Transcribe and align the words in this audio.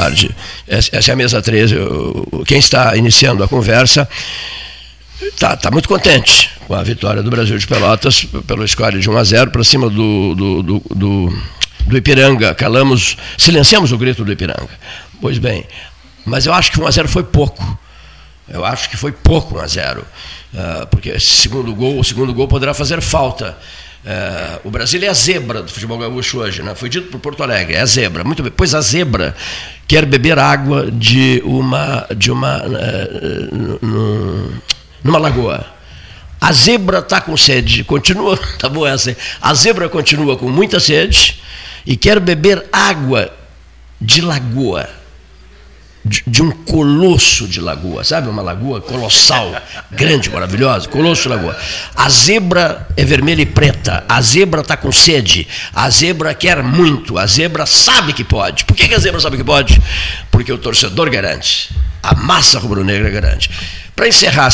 Tarde. 0.00 0.34
Essa 0.66 1.10
é 1.10 1.12
a 1.12 1.16
mesa 1.16 1.42
13. 1.42 1.76
Quem 2.46 2.58
está 2.58 2.96
iniciando 2.96 3.44
a 3.44 3.48
conversa 3.48 4.08
está 5.22 5.54
tá 5.54 5.70
muito 5.70 5.86
contente 5.86 6.50
com 6.66 6.74
a 6.74 6.82
vitória 6.82 7.22
do 7.22 7.30
Brasil 7.30 7.58
de 7.58 7.66
Pelotas 7.66 8.24
pelo 8.46 8.66
score 8.66 8.98
de 8.98 9.10
1 9.10 9.16
a 9.18 9.24
0 9.24 9.50
para 9.50 9.62
cima 9.62 9.90
do, 9.90 10.34
do, 10.34 10.62
do, 10.62 10.82
do, 10.94 11.42
do 11.86 11.96
Ipiranga. 11.98 12.54
Calamos, 12.54 13.18
silenciamos 13.36 13.92
o 13.92 13.98
grito 13.98 14.24
do 14.24 14.32
Ipiranga. 14.32 14.70
Pois 15.20 15.36
bem, 15.36 15.66
mas 16.24 16.46
eu 16.46 16.54
acho 16.54 16.72
que 16.72 16.80
1 16.80 16.86
a 16.86 16.90
0 16.90 17.06
foi 17.06 17.24
pouco. 17.24 17.78
Eu 18.48 18.64
acho 18.64 18.88
que 18.88 18.96
foi 18.96 19.12
pouco 19.12 19.56
1 19.56 19.60
a 19.60 19.66
0 19.66 20.00
uh, 20.00 20.86
porque 20.86 21.20
segundo 21.20 21.74
gol, 21.74 21.98
o 21.98 22.04
segundo 22.04 22.32
gol 22.32 22.48
poderá 22.48 22.72
fazer 22.72 23.02
falta. 23.02 23.54
É, 24.04 24.60
o 24.64 24.70
Brasil 24.70 25.02
é 25.02 25.08
a 25.08 25.12
zebra 25.12 25.62
do 25.62 25.70
futebol 25.70 25.98
gaúcho 25.98 26.38
hoje, 26.38 26.62
né? 26.62 26.74
foi 26.74 26.88
dito 26.88 27.08
por 27.08 27.20
Porto 27.20 27.42
Alegre, 27.42 27.74
é 27.74 27.80
a 27.80 27.86
zebra. 27.86 28.24
Muito 28.24 28.42
bem, 28.42 28.52
pois 28.54 28.74
a 28.74 28.80
zebra 28.80 29.36
quer 29.86 30.06
beber 30.06 30.38
água 30.38 30.90
de 30.90 31.42
uma, 31.44 32.06
de 32.16 32.30
uma 32.30 32.62
uh, 32.64 34.62
numa 35.04 35.18
lagoa. 35.18 35.66
A 36.40 36.52
zebra 36.52 37.00
está 37.00 37.20
com 37.20 37.36
sede, 37.36 37.84
continua, 37.84 38.38
tá 38.58 38.68
bom 38.68 38.86
essa. 38.86 39.14
A 39.40 39.52
zebra 39.52 39.88
continua 39.88 40.36
com 40.38 40.48
muita 40.48 40.80
sede 40.80 41.42
e 41.84 41.96
quer 41.96 42.18
beber 42.18 42.64
água 42.72 43.30
de 44.00 44.22
lagoa 44.22 44.99
de, 46.04 46.22
de, 46.26 46.42
um 46.42 46.50
colosso 46.50 47.46
de 47.46 47.60
lagoa, 47.60 48.02
sabe? 48.02 48.28
Uma 48.28 48.42
lagoa 48.42 48.80
colossal, 48.80 49.54
grande, 49.92 50.30
maravilhosa, 50.30 50.88
colosso 50.88 51.22
de 51.22 51.28
lagoa. 51.28 51.56
A 51.94 52.08
zebra 52.08 52.88
é 52.96 53.04
vermelha 53.04 53.42
e 53.42 53.46
preta, 53.46 54.04
a 54.08 54.20
zebra 54.20 54.62
está 54.62 54.76
com 54.76 54.90
sede, 54.90 55.46
a 55.74 55.88
zebra 55.90 56.34
quer 56.34 56.62
muito, 56.62 57.18
a 57.18 57.26
zebra 57.26 57.66
sabe 57.66 58.12
que 58.12 58.24
pode. 58.24 58.64
Por 58.64 58.76
que, 58.76 58.88
que 58.88 58.94
a 58.94 58.98
zebra 58.98 59.20
sabe 59.20 59.36
que 59.36 59.44
pode? 59.44 59.80
Porque 60.30 60.52
o 60.52 60.58
torcedor 60.58 61.10
garante, 61.10 61.70
a 62.02 62.14
massa 62.14 62.58
rubro-negra 62.58 63.10
garante. 63.10 63.50
Para 63.94 64.08
encerrar 64.08 64.48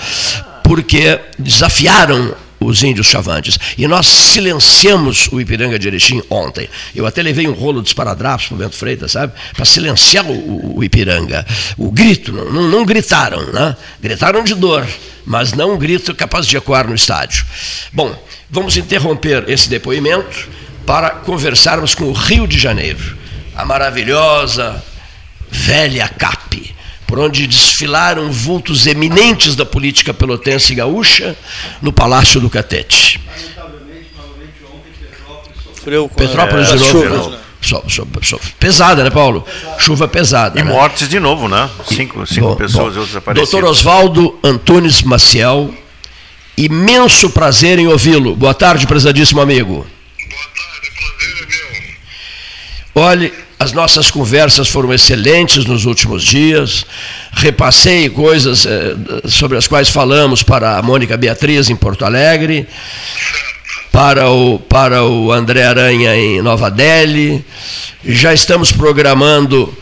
porque 0.64 1.20
desafiaram 1.40 2.36
os 2.60 2.84
índios 2.84 3.08
chavantes. 3.08 3.58
E 3.78 3.88
nós 3.88 4.08
silenciamos 4.08 5.28
o 5.32 5.40
Ipiranga 5.40 5.78
de 5.78 5.88
Erechim 5.88 6.22
ontem. 6.30 6.70
Eu 6.96 7.06
até 7.06 7.22
levei 7.22 7.48
um 7.48 7.54
rolo 7.54 7.82
de 7.82 7.90
esparadrapos 7.90 8.48
para 8.48 8.56
o 8.56 8.58
Bento 8.58 8.76
Freitas, 8.76 9.12
sabe? 9.12 9.34
Para 9.54 9.66
silenciar 9.66 10.26
o, 10.26 10.78
o, 10.78 10.84
Ipiranga. 10.84 11.46
O 11.78 11.92
grito, 11.92 12.32
não, 12.32 12.68
não, 12.68 12.86
gritaram, 12.86 13.52
né? 13.52 13.76
Gritaram 14.02 14.44
de 14.44 14.56
dor, 14.56 14.86
mas 15.26 15.54
não 15.54 15.74
um 15.74 15.78
grito 15.78 16.14
capaz 16.16 16.46
de 16.48 16.58
ecoar 16.58 16.88
no 16.88 16.96
estádio. 16.96 17.46
Bom, 17.92 18.16
vamos 18.50 18.78
interromper 18.78 19.46
esse 19.48 19.70
depoimento 19.70 20.50
para 20.86 21.10
conversarmos 21.10 21.94
com 21.94 22.06
o 22.06 22.14
Rio 22.14 22.48
de 22.48 22.58
Janeiro. 22.58 23.18
A 23.56 23.66
maravilhosa 23.66 24.84
velha 25.50 26.08
CAP 26.08 26.37
por 27.08 27.18
onde 27.20 27.48
desfilaram 27.48 28.30
vultos 28.32 28.86
eminentes 28.86 29.56
da 29.56 29.66
política 29.66 30.14
pelotense 30.14 30.74
e 30.74 30.76
gaúcha 30.76 31.36
no 31.82 31.94
Palácio 31.94 32.42
do 32.42 32.50
Catete. 32.50 33.20
Petrópolis, 36.18 36.68
de 36.68 36.76
novo, 36.76 36.92
chuva, 36.92 37.30
né? 37.30 37.40
so, 37.62 37.82
so, 37.88 38.08
so, 38.22 38.40
pesada, 38.60 39.06
né, 39.06 39.10
Paulo? 39.10 39.42
Pesada. 39.42 39.80
Chuva 39.80 40.08
pesada. 40.10 40.60
E 40.60 40.64
né? 40.64 40.70
mortes 40.70 41.08
de 41.08 41.18
novo, 41.18 41.48
né? 41.48 41.70
Cinco, 41.86 42.28
cinco 42.28 42.50
bom, 42.50 42.56
pessoas 42.58 42.94
bom. 42.94 43.06
desaparecidas. 43.06 43.50
Doutor 43.52 43.70
Oswaldo 43.70 44.38
Antunes 44.44 45.02
Maciel, 45.02 45.74
imenso 46.58 47.30
prazer 47.30 47.80
em 47.80 47.88
ouvi-lo. 47.88 48.36
Boa 48.36 48.54
tarde, 48.54 48.86
prezadíssimo 48.86 49.40
amigo. 49.40 49.76
Boa 49.76 49.88
tarde, 50.54 50.92
prazer 50.92 51.48
é 51.56 51.90
meu. 52.94 53.04
Olhe, 53.06 53.34
as 53.60 53.74
nossas 53.74 54.12
conversas 54.12 54.68
foram 54.68 54.94
excelentes 54.94 55.66
nos 55.66 55.86
últimos 55.86 56.24
dias. 56.24 56.86
Repassei 57.32 58.10
coisas 58.10 58.66
eh, 58.66 58.96
sobre 59.28 59.58
as 59.58 59.68
quais 59.68 59.90
falamos 59.90 60.44
para 60.44 60.78
a 60.78 60.82
Mônica 60.82 61.18
Beatriz 61.18 61.70
em 61.70 61.76
Porto 61.76 62.06
Alegre, 62.06 62.68
para 63.92 64.30
o, 64.30 64.60
para 64.60 65.04
o 65.04 65.32
André 65.32 65.64
Aranha 65.64 66.16
em 66.16 66.42
Nova 66.42 66.70
Delhi. 66.70 67.44
Já 68.06 68.32
estamos 68.32 68.72
programando 68.72 69.76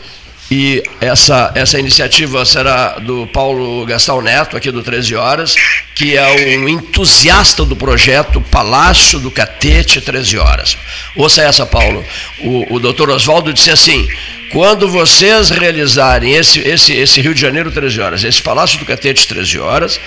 e 0.50 0.82
essa, 1.00 1.50
essa 1.56 1.78
iniciativa 1.78 2.44
será 2.44 2.98
do 3.00 3.26
Paulo 3.26 3.84
Gastão 3.84 4.22
Neto, 4.22 4.56
aqui 4.56 4.70
do 4.70 4.82
13 4.82 5.16
Horas, 5.16 5.54
que 5.94 6.16
é 6.16 6.58
um 6.58 6.68
entusiasta 6.68 7.64
do 7.64 7.74
projeto 7.74 8.40
Palácio 8.40 9.18
do 9.18 9.30
Catete 9.30 10.00
13 10.00 10.38
Horas. 10.38 10.78
Ouça 11.16 11.42
essa, 11.42 11.66
Paulo. 11.66 12.04
O, 12.40 12.76
o 12.76 12.78
doutor 12.78 13.10
Oswaldo 13.10 13.52
disse 13.52 13.70
assim: 13.72 14.08
quando 14.52 14.88
vocês 14.88 15.50
realizarem 15.50 16.34
esse, 16.34 16.60
esse, 16.60 16.92
esse 16.92 17.20
Rio 17.20 17.34
de 17.34 17.40
Janeiro 17.40 17.72
13 17.72 18.00
Horas, 18.00 18.24
esse 18.24 18.40
Palácio 18.40 18.78
do 18.78 18.84
Catete 18.84 19.26
13 19.26 19.58
Horas, 19.58 20.00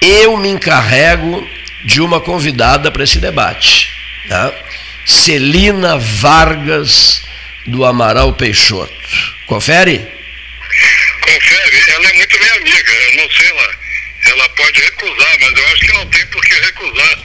eu 0.00 0.34
me 0.38 0.48
encarrego 0.48 1.46
de 1.84 2.00
uma 2.00 2.20
convidada 2.20 2.90
para 2.90 3.04
esse 3.04 3.18
debate. 3.18 3.90
Tá? 4.28 4.50
Celina 5.04 5.98
Vargas 5.98 7.22
do 7.66 7.84
Amaral 7.84 8.32
Peixoto. 8.34 8.92
Confere? 9.46 9.98
Confere. 11.20 11.90
Ela 11.90 12.08
é 12.08 12.12
muito 12.14 12.38
minha 12.38 12.54
amiga. 12.54 12.92
Eu 12.92 13.16
não 13.16 13.30
sei 13.30 13.52
lá. 13.52 13.74
Ela 14.24 14.48
pode 14.50 14.80
recusar, 14.80 15.38
mas 15.40 15.58
eu 15.58 15.66
acho 15.66 15.80
que 15.80 15.92
não 15.92 16.06
tem 16.06 16.26
por 16.26 16.44
que 16.44 16.54
recusar, 16.54 17.18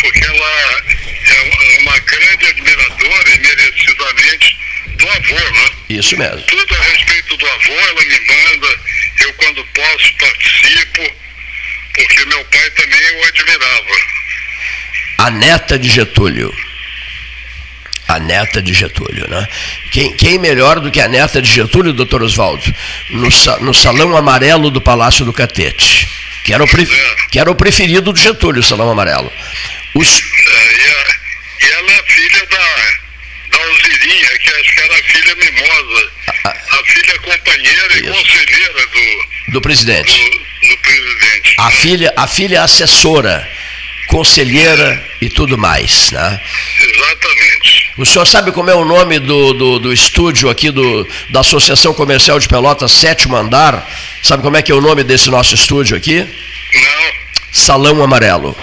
porque 0.00 0.24
ela 0.24 0.82
é 1.24 1.78
uma 1.80 1.98
grande 1.98 2.46
admiradora 2.46 3.34
e 3.34 3.38
merecidamente 3.38 4.58
do 4.98 5.08
avô, 5.08 5.34
né? 5.34 5.70
Isso 5.88 6.16
mesmo. 6.16 6.42
Tudo 6.42 6.74
a 6.74 6.82
respeito 6.82 7.36
do 7.36 7.46
avô 7.46 7.72
ela 7.72 8.02
me 8.02 8.20
manda. 8.20 8.80
Eu, 9.20 9.32
quando 9.34 9.64
posso, 9.66 10.14
participo, 10.18 11.16
porque 11.94 12.24
meu 12.26 12.44
pai 12.44 12.70
também 12.70 13.16
o 13.16 13.24
admirava. 13.24 13.96
A 15.18 15.30
neta 15.30 15.78
de 15.78 15.88
Getúlio 15.88 16.54
a 18.08 18.18
neta 18.18 18.60
de 18.60 18.72
Getúlio. 18.72 19.28
Né? 19.28 19.48
Quem, 19.90 20.12
quem 20.14 20.38
melhor 20.38 20.80
do 20.80 20.90
que 20.90 21.00
a 21.00 21.08
neta 21.08 21.40
de 21.40 21.50
Getúlio, 21.50 21.92
doutor 21.92 22.22
Oswaldo? 22.22 22.62
No, 23.10 23.28
no 23.60 23.74
salão 23.74 24.16
amarelo 24.16 24.70
do 24.70 24.80
Palácio 24.80 25.24
do 25.24 25.32
Catete, 25.32 26.08
que 26.44 26.52
era 26.52 26.62
o, 26.62 26.68
pre, 26.68 26.86
que 27.30 27.38
era 27.38 27.50
o 27.50 27.54
preferido 27.54 28.12
do 28.12 28.18
Getúlio, 28.18 28.60
o 28.60 28.64
salão 28.64 28.90
amarelo. 28.90 29.32
Os... 29.94 30.08
É, 30.08 30.22
e, 31.60 31.72
ela 31.72 31.92
é 31.92 32.02
filha 32.06 32.46
da, 32.46 33.56
da 33.56 33.64
Alzirinha, 33.64 34.28
que 34.38 34.50
acho 34.50 34.74
que 34.74 34.80
era 34.80 34.94
a 34.94 35.02
filha 35.02 35.36
mimosa, 35.36 36.12
a, 36.44 36.48
a 36.48 36.84
filha 36.84 37.18
companheira 37.20 37.86
isso. 37.94 37.98
e 37.98 38.02
conselheira 38.02 38.86
do, 38.86 39.52
do 39.52 39.60
presidente. 39.60 40.12
Do, 40.12 40.68
do 40.68 40.78
presidente. 40.78 41.54
A 41.58 41.70
filha, 41.70 42.12
a 42.16 42.26
filha 42.26 42.62
assessora 42.62 43.48
conselheira 44.12 45.02
e 45.20 45.28
tudo 45.30 45.56
mais. 45.56 46.12
Né? 46.12 46.40
Exatamente. 46.78 47.90
O 47.96 48.04
senhor 48.04 48.26
sabe 48.26 48.52
como 48.52 48.70
é 48.70 48.74
o 48.74 48.84
nome 48.84 49.18
do, 49.18 49.54
do, 49.54 49.78
do, 49.78 49.92
estúdio 49.92 50.50
aqui 50.50 50.70
do, 50.70 51.08
da 51.30 51.40
Associação 51.40 51.94
Comercial 51.94 52.38
de 52.38 52.46
Pelotas, 52.46 52.92
sétimo 52.92 53.34
andar? 53.34 53.88
Sabe 54.22 54.42
como 54.42 54.56
é 54.56 54.62
que 54.62 54.70
é 54.70 54.74
o 54.74 54.80
nome 54.80 55.02
desse 55.02 55.30
nosso 55.30 55.54
estúdio 55.54 55.96
aqui? 55.96 56.20
Não. 56.20 57.12
Salão 57.50 58.02
Amarelo. 58.02 58.56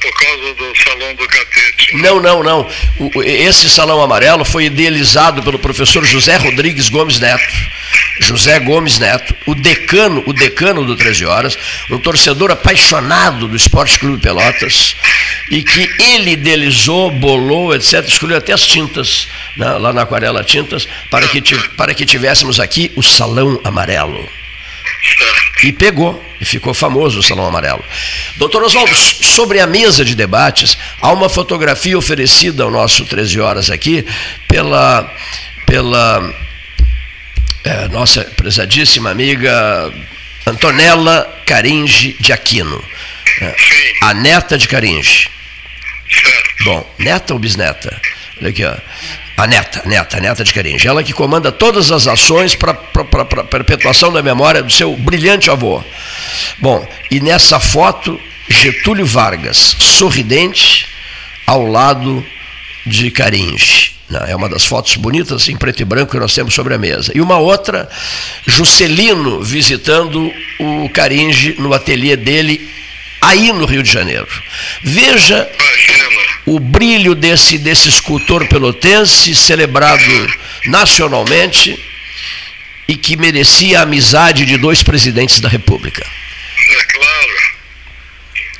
Por 0.00 0.12
causa 0.12 0.54
do 0.54 0.72
Salão 0.82 1.14
do 1.14 1.26
Catete. 1.28 1.96
Não, 1.96 2.20
não, 2.20 2.42
não. 2.42 2.70
O, 2.98 3.22
esse 3.22 3.68
Salão 3.68 4.00
Amarelo 4.00 4.44
foi 4.44 4.64
idealizado 4.64 5.42
pelo 5.42 5.58
professor 5.58 6.04
José 6.04 6.36
Rodrigues 6.36 6.88
Gomes 6.88 7.20
Neto 7.20 7.70
José 8.20 8.60
Gomes 8.60 8.98
Neto, 8.98 9.34
o 9.46 9.54
decano, 9.54 10.22
o 10.26 10.32
decano 10.32 10.84
do 10.84 10.94
13 10.94 11.24
Horas, 11.24 11.58
um 11.90 11.98
torcedor 11.98 12.50
apaixonado 12.50 13.48
do 13.48 13.56
Esporte 13.56 13.98
Clube 13.98 14.22
Pelotas, 14.22 14.94
e 15.50 15.62
que 15.62 15.90
ele 15.98 16.32
idealizou, 16.32 17.10
bolou, 17.10 17.74
etc., 17.74 18.06
escolheu 18.06 18.36
até 18.36 18.52
as 18.52 18.66
tintas, 18.66 19.26
né, 19.56 19.66
lá 19.78 19.92
na 19.92 20.02
Aquarela 20.02 20.44
Tintas, 20.44 20.86
para 21.10 21.26
que, 21.26 21.40
para 21.76 21.94
que 21.94 22.04
tivéssemos 22.04 22.60
aqui 22.60 22.92
o 22.94 23.02
Salão 23.02 23.58
Amarelo. 23.64 24.28
E 25.62 25.72
pegou, 25.72 26.22
e 26.40 26.44
ficou 26.44 26.72
famoso 26.72 27.20
o 27.20 27.22
Salão 27.22 27.46
Amarelo. 27.46 27.84
Doutor 28.36 28.62
Oswaldo, 28.62 28.94
sobre 28.94 29.60
a 29.60 29.66
mesa 29.66 30.04
de 30.04 30.14
debates, 30.14 30.76
há 31.00 31.12
uma 31.12 31.28
fotografia 31.28 31.98
oferecida 31.98 32.62
ao 32.62 32.70
nosso 32.70 33.04
13 33.04 33.40
Horas 33.40 33.70
aqui 33.70 34.06
pela, 34.48 35.12
pela 35.66 36.34
é, 37.62 37.88
nossa 37.88 38.24
prezadíssima 38.24 39.10
amiga 39.10 39.92
Antonella 40.46 41.42
Caringe 41.44 42.16
de 42.18 42.32
Aquino. 42.32 42.82
É, 43.42 43.54
a 44.02 44.14
neta 44.14 44.56
de 44.56 44.66
Caringe. 44.66 45.28
Bom, 46.64 46.94
neta 46.98 47.32
ou 47.34 47.38
bisneta? 47.38 48.00
Olha 48.40 48.50
aqui, 48.50 48.64
ó. 48.64 48.74
A 49.40 49.46
neta, 49.46 49.80
neta, 49.86 50.20
neta 50.20 50.44
de 50.44 50.52
Caringe. 50.52 50.86
Ela 50.86 51.02
que 51.02 51.14
comanda 51.14 51.50
todas 51.50 51.90
as 51.90 52.06
ações 52.06 52.54
para 52.54 52.72
a 52.72 53.44
perpetuação 53.44 54.12
da 54.12 54.22
memória 54.22 54.62
do 54.62 54.70
seu 54.70 54.94
brilhante 54.98 55.50
avô. 55.50 55.82
Bom, 56.58 56.86
e 57.10 57.20
nessa 57.20 57.58
foto, 57.58 58.20
Getúlio 58.50 59.06
Vargas, 59.06 59.76
sorridente, 59.78 60.86
ao 61.46 61.66
lado 61.66 62.22
de 62.84 63.10
Caringe. 63.10 63.92
É 64.28 64.36
uma 64.36 64.46
das 64.46 64.66
fotos 64.66 64.96
bonitas 64.96 65.48
em 65.48 65.56
preto 65.56 65.80
e 65.80 65.86
branco 65.86 66.12
que 66.12 66.18
nós 66.18 66.34
temos 66.34 66.52
sobre 66.52 66.74
a 66.74 66.78
mesa. 66.78 67.10
E 67.14 67.20
uma 67.22 67.38
outra, 67.38 67.88
Juscelino 68.46 69.42
visitando 69.42 70.30
o 70.58 70.86
Caringe 70.90 71.56
no 71.58 71.72
ateliê 71.72 72.14
dele, 72.14 72.68
aí 73.20 73.52
no 73.52 73.64
Rio 73.64 73.82
de 73.82 73.92
Janeiro. 73.92 74.28
Veja 74.82 75.50
o 76.46 76.58
brilho 76.58 77.14
desse, 77.14 77.58
desse 77.58 77.88
escultor 77.88 78.46
pelotense, 78.48 79.34
celebrado 79.34 80.02
nacionalmente 80.66 81.78
e 82.88 82.96
que 82.96 83.16
merecia 83.16 83.78
a 83.78 83.82
amizade 83.82 84.44
de 84.44 84.56
dois 84.56 84.82
presidentes 84.82 85.40
da 85.40 85.48
República. 85.48 86.04
É 86.70 86.84
claro. 86.84 87.50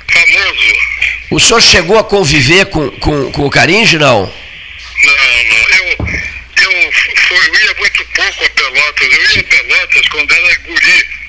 Famoso. 0.09 0.91
O 1.31 1.41
senhor 1.41 1.61
chegou 1.61 1.99
a 1.99 2.05
conviver 2.05 2.67
com, 2.67 2.91
com, 2.91 3.33
com 3.33 3.47
o 3.47 3.51
Caringe, 3.51 3.99
não? 3.99 4.21
Não, 4.23 5.13
não. 5.13 5.67
Eu, 5.77 6.07
eu, 6.57 6.73
eu 6.73 7.55
ia 7.55 7.75
muito 7.79 8.05
pouco 8.15 8.45
a 8.45 8.51
Pelotas. 8.51 9.09
Eu 9.13 9.23
ia 9.23 9.41
a 9.41 9.45
Pelotas 9.45 10.09
quando 10.09 10.33
era 10.33 10.59
guri. 10.59 11.20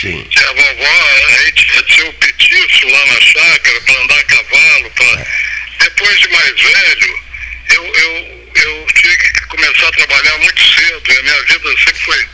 Sim. 0.00 0.22
Que 0.30 0.44
a 0.44 0.52
vovó, 0.52 1.10
a 1.28 1.44
gente 1.44 1.82
tinha 1.84 2.08
o 2.08 2.12
petiço 2.14 2.88
lá 2.88 3.06
na 3.06 3.20
chácara 3.20 3.80
para 3.80 4.02
andar 4.02 4.18
a 4.18 4.24
cavalo. 4.24 4.90
Pra... 4.90 5.04
É. 5.04 5.26
Depois 5.80 6.20
de 6.20 6.28
mais 6.28 6.60
velho, 6.60 7.22
eu, 7.70 7.84
eu, 7.84 8.50
eu 8.56 8.86
tive 8.94 9.16
que 9.16 9.46
começar 9.46 9.88
a 9.88 9.92
trabalhar 9.92 10.38
muito 10.38 10.62
cedo. 10.74 11.02
E 11.08 11.18
a 11.18 11.22
minha 11.22 11.42
vida 11.44 11.68
sempre 11.78 12.00
foi, 12.00 12.26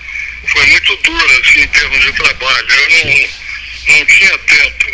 foi 0.48 0.66
muito 0.66 0.96
dura, 0.96 1.40
assim, 1.40 1.60
em 1.60 1.68
termos 1.68 2.00
de 2.04 2.12
trabalho. 2.12 2.68
Eu 2.68 2.90
não, 2.90 3.96
não 3.96 4.06
tinha 4.06 4.38
tempo 4.38 4.86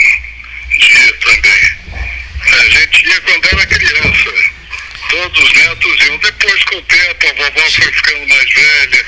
de 0.79 0.93
ir 0.93 1.13
também. 1.19 1.79
A 2.51 2.65
gente 2.71 3.07
ia 3.07 3.21
quando 3.23 3.47
era 3.47 3.67
criança 3.67 4.35
todos 5.09 5.43
os 5.43 5.53
netos 5.55 6.07
iam. 6.07 6.19
Depois, 6.19 6.63
com 6.65 6.77
o 6.77 6.83
tempo, 6.83 7.29
a 7.29 7.33
vovó 7.33 7.71
foi 7.71 7.93
ficando 7.93 8.29
mais 8.29 8.53
velha, 8.53 9.07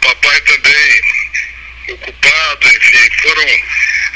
papai 0.00 0.40
também 0.42 1.02
ocupado, 1.88 2.68
enfim, 2.68 3.10
foram. 3.22 3.44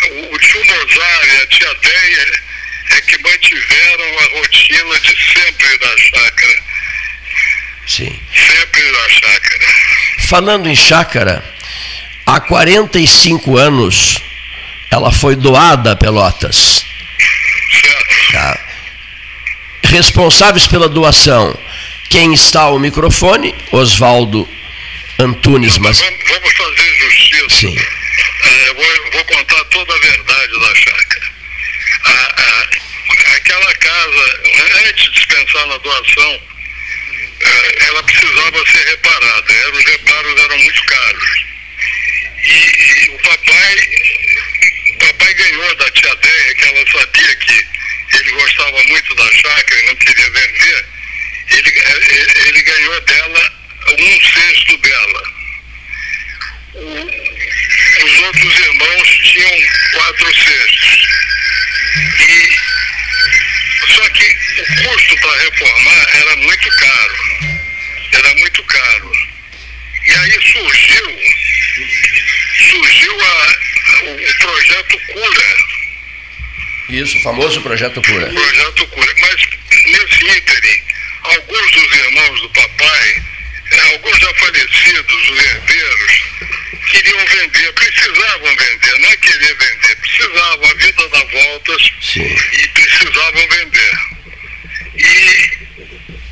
O, 0.08 0.34
o 0.34 0.38
tio 0.38 0.64
Mozart 0.66 1.26
e 1.26 1.42
a 1.42 1.46
tia 1.46 1.74
Deia 1.82 2.42
é 2.90 3.00
que 3.00 3.18
mantiveram 3.18 4.18
a 4.18 4.38
rotina 4.38 5.00
de 5.00 5.16
sempre 5.32 5.78
da 5.78 5.98
chácara. 5.98 6.62
Sim. 7.86 8.20
Sempre 8.34 8.92
da 8.92 9.08
chácara. 9.08 9.66
Falando 10.28 10.68
em 10.68 10.76
chácara, 10.76 11.54
há 12.26 12.40
45 12.40 13.56
anos 13.56 14.18
ela 14.90 15.12
foi 15.12 15.34
doada 15.34 15.92
a 15.92 15.96
Pelotas. 15.96 16.84
Certo. 17.70 18.32
Tá 18.32 18.66
responsáveis 19.86 20.66
pela 20.66 20.88
doação. 20.88 21.56
Quem 22.10 22.34
está 22.34 22.62
ao 22.62 22.78
microfone? 22.78 23.54
Oswaldo 23.72 24.48
Antunes. 25.18 25.78
Mas... 25.78 26.00
Vamos 26.00 26.52
fazer 26.52 26.94
justiça. 26.94 27.48
Sim. 27.48 27.78
É, 27.78 28.74
vou, 28.74 29.10
vou, 29.12 29.24
contar 29.24 29.64
toda 29.64 29.94
a 29.94 29.98
verdade 29.98 30.60
da 30.60 30.74
chácara. 30.74 31.32
A, 32.04 32.10
a, 32.10 33.36
aquela 33.36 33.74
casa, 33.74 34.40
antes 34.86 35.04
de 35.04 35.10
dispensar 35.12 35.66
na 35.66 35.78
doação, 35.78 36.42
é, 37.40 37.86
ela 37.86 38.02
precisava 38.02 38.66
ser 38.70 38.88
reparada. 38.88 39.52
Era, 39.52 39.70
os 39.72 39.84
reparos 39.84 40.40
eram 40.40 40.58
muito 40.58 40.84
caros. 40.84 41.46
E, 42.44 43.06
e 43.06 43.10
o 43.10 43.18
papai, 43.18 43.76
o 44.90 44.98
papai 44.98 45.34
ganhou 45.34 45.74
da 45.76 45.90
tia 45.90 46.14
Deia, 46.16 46.54
que 46.54 46.64
ela 46.64 46.84
sabia 46.92 47.36
que 47.36 47.66
ele 48.12 48.30
gostava 48.30 48.84
muito 48.84 49.14
da 49.14 49.32
chácara 49.32 49.80
e 49.80 49.86
não 49.86 49.96
queria 49.96 50.30
vender, 50.30 50.86
ele, 51.50 51.70
eh, 51.70 52.48
ele 52.48 52.62
ganhou 52.62 53.00
dela 53.02 53.52
um 53.93 54.21
sexto 54.21 54.76
dela. 54.78 55.23
O, 56.75 58.05
os 58.05 58.19
outros 58.21 58.59
irmãos 58.59 59.09
tinham 59.23 59.61
quatro 59.93 60.35
sextos. 60.35 61.09
E, 62.21 62.57
só 63.95 64.09
que 64.11 64.37
o 64.59 64.83
custo 64.83 65.16
para 65.21 65.40
reformar 65.43 66.07
era 66.14 66.37
muito 66.37 66.71
caro. 66.71 67.16
Era 68.12 68.35
muito 68.35 68.62
caro. 68.64 69.12
E 70.07 70.11
aí 70.12 70.52
surgiu, 70.52 71.21
surgiu 72.69 73.21
a, 73.21 73.59
o, 74.05 74.31
o 74.31 74.38
projeto 74.38 75.00
Cura 75.12 75.76
isso, 76.88 77.19
o 77.19 77.21
famoso 77.21 77.61
Projeto 77.62 78.00
Cura. 78.00 78.26
Projeto 78.28 78.87
Cura. 78.87 79.14
Mas 79.21 79.37
nesse 79.87 80.25
ínterim, 80.25 80.83
alguns 81.23 81.73
dos 81.73 81.97
irmãos 81.97 82.40
do 82.43 82.50
papai, 82.50 83.23
alguns 83.92 84.18
já 84.18 84.35
falecidos, 84.35 85.30
os 85.30 85.44
herdeiros, 85.44 86.12
queriam 86.90 87.26
vender, 87.26 87.73
precisavam 87.73 88.56
vender, 88.56 88.99
não 88.99 89.11
é 89.11 89.16
querer 89.16 89.56
vender, 89.56 89.96
precisavam, 89.96 90.70
a 90.70 90.75
vida 90.75 91.08
dá 91.08 91.25
voltas 91.25 91.82
Sim. 92.00 92.37
e 92.52 92.68
precisavam 92.68 93.49
vender. 93.49 93.92
E 94.96 95.50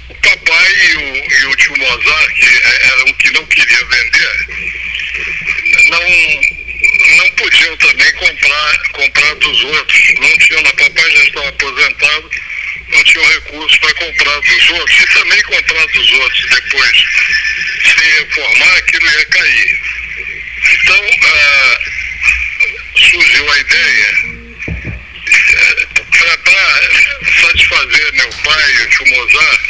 o 0.09 0.15
papai 0.15 0.73
e 0.77 0.97
o, 0.97 1.33
e 1.33 1.47
o 1.47 1.57
tio 1.57 1.79
Mozart, 1.79 2.35
que 2.35 2.47
eh, 2.47 2.81
era 2.93 3.05
um 3.05 3.13
que 3.15 3.31
não 3.33 3.47
queria 3.47 3.85
vender, 3.85 4.49
não 5.91 6.55
não 7.17 7.29
podiam 7.31 7.77
também 7.77 8.13
comprar, 8.13 8.79
comprar 8.93 9.35
dos 9.37 9.65
outros. 9.65 10.01
Não 10.21 10.39
tinham, 10.39 10.61
o 10.63 10.77
papai 10.77 11.11
já 11.11 11.25
estava 11.25 11.49
aposentado, 11.49 12.31
não 12.89 13.05
tinham 13.05 13.27
recursos 13.27 13.79
para 13.79 13.95
comprar 13.95 14.41
dos 14.41 14.71
outros. 14.71 15.01
E 15.01 15.07
também 15.07 15.43
comprar 15.43 15.87
dos 15.87 16.13
outros 16.13 16.51
depois, 16.51 17.05
se 18.05 18.11
reformar, 18.11 18.77
aquilo 18.77 19.07
ia 19.07 19.25
cair. 19.27 19.81
Então, 20.75 21.01
ah, 21.23 21.79
surgiu 22.97 23.53
a 23.53 23.59
ideia 23.59 24.15
eh, 25.29 25.87
para 26.11 26.37
satisfazer 27.41 28.13
meu 28.13 28.29
pai 28.29 28.89
o 29.01 29.09
Mozart, 29.11 29.61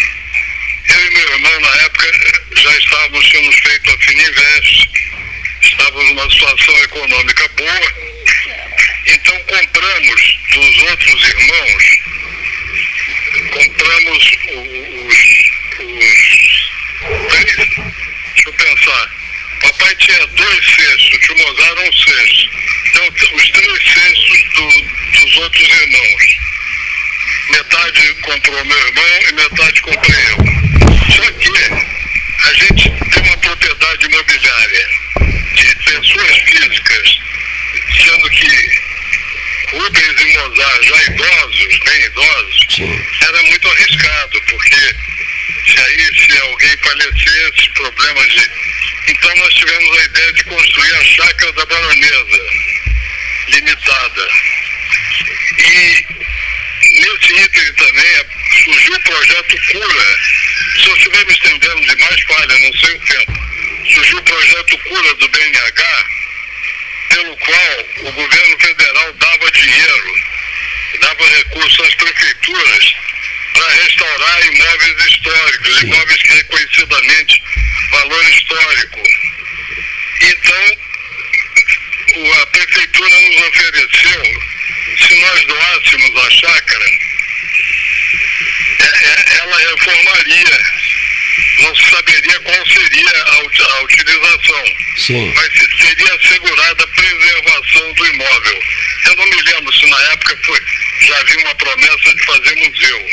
eu 0.88 1.06
e 1.06 1.10
meu 1.10 1.32
irmão, 1.32 1.60
na 1.60 1.76
época, 1.82 2.12
já 2.56 2.76
estávamos, 2.76 3.26
tínhamos 3.28 3.56
feito 3.56 3.90
a 3.90 3.98
Fininvest, 3.98 4.90
estávamos 5.62 6.08
numa 6.10 6.30
situação 6.30 6.78
econômica 6.78 7.48
boa, 7.56 7.94
então 9.06 9.40
compramos 9.44 10.38
dos 10.50 10.78
outros 10.82 11.28
irmãos, 11.28 11.84
compramos 13.52 14.30
os, 14.48 15.34
os 15.80 16.14
três, 17.28 18.13
deixa 18.44 18.48
eu 18.48 18.52
pensar, 18.52 19.10
papai 19.62 19.94
tinha 19.96 20.26
dois 20.26 20.66
cestos, 20.66 21.18
tio 21.20 21.36
Mozart 21.38 21.78
um 21.78 21.92
cesto, 21.92 22.50
então 22.88 23.08
os 23.36 23.50
três 23.50 23.84
cestos 23.84 24.44
do, 24.54 25.20
dos 25.20 25.36
outros 25.38 25.68
irmãos. 25.68 26.44
Metade 27.50 28.14
comprou 28.22 28.64
meu 28.64 28.78
irmão 28.78 29.20
e 29.28 29.32
metade 29.32 29.80
comprei 29.82 30.24
eu. 30.30 30.36
Só 31.14 31.30
que 31.32 31.50
a 32.42 32.52
gente 32.54 32.90
tem 32.90 33.22
uma 33.22 33.36
propriedade 33.38 34.06
imobiliária 34.06 34.88
de 35.54 35.74
pessoas 35.84 36.38
físicas, 36.38 37.18
sendo 38.02 38.30
que 38.30 38.80
Rubens 39.72 40.20
e 40.20 40.38
Mozart, 40.38 40.82
já 40.84 41.02
idosos, 41.04 41.78
bem 41.84 42.04
idosos, 42.04 42.66
Sim. 42.70 43.06
era 43.22 43.42
muito 43.42 43.68
arriscado, 43.68 44.42
porque 44.48 44.94
se 45.66 45.80
aí 45.80 46.10
se 46.14 46.38
alguém 46.38 46.76
falecesse, 46.78 47.70
problemas 47.74 48.28
de. 48.28 48.50
Então 49.08 49.34
nós 49.36 49.54
tivemos 49.54 49.98
a 49.98 50.04
ideia 50.04 50.32
de 50.32 50.44
construir 50.44 50.94
a 50.94 51.04
chácara 51.04 51.52
da 51.52 51.66
baronesa, 51.66 52.40
limitada. 53.48 54.28
E 55.58 56.06
nesse 57.00 57.34
item 57.34 57.72
também 57.74 58.26
surgiu 58.64 58.94
o 58.94 59.00
projeto 59.00 59.56
Cura. 59.72 60.18
Se 60.76 60.88
eu 60.88 60.96
estiver 60.96 61.26
me 61.26 61.32
estendendo 61.32 61.80
demais, 61.86 62.22
falha, 62.22 62.58
não 62.58 62.72
sei 62.74 62.94
o 62.94 63.00
tempo. 63.00 63.32
Surgiu 63.94 64.18
o 64.18 64.22
projeto 64.22 64.78
Cura 64.78 65.14
do 65.14 65.28
BNH, 65.28 66.06
pelo 67.10 67.36
qual 67.36 67.86
o 68.04 68.12
governo 68.12 68.58
federal 68.60 69.12
dava 69.14 69.50
dinheiro, 69.52 70.14
dava 71.00 71.28
recursos 71.28 71.86
às 71.86 71.94
prefeituras 71.94 73.04
para 73.54 73.72
restaurar 73.72 74.46
imóveis 74.46 75.06
históricos, 75.06 75.78
Sim. 75.78 75.86
imóveis 75.86 76.22
que 76.22 76.34
reconhecidamente 76.34 77.42
valor 77.90 78.24
histórico. 78.30 79.02
Então, 80.20 80.78
a 82.42 82.46
prefeitura 82.46 83.20
nos 83.20 83.48
ofereceu, 83.48 84.22
se 84.98 85.14
nós 85.20 85.44
doássemos 85.46 86.24
a 86.24 86.30
chácara, 86.30 86.84
é, 88.78 88.84
é, 88.84 89.38
ela 89.38 89.58
reformaria. 89.58 90.84
Não 91.58 91.74
se 91.74 91.90
saberia 91.90 92.40
qual 92.40 92.66
seria 92.66 93.24
a, 93.24 93.82
utilização. 93.82 94.64
Sim. 94.98 95.32
Mas 95.34 95.52
seria 95.52 96.14
assegurada 96.14 96.84
a 96.84 96.86
preservação 96.88 97.92
do 97.94 98.06
imóvel. 98.06 98.62
Eu 99.06 99.16
não 99.16 99.26
me 99.26 99.42
lembro 99.42 99.72
se 99.72 99.86
na 99.86 100.00
época 100.12 100.38
foi, 100.44 100.60
já 101.06 101.16
havia 101.18 101.38
uma 101.38 101.54
promessa 101.54 102.14
de 102.14 102.24
fazer 102.24 102.54
museu. 102.56 103.10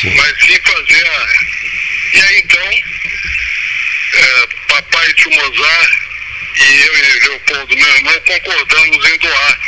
Sim. 0.00 0.14
Mas 0.16 0.34
sim 0.40 0.58
fazer 0.64 1.06
a. 1.06 1.28
E 2.14 2.20
aí 2.22 2.38
então, 2.38 2.70
é, 4.14 4.46
papai 4.68 5.14
Mozart 5.30 5.90
e 6.56 6.80
eu 6.80 6.96
e 6.98 7.20
Leopoldo, 7.20 7.76
meu 7.76 7.88
irmão, 7.96 8.20
concordamos 8.26 9.06
em 9.10 9.18
doar. 9.18 9.58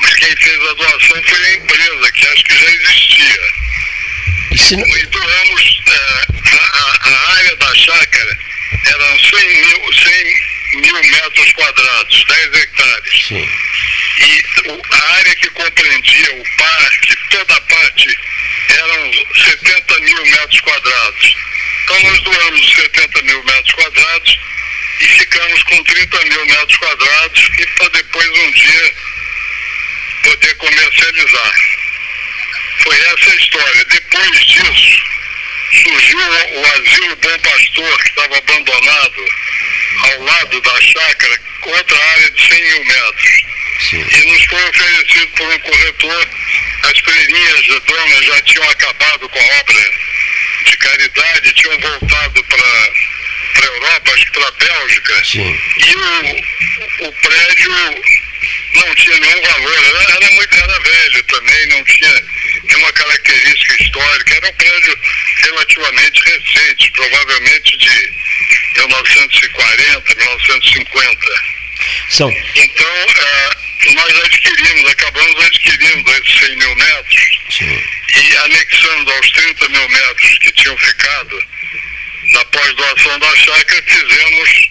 Mas 0.00 0.14
quem 0.16 0.36
fez 0.36 0.60
a 0.68 0.74
doação 0.74 1.22
foi 1.24 1.46
a 1.46 1.54
empresa, 1.54 2.12
que 2.12 2.26
acho 2.26 2.44
que 2.44 2.58
já 2.58 2.70
existia. 2.70 3.40
E 4.52 4.58
se 4.58 4.76
não- 4.76 4.96
E 4.96 5.06
doamos 5.06 5.80
é, 5.86 6.26
a, 6.56 6.78
a- 6.78 7.10
a 7.10 7.36
área 7.36 7.56
da 7.56 7.74
chácara, 7.74 8.38
eram 8.86 9.18
100 9.18 9.48
mil, 9.66 9.92
100 9.92 10.80
mil 10.80 11.02
metros 11.04 11.52
quadrados, 11.52 12.24
10 12.24 12.54
hectares. 12.54 13.26
Sim. 13.28 13.48
E 14.18 14.68
o- 14.68 14.82
a 14.90 15.12
área 15.14 15.34
que 15.36 15.50
compreendia 15.50 16.34
o 16.34 16.44
parque, 16.56 17.16
toda 17.30 17.54
a 17.56 17.60
parte, 17.62 18.18
eram 18.84 19.12
70 19.34 20.00
mil 20.00 20.26
metros 20.26 20.60
quadrados. 20.60 21.36
Então 21.84 22.02
nós 22.02 22.20
doamos 22.20 22.60
os 22.60 22.74
70 22.74 23.22
mil 23.22 23.44
metros 23.44 23.72
quadrados 23.72 24.38
e 25.00 25.08
ficamos 25.08 25.62
com 25.64 25.82
30 25.82 26.24
mil 26.24 26.46
metros 26.46 26.76
quadrados 26.76 27.50
e 27.58 27.66
para 27.66 27.88
depois 27.90 28.28
um 28.28 28.50
dia 28.52 28.94
poder 30.22 30.54
comercializar. 30.56 31.54
Foi 32.78 33.00
essa 33.00 33.30
a 33.30 33.36
história. 33.36 33.84
Depois 33.84 34.46
disso, 34.46 35.02
surgiu 35.82 36.18
o, 36.18 36.66
Asilo 36.66 37.16
Bom 37.16 37.38
Pastor, 37.38 37.98
que 38.02 38.08
estava 38.08 38.36
abandonado 38.38 39.24
ao 39.98 40.22
lado 40.22 40.60
da 40.60 40.80
chácara, 40.80 41.40
outra 41.62 42.04
área 42.10 42.30
de 42.30 42.48
100 42.48 42.62
mil 42.62 42.84
metros. 42.84 43.44
Sim. 43.90 44.06
E 44.10 44.32
nos 44.32 44.44
foi 44.44 44.68
oferecido 44.68 45.28
por 45.36 45.52
um 45.52 45.58
corretor, 45.58 46.28
as 46.84 46.98
freirinhas 46.98 47.66
da 47.66 47.78
dona 47.78 48.22
já 48.22 48.40
tinham 48.42 48.70
acabado 48.70 49.28
com 49.28 49.38
a 49.38 49.58
obra 49.60 49.90
de 50.66 50.76
caridade, 50.76 51.52
tinham 51.54 51.78
voltado 51.80 52.44
para 52.44 52.66
a 53.62 53.66
Europa, 53.66 54.12
acho 54.12 54.26
que 54.26 54.32
para 54.32 54.48
a 54.48 54.52
Bélgica. 54.52 55.24
Sim. 55.24 55.60
E 55.76 55.94
o, 55.96 57.08
o 57.08 57.12
prédio 57.12 57.70
não 58.74 58.94
tinha 58.94 59.18
nenhum 59.18 59.42
valor, 59.42 59.84
era, 59.84 60.12
era 60.16 60.30
muito 60.32 60.56
era 60.56 60.80
velho 60.80 61.22
também, 61.24 61.66
não 61.68 61.84
tinha 61.84 62.24
nenhuma 62.64 62.92
característica 62.92 63.82
histórica, 63.82 64.34
era 64.34 64.48
um 64.48 64.52
prédio 64.54 64.98
relativamente 65.42 66.20
recente, 66.24 66.90
provavelmente 66.92 67.76
de 67.78 68.12
1940, 68.76 70.14
1950. 70.14 71.53
São. 72.14 72.30
Então, 72.30 72.86
eh, 72.86 73.50
nós 73.92 74.24
adquirimos, 74.24 74.88
acabamos 74.88 75.44
adquirindo 75.46 76.12
esses 76.12 76.38
100 76.38 76.56
mil 76.56 76.76
metros 76.76 77.38
Sim. 77.50 77.82
e 78.14 78.36
anexando 78.36 79.10
aos 79.10 79.30
30 79.32 79.68
mil 79.70 79.88
metros 79.88 80.38
que 80.38 80.52
tinham 80.52 80.78
ficado 80.78 81.44
na 82.30 82.44
pós-doação 82.44 83.18
da 83.18 83.36
chácara, 83.36 83.82
fizemos 83.88 84.68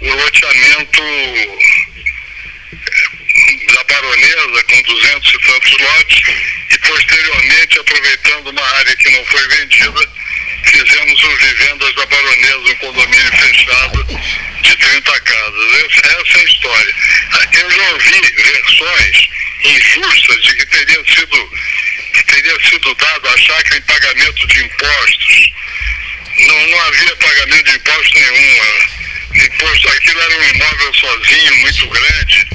o 0.00 0.14
loteamento 0.14 1.02
eh, 1.02 1.58
da 3.74 3.84
baronesa 3.84 4.62
com 4.62 4.82
200 4.82 5.34
e 5.34 5.38
tantos 5.40 5.72
lotes 5.72 6.22
e 6.70 6.78
posteriormente, 6.78 7.80
aproveitando 7.80 8.50
uma 8.50 8.76
área 8.76 8.94
que 8.94 9.10
não 9.10 9.24
foi 9.24 9.48
vendida, 9.48 10.08
fizemos 10.64 11.24
os 11.24 11.40
vivendas 11.40 11.94
da 11.94 12.06
baronesa, 12.06 12.58
um 12.58 12.76
condomínio 12.76 13.36
fechado 13.36 14.04
de 14.62 14.76
30 14.76 15.20
casas. 15.20 15.74
Essa, 15.74 16.06
essa 16.06 16.38
é 16.38 16.40
a 16.40 16.44
história. 16.44 16.94
Eu 17.52 17.70
já 17.70 17.92
ouvi 17.92 18.20
versões 18.36 19.28
injustas 19.64 20.42
de 20.42 20.54
que 20.54 20.66
teria 20.66 21.04
sido, 21.04 21.52
que 22.14 22.22
teria 22.24 22.68
sido 22.68 22.94
dado 22.94 23.28
a 23.28 23.36
chácara 23.38 23.76
em 23.76 23.82
pagamento 23.82 24.46
de 24.46 24.64
impostos. 24.64 25.52
Não, 26.38 26.66
não 26.68 26.80
havia 26.82 27.16
pagamento 27.16 27.64
de 27.64 27.76
imposto 27.76 28.18
nenhum. 28.18 29.00
Imposto, 29.34 29.88
aquilo 29.88 30.20
era 30.20 30.38
um 30.38 30.48
imóvel 30.54 30.94
sozinho, 30.94 31.56
muito 31.56 31.88
grande. 31.88 32.46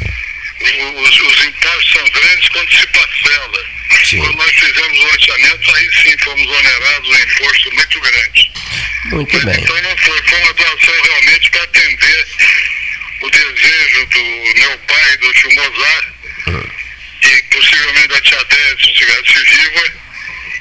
Os, 0.62 1.22
os 1.22 1.46
impostos 1.46 1.94
são 1.94 2.04
grandes 2.10 2.50
quando 2.50 2.70
se 2.74 2.88
parcela. 2.88 3.66
Sim. 4.06 4.18
Quando 4.20 4.38
nós 4.38 4.52
fizemos 4.52 5.00
o 5.00 5.04
loteamento, 5.04 5.76
aí 5.76 5.90
sim 6.04 6.18
fomos 6.24 6.48
onerados 6.48 7.10
um 7.10 7.20
imposto 7.20 7.74
muito 7.74 8.02
grande. 8.02 8.52
Muito 9.06 9.36
Mas 9.36 9.46
bem. 9.46 9.64
então 9.64 9.82
não 9.82 9.98
foi, 9.98 10.22
foi 10.24 10.40
uma 10.42 10.54
doação 10.54 11.02
realmente 11.04 11.50
para 11.52 11.64
atender 11.64 12.28
o 13.22 13.30
desejo 13.30 14.06
do 14.08 14.60
meu 14.60 14.78
pai, 14.80 15.18
do 15.18 15.34
tio 15.34 15.56
Mozart, 15.56 16.08
e 17.24 17.44
possivelmente 17.44 18.08
da 18.08 18.22
tia 18.22 18.44
Déia, 18.46 18.78
se 18.78 18.92
estivesse 18.92 19.40
viva, 19.44 19.94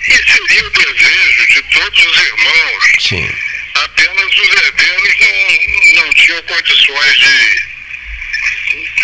e 0.09 0.13
seria 0.13 0.67
o 0.67 0.71
desejo 0.71 1.47
de 1.49 1.63
todos 1.63 2.07
os 2.07 2.19
irmãos. 2.23 2.85
Sim. 3.01 3.31
Apenas 3.75 4.39
os 4.39 4.63
herdeiros 4.63 5.15
não, 5.21 6.05
não 6.05 6.15
tinham 6.15 6.43
condições 6.43 7.19
de, 7.19 7.74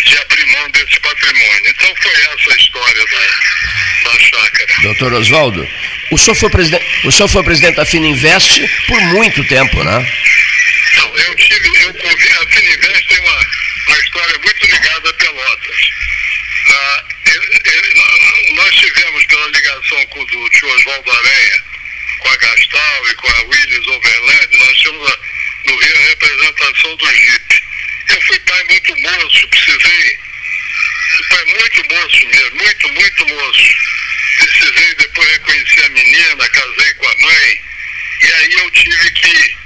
de 0.05 0.17
abrir 0.17 0.45
mão 0.47 0.69
desse 0.71 0.99
patrimônio. 0.99 1.63
Então 1.67 1.95
foi 2.01 2.11
essa 2.13 2.53
a 2.53 2.55
história 2.57 3.05
da, 3.05 4.09
da 4.11 4.19
chácara. 4.19 4.73
Doutor 4.81 5.13
Oswaldo, 5.13 5.67
o 6.11 6.17
senhor 6.17 6.35
foi 6.35 6.49
presidente, 6.49 6.85
o 7.05 7.11
senhor 7.11 7.27
foi 7.29 7.43
presidente 7.43 7.75
da 7.75 7.85
Fininvest 7.85 8.61
por 8.87 8.99
muito 9.01 9.43
tempo, 9.45 9.83
né? 9.83 10.13
Então, 10.93 11.15
eu 11.17 11.35
tive, 11.35 11.67
eu 11.83 11.89
a 11.89 12.45
Fininvest 12.49 13.07
tem 13.07 13.19
uma, 13.19 13.39
uma 13.87 13.97
história 13.99 14.37
muito 14.43 14.65
ligada 14.65 15.09
a 15.09 15.13
Pelotas. 15.13 15.77
Ah, 16.69 17.03
ele- 17.25 17.59
ele- 17.65 17.93
nó- 17.95 18.63
nós 18.63 18.75
tivemos 18.75 19.25
pela 19.25 19.47
ligação 19.47 20.05
com 20.07 20.19
o 20.21 20.25
do 20.25 20.49
tio 20.49 20.67
Oswaldo 20.75 21.11
Aranha, 21.11 21.63
com 22.19 22.29
a 22.29 22.35
Gastal 22.37 23.07
e 23.09 23.15
com 23.15 23.27
a 23.27 23.41
Willis 23.43 23.87
Overland, 23.87 24.57
nós 24.57 24.77
tínhamos 24.77 25.11
a- 25.11 25.17
no 25.65 25.77
Rio 25.79 25.95
a 25.97 26.01
representação 26.09 26.95
do 26.97 27.05
JIP. 27.13 27.63
Eu 28.09 28.21
fui 28.21 28.39
pai 28.39 28.63
muito 28.63 28.99
moço, 28.99 29.47
precisei, 29.47 30.19
fui 31.11 31.25
pai 31.29 31.45
muito 31.45 31.93
moço 31.93 32.27
mesmo, 32.27 32.55
muito, 32.55 32.89
muito 32.89 33.27
moço. 33.27 33.63
Precisei 34.37 34.95
depois 34.95 35.31
reconhecer 35.31 35.85
a 35.85 35.89
menina, 35.89 36.49
casei 36.49 36.93
com 36.95 37.07
a 37.07 37.17
mãe, 37.21 37.61
e 38.21 38.31
aí 38.33 38.53
eu 38.53 38.71
tive 38.71 39.11
que 39.11 39.57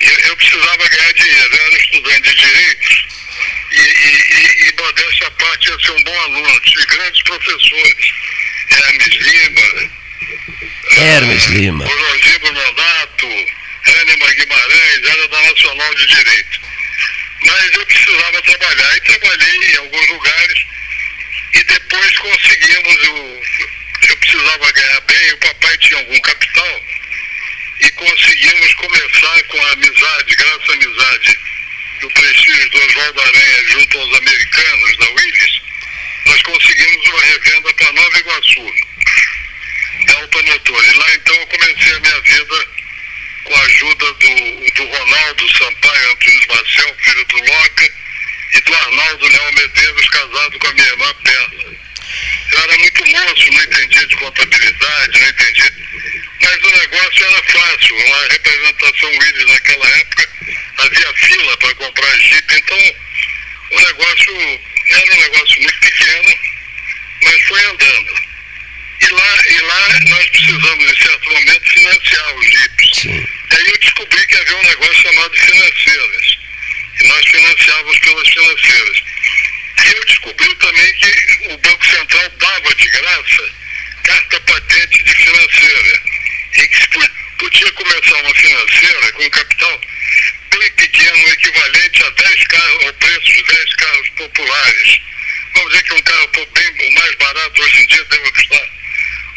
eu, 0.00 0.18
eu 0.20 0.36
precisava 0.36 0.88
ganhar 0.88 1.12
dinheiro, 1.14 1.56
eu 1.56 1.66
era 1.66 1.78
estudante 1.78 2.22
de 2.22 2.34
direito 2.34 3.06
e, 3.72 3.80
e, 3.80 4.64
e, 4.64 4.68
e 4.68 4.74
modéstia 4.78 5.26
à 5.26 5.30
parte 5.32 5.68
ia 5.68 5.78
ser 5.78 5.92
um 5.92 6.02
bom 6.04 6.20
aluno, 6.20 6.60
tive 6.60 6.86
grandes 6.86 7.22
professores, 7.22 8.12
Hermes 8.70 9.14
Lima, 9.14 9.90
Hermes 10.96 11.46
Lima. 11.46 11.84
Orosibo 11.84 12.52
Nonato, 12.52 13.26
Hahnemann 13.86 14.34
Guimarães, 14.34 15.04
era 15.04 15.28
da 15.28 15.42
Nacional 15.42 15.94
de 15.94 16.06
Direito. 16.06 16.60
Mas 17.46 17.72
eu 17.74 17.86
precisava 17.86 18.42
trabalhar 18.42 18.96
e 18.96 19.00
trabalhei 19.02 19.72
em 19.72 19.76
alguns 19.76 20.08
lugares. 20.08 20.66
E 21.54 21.62
depois 21.62 22.18
conseguimos, 22.18 23.08
o, 23.08 23.42
eu 24.08 24.16
precisava 24.16 24.72
ganhar 24.72 25.00
bem, 25.02 25.32
o 25.32 25.38
papai 25.38 25.78
tinha 25.78 26.00
algum 26.00 26.20
capital. 26.20 26.82
E 27.80 27.90
conseguimos 27.92 28.74
começar 28.74 29.42
com 29.44 29.62
a 29.64 29.72
amizade, 29.72 30.36
graças 30.36 30.70
à 30.70 30.72
amizade 30.72 31.38
do 32.00 32.10
prestígio 32.10 32.70
do 32.70 32.84
Oswaldo 32.84 33.20
Aranha 33.20 33.64
junto 33.68 33.98
aos 33.98 34.18
americanos 34.18 34.96
da 34.98 35.08
Willis, 35.10 35.62
nós 36.26 36.42
conseguimos 36.42 37.06
uma 37.06 37.20
revenda 37.20 37.74
para 37.74 37.92
Nova 37.92 38.18
Iguaçu, 38.18 38.72
da 40.06 40.14
automotor. 40.14 40.84
E 40.84 40.92
lá 40.94 41.14
então 41.14 41.34
eu 41.36 41.46
comecei 41.46 41.92
a 41.94 42.00
minha 42.00 42.20
vida 42.20 42.75
com 43.46 43.54
a 43.54 43.62
ajuda 43.62 44.12
do, 44.12 44.72
do 44.74 44.84
Ronaldo 44.84 45.58
Sampaio 45.58 46.10
Antunes 46.10 46.46
Marcel, 46.48 46.96
filho 47.00 47.24
do 47.26 47.36
Loca, 47.36 47.90
e 48.54 48.60
do 48.60 48.74
Arnaldo 48.74 49.28
Leão 49.28 49.52
Medeiros, 49.52 50.08
casado 50.08 50.58
com 50.58 50.66
a 50.66 50.72
minha 50.72 50.86
irmã 50.86 51.14
Perla. 51.22 51.76
Eu 52.52 52.62
era 52.62 52.78
muito 52.78 53.06
moço, 53.06 53.52
não 53.52 53.62
entendia 53.62 54.06
de 54.06 54.16
contabilidade, 54.16 55.20
não 55.20 55.28
entendia. 55.28 55.72
Mas 56.40 56.62
o 56.62 56.78
negócio 56.78 57.24
era 57.24 57.42
fácil. 57.44 57.96
Uma 57.96 58.22
representação 58.28 59.10
Willis 59.10 59.46
naquela 59.46 59.88
época, 59.90 60.28
havia 60.78 61.14
fila 61.14 61.56
para 61.56 61.74
comprar 61.74 62.18
Jeep, 62.18 62.54
então 62.54 62.94
o 63.70 63.80
negócio 63.80 64.60
era 64.88 65.14
um 65.14 65.20
negócio 65.20 65.62
muito 65.62 65.80
pequeno, 65.80 66.38
mas 67.22 67.42
foi 67.42 67.64
andando. 67.64 68.35
E 69.00 69.08
lá, 69.08 69.48
e 69.48 69.60
lá 69.60 69.88
nós 70.08 70.30
precisamos, 70.30 70.92
em 70.92 71.02
certo 71.02 71.30
momento, 71.30 71.70
financiar 71.70 72.34
os 72.34 72.46
Jeeps. 72.46 73.00
Sim. 73.02 73.28
E 73.50 73.56
aí 73.56 73.66
eu 73.68 73.78
descobri 73.78 74.26
que 74.26 74.36
havia 74.36 74.56
um 74.56 74.62
negócio 74.62 75.02
chamado 75.02 75.36
financeiras. 75.36 76.38
E 77.00 77.08
nós 77.08 77.24
financiávamos 77.26 77.98
pelas 77.98 78.28
financeiras. 78.28 79.02
E 79.84 79.88
eu 79.88 80.04
descobri 80.06 80.54
também 80.56 80.94
que 80.94 81.52
o 81.52 81.58
Banco 81.58 81.86
Central 81.86 82.28
dava 82.38 82.74
de 82.74 82.88
graça 82.88 83.52
carta 84.02 84.40
patente 84.40 85.02
de 85.02 85.14
financeira. 85.14 86.02
E 86.58 86.68
que 86.68 86.88
podia 87.38 87.72
começar 87.72 88.22
uma 88.22 88.34
financeira 88.34 89.12
com 89.12 89.30
capital 89.30 89.80
bem 90.50 90.70
pequeno, 90.72 91.28
equivalente 91.28 92.02
a 92.02 92.10
10 92.10 92.46
carros, 92.46 92.84
ao 92.86 92.92
preço 92.94 93.24
de 93.24 93.42
10 93.42 93.74
carros 93.74 94.08
populares. 94.10 95.00
Vamos 95.54 95.70
dizer 95.70 95.82
que 95.84 95.94
um 95.94 96.02
carro 96.02 96.30
bem, 96.54 96.88
o 96.88 96.94
mais 96.94 97.14
barato 97.16 97.62
hoje 97.62 97.82
em 97.82 97.86
dia 97.88 98.04
deve 98.04 98.30
custar 98.30 98.76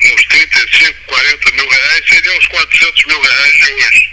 uns 0.06 0.24
35, 0.26 0.94
40 1.08 1.52
mil 1.52 1.70
reais, 1.70 2.04
seriam 2.08 2.38
uns 2.38 2.48
400 2.48 3.06
mil 3.06 3.22
reais 3.22 3.54
de 3.54 3.74
hoje. 3.74 4.12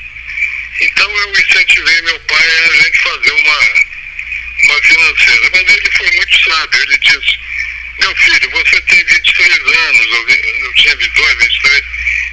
Então 0.80 1.10
eu 1.10 1.30
incentivei 1.30 2.02
meu 2.02 2.20
pai 2.20 2.48
a 2.48 2.82
gente 2.82 2.98
fazer 2.98 3.32
uma, 3.32 3.58
uma 4.64 4.82
financeira. 4.82 5.50
Mas 5.52 5.74
ele 5.74 5.90
foi 5.92 6.10
muito 6.16 6.50
sábio, 6.50 6.82
ele 6.82 6.98
disse, 6.98 7.38
meu 8.00 8.16
filho, 8.16 8.50
você 8.50 8.80
tem 8.82 9.04
23 9.04 9.58
anos, 9.60 10.06
eu, 10.06 10.28
eu 10.28 10.74
tinha 10.74 10.96
22, 10.96 11.38
23, 11.38 11.82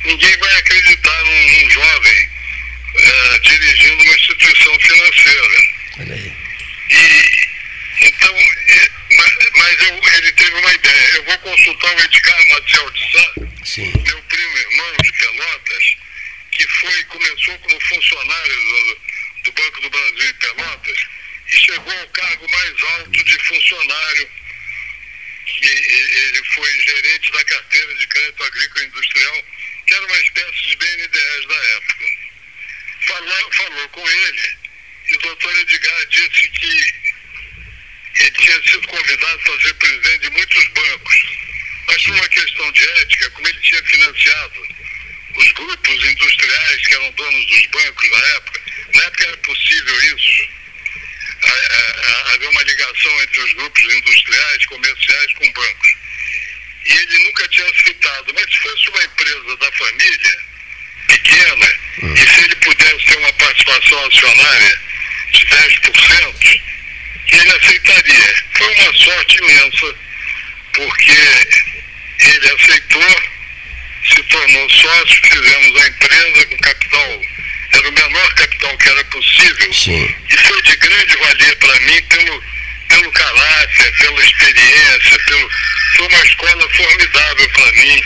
ninguém 0.06 0.38
vai 0.38 0.56
acreditar 0.58 1.24
num, 1.24 1.52
num 1.52 1.70
jovem 1.70 2.30
uh, 2.96 3.40
dirigindo 3.42 4.04
uma 4.04 4.16
instituição 4.16 4.80
financeira. 4.80 5.74
E 6.90 7.53
então, 8.04 8.36
mas, 9.18 9.38
mas 9.56 9.82
eu, 9.82 10.14
ele 10.16 10.32
teve 10.34 10.54
uma 10.54 10.74
ideia, 10.74 11.16
eu 11.16 11.24
vou 11.24 11.38
consultar 11.40 11.96
o 11.96 12.00
Edgar 12.02 12.50
Maciel 12.50 12.90
de 12.92 13.12
Sá, 13.12 13.34
Sim. 13.64 13.94
meu 14.06 14.22
primo 14.24 14.58
irmão 14.58 14.98
de 15.02 15.14
Pelotas, 15.14 15.96
que 16.52 16.68
foi, 16.68 17.04
começou 17.06 17.58
como 17.60 17.82
funcionário 17.82 18.56
do, 18.56 19.02
do 19.44 19.52
Banco 19.54 19.82
do 19.82 19.90
Brasil 19.90 20.30
em 20.30 20.34
Pelotas 20.34 20.98
e 21.48 21.58
chegou 21.58 22.00
ao 22.00 22.08
cargo 22.10 22.52
mais 22.52 22.84
alto 22.84 23.24
de 23.24 23.40
funcionário, 23.46 24.30
que 25.46 25.68
ele 25.68 26.44
foi 26.56 26.82
gerente 26.82 27.32
da 27.32 27.44
carteira 27.46 27.96
de 27.96 28.08
crédito 28.08 28.44
agrícola 28.44 28.84
e 28.84 28.88
industrial, 28.88 29.44
que 29.88 29.94
era 29.94 30.06
uma 30.06 30.18
espécie 30.18 30.68
de 30.68 30.76
BNDES 30.76 31.48
da 31.48 31.56
época. 31.56 32.06
Falou, 33.08 33.54
falou 33.54 33.90
com 33.90 34.10
ele 34.10 34.58
e 35.10 35.16
o 35.16 35.20
doutor 35.20 35.60
Edgar 35.60 36.06
disse 36.08 36.48
que 36.50 37.13
ele 38.20 38.32
tinha 38.32 38.62
sido 38.64 38.88
convidado 38.88 39.40
para 39.40 39.62
ser 39.62 39.74
presidente 39.76 40.20
de 40.20 40.30
muitos 40.30 40.68
bancos. 40.70 41.24
Mas 41.88 42.04
por 42.04 42.16
uma 42.16 42.30
questão 42.30 42.72
de 42.72 42.84
ética, 43.02 43.30
como 43.32 43.48
ele 43.48 43.60
tinha 43.60 43.84
financiado 43.84 44.68
os 45.36 45.52
grupos 45.54 46.06
industriais 46.06 46.88
que 46.88 46.94
eram 46.94 47.12
donos 47.12 47.46
dos 47.48 47.66
bancos 47.68 48.10
na 48.10 48.18
época, 48.36 48.62
na 48.94 49.04
época 49.04 49.24
era 49.26 49.38
possível 49.38 50.16
isso. 50.16 50.50
Havia 52.34 52.50
uma 52.50 52.64
ligação 52.64 53.24
entre 53.24 53.42
os 53.42 53.54
grupos 53.54 53.84
industriais, 53.96 54.66
comerciais 54.68 55.34
com 55.34 55.52
bancos. 55.52 55.96
E 56.86 56.94
ele 56.94 57.24
nunca 57.26 57.48
tinha 57.50 57.76
citado, 57.76 58.34
mas 58.34 58.46
se 58.46 58.58
fosse 58.58 58.90
uma 58.90 59.04
empresa 59.04 59.58
da 59.58 59.72
família, 59.72 60.40
pequena, 61.08 61.76
e 62.16 62.30
se 62.30 62.44
ele 62.44 62.56
pudesse 62.58 63.06
ter 63.06 63.18
uma 63.18 63.34
participação 63.34 64.06
acionária 64.06 64.80
de 65.32 65.46
10%, 65.46 66.62
ele 67.34 67.52
aceitaria. 67.52 68.36
Foi 68.54 68.74
uma 68.74 68.94
sorte 68.94 69.38
imensa, 69.40 69.96
porque 70.74 71.12
ele 72.20 72.52
aceitou, 72.52 73.22
se 74.08 74.24
tornou 74.24 74.70
sócio, 74.70 75.22
fizemos 75.24 75.82
a 75.82 75.88
empresa 75.88 76.46
com 76.48 76.58
capital, 76.58 77.22
era 77.74 77.90
o 77.90 77.92
menor 77.92 78.34
capital 78.36 78.78
que 78.78 78.90
era 78.90 79.04
possível, 79.06 79.74
Sim. 79.74 80.16
e 80.30 80.38
foi 80.38 80.62
de 80.62 80.76
grande 80.78 81.18
valia 81.18 81.56
para 81.58 81.80
mim 81.82 82.02
pelo, 82.04 82.44
pelo 82.90 83.12
caráter, 83.12 83.98
pela 83.98 84.24
experiência, 84.24 85.20
pelo, 85.26 85.50
foi 85.98 86.08
uma 86.08 86.26
escola 86.26 86.70
formidável 86.70 87.50
para 87.50 87.72
mim. 87.74 88.04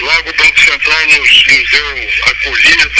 Logo 0.00 0.30
o 0.30 0.34
Banco 0.34 0.60
Central 0.60 1.06
nos, 1.06 1.46
nos 1.46 1.70
deu 1.70 2.10
acolhida, 2.26 2.90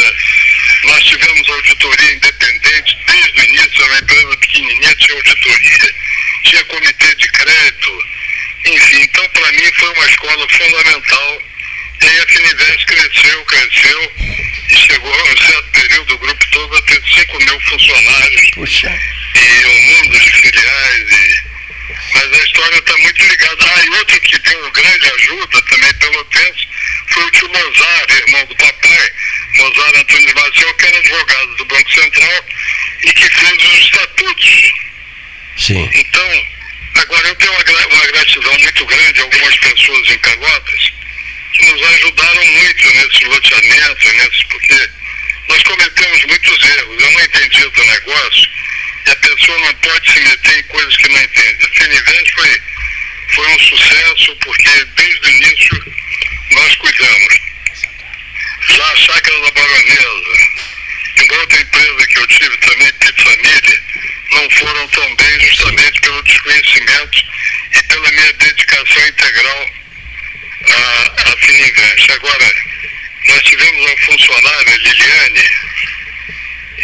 nós 0.84 1.04
tivemos 1.04 1.48
auditoria 1.48 2.12
independente 2.12 2.57
desde 2.70 3.40
o 3.40 3.44
início, 3.44 3.82
era 3.82 3.92
uma 3.92 3.98
empresa 3.98 4.36
pequenininha, 4.36 4.94
tinha 4.96 5.16
auditoria, 5.16 5.94
tinha 6.44 6.64
comitê 6.64 7.14
de 7.14 7.28
crédito, 7.28 8.04
enfim, 8.66 9.00
então 9.02 9.28
para 9.30 9.52
mim 9.52 9.72
foi 9.74 9.88
uma 9.90 10.06
escola 10.06 10.48
fundamental. 10.48 11.42
E 12.00 12.06
aí 12.06 12.20
a 12.20 12.26
Fininvest 12.28 12.86
cresceu, 12.86 13.44
cresceu, 13.44 14.12
e 14.70 14.76
chegou 14.76 15.12
a 15.12 15.24
um 15.24 15.36
certo 15.36 15.70
período, 15.72 16.14
o 16.14 16.18
grupo 16.18 16.46
todo, 16.52 16.76
a 16.76 16.82
ter 16.82 17.02
5 17.02 17.38
mil 17.38 17.60
funcionários 17.60 18.50
Puxa. 18.52 19.00
e 19.34 19.66
um 19.66 19.80
mundo 19.82 20.20
de 20.20 20.30
filiais. 20.30 21.10
E... 21.10 21.48
Mas 22.12 22.32
a 22.32 22.44
história 22.44 22.76
está 22.76 22.96
muito 22.98 23.24
ligada. 23.24 23.56
Ah, 23.64 23.84
e 23.84 23.90
outro 23.90 24.20
que 24.20 24.38
deu 24.38 24.70
grande 24.70 25.10
ajuda 25.10 25.62
também 25.62 25.94
pelotense 25.94 26.68
foi 27.08 27.24
o 27.24 27.30
tio 27.30 27.48
Mozart, 27.48 28.10
irmão 28.10 28.46
do 28.46 28.56
papai, 28.56 29.12
Mozart 29.58 29.96
Antônio 29.96 30.34
Maciel, 30.34 30.74
que 30.74 30.86
era 30.86 30.98
advogado 30.98 31.56
do 31.56 31.64
Banco 31.66 31.94
Central 31.94 32.44
e 33.04 33.12
que 33.12 33.30
fez 33.30 33.64
os 33.64 33.78
estatutos. 33.78 34.72
Sim. 35.56 35.90
Então, 35.94 36.46
agora 36.94 37.28
eu 37.28 37.34
tenho 37.34 37.52
uma, 37.52 37.86
uma 37.94 38.06
gratidão 38.06 38.58
muito 38.58 38.86
grande 38.86 39.20
a 39.20 39.24
algumas 39.24 39.56
pessoas 39.58 40.10
em 40.10 40.18
Pelotas 40.18 40.92
que 41.52 41.64
nos 41.64 41.82
ajudaram 41.82 42.44
muito 42.44 42.86
nesses 42.92 43.20
loteamentos, 43.22 44.12
nesses, 44.12 44.42
porque 44.44 44.88
nós 45.48 45.62
cometemos 45.62 46.24
muitos 46.26 46.62
erros. 46.62 47.02
Eu 47.02 47.10
não 47.10 47.20
entendi 47.20 47.68
do 47.68 47.84
negócio 47.84 48.50
e 49.06 49.10
a 49.10 49.16
pessoa 49.16 49.58
não 49.58 49.74
pode 49.74 50.12
se 50.12 50.20
meter 50.20 50.58
em 50.58 50.62
coisas 50.64 50.96
que 50.96 51.08
não 51.08 51.22
entende. 51.22 51.64
A 51.64 51.68
Fininvest 51.70 52.32
foi, 52.34 52.62
foi 53.34 53.48
um 53.48 53.58
sucesso 53.58 54.36
porque 54.36 54.84
desde 54.96 55.26
o 55.26 55.30
início 55.30 55.94
nós 56.52 56.76
cuidamos. 56.76 57.47
Já 58.60 58.84
a 58.84 58.96
Chácara 58.96 59.40
da 59.40 59.50
Baronesa 59.52 60.58
e 61.16 61.22
uma 61.22 61.40
outra 61.40 61.60
empresa 61.60 62.06
que 62.06 62.18
eu 62.18 62.26
tive 62.26 62.56
também, 62.58 62.92
Pizzamilha, 62.92 63.82
não 64.32 64.50
foram 64.50 64.88
tão 64.88 65.16
bem 65.16 65.40
justamente 65.40 66.00
pelo 66.00 66.22
desconhecimento 66.22 67.24
e 67.72 67.82
pela 67.84 68.10
minha 68.10 68.32
dedicação 68.34 69.08
integral 69.08 69.70
à, 70.70 71.30
à 71.30 71.36
Fininvest. 71.38 72.12
Agora, 72.12 72.52
nós 73.28 73.42
tivemos 73.42 73.86
uma 73.86 73.96
funcionária, 73.98 74.76
Liliane, 74.76 75.48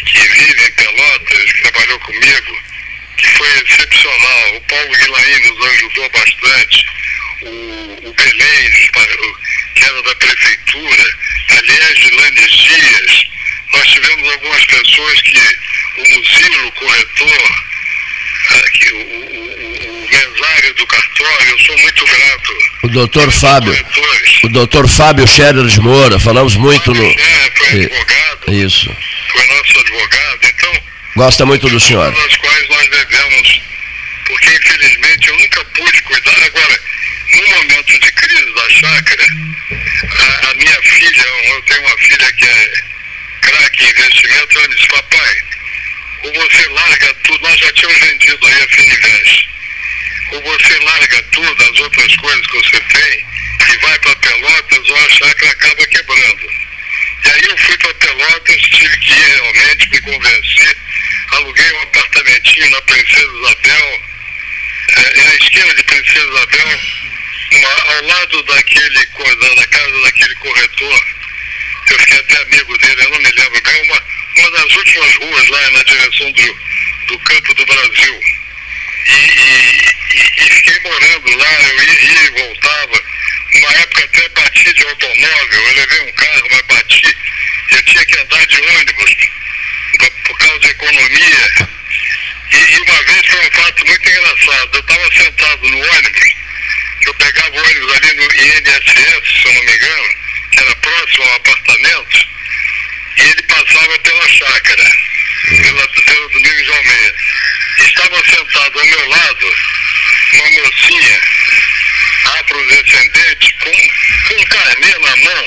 que 0.07 0.29
vive 0.29 0.65
em 0.65 0.73
Pelotas, 0.73 1.53
que 1.53 1.63
trabalhou 1.63 2.01
comigo, 2.01 2.63
que 3.17 3.27
foi 3.29 3.49
excepcional. 3.63 4.57
O 4.57 4.61
Paulo 4.63 4.91
Guilain 4.91 5.39
nos 5.41 5.67
ajudou 5.67 6.11
bastante. 6.11 6.87
O, 7.43 8.09
o 8.09 8.15
Belém, 8.15 8.71
que 9.75 9.85
era 9.85 10.03
da 10.03 10.15
prefeitura, 10.17 11.05
a 11.51 11.61
Liege 11.61 12.11
Lanes 12.15 12.51
Dias. 12.53 13.25
Nós 13.73 13.89
tivemos 13.89 14.33
algumas 14.33 14.65
pessoas 14.67 15.21
que, 15.23 15.39
o 15.99 16.01
Muzilo, 16.01 16.69
o 16.69 16.73
corretor, 16.73 17.51
ah, 18.51 18.71
que 18.73 18.93
o, 18.93 18.99
o, 18.99 20.05
o 20.05 20.09
mesário 20.11 20.75
do 20.75 20.87
cartório, 20.87 21.49
eu 21.51 21.59
sou 21.61 21.79
muito 21.79 22.05
grato. 22.05 22.59
O 22.85 22.89
doutor 22.89 23.31
Fábio. 23.33 23.87
O 24.45 24.49
doutor 24.49 24.89
Fábio 24.89 25.27
Scherer 25.27 25.67
de 25.67 25.81
Moura, 25.81 26.21
falamos 26.21 26.55
muito 26.57 26.93
no. 26.95 27.05
É, 27.05 27.51
foi 27.57 27.85
advogado, 27.85 28.53
Isso. 28.53 28.97
foi 29.33 29.47
nosso 29.47 29.79
advogado. 29.81 30.39
Então, 30.43 30.73
Gosta 31.17 31.47
muito 31.47 31.69
do 31.69 31.81
senhor. 31.81 32.13
das 32.13 32.37
quais 32.37 32.69
nós 32.69 32.89
devemos, 32.91 33.61
porque 34.25 34.49
infelizmente 34.49 35.29
eu 35.29 35.39
nunca 35.39 35.65
pude 35.67 36.03
cuidar. 36.03 36.43
Agora, 36.45 36.81
no 37.35 37.49
momento 37.49 38.01
de 38.01 38.13
crise 38.13 38.55
da 38.55 38.71
chácara, 38.71 39.25
a, 39.25 40.51
a 40.51 40.55
minha 40.55 40.83
filha, 40.83 41.27
eu 41.47 41.63
tenho 41.63 41.81
uma 41.81 41.99
filha 41.99 42.33
que 42.33 42.45
é 42.45 42.85
craque 43.41 43.85
em 43.85 43.91
investimento, 43.91 44.59
ela 44.59 44.69
disse, 44.69 44.89
papai, 44.89 45.43
ou 46.23 46.33
você 46.33 46.69
larga 46.69 47.15
tudo, 47.25 47.43
nós 47.43 47.59
já 47.59 47.73
tínhamos 47.73 48.01
vendido 48.01 48.47
aí 48.47 48.63
a 48.63 48.69
Fininvest, 48.69 49.49
ou 50.33 50.43
você 50.43 50.79
larga 50.79 51.23
tudo, 51.33 51.63
as 51.63 51.81
outras 51.81 52.17
coisas 52.17 52.47
que 52.47 52.57
você 52.57 52.81
tem, 52.81 53.27
e 53.73 53.77
vai 53.79 53.99
para 53.99 54.17
Pelotas, 54.17 54.89
ou 54.89 54.97
a 54.97 55.11
chácara 55.11 55.53
acaba 55.53 55.87
quebrando. 55.87 56.49
E 57.25 57.31
aí 57.31 57.45
eu 57.45 57.59
fui 57.59 57.77
para 57.79 57.95
Pelotas, 57.95 58.61
tive 58.63 58.99
que 58.99 59.13
ir 59.13 59.27
realmente, 59.27 59.91
me 59.91 60.01
convenci, 60.01 60.77
aluguei 61.33 61.73
um 61.73 61.83
apartamentinho 61.83 62.71
na 62.71 62.83
Princesa 62.83 63.33
Isabel, 63.41 64.03
é, 64.88 65.20
é 65.20 65.29
a 65.29 65.35
esquina 65.37 65.75
de 65.75 65.83
Princesa 65.85 66.27
Isabel, 66.29 66.81
uma- 67.53 67.94
ao 67.94 68.03
lado 68.07 68.42
daquele, 68.44 69.07
da, 69.57 69.66
casa 69.68 70.03
daquele 70.03 70.35
corretor, 70.37 71.05
eu 71.90 71.99
fiquei 71.99 72.18
até 72.18 72.42
amigo 72.42 72.79
dele, 72.79 73.03
eu 73.05 73.11
não 73.11 73.18
me 73.18 73.31
lembro 73.31 73.62
bem, 73.62 73.83
uma, 73.83 74.03
uma 74.37 74.51
das 74.51 74.75
últimas 74.77 75.14
ruas 75.16 75.49
lá 75.49 75.70
na 75.70 75.83
direção 75.85 76.33
do, 76.33 76.59
do 77.09 77.18
Campo 77.20 77.55
do 77.55 77.66
Brasil. 77.66 78.20
E, 79.07 79.12
e- 79.12 80.47
e- 80.47 80.51
fiquei 80.55 80.81
morando 80.81 81.37
lá, 81.37 81.53
eu 81.62 81.85
ia, 81.85 82.25
e 82.25 82.31
voltava. 82.31 83.03
Uma 83.55 83.70
época 83.75 84.05
até 84.05 84.29
bati 84.31 84.73
de 84.73 84.83
automóvel, 84.85 85.62
eu 85.62 85.75
levei 85.75 86.01
um 86.01 86.12
carro, 86.12 86.49
mas 86.51 86.62
bati. 86.62 87.16
Eu 87.70 87.83
tinha 87.85 88.05
que 88.07 88.18
andar 88.18 88.47
de 88.47 88.61
ônibus 88.61 89.16
por 90.25 90.38
causa 90.38 90.59
da 90.61 90.68
economia. 90.68 91.74
E, 92.55 92.75
e 92.75 92.81
uma 92.83 93.03
vez 93.03 93.27
foi 93.27 93.40
um 93.40 93.51
fato 93.51 93.87
muito 93.87 94.09
engraçado. 94.09 94.71
Eu 94.73 94.81
estava 94.81 95.12
sentado 95.12 95.69
no 95.69 95.79
ônibus, 95.79 96.35
eu 97.07 97.14
pegava 97.14 97.51
o 97.51 97.59
ônibus 97.59 97.97
ali 97.97 98.12
no 98.14 98.25
INSS, 98.25 99.43
se 99.43 99.49
eu 99.49 99.53
não 99.55 99.64
me 99.64 99.75
engano, 99.75 100.09
que 100.53 100.61
era 100.61 100.77
próximo 100.77 101.25
ao 101.25 101.35
apartamento, 101.35 102.29
e 103.17 103.21
ele 103.23 103.43
passava 103.43 103.99
pela 103.99 104.29
chácara, 104.29 104.90
pela, 105.62 105.88
pelo 105.88 106.29
Domingos 106.29 106.69
Almeida. 106.69 107.14
Estava 107.79 108.25
sentado 108.25 108.79
ao 108.79 108.87
meu 108.87 109.09
lado 109.09 109.57
uma 110.35 110.51
mocinha 110.51 111.21
afrodescendente 112.38 113.55
com, 113.61 113.73
com 114.29 114.40
um 114.40 114.45
carnê 114.45 114.99
na 114.99 115.17
mão. 115.17 115.45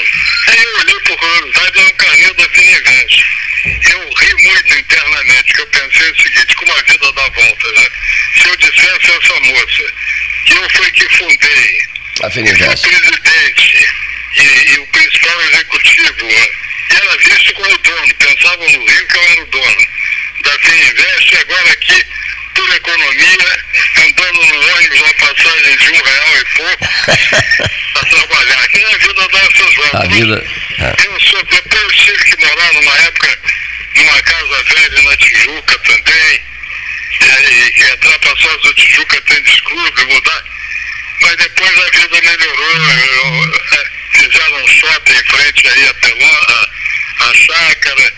Aí 0.47 0.63
eu 0.63 0.79
olhei 0.79 0.99
por 1.01 1.17
curiosidade, 1.17 1.79
era 1.79 1.87
um 1.87 1.93
carnê 1.93 2.33
da 2.33 2.49
Finigante. 2.49 3.46
Eu 3.65 4.09
ri 4.13 4.43
muito 4.43 4.79
internamente, 4.79 5.53
que 5.53 5.61
eu 5.61 5.67
pensei 5.67 6.11
o 6.11 6.21
seguinte, 6.21 6.55
como 6.55 6.71
a 6.71 6.81
vida 6.83 7.13
dá 7.13 7.29
volta, 7.29 7.71
né? 7.71 7.87
Se 8.35 8.47
eu 8.47 8.57
dissesse 8.57 9.11
a 9.11 9.15
essa 9.15 9.39
moça 9.39 9.93
que 10.45 10.53
eu 10.53 10.69
fui 10.69 10.91
que 10.91 11.09
fundei, 11.17 11.81
A 12.21 12.27
o 12.27 12.31
presidente 12.31 13.87
e, 14.35 14.71
e 14.71 14.79
o 14.79 14.87
principal 14.87 15.41
executivo, 15.41 16.25
né? 16.25 16.47
e 16.89 16.95
era 16.95 17.17
visto 17.17 17.53
como 17.53 17.77
dono, 17.79 18.15
pensavam 18.15 18.71
no 18.71 18.85
Rio 18.85 19.07
que 19.07 19.17
eu 19.17 19.23
era 19.23 19.41
o 19.41 19.45
dono 19.47 19.87
da 20.43 20.51
Fininvest, 20.59 21.33
e 21.33 21.37
agora 21.37 21.71
aqui, 21.71 22.05
por 22.57 22.75
economia, 22.75 23.63
andando 23.97 24.45
no 24.45 24.75
ônibus, 24.75 24.99
uma 25.01 25.13
passagem 25.15 25.77
de 25.77 25.89
um 25.91 26.03
real 26.03 26.37
e 26.37 26.45
pouco, 26.55 26.85
a 27.95 28.05
trabalhar. 28.05 28.63
Aqui 28.63 28.83
a 28.83 28.97
vida 28.97 29.27
dá 29.31 29.39
essas 29.39 29.75
voltas. 29.75 30.01
A 30.01 30.07
vida. 30.07 30.45
é. 30.79 31.05
Eu 31.05 31.19
sou, 31.21 31.43
depois 31.43 31.83
eu 31.83 31.91
tive 31.93 32.23
que 32.35 32.45
morar 32.45 32.73
numa 32.73 32.97
época, 32.99 33.39
numa 33.95 34.21
casa 34.23 34.63
velha 34.63 35.01
na 35.03 35.17
Tijuca 35.17 35.79
também, 35.79 36.41
e, 37.21 37.25
e 37.67 37.71
que 37.71 37.83
entrar 37.83 38.19
para 38.19 38.29
sócio 38.37 38.59
do 38.59 38.73
Tijuca 38.73 39.21
Tênis 39.21 39.59
Clube, 39.61 40.05
mudar. 40.13 40.43
Mas 41.21 41.35
depois 41.37 41.77
a 41.79 41.89
vida 41.97 42.21
melhorou, 42.21 42.71
eu- 42.77 43.43
eu- 43.43 43.53
é, 43.73 43.89
fizeram 44.19 44.63
um 44.63 44.67
shopping 44.67 45.13
em 45.13 45.23
frente 45.25 45.67
aí 45.67 45.87
a 45.87 45.93
Pelã, 45.95 46.31
a, 46.31 46.69
a 47.29 47.33
chácara 47.33 48.13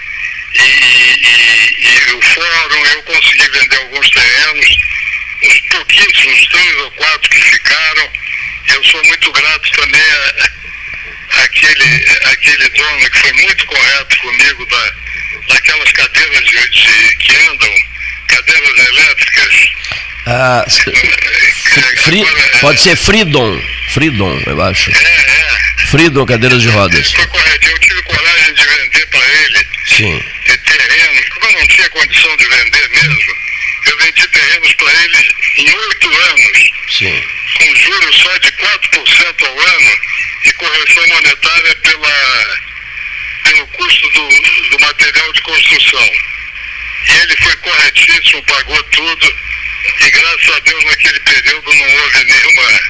e, 0.55 0.61
e- 0.61 2.09
e 2.09 2.13
o 2.13 2.21
fórum, 2.21 2.85
eu 2.85 3.03
consegui 3.03 3.49
vender 3.49 3.77
alguns 3.77 4.09
terrenos, 4.09 4.77
uns 5.43 5.59
pouquíssimos, 5.69 6.47
três 6.47 6.75
ou 6.77 6.91
quatro 6.91 7.29
que 7.29 7.41
ficaram. 7.41 8.09
Eu 8.67 8.83
sou 8.83 9.03
muito 9.05 9.31
grato 9.31 9.71
também 9.71 10.01
a, 10.01 11.41
aquele, 11.43 12.05
aquele 12.31 12.69
dono 12.69 13.09
que 13.11 13.19
foi 13.19 13.33
muito 13.33 13.65
correto 13.65 14.17
comigo 14.19 14.65
da, 14.65 14.91
daquelas 15.53 15.91
cadeiras 15.91 16.45
de, 16.45 16.69
de- 16.69 17.15
que 17.17 17.35
andam, 17.49 17.73
cadeiras 18.27 18.87
elétricas. 18.87 19.69
Ah, 20.25 20.65
Fri- 22.03 22.21
agora, 22.21 22.39
eh, 22.41 22.57
pode 22.59 22.81
ser 22.81 22.95
Freedom. 22.95 23.61
Freedom, 23.89 24.39
eu 24.45 24.61
acho. 24.61 24.91
É, 24.91 24.95
é. 25.03 25.48
Freedom, 25.87 26.25
cadeiras 26.25 26.61
de 26.61 26.69
rodas. 26.69 27.11
Foi 27.13 27.25
correto. 27.27 27.67
Eu 27.67 27.79
tive 27.79 28.01
coragem 28.03 28.53
de 28.53 28.63
vender 28.63 29.05
para 29.07 29.25
ele 29.25 29.67
Sim. 29.87 30.23
terrenos, 30.65 31.29
como 31.29 31.45
eu 31.45 31.59
não 31.59 31.67
tinha 31.67 31.89
condição 31.89 32.37
de 32.37 32.47
vender 32.47 32.89
mesmo, 32.89 33.35
eu 33.85 33.97
vendi 33.97 34.27
terrenos 34.27 34.73
para 34.73 34.93
ele 35.03 35.35
em 35.57 35.73
oito 35.73 36.07
anos, 36.07 36.71
Sim. 36.89 37.23
com 37.57 37.75
juros 37.75 38.15
só 38.15 38.37
de 38.37 38.51
4% 38.51 39.47
ao 39.47 39.59
ano 39.59 39.99
e 40.45 40.53
correção 40.53 41.07
monetária 41.07 41.75
pela, 41.75 42.59
pelo 43.43 43.67
custo 43.67 44.09
do, 44.11 44.29
do 44.69 44.79
material 44.79 45.33
de 45.33 45.41
construção. 45.41 46.09
E 47.07 47.11
ele 47.11 47.35
foi 47.37 47.55
corretíssimo, 47.57 48.43
pagou 48.43 48.83
tudo, 48.83 49.35
e 50.01 50.11
graças 50.11 50.49
a 50.55 50.59
Deus 50.59 50.83
naquele 50.85 51.19
período 51.21 51.73
não 51.73 51.95
houve 51.95 52.23
nenhuma, 52.25 52.81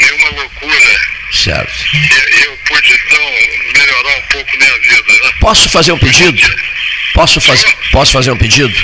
nenhuma 0.00 0.30
loucura. 0.30 1.13
Certo. 1.32 1.72
Eu 2.44 2.56
pude 2.66 2.92
então 2.92 3.32
melhorar 3.74 4.18
um 4.18 4.22
pouco 4.22 4.58
minha 4.58 4.78
vida. 4.78 5.12
Né? 5.12 5.32
Posso 5.40 5.68
fazer 5.68 5.92
um 5.92 5.98
pedido? 5.98 6.40
Posso, 7.14 7.40
faz, 7.40 7.64
posso 7.92 8.12
fazer 8.12 8.32
um 8.32 8.36
pedido? 8.36 8.74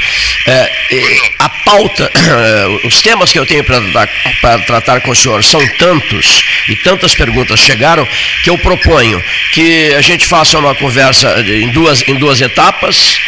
É, 0.46 0.72
é, 0.92 1.32
a 1.40 1.48
pauta, 1.48 2.10
os 2.84 3.02
temas 3.02 3.32
que 3.32 3.38
eu 3.38 3.44
tenho 3.44 3.64
para 3.64 4.58
tratar 4.66 5.00
com 5.00 5.10
o 5.10 5.16
senhor 5.16 5.42
são 5.42 5.60
tantos 5.78 6.42
e 6.68 6.76
tantas 6.76 7.14
perguntas 7.14 7.58
chegaram 7.60 8.06
que 8.44 8.50
eu 8.50 8.56
proponho 8.58 9.22
que 9.52 9.92
a 9.94 10.00
gente 10.00 10.26
faça 10.26 10.58
uma 10.58 10.74
conversa 10.76 11.40
em 11.40 11.68
duas, 11.70 12.06
em 12.06 12.14
duas 12.14 12.40
etapas, 12.40 13.18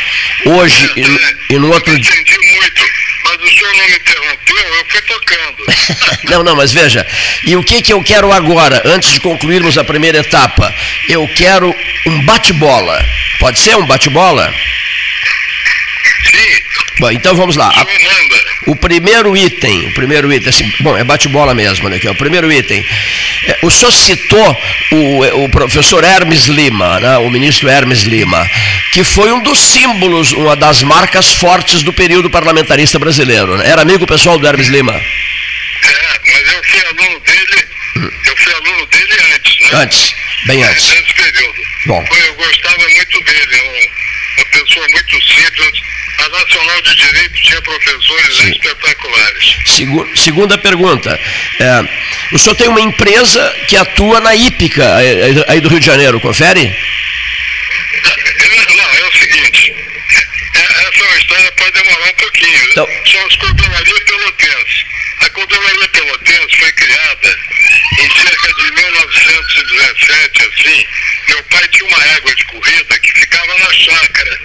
hoje 0.46 0.90
e, 0.96 1.54
e 1.54 1.58
no 1.58 1.72
outro 1.72 1.98
dia. 1.98 2.12
entendi 2.12 2.38
muito, 2.54 2.82
mas 3.24 3.34
o 3.34 3.54
senhor 3.54 3.74
não 3.76 3.88
me 3.88 3.96
interrompeu, 3.96 4.74
eu 4.74 4.84
fui 4.88 5.00
tocando. 5.02 6.22
Não, 6.30 6.42
não, 6.42 6.56
mas 6.56 6.72
veja, 6.72 7.06
e 7.44 7.56
o 7.56 7.62
que, 7.62 7.82
que 7.82 7.92
eu 7.92 8.02
quero 8.02 8.32
agora, 8.32 8.80
antes 8.86 9.10
de 9.12 9.20
concluirmos 9.20 9.76
a 9.76 9.84
primeira 9.84 10.18
etapa? 10.18 10.72
Eu 11.08 11.28
quero 11.34 11.74
um 12.06 12.22
bate-bola. 12.22 13.04
Pode 13.38 13.58
ser 13.58 13.76
um 13.76 13.84
bate-bola? 13.84 14.52
Sim, 16.30 16.62
Bom, 17.00 17.10
então 17.10 17.34
vamos 17.34 17.56
lá. 17.56 17.68
o 17.68 17.80
A-. 17.80 17.86
O 18.64 18.76
primeiro 18.76 19.36
item, 19.36 19.88
o 19.88 19.92
primeiro 19.92 20.32
item, 20.32 20.48
assim, 20.48 20.72
bom, 20.80 20.96
é 20.96 21.02
bate-bola 21.02 21.54
mesmo, 21.54 21.88
né? 21.88 21.98
Que 21.98 22.06
é 22.06 22.10
o 22.10 22.14
primeiro 22.14 22.50
item. 22.52 22.86
É, 23.44 23.58
o 23.62 23.70
senhor 23.70 23.90
citou 23.90 24.62
o, 24.92 25.44
o 25.44 25.48
professor 25.48 26.04
Hermes 26.04 26.46
Lima, 26.46 27.00
né, 27.00 27.18
o 27.18 27.28
ministro 27.28 27.68
Hermes 27.68 28.02
Lima, 28.02 28.48
que 28.92 29.02
foi 29.02 29.32
um 29.32 29.40
dos 29.40 29.58
símbolos, 29.58 30.32
uma 30.32 30.54
das 30.54 30.82
marcas 30.82 31.32
fortes 31.32 31.82
do 31.82 31.92
período 31.92 32.28
parlamentarista 32.30 32.98
brasileiro. 32.98 33.60
Era 33.62 33.82
amigo 33.82 34.06
pessoal 34.06 34.38
do 34.38 34.46
Hermes 34.46 34.68
Lima? 34.68 34.92
É, 34.94 36.20
mas 36.26 36.52
eu 36.52 36.62
fui 36.64 36.80
aluno 36.86 37.20
dele, 37.20 37.68
eu 38.26 38.36
fui 38.36 38.52
aluno 38.52 38.86
dele 38.86 39.12
antes, 39.34 39.58
né? 39.60 39.68
Antes, 39.82 40.14
bem 40.46 40.62
antes. 40.62 40.88
Nesse 40.90 41.14
período. 41.14 41.54
Bom. 41.86 42.04
Eu 42.26 42.34
gostava 42.34 42.88
muito 42.88 43.20
dele, 43.24 43.56
é 43.56 43.62
um- 43.62 44.40
uma 44.42 44.44
pessoa 44.50 44.86
muito 44.90 45.22
simples. 45.26 45.82
A 46.18 46.28
Nacional 46.28 46.82
de 46.82 46.94
Direito 46.94 47.42
tinha 47.42 47.62
professores 47.62 48.36
Sim. 48.36 48.50
espetaculares. 48.52 49.56
Segu- 49.66 50.08
segunda 50.16 50.58
pergunta. 50.58 51.18
É, 51.58 51.84
o 52.34 52.38
senhor 52.38 52.54
tem 52.54 52.68
uma 52.68 52.80
empresa 52.80 53.56
que 53.66 53.76
atua 53.76 54.20
na 54.20 54.34
Hípica, 54.36 54.94
aí- 54.96 55.44
aí 55.48 55.60
do 55.60 55.68
Rio 55.70 55.80
de 55.80 55.86
Janeiro, 55.86 56.20
confere? 56.20 56.60
É, 56.64 56.92
Não, 58.76 58.84
é 58.84 59.08
o 59.08 59.12
seguinte. 59.18 59.74
é- 59.74 60.58
Essa 60.58 61.04
é 61.04 61.08
uma 61.08 61.18
história 61.18 61.52
pode 61.56 61.72
demorar 61.72 62.08
um 62.08 62.12
pouquinho. 62.14 62.41
Então- 62.54 62.88
São 63.10 63.26
as 63.26 63.36
Cordelaria 63.36 64.00
Pelotense. 64.04 64.86
A 65.20 65.28
Cordelaria 65.30 65.88
Pelotense 65.88 66.56
foi 66.58 66.72
criada 66.72 67.38
em 68.00 68.10
cerca 68.22 68.54
de 68.54 68.72
1917, 68.72 70.42
assim. 70.42 70.86
Meu 71.28 71.42
pai 71.44 71.68
tinha 71.68 71.86
uma 71.88 72.04
égua 72.16 72.34
de 72.34 72.44
corrida 72.46 72.98
que 72.98 73.12
ficava 73.20 73.58
na 73.58 73.72
chácara. 73.72 74.38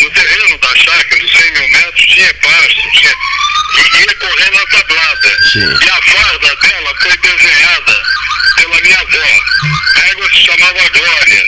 No 0.00 0.10
terreno 0.10 0.58
da 0.58 0.68
chácara, 0.76 1.20
dos 1.20 1.30
100 1.32 1.52
mil 1.52 1.68
metros, 1.70 2.06
tinha 2.06 2.34
pasto, 2.34 2.90
tinha... 2.92 3.14
e 3.76 3.98
ia 4.00 4.14
correr 4.16 4.50
na 4.50 4.66
tablada. 4.66 5.38
Sim. 5.52 5.78
E 5.84 5.88
a 5.90 6.02
farda 6.02 6.56
dela 6.56 6.94
foi 7.00 7.16
desenhada 7.18 8.02
pela 8.56 8.80
minha 8.82 8.98
avó. 8.98 9.40
A 9.96 10.08
égua 10.08 10.28
se 10.30 10.44
chamava 10.44 10.88
Glória. 10.90 11.44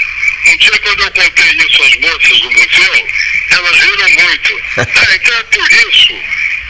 Um 0.49 0.57
dia, 0.57 0.79
quando 0.79 1.03
eu 1.03 1.11
contei 1.11 1.51
isso 1.51 1.83
às 1.83 1.97
moças 1.97 2.41
do 2.41 2.51
museu, 2.53 3.09
elas 3.51 3.77
riram 3.77 4.11
muito. 4.11 4.67
Ah, 4.97 5.15
então 5.15 5.39
é 5.39 5.43
por 5.45 5.73
isso 5.73 6.15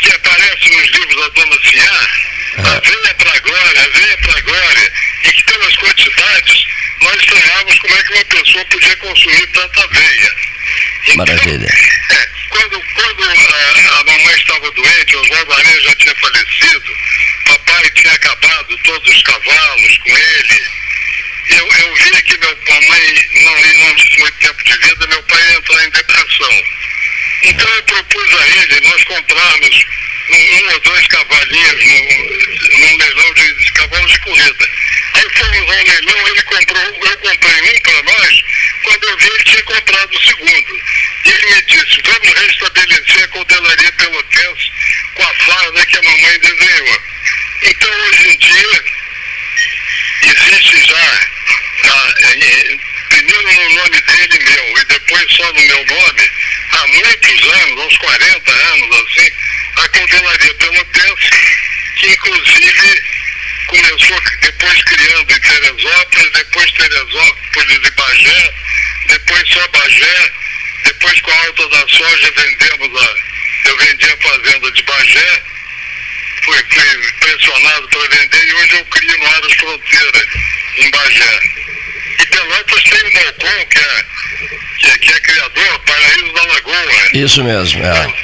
que 0.00 0.12
aparece 0.12 0.70
nos 0.70 0.90
livros 0.90 1.16
da 1.16 1.28
Dona 1.28 1.58
Ciá, 1.62 2.08
a 2.58 2.80
veia 2.80 3.14
para 3.14 3.38
glória, 3.40 3.82
a 3.82 3.98
veia 3.98 4.18
para 4.18 4.40
glória, 4.40 4.92
e 5.24 5.32
que 5.32 5.42
pelas 5.44 5.76
quantidades, 5.76 6.66
nós 7.00 7.16
estranhávamos 7.16 7.78
como 7.80 7.94
é 7.94 8.02
que 8.02 8.12
uma 8.14 8.24
pessoa 8.24 8.64
podia 8.66 8.96
consumir 8.96 9.46
tanta 9.48 9.84
aveia. 9.84 10.30
Então, 11.08 11.16
Maravilha. 11.16 11.68
é, 12.10 12.28
quando 12.48 12.82
quando 12.94 13.24
a, 13.24 14.00
a 14.00 14.04
mamãe 14.04 14.34
estava 14.36 14.70
doente, 14.70 15.16
Oswaldo 15.16 15.52
Aranha 15.52 15.80
já 15.80 15.94
tinha 15.96 16.14
falecido, 16.16 16.96
papai 17.44 17.90
tinha 17.90 18.12
acabado 18.14 18.78
todos 18.84 19.14
os 19.14 19.22
cavalos 19.22 19.98
com 19.98 20.16
ele. 20.16 20.85
Eu, 21.48 21.72
eu 21.72 21.94
via 21.94 22.22
que 22.22 22.38
meu 22.38 22.58
mamãe 22.68 23.28
não 23.42 23.94
tinha 23.94 24.18
muito 24.18 24.38
tempo 24.38 24.64
de 24.64 24.76
vida, 24.78 25.06
meu 25.06 25.22
pai 25.24 25.40
ia 25.42 25.56
entrar 25.56 25.84
em 25.84 25.90
depressão. 25.90 26.64
Então 27.44 27.68
eu 27.68 27.82
propus 27.84 28.34
a 28.34 28.48
ele 28.48 28.80
nós 28.80 29.04
comprarmos 29.04 29.84
um, 30.30 30.36
um 30.36 30.72
ou 30.72 30.80
dois 30.80 31.06
cavalinhos 31.06 31.84
num 32.78 32.96
leilão 32.96 33.34
de, 33.34 33.54
de 33.54 33.72
cavalos 33.72 34.12
de 34.12 34.20
corrida. 34.20 34.68
Aí 35.14 35.28
fomos 35.36 35.58
ao 35.58 35.84
leilão, 35.84 36.28
ele 36.28 36.42
comprou, 36.42 36.82
eu 36.82 37.18
comprei 37.18 37.62
um 37.62 37.80
para 37.80 38.02
nós, 38.02 38.44
quando 38.82 39.04
eu 39.04 39.16
vi 39.18 39.26
ele 39.26 39.44
tinha 39.44 39.62
comprado 39.62 40.16
o 40.16 40.26
segundo. 40.26 40.82
E 41.24 41.30
ele 41.30 41.54
me 41.54 41.62
disse, 41.62 42.02
vamos 42.04 42.40
restabelecer 42.40 43.24
a 43.24 43.28
cordelaria 43.28 43.92
pelotense 43.92 44.72
com 45.14 45.22
a 45.22 45.34
farda 45.34 45.86
que 45.86 45.96
a 45.96 46.02
mamãe 46.02 46.38
desenhou. 46.40 47.02
Então 47.62 47.90
hoje 47.90 48.28
em 48.30 48.38
dia 48.38 48.84
existe 50.28 50.86
já, 50.88 51.20
ah, 51.84 52.14
eh, 52.20 52.78
primeiro 53.08 53.52
no 53.52 53.74
nome 53.74 54.00
dele 54.00 54.38
meu 54.38 54.78
e 54.78 54.84
depois 54.84 55.32
só 55.32 55.52
no 55.52 55.60
meu 55.60 55.86
nome, 55.86 56.30
há 56.72 56.86
muitos 56.88 57.52
anos, 57.52 57.84
uns 57.84 57.98
40 57.98 58.52
anos 58.52 58.96
assim, 58.96 59.30
a 59.76 59.88
coordenaria 59.88 60.54
pelotense, 60.54 61.30
que 61.96 62.08
inclusive 62.08 63.02
começou 63.66 64.20
depois 64.40 64.82
criando 64.84 65.32
em 65.32 65.40
Teresópolis, 65.40 66.30
depois 66.32 66.72
Teresópolis 66.72 67.80
e 67.84 67.90
Bagé, 67.90 68.54
depois 69.08 69.48
só 69.48 69.68
Bagé, 69.68 70.32
depois 70.84 71.20
com 71.20 71.30
a 71.30 71.44
alta 71.44 71.68
da 71.68 71.88
soja 71.88 72.32
vendemos 72.36 73.02
a. 73.02 73.14
Eu 73.68 73.76
vendi 73.78 74.06
a 74.06 74.16
fazenda 74.18 74.70
de 74.70 74.82
Bagé, 74.82 75.42
fui, 76.44 76.56
fui 76.70 77.12
pressionado 77.20 77.88
para 77.88 78.08
vender 78.08 78.46
e 78.46 78.54
hoje 78.54 78.76
eu 78.76 78.84
crio 78.86 79.18
no 79.18 79.26
Áreas 79.26 79.52
Fronteiras, 79.54 80.26
em 80.78 80.90
Bagé. 80.90 81.40
E 82.18 82.26
Pelotas 82.26 82.82
tem 82.84 83.00
o 83.00 83.14
Malcom, 83.14 83.66
que 83.66 83.78
é, 83.78 84.04
que, 84.78 84.86
é, 84.86 84.98
que 84.98 85.12
é 85.12 85.20
criador, 85.20 85.78
Paraíso 85.80 86.32
da 86.32 86.42
Lagoa. 86.42 87.10
Isso 87.14 87.44
mesmo, 87.44 87.84
é. 87.84 87.90
Então, 87.90 88.14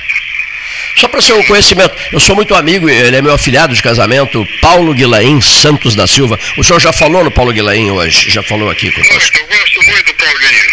só 0.96 1.08
para 1.08 1.20
seu 1.20 1.42
conhecimento, 1.44 1.94
eu 2.12 2.20
sou 2.20 2.36
muito 2.36 2.54
amigo, 2.54 2.88
ele 2.88 3.16
é 3.16 3.22
meu 3.22 3.32
afilhado 3.32 3.74
de 3.74 3.82
casamento, 3.82 4.46
Paulo 4.60 4.94
Guilaim 4.94 5.40
Santos 5.40 5.94
da 5.94 6.06
Silva. 6.06 6.38
O 6.56 6.62
senhor 6.62 6.80
já 6.80 6.92
falou 6.92 7.24
no 7.24 7.30
Paulo 7.30 7.52
Guilaim 7.52 7.90
hoje, 7.90 8.30
já 8.30 8.42
falou 8.42 8.70
aqui 8.70 8.90
conosco. 8.90 9.38
Eu 9.38 9.46
gosto 9.46 9.82
muito 9.84 10.06
do 10.06 10.14
Paulinho. 10.14 10.72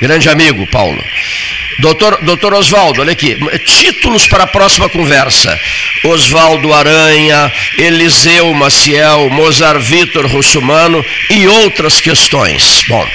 Grande 0.00 0.28
amigo, 0.28 0.66
Paulo. 0.68 1.04
Doutor, 1.78 2.18
doutor 2.22 2.54
Oswaldo, 2.54 3.02
olha 3.02 3.12
aqui, 3.12 3.38
títulos 3.64 4.26
para 4.26 4.44
a 4.44 4.46
próxima 4.46 4.88
conversa. 4.88 5.58
Oswaldo 6.04 6.72
Aranha, 6.72 7.52
Eliseu 7.76 8.52
Maciel, 8.54 9.28
Mozart 9.30 9.80
Vitor 9.80 10.26
Russumano 10.26 11.04
e 11.30 11.46
outras 11.46 12.00
questões. 12.00 12.84
Bom, 12.88 13.06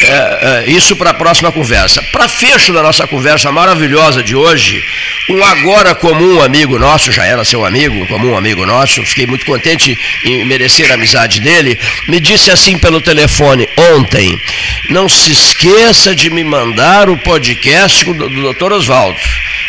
é, 0.00 0.64
é, 0.66 0.70
isso 0.70 0.94
para 0.96 1.10
a 1.10 1.14
próxima 1.14 1.50
conversa. 1.50 2.02
Para 2.12 2.28
fecho 2.28 2.72
da 2.72 2.82
nossa 2.82 3.06
conversa 3.06 3.50
maravilhosa 3.50 4.22
de 4.22 4.34
hoje, 4.34 4.82
um 5.28 5.42
agora 5.44 5.94
comum 5.94 6.40
amigo 6.40 6.78
nosso, 6.78 7.12
já 7.12 7.24
era 7.24 7.44
seu 7.44 7.64
amigo, 7.64 8.02
um 8.02 8.06
comum 8.06 8.36
amigo 8.36 8.64
nosso, 8.64 9.04
fiquei 9.04 9.26
muito 9.26 9.44
contente 9.44 9.98
em 10.24 10.44
merecer 10.44 10.90
a 10.90 10.94
amizade 10.94 11.40
dele, 11.40 11.78
me 12.06 12.20
disse 12.20 12.50
assim 12.50 12.78
pelo 12.78 13.00
telefone 13.00 13.68
ontem: 13.94 14.40
não 14.88 15.08
se 15.08 15.32
esqueça 15.32 16.14
de 16.14 16.30
me 16.30 16.44
mandar 16.44 17.10
o 17.10 17.16
podcast 17.18 18.04
do, 18.04 18.14
do 18.28 18.42
doutor 18.42 18.72
Oswaldo. 18.72 19.18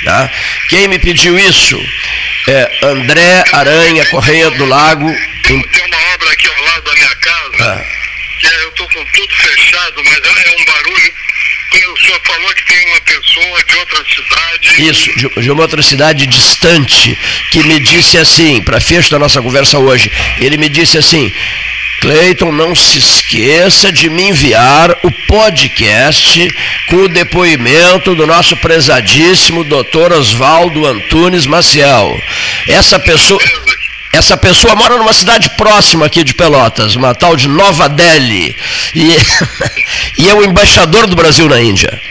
Tá? 0.04 0.30
Quem 0.70 0.88
me 0.88 0.98
pediu 0.98 1.38
isso? 1.38 1.78
É 2.50 2.80
André 2.82 3.44
Aranha 3.54 4.04
Correia 4.08 4.50
do 4.50 4.66
Lago. 4.66 5.06
Tem, 5.44 5.56
uma 5.56 6.14
obra 6.16 6.32
aqui 6.32 6.48
ao 6.48 6.64
lado 6.64 6.84
da 6.84 6.94
minha 6.94 7.16
casa, 7.18 7.56
ah. 7.60 7.86
que 8.40 8.48
é, 8.48 8.64
eu 8.64 8.70
estou 8.70 8.88
com 8.88 9.06
tudo 9.06 9.36
fechado, 9.36 10.04
mas 10.04 10.16
é, 10.16 10.48
é 10.48 10.60
um 10.60 10.66
barulho. 10.66 11.14
O 11.94 12.00
senhor 12.02 12.22
falou 12.26 12.54
que 12.56 12.66
tem 12.66 12.88
uma 12.88 13.02
pessoa 13.02 13.64
de 13.64 13.76
outra 13.76 14.04
cidade. 14.04 14.90
Isso, 14.90 15.20
de, 15.20 15.44
de 15.44 15.52
uma 15.52 15.62
outra 15.62 15.84
cidade 15.84 16.26
distante, 16.26 17.16
que 17.52 17.62
me 17.62 17.80
disse 17.80 18.18
assim, 18.18 18.64
para 18.64 18.82
fecho 18.82 19.12
da 19.12 19.20
nossa 19.20 19.44
conversa 19.44 19.78
hoje, 19.78 20.12
ele 20.40 20.58
me 20.58 20.70
disse 20.70 20.98
assim, 20.98 21.32
Cleiton, 22.00 22.52
não 22.52 22.76
se 22.76 22.98
esqueça 22.98 23.92
de 23.92 24.10
me 24.10 24.30
enviar 24.30 24.92
o 25.04 25.12
podcast 25.28 26.48
com 26.88 26.98
o 26.98 27.10
depoimento 27.10 28.16
do 28.16 28.26
nosso 28.26 28.56
prezadíssimo 28.58 29.64
doutor 29.64 30.12
Oswaldo 30.14 30.86
Antunes 30.86 31.46
Maciel. 31.46 32.22
Essa 32.68 33.00
pessoa, 33.00 33.40
essa 34.14 34.38
pessoa 34.38 34.76
mora 34.76 34.98
numa 34.98 35.14
cidade 35.14 35.50
próxima 35.52 36.06
aqui 36.06 36.24
de 36.24 36.34
Pelotas, 36.34 36.96
uma 36.96 37.14
tal 37.14 37.36
de 37.36 37.48
Nova 37.48 37.88
Delhi, 37.88 38.56
e, 38.96 39.18
e 40.18 40.30
é 40.30 40.34
o 40.34 40.44
embaixador 40.44 41.08
do 41.08 41.16
Brasil 41.16 41.48
na 41.48 41.62
Índia. 41.62 41.90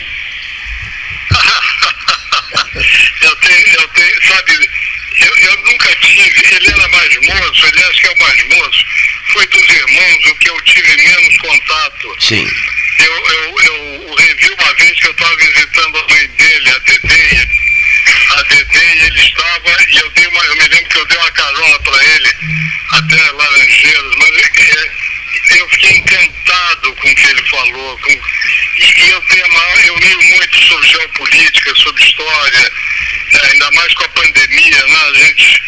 eu 3.22 3.37
tenho, 3.37 3.66
eu 3.74 3.88
tenho, 3.88 4.27
sabe, 4.27 4.53
eu, 5.18 5.37
eu 5.51 5.57
nunca 5.64 5.94
tive, 5.96 6.55
ele 6.55 6.68
era 6.68 6.88
mais 6.88 7.11
moço, 7.27 7.66
ele 7.66 7.85
acha 7.85 8.01
que 8.01 8.07
é 8.07 8.11
o 8.11 8.18
mais 8.18 8.48
moço, 8.48 8.85
foi 9.33 9.47
dos 9.47 9.69
irmãos 9.69 10.27
o 10.27 10.35
que 10.37 10.51
eu 10.51 10.61
tive 10.62 10.97
menos 10.97 11.37
contato. 11.38 12.17
Sim. 12.21 12.51
Eu, 12.99 13.12
eu, 13.12 13.57
eu 13.62 14.14
revi 14.14 14.51
uma 14.51 14.75
vez 14.75 14.99
que 14.99 15.07
eu 15.07 15.12
estava 15.12 15.37
visitando 15.37 15.99
a 15.99 16.12
mãe 16.12 16.27
dele, 16.29 16.71
a 16.71 16.79
Dede, 16.79 17.49
a 18.37 18.43
Dede, 18.43 18.79
e 18.79 19.07
ele 19.07 19.21
estava, 19.21 19.77
e 19.88 19.97
eu 19.99 20.11
dei 20.11 20.27
uma, 20.27 20.45
eu 20.45 20.57
me 20.57 20.69
lembro 20.69 20.88
que 20.88 20.99
eu 20.99 21.07
dei 21.07 21.19
uma 21.19 21.31
carona 21.31 21.79
para 21.81 22.05
ele, 22.05 22.37
até 22.91 23.33
Laranjeiras, 23.33 24.14
mas 24.17 24.31
é, 24.31 25.61
eu 25.61 25.69
fiquei 25.71 25.97
encantado 25.99 26.93
com 26.95 27.09
o 27.09 27.14
que 27.14 27.27
ele 27.27 27.43
falou, 27.49 27.99
com, 27.99 28.11
e, 28.11 29.11
eu, 29.11 29.21
tenho 29.23 29.47
eu 29.87 29.97
li 29.97 30.17
muito 30.17 30.64
sobre 30.64 30.88
geopolítica, 30.88 31.75
sobre 31.77 32.03
história, 32.03 32.73
é, 33.33 33.47
ainda 33.53 33.71
mais 33.73 33.93
com 33.95 34.05
a 34.05 34.09
pandemia, 34.09 34.87
né? 34.87 34.99
A 35.09 35.19
gente, 35.19 35.62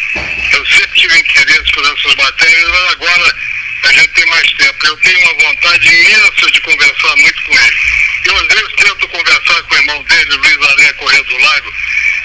eu 0.53 0.67
sempre 0.67 1.01
tive 1.01 1.19
interesse 1.19 1.73
por 1.73 1.85
essas 1.85 2.15
matérias, 2.17 2.69
mas 2.69 2.91
agora 2.93 3.35
a 3.83 3.93
gente 3.93 4.09
tem 4.09 4.27
mais 4.27 4.53
tempo. 4.55 4.87
Eu 4.87 4.97
tenho 4.99 5.19
uma 5.21 5.35
vontade 5.35 5.89
imensa 5.89 6.51
de 6.51 6.61
conversar 6.61 7.17
muito 7.17 7.43
com 7.43 7.53
ele. 7.55 7.77
Eu 8.27 8.37
às 8.37 8.47
vezes 8.47 8.73
tento 8.77 9.09
conversar 9.09 9.63
com 9.63 9.75
o 9.75 9.79
irmão 9.79 10.03
dele, 10.05 10.37
Luiz 10.37 10.71
Aranha 10.71 10.95
Correia 10.95 11.25
do 11.25 11.39
Lago, 11.39 11.75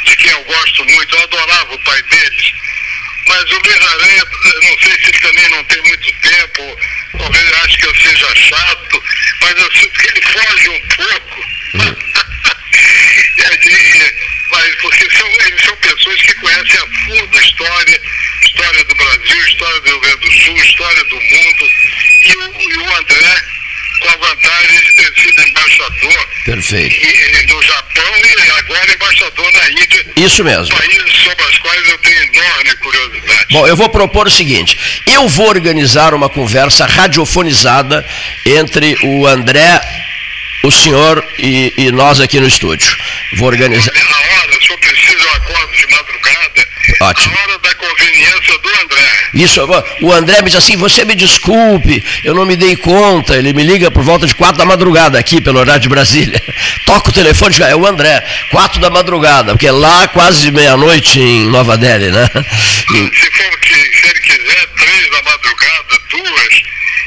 de 0.06 0.18
quem 0.18 0.32
eu 0.32 0.44
gosto 0.44 0.86
muito, 0.86 1.16
eu 1.16 1.24
adorava 1.24 1.74
o 1.74 1.80
pai 1.80 2.02
deles. 2.04 2.54
Mas 3.28 3.52
o 3.52 3.60
Luiz 3.60 3.82
Aranha, 3.82 4.24
não 4.62 4.80
sei 4.80 4.92
se 4.94 5.10
ele 5.10 5.20
também 5.20 5.50
não 5.50 5.64
tem 5.66 5.82
muito 5.84 6.14
tempo, 6.22 6.80
talvez 7.18 7.54
acho 7.54 7.78
que 7.78 7.86
eu 7.88 7.96
seja 7.96 8.36
chato, 8.36 9.04
mas 9.42 9.58
eu 9.58 9.72
sinto 9.74 10.00
que 10.00 10.08
ele 10.08 10.22
foge 10.22 10.70
um 10.70 10.82
pouco. 10.96 11.46
Uhum. 13.66 14.35
Mas 14.56 14.76
porque 14.76 15.18
são, 15.18 15.28
eles 15.28 15.62
são 15.62 15.76
pessoas 15.78 16.22
que 16.22 16.34
conhecem 16.36 16.80
a 16.80 17.06
fundo 17.06 17.38
a 17.38 17.42
história, 17.42 18.02
história 18.44 18.84
do 18.86 18.96
Brasil, 18.96 19.48
história 19.48 19.82
do 19.82 19.90
Rio 19.90 20.00
Grande 20.00 20.20
do 20.20 20.32
Sul, 20.32 20.58
história 20.58 21.04
do 21.04 21.16
mundo. 21.16 21.70
E 22.24 22.36
o, 22.38 22.72
e 22.72 22.78
o 22.78 22.96
André, 22.96 23.42
com 24.00 24.08
a 24.10 24.28
vantagem 24.28 24.80
de 24.80 24.96
ter 24.96 25.22
sido 25.22 25.48
embaixador 25.48 26.28
Perfeito. 26.46 26.96
E, 26.96 27.48
no 27.48 27.62
Japão 27.64 28.14
e 28.18 28.52
agora 28.52 28.94
embaixador 28.94 29.52
na 29.52 29.70
Índia. 29.72 30.06
Isso 30.16 30.44
mesmo. 30.44 30.78
Países 30.78 31.12
sobre 31.24 31.44
os 31.44 31.58
quais 31.58 31.90
eu 31.90 31.98
tenho 31.98 32.24
enorme 32.24 32.76
curiosidade. 32.76 33.46
Bom, 33.52 33.68
eu 33.68 33.76
vou 33.76 33.90
propor 33.90 34.28
o 34.28 34.32
seguinte: 34.32 34.78
eu 35.08 35.28
vou 35.28 35.50
organizar 35.50 36.14
uma 36.14 36.30
conversa 36.30 36.86
radiofonizada 36.86 38.06
entre 38.46 38.96
o 39.02 39.26
André 39.26 39.82
o 40.66 40.72
senhor 40.72 41.24
e, 41.38 41.74
e, 41.78 41.92
nós 41.92 42.20
aqui 42.20 42.40
no 42.40 42.48
estúdio. 42.48 42.98
Vou 43.34 43.48
organizar. 43.48 43.94
Na 43.94 44.18
hora, 44.18 44.60
se 44.60 44.72
eu 44.72 44.78
preciso, 44.80 45.24
eu 45.24 45.34
acordo 45.34 45.74
de 45.74 45.88
madrugada. 45.88 46.68
Ótimo. 47.02 47.36
Na 47.36 47.42
hora 47.42 47.60
da 47.60 47.76
conveniência 47.76 48.58
do 48.58 48.70
André. 48.84 49.16
Isso, 49.34 49.62
o 50.02 50.12
André 50.12 50.42
me 50.42 50.50
diz 50.50 50.56
assim, 50.56 50.78
você 50.78 51.04
me 51.04 51.14
desculpe, 51.14 52.04
eu 52.24 52.34
não 52.34 52.46
me 52.46 52.56
dei 52.56 52.76
conta. 52.76 53.36
Ele 53.36 53.54
me 53.54 53.64
liga 53.64 53.92
por 53.92 54.04
volta 54.04 54.26
de 54.26 54.34
quatro 54.34 54.58
da 54.58 54.66
madrugada 54.66 55.20
aqui, 55.20 55.42
pelo 55.42 55.60
horário 55.60 55.82
de 55.82 55.90
Brasília. 55.90 56.42
Toca 56.86 57.10
o 57.10 57.14
telefone, 57.14 57.56
é 57.62 57.76
o 57.76 57.86
André, 57.86 58.26
quatro 58.50 58.80
da 58.80 58.90
madrugada, 58.90 59.54
porque 59.54 59.68
é 59.68 59.72
lá 59.72 60.08
quase 60.08 60.52
meia-noite 60.52 61.20
em 61.20 61.48
Nova 61.48 61.78
Delhi, 61.78 62.12
né? 62.12 62.28
E... 62.34 62.98
Se, 63.16 63.32
for 63.32 63.60
que, 63.60 63.74
se 63.74 64.08
ele 64.08 64.20
quiser, 64.22 64.68
três 64.78 65.10
da 65.12 65.22
madrugada, 65.24 66.00
duas, 66.10 66.62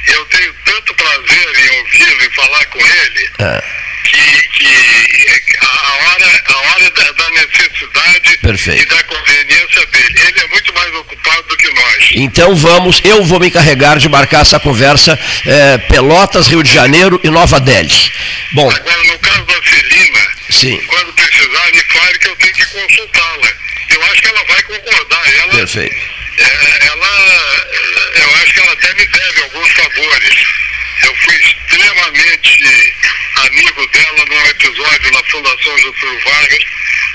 eu 0.09 0.25
tenho 0.27 0.55
tanto 0.64 0.94
prazer 0.94 1.49
em 1.57 1.79
ouvi-lo 1.79 2.25
e 2.25 2.35
falar 2.35 2.66
com 2.66 2.79
ele. 2.79 3.28
É 3.38 3.79
que, 4.11 4.51
que 4.59 5.57
a 5.61 5.94
hora, 5.94 6.42
a 6.44 6.57
hora 6.57 6.90
da, 6.90 7.12
da 7.12 7.31
necessidade 7.31 8.38
Perfeito. 8.38 8.83
e 8.83 8.87
da 8.87 9.03
conveniência 9.05 9.87
dele. 9.87 10.20
Ele 10.29 10.40
é 10.40 10.46
muito 10.48 10.74
mais 10.74 10.94
ocupado 10.94 11.42
do 11.44 11.57
que 11.57 11.70
nós. 11.72 12.09
Então 12.14 12.55
vamos, 12.57 13.01
eu 13.05 13.24
vou 13.24 13.38
me 13.38 13.48
encarregar 13.48 13.98
de 13.98 14.09
marcar 14.09 14.40
essa 14.42 14.59
conversa 14.59 15.18
é, 15.46 15.79
Pelotas, 15.79 16.48
Rio 16.48 16.62
de 16.62 16.72
Janeiro 16.72 17.20
e 17.22 17.31
Nova 17.31 17.61
Delhi. 17.61 18.12
Bom. 18.53 18.70
Agora, 18.70 19.03
no 19.05 19.18
caso 19.18 19.44
da 19.44 19.62
Celina, 19.62 20.29
Sim. 20.51 20.81
quando 20.87 21.12
precisar, 21.12 21.72
me 21.72 21.83
fale 21.83 22.18
que 22.18 22.29
eu 22.29 22.37
tenho 22.37 22.55
que 22.55 22.66
consultá-la. 22.66 23.53
Eu 23.90 24.03
acho 24.05 24.22
que 24.22 24.29
ela 24.29 24.44
vai 24.44 24.62
concordar. 24.62 25.35
Ela, 25.35 25.55
Perfeito. 25.55 25.96
É, 26.38 26.87
ela, 26.87 27.62
eu 28.14 28.35
acho 28.42 28.55
que 28.55 28.61
ela 28.61 28.72
até 28.72 28.94
me 28.94 29.07
deve 29.07 29.42
alguns 29.42 29.70
favores. 29.72 30.35
Eu 31.03 31.14
fui 31.14 31.35
extremamente 31.37 32.59
amigo 33.49 33.87
dela 33.89 34.25
num 34.27 34.47
episódio 34.47 35.13
na 35.13 35.25
Fundação 35.25 35.79
Getúlio 35.79 36.21
Vargas, 36.25 36.65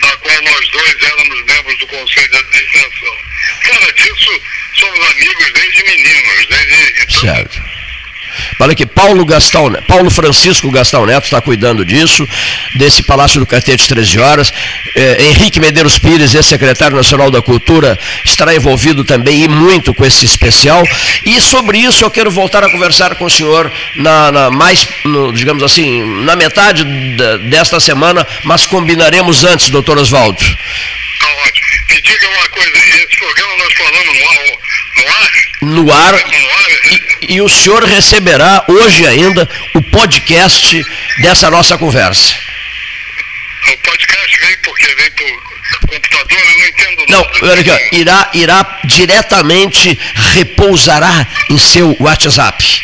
na 0.01 0.17
qual 0.17 0.41
nós 0.41 0.69
dois 0.69 0.95
éramos 1.01 1.45
membros 1.45 1.77
do 1.79 1.87
Conselho 1.87 2.29
de 2.29 2.37
Administração. 2.37 3.17
Fora 3.63 3.93
disso, 3.93 4.41
somos 4.73 5.09
amigos 5.11 5.51
desde 5.53 5.83
meninos, 5.83 6.47
desde. 6.47 7.03
Então, 7.03 7.21
certo. 7.21 7.82
Olha 8.59 8.71
aqui, 8.73 8.85
Paulo 8.85 9.25
Gastão, 9.25 9.71
Paulo 9.87 10.09
Francisco 10.09 10.71
Gastão 10.71 11.05
Neto 11.05 11.25
está 11.25 11.41
cuidando 11.41 11.83
disso, 11.83 12.27
desse 12.75 13.03
Palácio 13.03 13.39
do 13.39 13.45
Catete 13.45 13.87
13 13.87 14.19
horas. 14.19 14.53
É, 14.95 15.23
Henrique 15.25 15.59
Medeiros 15.59 15.97
Pires, 15.97 16.35
ex-secretário 16.35 16.95
nacional 16.95 17.31
da 17.31 17.41
Cultura, 17.41 17.97
estará 18.23 18.55
envolvido 18.55 19.03
também 19.03 19.43
e 19.43 19.47
muito 19.47 19.93
com 19.93 20.05
esse 20.05 20.25
especial. 20.25 20.83
E 21.25 21.39
sobre 21.41 21.77
isso 21.77 22.03
eu 22.03 22.11
quero 22.11 22.31
voltar 22.31 22.63
a 22.63 22.69
conversar 22.69 23.15
com 23.15 23.25
o 23.25 23.29
senhor 23.29 23.71
na, 23.95 24.31
na 24.31 24.51
mais, 24.51 24.87
no, 25.03 25.31
digamos 25.33 25.63
assim, 25.63 26.23
na 26.23 26.35
metade 26.35 26.83
desta 27.49 27.79
semana, 27.79 28.25
mas 28.43 28.65
combinaremos 28.65 29.43
antes, 29.43 29.69
doutor 29.69 29.97
Oswaldo. 29.97 30.39
Tá 30.39 31.27
ótimo. 31.45 31.67
Me 31.89 32.01
diga 32.01 32.27
uma 32.27 32.49
coisa, 32.49 32.77
esse 32.77 33.17
programa 33.17 33.55
nós 33.57 33.73
falamos 33.73 34.17
ar? 34.21 34.62
No 35.61 35.91
ar? 35.91 36.13
E, 37.29 37.35
e 37.35 37.41
o 37.41 37.47
senhor 37.49 37.83
receberá 37.83 38.63
hoje 38.67 39.07
ainda 39.07 39.49
o 39.73 39.81
podcast 39.81 40.85
dessa 41.21 41.49
nossa 41.49 41.77
conversa. 41.77 42.35
O 43.71 43.77
podcast 43.77 44.39
vem 44.39 44.57
porque 44.57 44.95
vem 44.95 45.11
por 45.11 45.87
computador, 45.87 46.37
eu 46.37 46.57
não 46.59 46.67
entendo 46.67 47.05
Não, 47.09 47.19
nada. 47.21 47.37
olha 47.43 47.73
aqui, 47.75 47.95
irá, 47.95 48.29
irá 48.33 48.79
diretamente, 48.83 49.97
repousará 50.33 51.25
em 51.49 51.57
seu 51.57 51.95
WhatsApp. 51.99 52.83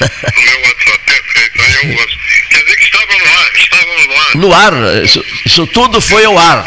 O 0.00 0.40
meu 0.40 0.60
WhatsApp, 0.62 0.98
perfeito, 1.06 1.62
aí 1.62 1.74
eu 1.74 2.00
ouço. 2.00 2.18
Quer 2.50 2.62
dizer 2.62 2.76
que 2.76 2.84
estava 2.84 3.18
no 3.18 3.24
ar, 3.24 3.52
estava 3.56 3.84
no 3.84 4.16
ar. 4.16 4.34
No 4.36 4.54
ar, 4.54 5.04
isso, 5.04 5.24
isso 5.44 5.66
tudo 5.68 6.00
foi 6.00 6.24
ao 6.24 6.38
ar. 6.38 6.64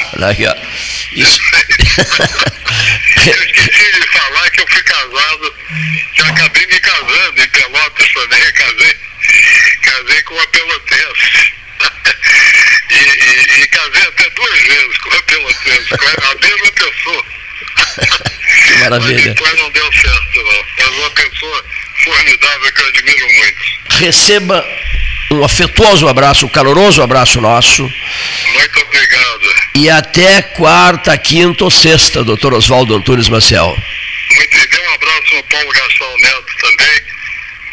Isso. 1.12 1.40
Eu 3.26 3.44
esqueci 3.44 3.92
de 3.92 4.08
falar 4.08 4.50
que 4.52 4.62
eu 4.62 4.68
fui 4.70 4.84
casado, 4.84 5.54
que 6.16 6.22
acabei 6.22 6.66
me 6.68 6.80
casando 6.80 7.42
em 7.42 7.50
Pelotas 7.50 8.14
também, 8.14 8.54
casei, 8.54 8.96
casei 9.84 10.22
com 10.24 10.34
uma 10.36 10.48
pelotense. 10.48 11.54
E, 12.92 12.96
e, 12.96 13.62
e 13.62 13.68
casei 13.68 14.02
até 14.02 14.30
duas 14.32 14.60
vezes 14.62 14.98
com 14.98 15.10
uma 15.10 15.22
pelotense, 15.22 15.90
com 15.90 16.06
a 16.06 16.36
mesma 16.36 16.72
pessoa. 16.72 17.26
Que 18.66 18.74
maravilha. 18.80 19.16
Mas 19.16 19.24
depois 19.26 19.58
não 19.58 19.70
deu 19.72 19.94
certo, 19.94 20.44
não. 20.44 20.66
Mas 20.78 20.88
uma 20.88 21.10
pessoa 21.12 21.66
formidável 22.04 22.72
que 22.74 22.82
eu 22.82 22.88
admiro 22.88 23.28
muito. 23.38 23.58
Receba 24.00 24.66
um 25.32 25.44
afetuoso 25.44 26.08
abraço, 26.08 26.46
um 26.46 26.50
caloroso 26.50 27.02
abraço 27.02 27.40
nosso. 27.42 27.84
Muito 27.84 28.80
obrigado. 28.82 29.56
E 29.76 29.90
até 29.90 30.42
quarta, 30.42 31.18
quinta 31.18 31.64
ou 31.64 31.72
sexta, 31.72 32.24
doutor 32.24 32.54
Oswaldo 32.54 32.96
Antunes 32.96 33.30
Maciel. 33.30 33.78
Muito, 34.36 34.58
e 34.58 34.68
dê 34.68 34.80
um 34.80 34.94
abraço 34.94 35.36
ao 35.36 35.44
Paulo 35.44 35.72
Gastão 35.72 36.18
Neto 36.20 36.56
também. 36.62 37.02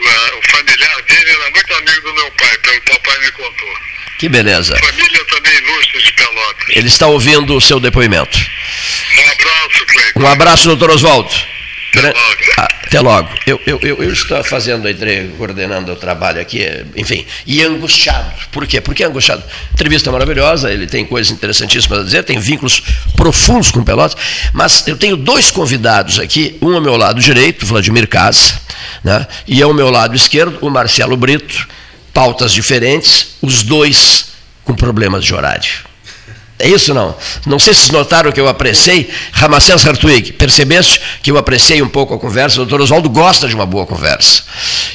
Ah, 0.06 0.36
O 0.36 0.50
familiar 0.50 1.02
dele 1.02 1.30
era 1.30 1.50
muito 1.50 1.74
amigo 1.74 2.08
do 2.08 2.14
meu 2.14 2.30
pai, 2.32 2.58
pelo 2.58 2.80
que 2.80 2.92
o 2.92 3.00
papai 3.00 3.18
me 3.24 3.32
contou. 3.32 3.74
Que 4.18 4.28
beleza. 4.28 4.76
Família 4.78 5.24
também 5.26 5.52
ilustre 5.56 6.02
de 6.02 6.12
Pelotas. 6.12 6.68
Ele 6.70 6.86
está 6.88 7.06
ouvindo 7.06 7.56
o 7.56 7.60
seu 7.60 7.80
depoimento. 7.80 8.38
Um 8.38 9.30
abraço, 9.30 9.86
Cleiton. 9.86 10.20
Um 10.20 10.26
abraço, 10.26 10.64
doutor 10.64 10.90
Oswaldo. 10.90 11.34
Até 11.96 12.08
logo. 12.08 12.36
Ah, 12.58 12.68
Até 12.86 13.00
logo. 13.00 13.28
Eu, 13.46 13.60
eu, 13.66 13.78
eu, 13.82 14.02
eu 14.02 14.12
estou 14.12 14.42
fazendo, 14.44 14.88
entre, 14.88 15.28
coordenando 15.38 15.92
o 15.92 15.96
trabalho 15.96 16.40
aqui, 16.40 16.64
enfim, 16.94 17.24
e 17.46 17.62
angustiado. 17.62 18.32
Por 18.52 18.66
quê? 18.66 18.80
Porque 18.80 19.02
é 19.02 19.06
angustiado. 19.06 19.42
Entrevista 19.72 20.12
maravilhosa, 20.12 20.70
ele 20.70 20.86
tem 20.86 21.04
coisas 21.04 21.32
interessantíssimas 21.32 22.00
a 22.00 22.02
dizer, 22.04 22.24
tem 22.24 22.38
vínculos 22.38 22.82
profundos 23.16 23.70
com 23.70 23.82
Pelotas, 23.82 24.16
mas 24.52 24.86
eu 24.86 24.96
tenho 24.96 25.16
dois 25.16 25.50
convidados 25.50 26.18
aqui, 26.18 26.58
um 26.60 26.74
ao 26.74 26.80
meu 26.80 26.96
lado 26.96 27.20
direito, 27.20 27.64
Vladimir 27.64 28.08
Casa, 28.08 28.60
né, 29.02 29.26
e 29.46 29.62
ao 29.62 29.72
meu 29.72 29.90
lado 29.90 30.14
esquerdo, 30.14 30.58
o 30.60 30.70
Marcelo 30.70 31.16
Brito, 31.16 31.66
pautas 32.12 32.52
diferentes, 32.52 33.36
os 33.42 33.62
dois 33.62 34.26
com 34.64 34.74
problemas 34.74 35.24
de 35.24 35.34
horário. 35.34 35.85
É 36.58 36.68
isso 36.68 36.94
não? 36.94 37.14
Não 37.44 37.58
sei 37.58 37.74
se 37.74 37.80
vocês 37.80 37.90
notaram 37.90 38.32
que 38.32 38.40
eu 38.40 38.48
apreciei 38.48 39.10
Ramacés 39.32 39.86
Hartwig. 39.86 40.32
Percebeste 40.32 41.00
que 41.22 41.30
eu 41.30 41.36
apreciei 41.36 41.82
um 41.82 41.88
pouco 41.88 42.14
a 42.14 42.18
conversa? 42.18 42.56
O 42.56 42.64
doutor 42.64 42.80
Oswaldo 42.80 43.10
gosta 43.10 43.46
de 43.46 43.54
uma 43.54 43.66
boa 43.66 43.86
conversa. 43.86 44.42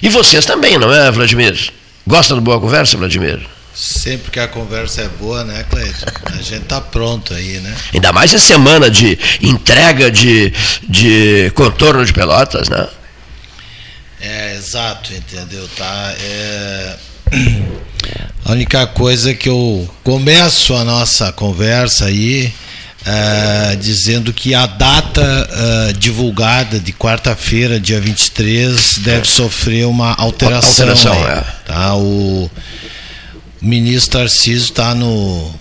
E 0.01 0.09
vocês 0.09 0.45
também, 0.45 0.77
não 0.79 0.91
é, 0.91 1.11
Vladimir? 1.11 1.71
Gosta 2.07 2.33
de 2.33 2.41
boa 2.41 2.59
conversa, 2.59 2.97
Vladimir? 2.97 3.47
Sempre 3.75 4.31
que 4.31 4.39
a 4.39 4.47
conversa 4.47 5.03
é 5.03 5.07
boa, 5.07 5.43
né, 5.43 5.63
Cleiton? 5.69 6.05
A 6.25 6.41
gente 6.41 6.65
tá 6.65 6.81
pronto 6.81 7.33
aí, 7.33 7.59
né? 7.59 7.73
Ainda 7.93 8.11
mais 8.11 8.33
em 8.33 8.39
semana 8.39 8.89
de 8.89 9.17
entrega 9.41 10.11
de, 10.11 10.51
de 10.89 11.51
contorno 11.55 12.03
de 12.03 12.11
pelotas, 12.11 12.67
né? 12.69 12.87
É, 14.19 14.55
exato, 14.55 15.13
entendeu? 15.13 15.67
Tá? 15.77 16.13
É... 16.19 16.95
A 18.45 18.51
única 18.51 18.85
coisa 18.87 19.33
que 19.33 19.47
eu 19.47 19.89
começo 20.03 20.73
a 20.75 20.83
nossa 20.83 21.31
conversa 21.31 22.05
aí 22.05 22.51
é, 23.05 23.75
dizendo 23.77 24.33
que 24.33 24.53
a 24.53 24.65
data 24.65 25.21
é, 25.89 25.93
divulgada 25.93 26.79
de 26.79 26.91
quarta-feira, 26.91 27.79
dia 27.79 27.99
23, 27.99 28.99
deve 28.99 29.27
sofrer 29.27 29.85
uma 29.87 30.13
alteração. 30.13 30.87
Alteração, 30.87 31.13
aí, 31.13 31.37
é. 31.37 31.45
tá? 31.65 31.95
O, 31.95 32.49
ministro 33.61 34.19
Tarcísio 34.19 34.65
está 34.65 34.95
no 34.95 35.53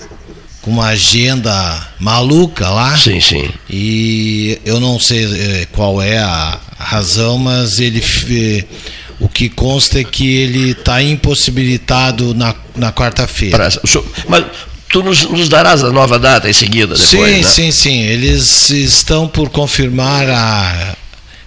com 0.62 0.70
uma 0.70 0.88
agenda 0.88 1.88
maluca 1.98 2.68
lá. 2.68 2.96
Sim, 2.96 3.20
sim. 3.20 3.48
E 3.68 4.58
eu 4.64 4.78
não 4.80 4.98
sei 4.98 5.24
eh, 5.24 5.66
qual 5.72 6.02
é 6.02 6.18
a 6.18 6.58
razão, 6.78 7.38
mas 7.38 7.78
ele 7.78 8.02
eh, 8.30 8.64
que 9.40 9.48
consta 9.48 9.98
é 9.98 10.04
que 10.04 10.36
ele 10.36 10.72
está 10.72 11.02
impossibilitado 11.02 12.34
na, 12.34 12.54
na 12.76 12.92
quarta-feira. 12.92 13.70
Mas 14.28 14.44
tu 14.90 15.02
nos, 15.02 15.22
nos 15.30 15.48
darás 15.48 15.82
a 15.82 15.90
nova 15.90 16.18
data 16.18 16.46
em 16.50 16.52
seguida, 16.52 16.94
depois, 16.94 17.08
Sim, 17.08 17.40
né? 17.40 17.42
sim, 17.42 17.72
sim. 17.72 18.02
Eles 18.02 18.68
estão 18.68 19.26
por 19.26 19.48
confirmar 19.48 20.28
a 20.28 20.94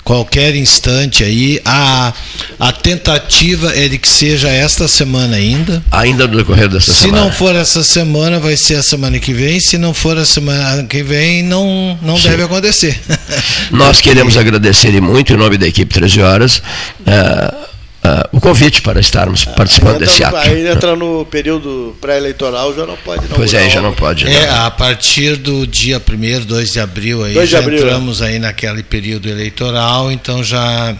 qualquer 0.03 0.55
instante 0.55 1.23
aí. 1.23 1.61
A, 1.63 2.11
a 2.59 2.71
tentativa 2.71 3.71
é 3.77 3.87
de 3.87 3.99
que 3.99 4.07
seja 4.07 4.49
esta 4.49 4.87
semana 4.87 5.35
ainda. 5.35 5.83
Ainda 5.91 6.25
no 6.27 6.35
decorrer 6.37 6.67
dessa 6.69 6.91
Se 6.91 7.01
semana. 7.01 7.25
não 7.25 7.31
for 7.31 7.55
essa 7.55 7.83
semana, 7.83 8.39
vai 8.39 8.57
ser 8.57 8.77
a 8.77 8.83
semana 8.83 9.19
que 9.19 9.35
vem. 9.35 9.59
Se 9.59 9.77
não 9.77 9.93
for 9.93 10.17
a 10.17 10.25
semana 10.25 10.83
que 10.85 11.03
vem, 11.03 11.43
não, 11.43 11.95
não 12.01 12.19
deve 12.19 12.41
acontecer. 12.41 12.99
Nós 13.69 14.01
queremos 14.01 14.35
agradecer 14.35 14.99
muito, 14.99 15.31
em 15.31 15.37
nome 15.37 15.59
da 15.59 15.67
equipe 15.67 15.93
13 15.93 16.21
Horas, 16.23 16.59
eh, 17.05 17.53
eh, 18.05 18.29
o 18.31 18.39
convite 18.41 18.81
para 18.81 18.99
estarmos 18.99 19.45
participando 19.45 19.95
Entra 19.95 20.05
desse 20.07 20.21
no- 20.21 20.27
ato. 20.27 20.37
Aí 20.37 20.67
entra 20.67 20.95
no 20.95 21.25
período 21.25 21.95
pré-eleitoral, 22.01 22.75
já 22.75 22.85
não 22.85 22.97
pode 22.97 23.27
não. 23.27 23.35
Pois 23.35 23.53
é, 23.53 23.69
já 23.69 23.81
não 23.81 23.93
pode. 23.93 24.25
É, 24.27 24.29
né? 24.29 24.49
a 24.49 24.69
partir 24.71 25.35
do 25.37 25.65
dia 25.65 25.99
1 26.01 26.45
2 26.45 26.73
de 26.73 26.79
abril 26.79 27.23
aí 27.23 27.33
2 27.33 27.47
de 27.47 27.51
já 27.53 27.59
abril, 27.59 27.79
entramos 27.79 28.21
aí 28.21 28.39
naquele 28.39 28.83
período 28.83 29.29
eleitoral, 29.29 30.11
então 30.11 30.43
já 30.43 30.95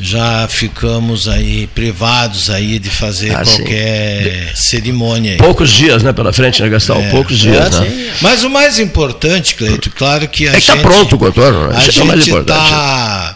já 0.00 0.46
ficamos 0.46 1.26
aí 1.26 1.66
privados 1.74 2.50
aí 2.50 2.78
de 2.78 2.88
fazer 2.88 3.34
Ah, 3.34 3.44
sim. 3.44 3.56
qualquer 3.56 4.52
cerimônia 4.54 5.32
aí. 5.32 5.38
Poucos 5.38 5.70
dias, 5.70 6.04
né, 6.04 6.12
pela 6.12 6.32
frente, 6.32 6.62
né, 6.62 6.68
Gastão? 6.68 6.98
É. 7.00 7.10
Poucos 7.10 7.36
dias, 7.36 7.74
É, 7.74 7.80
né? 7.80 7.90
sim. 7.90 8.10
Mas 8.22 8.44
o 8.44 8.48
mais 8.50 8.78
importante, 8.78 9.56
Cleito, 9.56 9.90
claro 9.90 10.28
que 10.28 10.46
a 10.46 10.52
É 10.52 10.54
que 10.54 10.60
gente 10.60 10.70
está 10.70 10.88
pronto 10.88 11.16
o 11.16 11.18
contorno, 11.18 11.66
né? 11.66 11.74
a 11.74 11.78
é 11.78 11.90
gente 11.90 12.30
está 12.30 13.34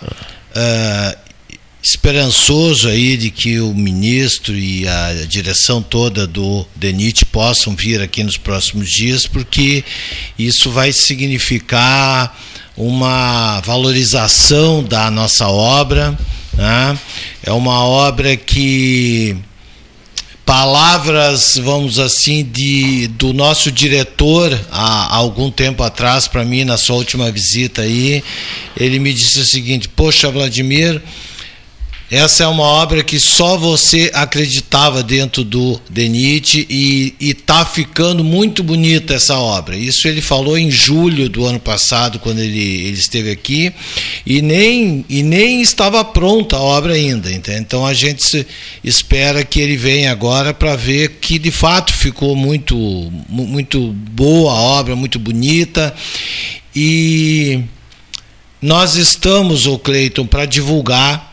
esperançoso 1.83 2.89
aí 2.89 3.16
de 3.16 3.30
que 3.30 3.59
o 3.59 3.74
ministro 3.74 4.57
e 4.57 4.87
a 4.87 5.26
direção 5.26 5.83
toda 5.83 6.28
do 6.28 6.64
DENIT 6.76 7.24
possam 7.26 7.74
vir 7.74 8.01
aqui 8.01 8.22
nos 8.22 8.37
próximos 8.37 8.89
dias, 8.89 9.26
porque 9.26 9.85
isso 10.39 10.70
vai 10.70 10.93
significar 10.93 12.39
uma 12.76 13.61
valorização 13.61 14.85
da 14.85 15.11
nossa 15.11 15.49
obra. 15.49 16.16
né? 16.53 16.97
É 17.43 17.51
uma 17.51 17.85
obra 17.85 18.37
que 18.37 19.37
palavras, 20.47 21.57
vamos 21.57 21.99
assim, 21.99 22.45
de 22.45 23.09
do 23.09 23.33
nosso 23.33 23.72
diretor 23.72 24.53
há, 24.70 25.07
há 25.07 25.16
algum 25.16 25.51
tempo 25.51 25.83
atrás 25.83 26.28
para 26.28 26.45
mim 26.45 26.64
na 26.64 26.76
sua 26.76 26.97
última 26.97 27.30
visita 27.30 27.83
aí, 27.83 28.22
ele 28.76 28.99
me 28.99 29.12
disse 29.12 29.41
o 29.41 29.47
seguinte: 29.47 29.89
"Poxa, 29.89 30.30
Vladimir, 30.30 31.01
essa 32.14 32.44
é 32.44 32.46
uma 32.46 32.64
obra 32.64 33.02
que 33.02 33.18
só 33.18 33.56
você 33.56 34.10
acreditava 34.12 35.02
dentro 35.02 35.42
do 35.42 35.80
DENIT 35.88 36.66
e 36.68 37.14
está 37.18 37.64
ficando 37.64 38.22
muito 38.22 38.62
bonita 38.62 39.14
essa 39.14 39.38
obra. 39.38 39.74
Isso 39.74 40.06
ele 40.06 40.20
falou 40.20 40.58
em 40.58 40.70
julho 40.70 41.26
do 41.30 41.46
ano 41.46 41.58
passado, 41.58 42.18
quando 42.18 42.40
ele, 42.40 42.60
ele 42.60 42.98
esteve 42.98 43.30
aqui, 43.30 43.72
e 44.26 44.42
nem, 44.42 45.06
e 45.08 45.22
nem 45.22 45.62
estava 45.62 46.04
pronta 46.04 46.56
a 46.56 46.60
obra 46.60 46.92
ainda. 46.92 47.32
Então 47.32 47.86
a 47.86 47.94
gente 47.94 48.46
espera 48.84 49.42
que 49.42 49.58
ele 49.58 49.78
venha 49.78 50.12
agora 50.12 50.52
para 50.52 50.76
ver 50.76 51.16
que 51.18 51.38
de 51.38 51.50
fato 51.50 51.94
ficou 51.94 52.36
muito, 52.36 52.76
mu- 52.76 53.46
muito 53.46 53.80
boa 53.90 54.52
a 54.52 54.60
obra, 54.60 54.94
muito 54.94 55.18
bonita. 55.18 55.94
E 56.76 57.60
nós 58.60 58.96
estamos, 58.96 59.66
o 59.66 59.78
Cleiton, 59.78 60.26
para 60.26 60.44
divulgar 60.44 61.32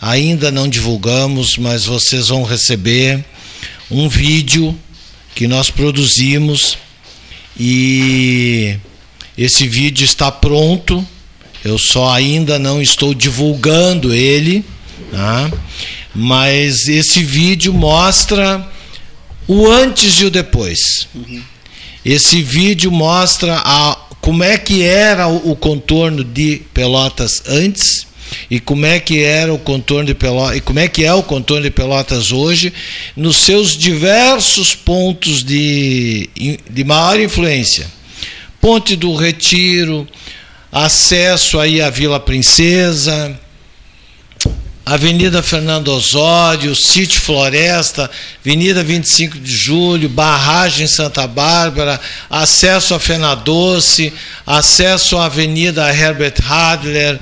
Ainda 0.00 0.50
não 0.50 0.66
divulgamos, 0.66 1.58
mas 1.58 1.84
vocês 1.84 2.28
vão 2.28 2.42
receber 2.42 3.22
um 3.90 4.08
vídeo 4.08 4.78
que 5.34 5.46
nós 5.46 5.70
produzimos 5.70 6.78
e 7.58 8.76
esse 9.36 9.68
vídeo 9.68 10.04
está 10.04 10.32
pronto. 10.32 11.06
Eu 11.62 11.78
só 11.78 12.12
ainda 12.12 12.58
não 12.58 12.80
estou 12.80 13.12
divulgando 13.12 14.14
ele, 14.14 14.64
tá? 15.10 15.50
mas 16.14 16.88
esse 16.88 17.22
vídeo 17.22 17.72
mostra 17.72 18.66
o 19.46 19.70
antes 19.70 20.14
e 20.14 20.24
o 20.24 20.30
depois. 20.30 21.06
Esse 22.04 22.42
vídeo 22.42 22.90
mostra 22.90 23.60
a 23.62 23.98
como 24.20 24.42
é 24.42 24.56
que 24.56 24.82
era 24.82 25.28
o, 25.28 25.50
o 25.50 25.56
contorno 25.56 26.24
de 26.24 26.62
Pelotas 26.72 27.42
antes 27.46 28.06
e 28.50 28.60
como 28.60 28.86
é 28.86 28.98
que 29.00 29.22
era 29.22 29.52
o 29.52 29.58
contorno 29.58 30.06
de 30.06 30.14
Pelotas 30.14 30.56
e 30.56 30.60
como 30.60 30.78
é 30.78 30.88
que 30.88 31.04
é 31.04 31.12
o 31.12 31.22
contorno 31.22 31.62
de 31.62 31.70
Pelotas 31.70 32.32
hoje 32.32 32.72
nos 33.16 33.36
seus 33.36 33.76
diversos 33.76 34.74
pontos 34.74 35.44
de, 35.44 36.28
de 36.68 36.84
maior 36.84 37.18
influência. 37.20 37.86
Ponte 38.60 38.96
do 38.96 39.14
Retiro, 39.14 40.06
acesso 40.70 41.58
aí 41.58 41.80
à 41.80 41.90
Vila 41.90 42.20
Princesa, 42.20 43.38
Avenida 44.84 45.40
Fernando 45.40 45.88
Osório, 45.88 46.74
Sítio 46.74 47.20
Floresta, 47.20 48.10
Avenida 48.44 48.82
25 48.82 49.38
de 49.38 49.54
Julho, 49.54 50.08
Barragem 50.08 50.88
Santa 50.88 51.26
Bárbara, 51.28 52.00
acesso 52.28 52.94
a 52.94 52.98
Fena 52.98 53.34
Doce, 53.36 54.12
acesso 54.44 55.16
à 55.16 55.26
Avenida 55.26 55.88
Herbert 55.94 56.34
Hadler, 56.44 57.20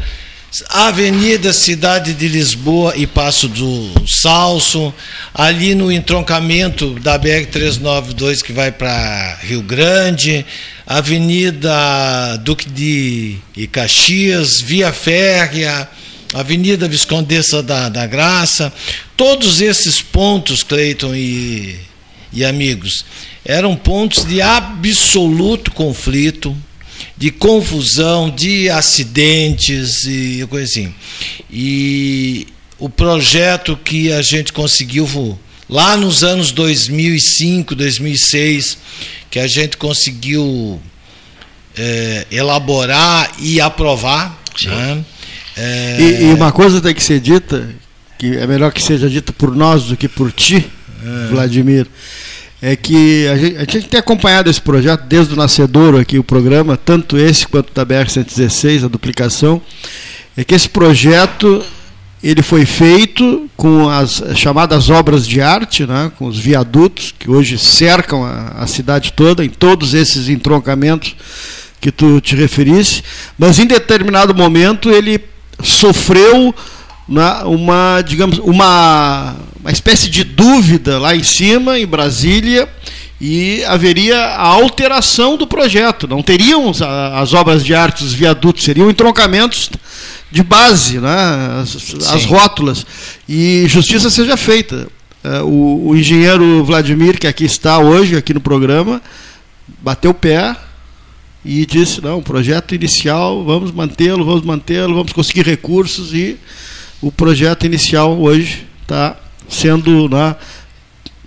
Avenida 0.71 1.53
Cidade 1.53 2.15
de 2.15 2.27
Lisboa 2.27 2.95
e 2.97 3.07
Passo 3.07 3.49
do 3.49 3.93
Salso, 4.07 4.95
ali 5.35 5.75
no 5.75 5.93
entroncamento 5.93 6.99
da 7.01 7.19
BR-392 7.19 8.43
que 8.43 8.53
vai 8.53 8.73
para 8.73 9.39
Rio 9.43 9.61
Grande, 9.61 10.47
Avenida 10.87 12.39
Duque 12.43 12.67
de 12.71 13.67
Caxias, 13.71 14.63
Via 14.63 14.91
Férrea, 14.91 15.87
Avenida 16.33 16.89
Viscondessa 16.89 17.63
da, 17.63 17.91
da 17.91 18.07
Graça, 18.07 18.73
todos 19.19 19.61
esses 19.61 20.01
pontos, 20.01 20.63
Cleiton 20.63 21.15
e, 21.15 21.79
e 22.33 22.43
amigos, 22.43 23.05
eram 23.45 23.77
pontos 23.77 24.25
de 24.25 24.41
absoluto 24.41 25.71
conflito, 25.73 26.57
de 27.19 27.33
confusão, 27.33 28.31
de 28.31 28.71
acidentes 28.71 30.05
e 30.05 30.47
coisa 30.49 30.65
assim. 30.65 30.95
E 31.51 32.47
o 32.79 32.89
projeto 32.89 33.77
que 33.77 34.13
a 34.13 34.23
gente 34.23 34.53
conseguiu 34.53 35.37
lá 35.69 35.97
nos 35.97 36.23
anos 36.23 36.53
2005, 36.53 37.75
2006, 37.75 38.79
que 39.29 39.41
a 39.41 39.49
gente 39.49 39.77
conseguiu 39.77 40.81
é, 41.77 42.27
elaborar 42.31 43.33
e 43.41 43.61
aprovar. 43.61 44.41
Né? 44.65 45.05
É... 45.57 45.97
E, 45.99 46.23
e, 46.23 46.35
uma 46.35 46.53
coisa 46.53 46.81
tem 46.81 46.95
que 46.95 47.03
ser 47.03 47.19
dita, 47.19 47.69
que 48.17 48.37
é 48.37 48.47
melhor 48.47 48.73
que 48.73 48.81
seja 48.81 49.11
dita 49.11 49.33
por 49.33 49.55
nós 49.57 49.85
do 49.85 49.97
que 49.97 50.09
por 50.09 50.31
ti, 50.31 50.65
é. 51.05 51.29
Vladimir, 51.31 51.87
é 52.61 52.75
que 52.75 53.27
a 53.29 53.37
gente, 53.37 53.57
a 53.57 53.61
gente, 53.61 53.89
tem 53.89 54.01
acompanhado 54.01 54.51
esse 54.51 54.61
projeto 54.61 55.03
desde 55.05 55.35
o 55.35 55.37
nascedouro 55.37 55.99
aqui, 55.99 56.19
o 56.19 56.25
programa, 56.25 56.77
tanto 56.77 57.17
esse 57.17 57.47
quanto 57.47 57.73
da 57.73 57.87
BR-116, 57.87 58.85
a 58.85 58.89
duplicação, 58.89 59.63
é 60.37 60.43
que 60.43 60.55
esse 60.55 60.69
projeto 60.69 61.65
ele 62.23 62.43
foi 62.43 62.67
feito 62.67 63.49
com 63.57 63.89
as 63.89 64.23
chamadas 64.35 64.91
obras 64.91 65.27
de 65.27 65.41
arte, 65.41 65.87
né, 65.87 66.11
com 66.19 66.27
os 66.27 66.37
viadutos 66.37 67.15
que 67.17 67.31
hoje 67.31 67.57
cercam 67.57 68.25
a, 68.25 68.49
a 68.59 68.67
cidade 68.67 69.13
toda, 69.13 69.45
em 69.45 69.49
todos 69.49 69.95
esses 69.95 70.29
entroncamentos 70.29 71.15
que 71.81 71.93
tu 71.93 72.21
te 72.21 72.35
referisse, 72.35 73.05
mas 73.39 73.61
em 73.61 73.67
determinado 73.67 74.35
momento 74.35 74.91
ele 74.91 75.21
sofreu 75.63 76.53
na, 77.09 77.45
uma, 77.45 78.03
digamos, 78.03 78.39
uma, 78.39 79.37
uma 79.69 79.73
espécie 79.73 80.09
de 80.09 80.25
dúvida 80.25 80.99
lá 80.99 81.15
em 81.15 81.23
cima, 81.23 81.79
em 81.79 81.87
Brasília, 81.87 82.67
e 83.21 83.63
haveria 83.65 84.17
a 84.19 84.47
alteração 84.47 85.37
do 85.37 85.47
projeto. 85.47 86.09
Não 86.09 86.23
teriam 86.23 86.73
as 87.15 87.35
obras 87.35 87.63
de 87.63 87.75
arte, 87.75 88.03
os 88.03 88.15
viadutos, 88.15 88.65
seriam 88.65 88.89
entroncamentos 88.89 89.69
de 90.31 90.43
base, 90.43 90.99
né? 90.99 91.61
as, 91.61 91.77
as 92.09 92.25
rótulas. 92.25 92.87
E 93.29 93.67
justiça 93.69 94.09
seja 94.09 94.39
feita. 94.39 94.89
É, 95.23 95.43
o, 95.43 95.89
o 95.89 95.95
engenheiro 95.95 96.65
Vladimir, 96.65 97.19
que 97.19 97.27
aqui 97.27 97.45
está 97.45 97.79
hoje, 97.79 98.17
aqui 98.17 98.33
no 98.33 98.41
programa, 98.41 99.03
bateu 99.83 100.13
o 100.13 100.15
pé, 100.15 100.57
e 101.45 101.67
disse: 101.67 102.01
não, 102.01 102.21
o 102.21 102.23
projeto 102.23 102.75
inicial, 102.75 103.45
vamos 103.45 103.71
mantê-lo, 103.71 104.25
vamos 104.25 104.45
mantê-lo, 104.45 104.95
vamos 104.95 105.13
conseguir 105.13 105.45
recursos 105.45 106.15
e 106.15 106.39
o 107.03 107.13
projeto 107.13 107.67
inicial 107.67 108.19
hoje 108.19 108.67
está 108.81 109.15
sendo 109.49 110.09
né, 110.09 110.37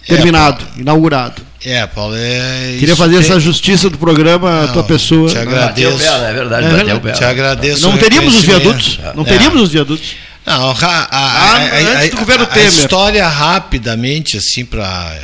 terminado, 0.07 0.65
é, 0.77 0.81
inaugurado. 0.81 1.41
É, 1.63 1.85
Paulo, 1.85 2.15
é. 2.17 2.77
Queria 2.79 2.95
fazer 2.95 3.17
tem... 3.17 3.25
essa 3.25 3.39
justiça 3.39 3.89
do 3.89 3.97
programa, 3.97 4.65
não, 4.65 4.73
tua 4.73 4.83
pessoa. 4.83 5.29
Te 5.29 5.37
agradeço. 5.37 5.97
Pé, 5.97 6.05
é 6.05 6.33
verdade, 6.33 6.65
é 6.65 6.83
verdade. 6.83 7.17
Te 7.17 7.23
agradeço. 7.23 7.87
Não 7.87 7.97
teríamos 7.97 8.35
os 8.35 8.43
viadutos. 8.43 8.99
Não 9.15 9.23
teríamos 9.23 9.59
é. 9.59 9.63
os 9.63 9.69
viadutos. 9.71 10.15
Não, 10.45 10.71
a, 10.71 10.73
a, 10.73 11.53
a, 11.53 11.97
antes 11.97 12.09
do 12.09 12.17
governo 12.17 12.47
Temer. 12.47 12.65
A 12.65 12.69
história 12.69 13.27
rapidamente, 13.27 14.37
assim, 14.37 14.65
para 14.65 15.15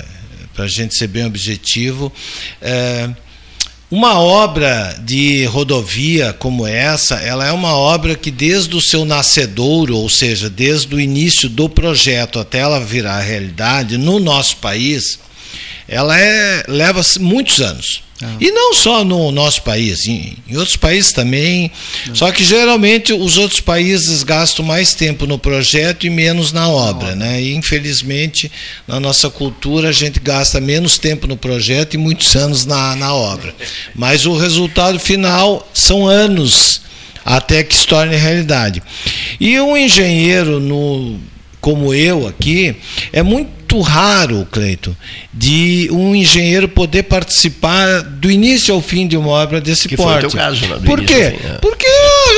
a 0.59 0.67
gente 0.67 0.95
ser 0.95 1.07
bem 1.07 1.25
objetivo. 1.25 2.13
É, 2.61 3.09
uma 3.89 4.19
obra 4.19 4.99
de 5.01 5.45
rodovia 5.45 6.33
como 6.33 6.67
essa, 6.67 7.15
ela 7.15 7.47
é 7.47 7.51
uma 7.53 7.73
obra 7.75 8.15
que 8.15 8.29
desde 8.29 8.75
o 8.75 8.81
seu 8.81 9.05
nascedouro, 9.05 9.95
ou 9.95 10.09
seja, 10.09 10.49
desde 10.49 10.93
o 10.93 10.99
início 10.99 11.47
do 11.47 11.69
projeto 11.69 12.37
até 12.37 12.59
ela 12.59 12.79
virar 12.81 13.21
realidade 13.21 13.97
no 13.97 14.19
nosso 14.19 14.57
país, 14.57 15.17
ela 15.87 16.19
é, 16.19 16.63
leva 16.67 17.01
muitos 17.19 17.61
anos. 17.61 18.03
Ah. 18.21 18.35
E 18.39 18.49
não 18.49 18.73
só 18.73 19.03
no 19.03 19.31
nosso 19.31 19.61
país, 19.61 20.07
em, 20.07 20.37
em 20.47 20.57
outros 20.57 20.75
países 20.75 21.11
também. 21.11 21.71
Ah. 22.07 22.11
Só 22.13 22.31
que 22.31 22.43
geralmente 22.43 23.13
os 23.13 23.37
outros 23.37 23.59
países 23.59 24.23
gastam 24.23 24.65
mais 24.65 24.93
tempo 24.93 25.27
no 25.27 25.37
projeto 25.37 26.07
e 26.07 26.09
menos 26.09 26.51
na 26.51 26.67
obra. 26.67 27.15
Né? 27.15 27.41
E 27.41 27.55
infelizmente, 27.55 28.51
na 28.87 28.99
nossa 28.99 29.29
cultura, 29.29 29.89
a 29.89 29.93
gente 29.93 30.19
gasta 30.19 30.59
menos 30.59 30.97
tempo 30.97 31.27
no 31.27 31.37
projeto 31.37 31.93
e 31.93 31.97
muitos 31.97 32.35
anos 32.35 32.65
na, 32.65 32.95
na 32.95 33.13
obra. 33.13 33.53
Mas 33.95 34.25
o 34.25 34.35
resultado 34.35 34.99
final 34.99 35.67
são 35.73 36.07
anos 36.07 36.81
até 37.23 37.63
que 37.63 37.75
se 37.75 37.85
torne 37.85 38.15
realidade. 38.15 38.81
E 39.39 39.59
um 39.59 39.77
engenheiro 39.77 40.59
no 40.59 41.19
como 41.59 41.93
eu 41.93 42.25
aqui, 42.25 42.75
é 43.11 43.21
muito 43.21 43.56
raro, 43.81 44.47
Cleito, 44.51 44.95
de 45.33 45.89
um 45.91 46.15
engenheiro 46.15 46.67
poder 46.67 47.03
participar 47.03 48.01
do 48.01 48.29
início 48.29 48.73
ao 48.73 48.81
fim 48.81 49.07
de 49.07 49.17
uma 49.17 49.29
obra 49.29 49.59
desse 49.59 49.87
que 49.87 49.95
porte. 49.95 50.19
Foi 50.21 50.27
o 50.27 50.31
teu 50.31 50.39
caso, 50.39 50.67
né? 50.67 50.79
Por 50.85 51.03
quê? 51.03 51.13
É. 51.13 51.57
Porque 51.61 51.87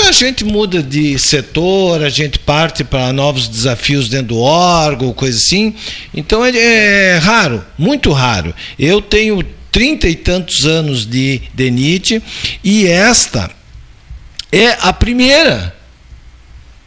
a 0.08 0.12
gente 0.12 0.44
muda 0.44 0.82
de 0.82 1.18
setor, 1.20 2.04
a 2.04 2.10
gente 2.10 2.40
parte 2.40 2.84
para 2.84 3.12
novos 3.14 3.48
desafios 3.48 4.10
dentro 4.10 4.28
do 4.28 4.40
órgão, 4.40 5.14
coisa 5.14 5.38
assim. 5.38 5.74
Então 6.14 6.46
é, 6.46 6.52
é 6.56 7.18
raro, 7.18 7.64
muito 7.78 8.12
raro. 8.12 8.54
Eu 8.78 9.02
tenho 9.02 9.44
trinta 9.72 10.08
e 10.08 10.16
tantos 10.16 10.66
anos 10.66 11.06
de 11.06 11.42
DENIT 11.54 12.22
e 12.64 12.88
esta 12.88 13.50
é 14.52 14.78
a 14.82 14.92
primeira 14.92 15.79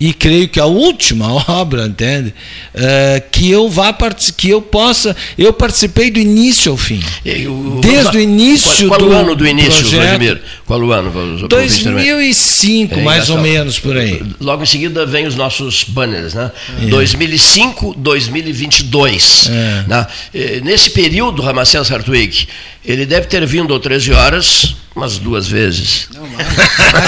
e 0.02 0.12
creio 0.12 0.48
que 0.48 0.58
a 0.58 0.66
última 0.66 1.32
obra, 1.48 1.86
entende? 1.86 2.34
Uh, 2.74 3.22
que 3.30 3.48
eu 3.48 3.68
vá 3.68 3.96
que 4.36 4.50
eu 4.50 4.60
possa, 4.60 5.14
eu 5.38 5.52
participei 5.52 6.10
do 6.10 6.18
início 6.18 6.72
ao 6.72 6.76
fim. 6.76 7.00
O, 7.46 7.80
Desde 7.80 8.16
o 8.16 8.20
início 8.20 8.88
qual, 8.88 8.98
qual 8.98 9.10
do 9.10 9.14
o 9.14 9.18
ano 9.18 9.36
do 9.36 9.46
início, 9.46 9.80
projeto, 9.80 10.00
Vladimir? 10.00 10.42
Qual 10.66 10.80
o 10.80 10.90
ano? 10.90 11.46
2005, 11.46 12.98
é, 12.98 13.02
mais 13.02 13.30
ou 13.30 13.40
menos 13.40 13.78
por 13.78 13.96
aí. 13.96 14.20
Logo 14.40 14.64
em 14.64 14.66
seguida 14.66 15.06
vem 15.06 15.24
os 15.24 15.36
nossos 15.36 15.84
banners, 15.84 16.34
né? 16.34 16.50
É. 16.82 16.86
2005, 16.86 17.94
2022. 17.96 19.50
É. 19.50 19.84
Né? 19.86 20.06
Nesse 20.64 20.90
período, 20.90 21.42
Ramacés 21.42 21.92
Hartwig, 21.92 22.48
ele 22.84 23.06
deve 23.06 23.26
ter 23.26 23.44
vindo 23.46 23.74
às 23.74 23.80
13 23.80 24.12
horas 24.12 24.76
umas 24.94 25.18
duas 25.18 25.48
vezes. 25.48 26.08
Não, 26.14 26.26
mais. 26.26 26.46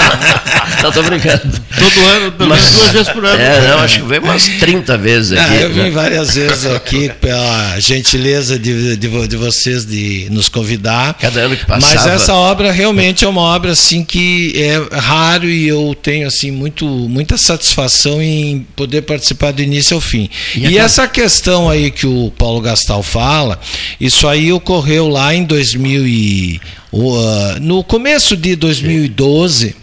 não, 0.81 0.91
tô 0.91 1.03
brincando. 1.03 1.61
Todo 1.77 2.05
ano, 2.07 2.33
Mas, 2.39 2.71
duas 2.71 2.91
vezes 2.91 3.09
por 3.09 3.25
ano. 3.25 3.39
É, 3.39 3.67
não, 3.69 3.79
acho 3.79 3.99
que 3.99 4.07
veio 4.07 4.23
umas 4.23 4.43
30 4.43 4.97
vezes 4.97 5.37
aqui. 5.37 5.55
eu 5.55 5.73
vim 5.73 5.91
várias 5.91 6.33
vezes 6.33 6.65
aqui 6.65 7.09
pela 7.21 7.79
gentileza 7.79 8.57
de, 8.57 8.97
de, 8.97 9.27
de, 9.27 9.37
vocês 9.37 9.85
de 9.85 10.27
nos 10.31 10.49
convidar. 10.49 11.13
Cada 11.19 11.41
ano 11.41 11.55
que 11.55 11.65
passava. 11.65 11.93
Mas 11.93 12.07
essa 12.07 12.33
obra 12.33 12.71
realmente 12.71 13.23
é 13.23 13.27
uma 13.27 13.41
obra 13.41 13.71
assim 13.71 14.03
que 14.03 14.53
é 14.57 14.97
raro 14.97 15.47
e 15.47 15.67
eu 15.67 15.95
tenho 16.01 16.27
assim 16.27 16.49
muito, 16.49 16.85
muita 16.85 17.37
satisfação 17.37 18.21
em 18.21 18.65
poder 18.75 19.03
participar 19.03 19.51
do 19.51 19.61
início 19.61 19.95
ao 19.95 20.01
fim. 20.01 20.29
E, 20.55 20.69
e 20.69 20.77
essa 20.77 21.07
questão 21.07 21.69
aí 21.69 21.91
que 21.91 22.07
o 22.07 22.33
Paulo 22.35 22.61
Gastal 22.61 23.03
fala, 23.03 23.59
isso 24.01 24.27
aí 24.27 24.51
ocorreu 24.51 25.07
lá 25.07 25.35
em 25.35 25.43
2000 25.43 25.64
e 25.73 26.59
uh, 26.91 27.59
no 27.59 27.83
começo 27.83 28.37
de 28.37 28.55
2012, 28.55 29.75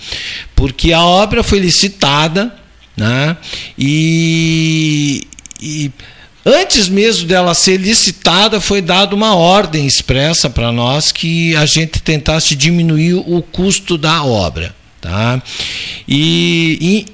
porque 0.55 0.93
a 0.93 1.03
obra 1.03 1.43
foi 1.43 1.59
licitada, 1.59 2.55
né? 2.97 3.37
E, 3.79 5.27
e 5.61 5.91
antes 6.45 6.89
mesmo 6.89 7.27
dela 7.27 7.55
ser 7.55 7.79
licitada, 7.79 8.61
foi 8.61 8.81
dada 8.81 9.15
uma 9.15 9.35
ordem 9.35 9.87
expressa 9.87 10.49
para 10.49 10.71
nós 10.71 11.11
que 11.11 11.57
a 11.57 11.67
gente 11.67 12.01
tentasse 12.01 12.55
diminuir 12.55 13.15
o 13.15 13.43
custo 13.43 13.99
da 13.99 14.23
obra. 14.25 14.75
Tá? 15.01 15.43
E, 16.07 16.79
e 16.81 17.07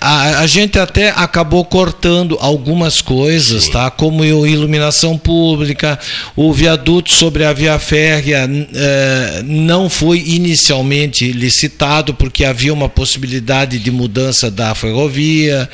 a, 0.00 0.40
a, 0.40 0.46
gente 0.46 0.78
até 0.78 1.10
acabou 1.10 1.64
cortando 1.64 2.38
algumas 2.40 3.00
coisas, 3.00 3.68
tá? 3.68 3.90
como 3.90 4.24
iluminação 4.24 5.18
pública, 5.18 5.98
o 6.34 6.52
viaduto 6.52 7.10
sobre 7.10 7.44
a 7.44 7.52
via 7.52 7.78
férrea 7.78 8.48
é, 8.74 9.42
não 9.44 9.90
foi 9.90 10.22
inicialmente 10.26 11.30
licitado 11.32 12.14
porque 12.14 12.44
havia 12.44 12.72
uma 12.72 12.88
possibilidade 12.88 13.78
de 13.78 13.90
mudança 13.90 14.50
da 14.50 14.74
ferrovia. 14.74 15.68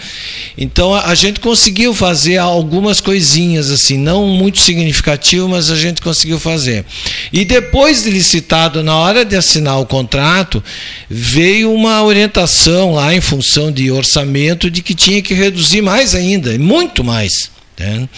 Então 0.56 0.94
a, 0.94 1.06
a 1.06 1.14
gente 1.14 1.38
conseguiu 1.40 1.94
fazer 1.94 2.38
algumas 2.38 3.00
coisinhas 3.00 3.70
assim, 3.70 3.98
não 3.98 4.26
muito 4.26 4.58
significativo, 4.58 5.48
mas 5.48 5.70
a 5.70 5.76
gente 5.76 6.02
conseguiu 6.02 6.40
fazer. 6.40 6.84
E 7.32 7.44
depois 7.44 8.02
de 8.02 8.10
licitado, 8.10 8.82
na 8.82 8.96
hora 8.96 9.24
de 9.24 9.36
assinar 9.36 9.80
o 9.80 9.86
contrato, 9.86 10.62
veio 11.08 11.72
uma 11.72 12.02
orientação 12.02 12.94
lá 12.94 13.14
em 13.14 13.20
função 13.20 13.70
de 13.70 13.83
orçamento 13.90 14.70
de 14.70 14.82
que 14.82 14.94
tinha 14.94 15.22
que 15.22 15.34
reduzir 15.34 15.82
mais 15.82 16.14
ainda, 16.14 16.56
muito 16.58 17.02
mais. 17.02 17.50
Né? 17.78 18.08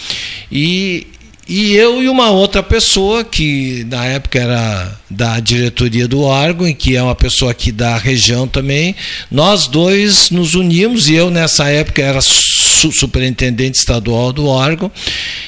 E, 0.51 1.07
e 1.47 1.73
eu 1.73 2.03
e 2.03 2.09
uma 2.09 2.29
outra 2.29 2.61
pessoa, 2.61 3.23
que 3.23 3.85
na 3.89 4.05
época 4.05 4.39
era 4.39 4.99
da 5.09 5.39
diretoria 5.39 6.07
do 6.07 6.21
órgão, 6.21 6.67
e 6.67 6.73
que 6.73 6.95
é 6.95 7.01
uma 7.01 7.15
pessoa 7.15 7.51
aqui 7.51 7.71
da 7.71 7.97
região 7.97 8.47
também, 8.47 8.95
nós 9.31 9.67
dois 9.67 10.29
nos 10.29 10.55
unimos, 10.55 11.07
e 11.07 11.13
eu 11.13 11.29
nessa 11.29 11.69
época 11.69 12.01
era 12.01 12.21
superintendente 12.21 13.77
estadual 13.77 14.33
do 14.33 14.45
órgão, 14.45 14.91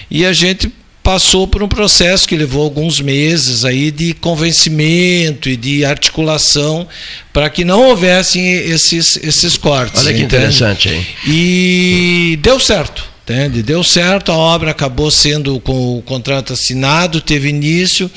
e 0.09 0.25
a 0.25 0.33
gente 0.33 0.71
passou 1.03 1.47
por 1.47 1.63
um 1.63 1.67
processo 1.67 2.27
que 2.27 2.35
levou 2.35 2.63
alguns 2.63 3.01
meses 3.01 3.65
aí 3.65 3.91
de 3.91 4.13
convencimento 4.13 5.49
e 5.49 5.55
de 5.55 5.83
articulação 5.85 6.87
para 7.33 7.49
que 7.49 7.65
não 7.65 7.89
houvessem 7.89 8.47
esses, 8.47 9.17
esses 9.17 9.57
cortes. 9.57 10.01
Olha 10.01 10.13
que 10.13 10.21
entende? 10.21 10.35
interessante, 10.35 10.89
hein? 10.89 11.07
E 11.25 12.39
deu 12.41 12.59
certo. 12.59 13.09
Entende? 13.23 13.61
Deu 13.61 13.83
certo, 13.83 14.31
a 14.31 14.35
obra 14.35 14.71
acabou 14.71 15.11
sendo 15.11 15.59
com 15.59 15.99
o 15.99 16.01
contrato 16.01 16.53
assinado, 16.53 17.21
teve 17.21 17.47
início, 17.47 18.09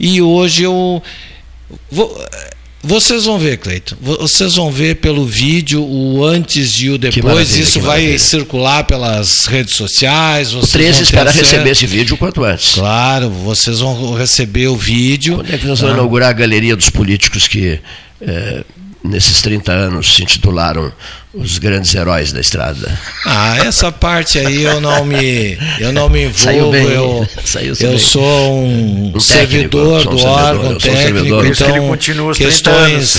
e 0.00 0.20
hoje 0.20 0.64
eu 0.64 1.00
vou, 1.88 2.26
vocês 2.82 3.24
vão 3.24 3.38
ver, 3.38 3.58
Cleito. 3.58 3.96
Vocês 4.00 4.54
vão 4.54 4.70
ver 4.70 4.96
pelo 4.96 5.26
vídeo 5.26 5.82
o 5.82 6.24
antes 6.24 6.70
e 6.78 6.90
o 6.90 6.96
depois. 6.96 7.56
Isso 7.56 7.80
vai 7.80 8.16
circular 8.18 8.84
pelas 8.84 9.46
redes 9.46 9.74
sociais. 9.74 10.54
O 10.54 10.60
13 10.60 11.02
espera 11.02 11.30
receber 11.30 11.70
esse 11.70 11.86
vídeo 11.86 12.14
o 12.14 12.18
quanto 12.18 12.44
antes. 12.44 12.74
Claro, 12.74 13.30
vocês 13.30 13.80
vão 13.80 14.14
receber 14.14 14.68
o 14.68 14.76
vídeo. 14.76 15.36
Quando 15.36 15.52
é 15.52 15.58
que 15.58 15.66
nós 15.66 15.80
vamos 15.80 15.94
ah. 15.94 15.98
inaugurar 15.98 16.30
a 16.30 16.32
galeria 16.32 16.76
dos 16.76 16.88
políticos 16.88 17.48
que, 17.48 17.80
é, 18.20 18.64
nesses 19.02 19.42
30 19.42 19.72
anos, 19.72 20.14
se 20.14 20.22
intitularam 20.22 20.92
os 21.38 21.58
grandes 21.58 21.94
heróis 21.94 22.32
da 22.32 22.40
estrada. 22.40 22.98
Ah, 23.24 23.56
essa 23.64 23.92
parte 23.92 24.38
aí 24.38 24.62
eu 24.62 24.80
não 24.80 25.04
me 25.04 25.58
eu 25.78 25.92
não 25.92 26.08
me 26.08 26.24
envolvo. 26.26 26.38
Saiu 26.38 26.70
bem, 26.70 26.88
eu 26.88 27.28
saiu 27.44 27.74
eu 27.80 27.90
bem. 27.90 27.98
sou 27.98 28.54
um, 28.54 29.12
um 29.14 29.20
servidor 29.20 29.98
técnico, 30.02 30.16
do 30.16 30.26
órgão 30.26 30.72
um 30.72 30.78
técnico, 30.78 31.44
então 31.46 32.32
questões 32.34 33.18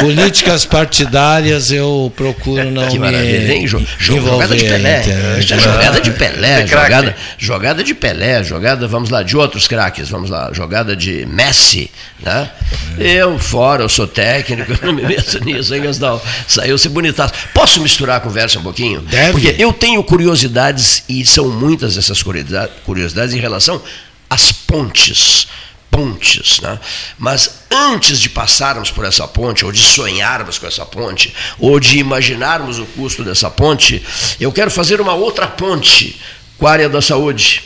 políticas 0.00 0.64
partidárias 0.64 1.70
eu 1.70 2.12
procuro 2.14 2.70
não 2.70 2.88
que 2.88 2.98
me 2.98 3.14
Vem, 3.44 3.66
jo, 3.66 3.84
jogada 3.98 4.56
de 4.56 4.64
Pelé, 4.64 5.02
jogada 5.40 6.00
de 6.00 6.10
Pelé, 6.10 6.66
jogada, 6.66 7.16
jogada 7.38 7.84
de 7.84 7.94
Pelé, 7.94 8.44
jogada, 8.44 8.86
vamos 8.86 9.10
lá, 9.10 9.22
de 9.22 9.36
outros 9.36 9.66
craques, 9.68 10.08
vamos 10.08 10.30
lá, 10.30 10.50
jogada 10.52 10.96
de 10.96 11.26
Messi, 11.26 11.90
né? 12.22 12.50
Eu 12.98 13.38
fora, 13.38 13.82
eu 13.82 13.88
sou 13.88 14.06
técnico, 14.06 14.72
eu 14.82 14.86
não 14.86 14.92
me 14.94 15.02
meto 15.02 15.44
nisso, 15.44 15.74
hein, 15.74 15.82
Gastal? 15.82 16.24
Saiu-se 16.46 16.88
bonitaço. 16.88 17.34
Posso 17.54 17.80
misturar 17.80 18.16
a 18.16 18.20
conversa 18.20 18.58
um 18.58 18.62
pouquinho? 18.62 19.00
Deve. 19.00 19.32
Porque 19.32 19.62
eu 19.62 19.72
tenho 19.72 20.02
curiosidades, 20.02 21.04
e 21.08 21.24
são 21.24 21.48
muitas 21.48 21.96
essas 21.96 22.20
curiosidades, 22.22 23.34
em 23.34 23.40
relação 23.40 23.80
às 24.28 24.52
pontes. 24.52 25.46
Pontes, 25.90 26.60
né? 26.60 26.80
Mas 27.16 27.60
antes 27.70 28.18
de 28.18 28.28
passarmos 28.28 28.90
por 28.90 29.04
essa 29.04 29.28
ponte, 29.28 29.64
ou 29.64 29.70
de 29.70 29.78
sonharmos 29.78 30.58
com 30.58 30.66
essa 30.66 30.84
ponte, 30.84 31.32
ou 31.56 31.78
de 31.78 31.98
imaginarmos 31.98 32.80
o 32.80 32.84
custo 32.84 33.22
dessa 33.22 33.48
ponte, 33.48 34.04
eu 34.40 34.50
quero 34.50 34.72
fazer 34.72 35.00
uma 35.00 35.14
outra 35.14 35.46
ponte 35.46 36.20
com 36.58 36.66
a 36.66 36.72
área 36.72 36.88
da 36.88 37.00
saúde. 37.00 37.62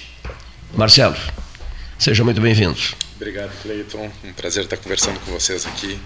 Marcelo, 0.76 1.16
seja 1.98 2.22
muito 2.22 2.38
bem-vindo. 2.38 2.78
Obrigado, 3.18 3.50
Cleiton. 3.62 4.08
Um 4.22 4.32
prazer 4.32 4.62
estar 4.62 4.76
conversando 4.76 5.18
com 5.18 5.32
vocês 5.32 5.66
aqui. 5.66 5.98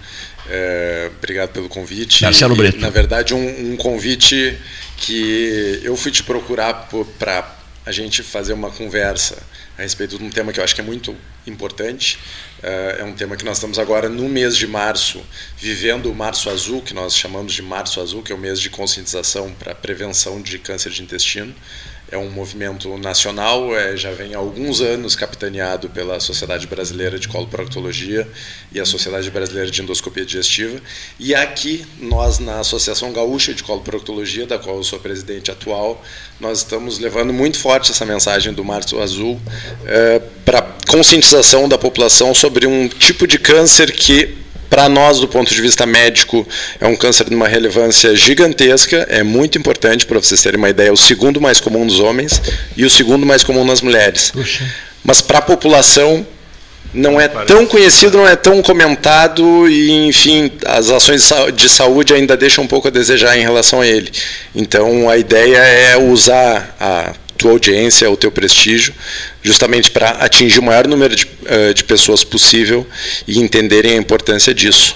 É, 0.49 1.11
obrigado 1.15 1.51
pelo 1.51 1.69
convite. 1.69 2.23
Marcelo 2.23 2.55
Brito. 2.55 2.79
na 2.79 2.89
verdade, 2.89 3.35
um, 3.35 3.73
um, 3.73 3.77
convite 3.77 4.57
que 4.97 5.79
eu 5.83 5.95
fui 5.95 6.11
te 6.11 6.23
procurar 6.23 6.89
para 7.19 7.55
a 7.85 7.91
gente 7.91 8.23
fazer 8.23 8.53
uma 8.53 8.71
conversa 8.71 9.37
a 9.77 9.83
respeito 9.83 10.17
de 10.17 10.23
um 10.23 10.29
tema 10.31 10.51
que 10.51 10.59
eu 10.59 10.63
acho 10.63 10.73
que 10.73 10.81
é 10.81 10.83
muito 10.83 11.15
importante. 11.45 12.17
É, 12.63 12.97
é 13.01 13.03
um 13.03 13.13
tema 13.13 13.37
que 13.37 13.45
nós 13.45 13.57
estamos 13.57 13.77
agora 13.77 14.09
no 14.09 14.27
mês 14.27 14.57
de 14.57 14.65
março, 14.65 15.21
vivendo 15.55 16.09
o 16.09 16.15
Março 16.15 16.49
Azul, 16.49 16.81
que 16.81 16.95
nós 16.95 17.15
chamamos 17.15 17.53
de 17.53 17.61
Março 17.61 18.01
Azul, 18.01 18.23
que 18.23 18.31
é 18.31 18.35
o 18.35 18.39
mês 18.39 18.59
de 18.59 18.71
conscientização 18.71 19.53
para 19.53 19.73
a 19.73 19.75
prevenção 19.75 20.41
de 20.41 20.57
câncer 20.57 20.89
de 20.89 21.03
intestino 21.03 21.53
é 22.13 22.17
um 22.17 22.29
movimento 22.29 22.95
nacional, 22.99 23.75
é, 23.75 23.97
já 23.97 24.11
vem 24.11 24.35
há 24.35 24.37
alguns 24.37 24.81
anos 24.81 25.15
capitaneado 25.15 25.89
pela 25.89 26.19
Sociedade 26.19 26.67
Brasileira 26.67 27.17
de 27.17 27.27
Coloproctologia 27.27 28.27
e 28.71 28.79
a 28.79 28.85
Sociedade 28.85 29.31
Brasileira 29.31 29.71
de 29.71 29.81
Endoscopia 29.81 30.23
Digestiva. 30.23 30.79
E 31.19 31.33
aqui, 31.33 31.83
nós, 31.99 32.37
na 32.37 32.59
Associação 32.59 33.11
Gaúcha 33.11 33.51
de 33.51 33.63
Coloproctologia, 33.63 34.45
da 34.45 34.59
qual 34.59 34.77
eu 34.77 34.83
sou 34.83 34.99
presidente 34.99 35.49
atual, 35.49 36.03
nós 36.39 36.59
estamos 36.59 36.99
levando 36.99 37.33
muito 37.33 37.57
forte 37.57 37.89
essa 37.89 38.05
mensagem 38.05 38.53
do 38.53 38.63
Março 38.63 39.01
Azul 39.01 39.41
é, 39.83 40.19
para 40.45 40.61
conscientização 40.87 41.67
da 41.67 41.79
população 41.79 42.35
sobre 42.35 42.67
um 42.67 42.87
tipo 42.87 43.25
de 43.25 43.39
câncer 43.39 43.91
que 43.91 44.37
para 44.73 44.89
nós, 44.89 45.19
do 45.19 45.27
ponto 45.27 45.53
de 45.53 45.61
vista 45.61 45.85
médico, 45.85 46.47
é 46.81 46.87
um 46.87 46.95
câncer 46.95 47.29
de 47.29 47.35
uma 47.35 47.47
relevância 47.47 48.15
gigantesca, 48.15 49.05
é 49.07 49.21
muito 49.21 49.55
importante, 49.55 50.03
para 50.03 50.17
vocês 50.17 50.41
terem 50.41 50.57
uma 50.57 50.67
ideia, 50.67 50.87
é 50.87 50.91
o 50.91 50.97
segundo 50.97 51.39
mais 51.39 51.61
comum 51.61 51.85
nos 51.85 51.99
homens 51.99 52.41
e 52.75 52.83
o 52.83 52.89
segundo 52.89 53.23
mais 53.23 53.43
comum 53.43 53.63
nas 53.63 53.83
mulheres. 53.83 54.31
Puxa. 54.31 54.67
Mas 55.03 55.21
para 55.21 55.37
a 55.37 55.41
população, 55.43 56.25
não 56.91 57.21
é 57.21 57.27
tão 57.27 57.67
conhecido, 57.67 58.17
não 58.17 58.27
é 58.27 58.35
tão 58.35 58.63
comentado 58.63 59.69
e, 59.69 60.07
enfim, 60.07 60.51
as 60.65 60.89
ações 60.89 61.29
de 61.53 61.69
saúde 61.69 62.11
ainda 62.11 62.35
deixam 62.35 62.63
um 62.63 62.67
pouco 62.67 62.87
a 62.87 62.91
desejar 62.91 63.37
em 63.37 63.41
relação 63.41 63.79
a 63.79 63.85
ele. 63.85 64.11
Então, 64.55 65.07
a 65.07 65.19
ideia 65.19 65.57
é 65.57 65.97
usar 65.97 66.75
a 66.79 67.13
tua 67.37 67.51
audiência, 67.51 68.09
o 68.09 68.17
teu 68.17 68.31
prestígio, 68.31 68.93
justamente 69.41 69.91
para 69.91 70.09
atingir 70.11 70.59
o 70.59 70.63
maior 70.63 70.87
número 70.87 71.15
de, 71.15 71.25
uh, 71.25 71.73
de 71.73 71.83
pessoas 71.83 72.23
possível 72.23 72.87
e 73.27 73.39
entenderem 73.39 73.93
a 73.93 73.97
importância 73.97 74.53
disso. 74.53 74.95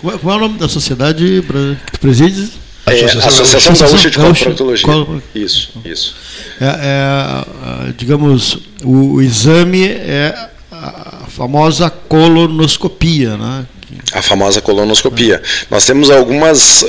Qual, 0.00 0.34
é 0.34 0.36
o 0.36 0.40
nome 0.40 0.58
da 0.58 0.68
sociedade 0.68 1.42
que 1.86 1.92
tu 1.92 2.00
presides? 2.00 2.50
É, 2.86 3.04
Associação 3.04 3.74
Gaúcha 3.74 4.10
de 4.10 4.16
Coloproctologia. 4.16 5.22
Isso, 5.34 5.72
isso. 5.84 6.14
É, 6.60 6.66
é, 7.88 7.92
digamos, 7.96 8.58
o, 8.82 9.14
o, 9.14 9.22
exame 9.22 9.86
é 9.86 10.50
a 10.70 11.24
famosa 11.28 11.88
colonoscopia, 11.88 13.38
né? 13.38 13.66
A 14.12 14.22
famosa 14.22 14.60
colonoscopia. 14.60 15.42
Nós 15.70 15.84
temos 15.84 16.10
algumas, 16.10 16.82
uh, 16.82 16.86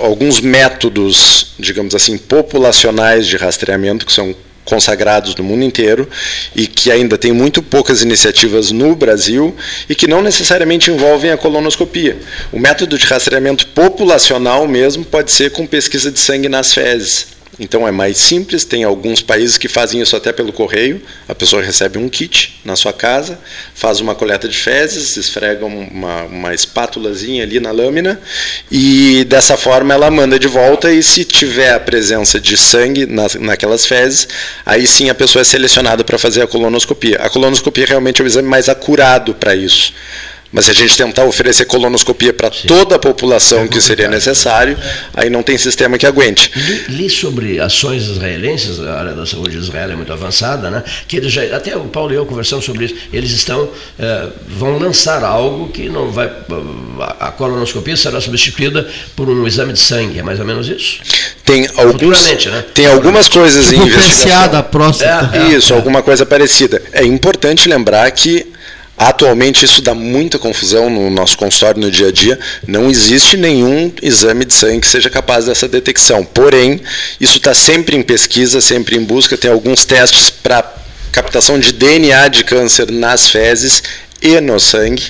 alguns 0.00 0.40
métodos, 0.40 1.54
digamos 1.58 1.94
assim, 1.94 2.18
populacionais 2.18 3.26
de 3.26 3.36
rastreamento 3.36 4.06
que 4.06 4.12
são 4.12 4.34
consagrados 4.66 5.34
no 5.36 5.44
mundo 5.44 5.64
inteiro 5.64 6.08
e 6.54 6.66
que 6.66 6.90
ainda 6.90 7.16
tem 7.16 7.32
muito 7.32 7.62
poucas 7.62 8.02
iniciativas 8.02 8.72
no 8.72 8.94
Brasil 8.94 9.54
e 9.88 9.94
que 9.94 10.08
não 10.08 10.20
necessariamente 10.20 10.90
envolvem 10.90 11.30
a 11.30 11.36
colonoscopia. 11.36 12.18
O 12.52 12.58
método 12.58 12.98
de 12.98 13.06
rastreamento 13.06 13.66
populacional 13.68 14.66
mesmo 14.66 15.04
pode 15.04 15.30
ser 15.30 15.52
com 15.52 15.66
pesquisa 15.66 16.10
de 16.10 16.18
sangue 16.18 16.48
nas 16.48 16.74
fezes. 16.74 17.35
Então 17.58 17.88
é 17.88 17.90
mais 17.90 18.18
simples, 18.18 18.64
tem 18.64 18.84
alguns 18.84 19.22
países 19.22 19.56
que 19.56 19.66
fazem 19.66 20.00
isso 20.00 20.14
até 20.14 20.30
pelo 20.30 20.52
correio. 20.52 21.00
A 21.26 21.34
pessoa 21.34 21.62
recebe 21.62 21.98
um 21.98 22.08
kit 22.08 22.60
na 22.64 22.76
sua 22.76 22.92
casa, 22.92 23.38
faz 23.74 23.98
uma 23.98 24.14
coleta 24.14 24.46
de 24.46 24.58
fezes, 24.58 25.16
esfrega 25.16 25.64
uma, 25.64 26.24
uma 26.24 26.54
espátulazinha 26.54 27.42
ali 27.42 27.58
na 27.58 27.70
lâmina 27.70 28.20
e 28.70 29.24
dessa 29.24 29.56
forma 29.56 29.94
ela 29.94 30.10
manda 30.10 30.38
de 30.38 30.48
volta 30.48 30.92
e 30.92 31.02
se 31.02 31.24
tiver 31.24 31.72
a 31.72 31.80
presença 31.80 32.38
de 32.38 32.56
sangue 32.58 33.06
nas, 33.06 33.34
naquelas 33.36 33.86
fezes, 33.86 34.28
aí 34.64 34.86
sim 34.86 35.08
a 35.08 35.14
pessoa 35.14 35.40
é 35.40 35.44
selecionada 35.44 36.04
para 36.04 36.18
fazer 36.18 36.42
a 36.42 36.46
colonoscopia. 36.46 37.16
A 37.22 37.30
colonoscopia 37.30 37.86
realmente 37.86 38.20
é 38.20 38.24
o 38.24 38.26
exame 38.26 38.48
mais 38.48 38.68
acurado 38.68 39.34
para 39.34 39.56
isso 39.56 39.94
Mas 40.56 40.64
se 40.64 40.70
a 40.70 40.74
gente 40.74 40.96
tentar 40.96 41.26
oferecer 41.26 41.66
colonoscopia 41.66 42.32
para 42.32 42.48
toda 42.48 42.96
a 42.96 42.98
população 42.98 43.68
que 43.68 43.78
seria 43.78 44.08
necessário, 44.08 44.74
aí 45.12 45.28
não 45.28 45.42
tem 45.42 45.58
sistema 45.58 45.98
que 45.98 46.06
aguente. 46.06 46.50
Li, 46.56 47.02
li 47.02 47.10
sobre 47.10 47.60
ações 47.60 48.04
israelenses, 48.04 48.80
a 48.80 48.98
área 48.98 49.12
da 49.12 49.26
saúde 49.26 49.50
de 49.50 49.58
Israel 49.58 49.90
é 49.90 49.94
muito 49.94 50.14
avançada, 50.14 50.70
né? 50.70 50.82
que 51.06 51.18
eles 51.18 51.30
já, 51.30 51.42
até 51.54 51.76
o 51.76 51.84
Paulo 51.84 52.14
e 52.14 52.16
eu 52.16 52.24
conversamos 52.24 52.64
sobre 52.64 52.86
isso, 52.86 52.94
eles 53.12 53.32
estão, 53.32 53.68
eh, 53.98 54.28
vão 54.48 54.78
lançar 54.78 55.22
algo 55.22 55.68
que 55.68 55.90
não 55.90 56.10
vai, 56.10 56.32
a 57.20 57.30
colonoscopia 57.32 57.94
será 57.94 58.18
substituída 58.18 58.88
por 59.14 59.28
um 59.28 59.46
exame 59.46 59.74
de 59.74 59.80
sangue, 59.80 60.20
é 60.20 60.22
mais 60.22 60.40
ou 60.40 60.46
menos 60.46 60.70
isso? 60.70 61.00
Tem, 61.44 61.68
alguns, 61.76 62.46
né? 62.46 62.64
tem 62.72 62.86
algumas 62.86 63.28
coisas 63.28 63.66
tipo 63.66 63.82
em 63.82 63.88
investigação. 63.88 64.48
da 64.52 64.62
próstata. 64.62 65.36
É, 65.36 65.48
isso, 65.48 65.74
alguma 65.74 66.02
coisa 66.02 66.24
parecida. 66.24 66.80
É 66.92 67.04
importante 67.04 67.68
lembrar 67.68 68.10
que 68.10 68.55
Atualmente 68.96 69.64
isso 69.64 69.82
dá 69.82 69.94
muita 69.94 70.38
confusão 70.38 70.88
no 70.88 71.10
nosso 71.10 71.36
consultório 71.36 71.80
no 71.80 71.90
dia 71.90 72.08
a 72.08 72.12
dia. 72.12 72.38
Não 72.66 72.90
existe 72.90 73.36
nenhum 73.36 73.92
exame 74.00 74.44
de 74.44 74.54
sangue 74.54 74.80
que 74.80 74.88
seja 74.88 75.10
capaz 75.10 75.44
dessa 75.44 75.68
detecção. 75.68 76.24
Porém, 76.24 76.80
isso 77.20 77.36
está 77.36 77.52
sempre 77.52 77.94
em 77.94 78.02
pesquisa, 78.02 78.60
sempre 78.60 78.96
em 78.96 79.04
busca. 79.04 79.36
Tem 79.36 79.50
alguns 79.50 79.84
testes 79.84 80.30
para 80.30 80.74
captação 81.12 81.58
de 81.58 81.72
DNA 81.72 82.28
de 82.28 82.44
câncer 82.44 82.90
nas 82.90 83.28
fezes 83.28 83.82
e 84.22 84.40
no 84.40 84.58
sangue, 84.58 85.04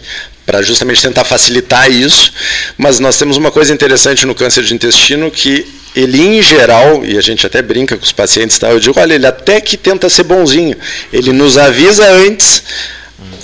para 0.45 0.62
justamente 0.62 1.03
tentar 1.03 1.24
facilitar 1.24 1.89
isso. 1.89 2.32
Mas 2.76 2.99
nós 2.99 3.16
temos 3.16 3.37
uma 3.37 3.53
coisa 3.53 3.72
interessante 3.72 4.26
no 4.26 4.34
câncer 4.34 4.64
de 4.64 4.74
intestino 4.74 5.30
que 5.30 5.64
ele 5.95 6.20
em 6.20 6.43
geral, 6.43 7.05
e 7.05 7.16
a 7.16 7.20
gente 7.20 7.47
até 7.47 7.62
brinca 7.62 7.97
com 7.97 8.05
os 8.05 8.12
pacientes, 8.12 8.59
tá? 8.59 8.68
eu 8.68 8.78
digo, 8.78 9.01
olha, 9.01 9.14
ele 9.14 9.26
até 9.26 9.61
que 9.61 9.76
tenta 9.76 10.11
ser 10.11 10.24
bonzinho. 10.24 10.76
Ele 11.12 11.32
nos 11.32 11.57
avisa 11.57 12.07
antes 12.11 12.62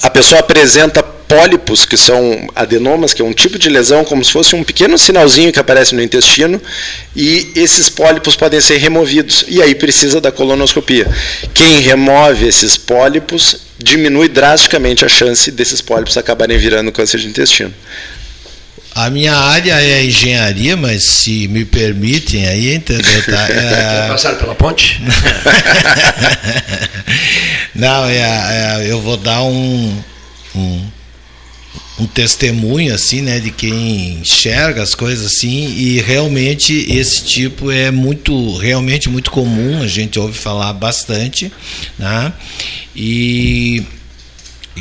a 0.02 0.10
pessoa 0.10 0.40
apresenta 0.40 1.02
pólipos, 1.02 1.86
que 1.86 1.96
são 1.96 2.46
adenomas, 2.54 3.14
que 3.14 3.22
é 3.22 3.24
um 3.24 3.32
tipo 3.32 3.58
de 3.58 3.70
lesão, 3.70 4.04
como 4.04 4.22
se 4.22 4.30
fosse 4.30 4.54
um 4.54 4.62
pequeno 4.62 4.98
sinalzinho 4.98 5.50
que 5.50 5.58
aparece 5.58 5.94
no 5.94 6.02
intestino, 6.02 6.60
e 7.16 7.50
esses 7.56 7.88
pólipos 7.88 8.36
podem 8.36 8.60
ser 8.60 8.76
removidos. 8.76 9.46
E 9.48 9.62
aí 9.62 9.74
precisa 9.74 10.20
da 10.20 10.30
colonoscopia. 10.30 11.06
Quem 11.54 11.80
remove 11.80 12.46
esses 12.46 12.76
pólipos 12.76 13.62
diminui 13.78 14.28
drasticamente 14.28 15.04
a 15.04 15.08
chance 15.08 15.50
desses 15.50 15.80
pólipos 15.80 16.16
acabarem 16.18 16.58
virando 16.58 16.92
câncer 16.92 17.18
de 17.18 17.28
intestino. 17.28 17.72
A 18.94 19.08
minha 19.08 19.34
área 19.34 19.80
é 19.80 20.04
engenharia, 20.04 20.76
mas 20.76 21.04
se 21.04 21.48
me 21.48 21.64
permitem 21.64 22.46
aí, 22.46 22.74
entendeu? 22.74 23.24
Tá? 23.24 23.48
É... 23.52 24.08
Passaram 24.08 24.38
pela 24.38 24.54
ponte? 24.54 25.00
Não, 27.74 28.06
é, 28.06 28.18
é, 28.18 28.86
eu 28.90 29.00
vou 29.00 29.16
dar 29.16 29.42
um, 29.42 29.98
um, 30.54 30.86
um, 32.00 32.06
testemunho 32.06 32.94
assim, 32.94 33.22
né, 33.22 33.40
de 33.40 33.50
quem 33.50 34.18
enxerga 34.20 34.82
as 34.82 34.94
coisas 34.94 35.24
assim, 35.26 35.74
e 35.74 36.00
realmente 36.00 36.86
esse 36.90 37.24
tipo 37.24 37.70
é 37.70 37.90
muito, 37.90 38.58
realmente 38.58 39.08
muito 39.08 39.30
comum, 39.30 39.82
a 39.82 39.86
gente 39.86 40.18
ouve 40.18 40.36
falar 40.36 40.72
bastante, 40.74 41.50
né? 41.98 42.32
E, 42.94 43.82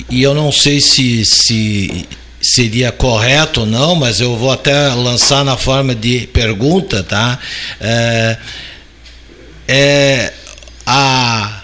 e 0.10 0.22
eu 0.22 0.34
não 0.34 0.52
sei 0.52 0.82
se, 0.82 1.26
se 1.26 2.06
seria 2.42 2.92
correto 2.92 3.62
ou 3.62 3.66
não, 3.66 3.96
mas 3.96 4.20
eu 4.20 4.36
vou 4.36 4.52
até 4.52 4.90
lançar 4.90 5.46
na 5.46 5.58
forma 5.58 5.94
de 5.94 6.28
pergunta, 6.28 7.04
tá? 7.04 7.40
É, 7.80 8.38
é 9.68 10.34
a 10.86 11.62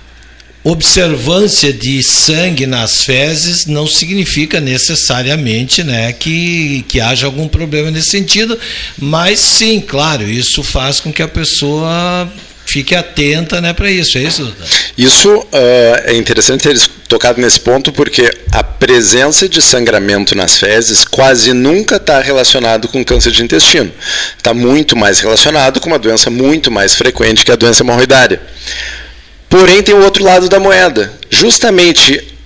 observância 0.64 1.72
de 1.72 2.04
sangue 2.04 2.68
nas 2.68 3.02
fezes 3.04 3.66
não 3.66 3.88
significa 3.88 4.60
necessariamente 4.60 5.82
né, 5.82 6.12
que, 6.12 6.84
que 6.90 7.00
haja 7.00 7.26
algum 7.26 7.48
problema 7.48 7.90
nesse 7.90 8.10
sentido, 8.10 8.60
mas 8.98 9.40
sim, 9.40 9.80
claro, 9.80 10.30
isso 10.30 10.62
faz 10.64 11.00
com 11.00 11.12
que 11.12 11.22
a 11.22 11.28
pessoa 11.28 12.30
fique 12.78 12.94
atenta 12.94 13.60
né, 13.60 13.74
para 13.74 13.90
isso, 13.90 14.20
é 14.20 14.22
isso, 14.22 14.44
doutor? 14.44 14.68
Isso 14.96 15.36
uh, 15.36 15.48
é 16.06 16.16
interessante 16.16 16.62
ter 16.62 16.80
tocado 17.08 17.42
nesse 17.42 17.60
ponto 17.60 17.92
porque 17.92 18.30
a 18.52 18.64
presença 18.64 19.50
de 19.50 19.64
sangramento 19.64 20.36
nas 20.36 20.60
fezes 20.60 21.04
quase 21.04 21.54
nunca 21.54 21.96
está 21.96 22.20
relacionado 22.22 22.88
com 22.88 23.04
câncer 23.04 23.32
de 23.32 23.44
intestino. 23.44 23.92
Está 24.38 24.54
muito 24.54 24.96
mais 24.96 25.20
relacionado 25.20 25.80
com 25.80 25.88
uma 25.88 25.98
doença 25.98 26.30
muito 26.30 26.70
mais 26.70 26.94
frequente 26.94 27.44
que 27.44 27.52
a 27.52 27.56
doença 27.56 27.82
hemorroidária. 27.82 28.40
Porém, 29.50 29.82
tem 29.82 29.96
o 29.96 30.04
outro 30.04 30.24
lado 30.24 30.48
da 30.48 30.60
moeda. 30.60 31.12
Justamente 31.32 32.37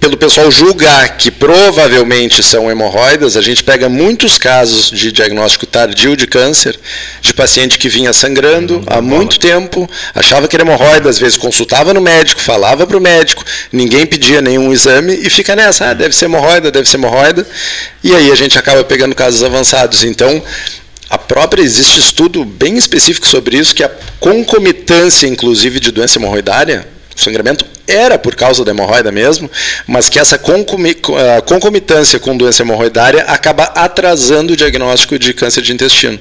pelo 0.00 0.16
pessoal 0.16 0.50
julgar 0.50 1.18
que 1.18 1.30
provavelmente 1.30 2.42
são 2.42 2.70
hemorroidas, 2.70 3.36
a 3.36 3.42
gente 3.42 3.62
pega 3.62 3.86
muitos 3.86 4.38
casos 4.38 4.90
de 4.90 5.12
diagnóstico 5.12 5.66
tardio 5.66 6.16
de 6.16 6.26
câncer, 6.26 6.80
de 7.20 7.34
paciente 7.34 7.78
que 7.78 7.88
vinha 7.90 8.10
sangrando 8.14 8.78
hum, 8.78 8.84
há 8.86 9.02
muito 9.02 9.38
tempo, 9.38 9.88
achava 10.14 10.48
que 10.48 10.56
era 10.56 10.64
hemorroida, 10.64 11.10
às 11.10 11.18
vezes 11.18 11.36
consultava 11.36 11.92
no 11.92 12.00
médico, 12.00 12.40
falava 12.40 12.86
para 12.86 12.96
o 12.96 13.00
médico, 13.00 13.44
ninguém 13.70 14.06
pedia 14.06 14.40
nenhum 14.40 14.72
exame 14.72 15.20
e 15.22 15.28
fica 15.28 15.54
nessa, 15.54 15.90
ah, 15.90 15.94
deve 15.94 16.16
ser 16.16 16.24
hemorroida, 16.24 16.70
deve 16.70 16.88
ser 16.88 16.96
hemorroida, 16.96 17.46
e 18.02 18.14
aí 18.14 18.32
a 18.32 18.34
gente 18.34 18.58
acaba 18.58 18.82
pegando 18.82 19.14
casos 19.14 19.42
avançados. 19.42 20.02
Então, 20.02 20.42
a 21.10 21.18
própria 21.18 21.62
existe 21.62 22.00
estudo 22.00 22.42
bem 22.42 22.78
específico 22.78 23.28
sobre 23.28 23.58
isso, 23.58 23.74
que 23.74 23.84
a 23.84 23.90
concomitância, 24.18 25.26
inclusive, 25.26 25.78
de 25.78 25.90
doença 25.90 26.18
hemorroidária 26.18 26.88
o 27.14 27.20
sangramento 27.20 27.64
era 27.86 28.18
por 28.18 28.36
causa 28.36 28.64
da 28.64 28.70
hemorroida 28.70 29.10
mesmo, 29.10 29.50
mas 29.86 30.08
que 30.08 30.18
essa 30.18 30.38
concomitância 30.38 32.20
com 32.20 32.36
doença 32.36 32.62
hemorroidária 32.62 33.24
acaba 33.24 33.64
atrasando 33.64 34.52
o 34.52 34.56
diagnóstico 34.56 35.18
de 35.18 35.34
câncer 35.34 35.60
de 35.60 35.72
intestino. 35.72 36.18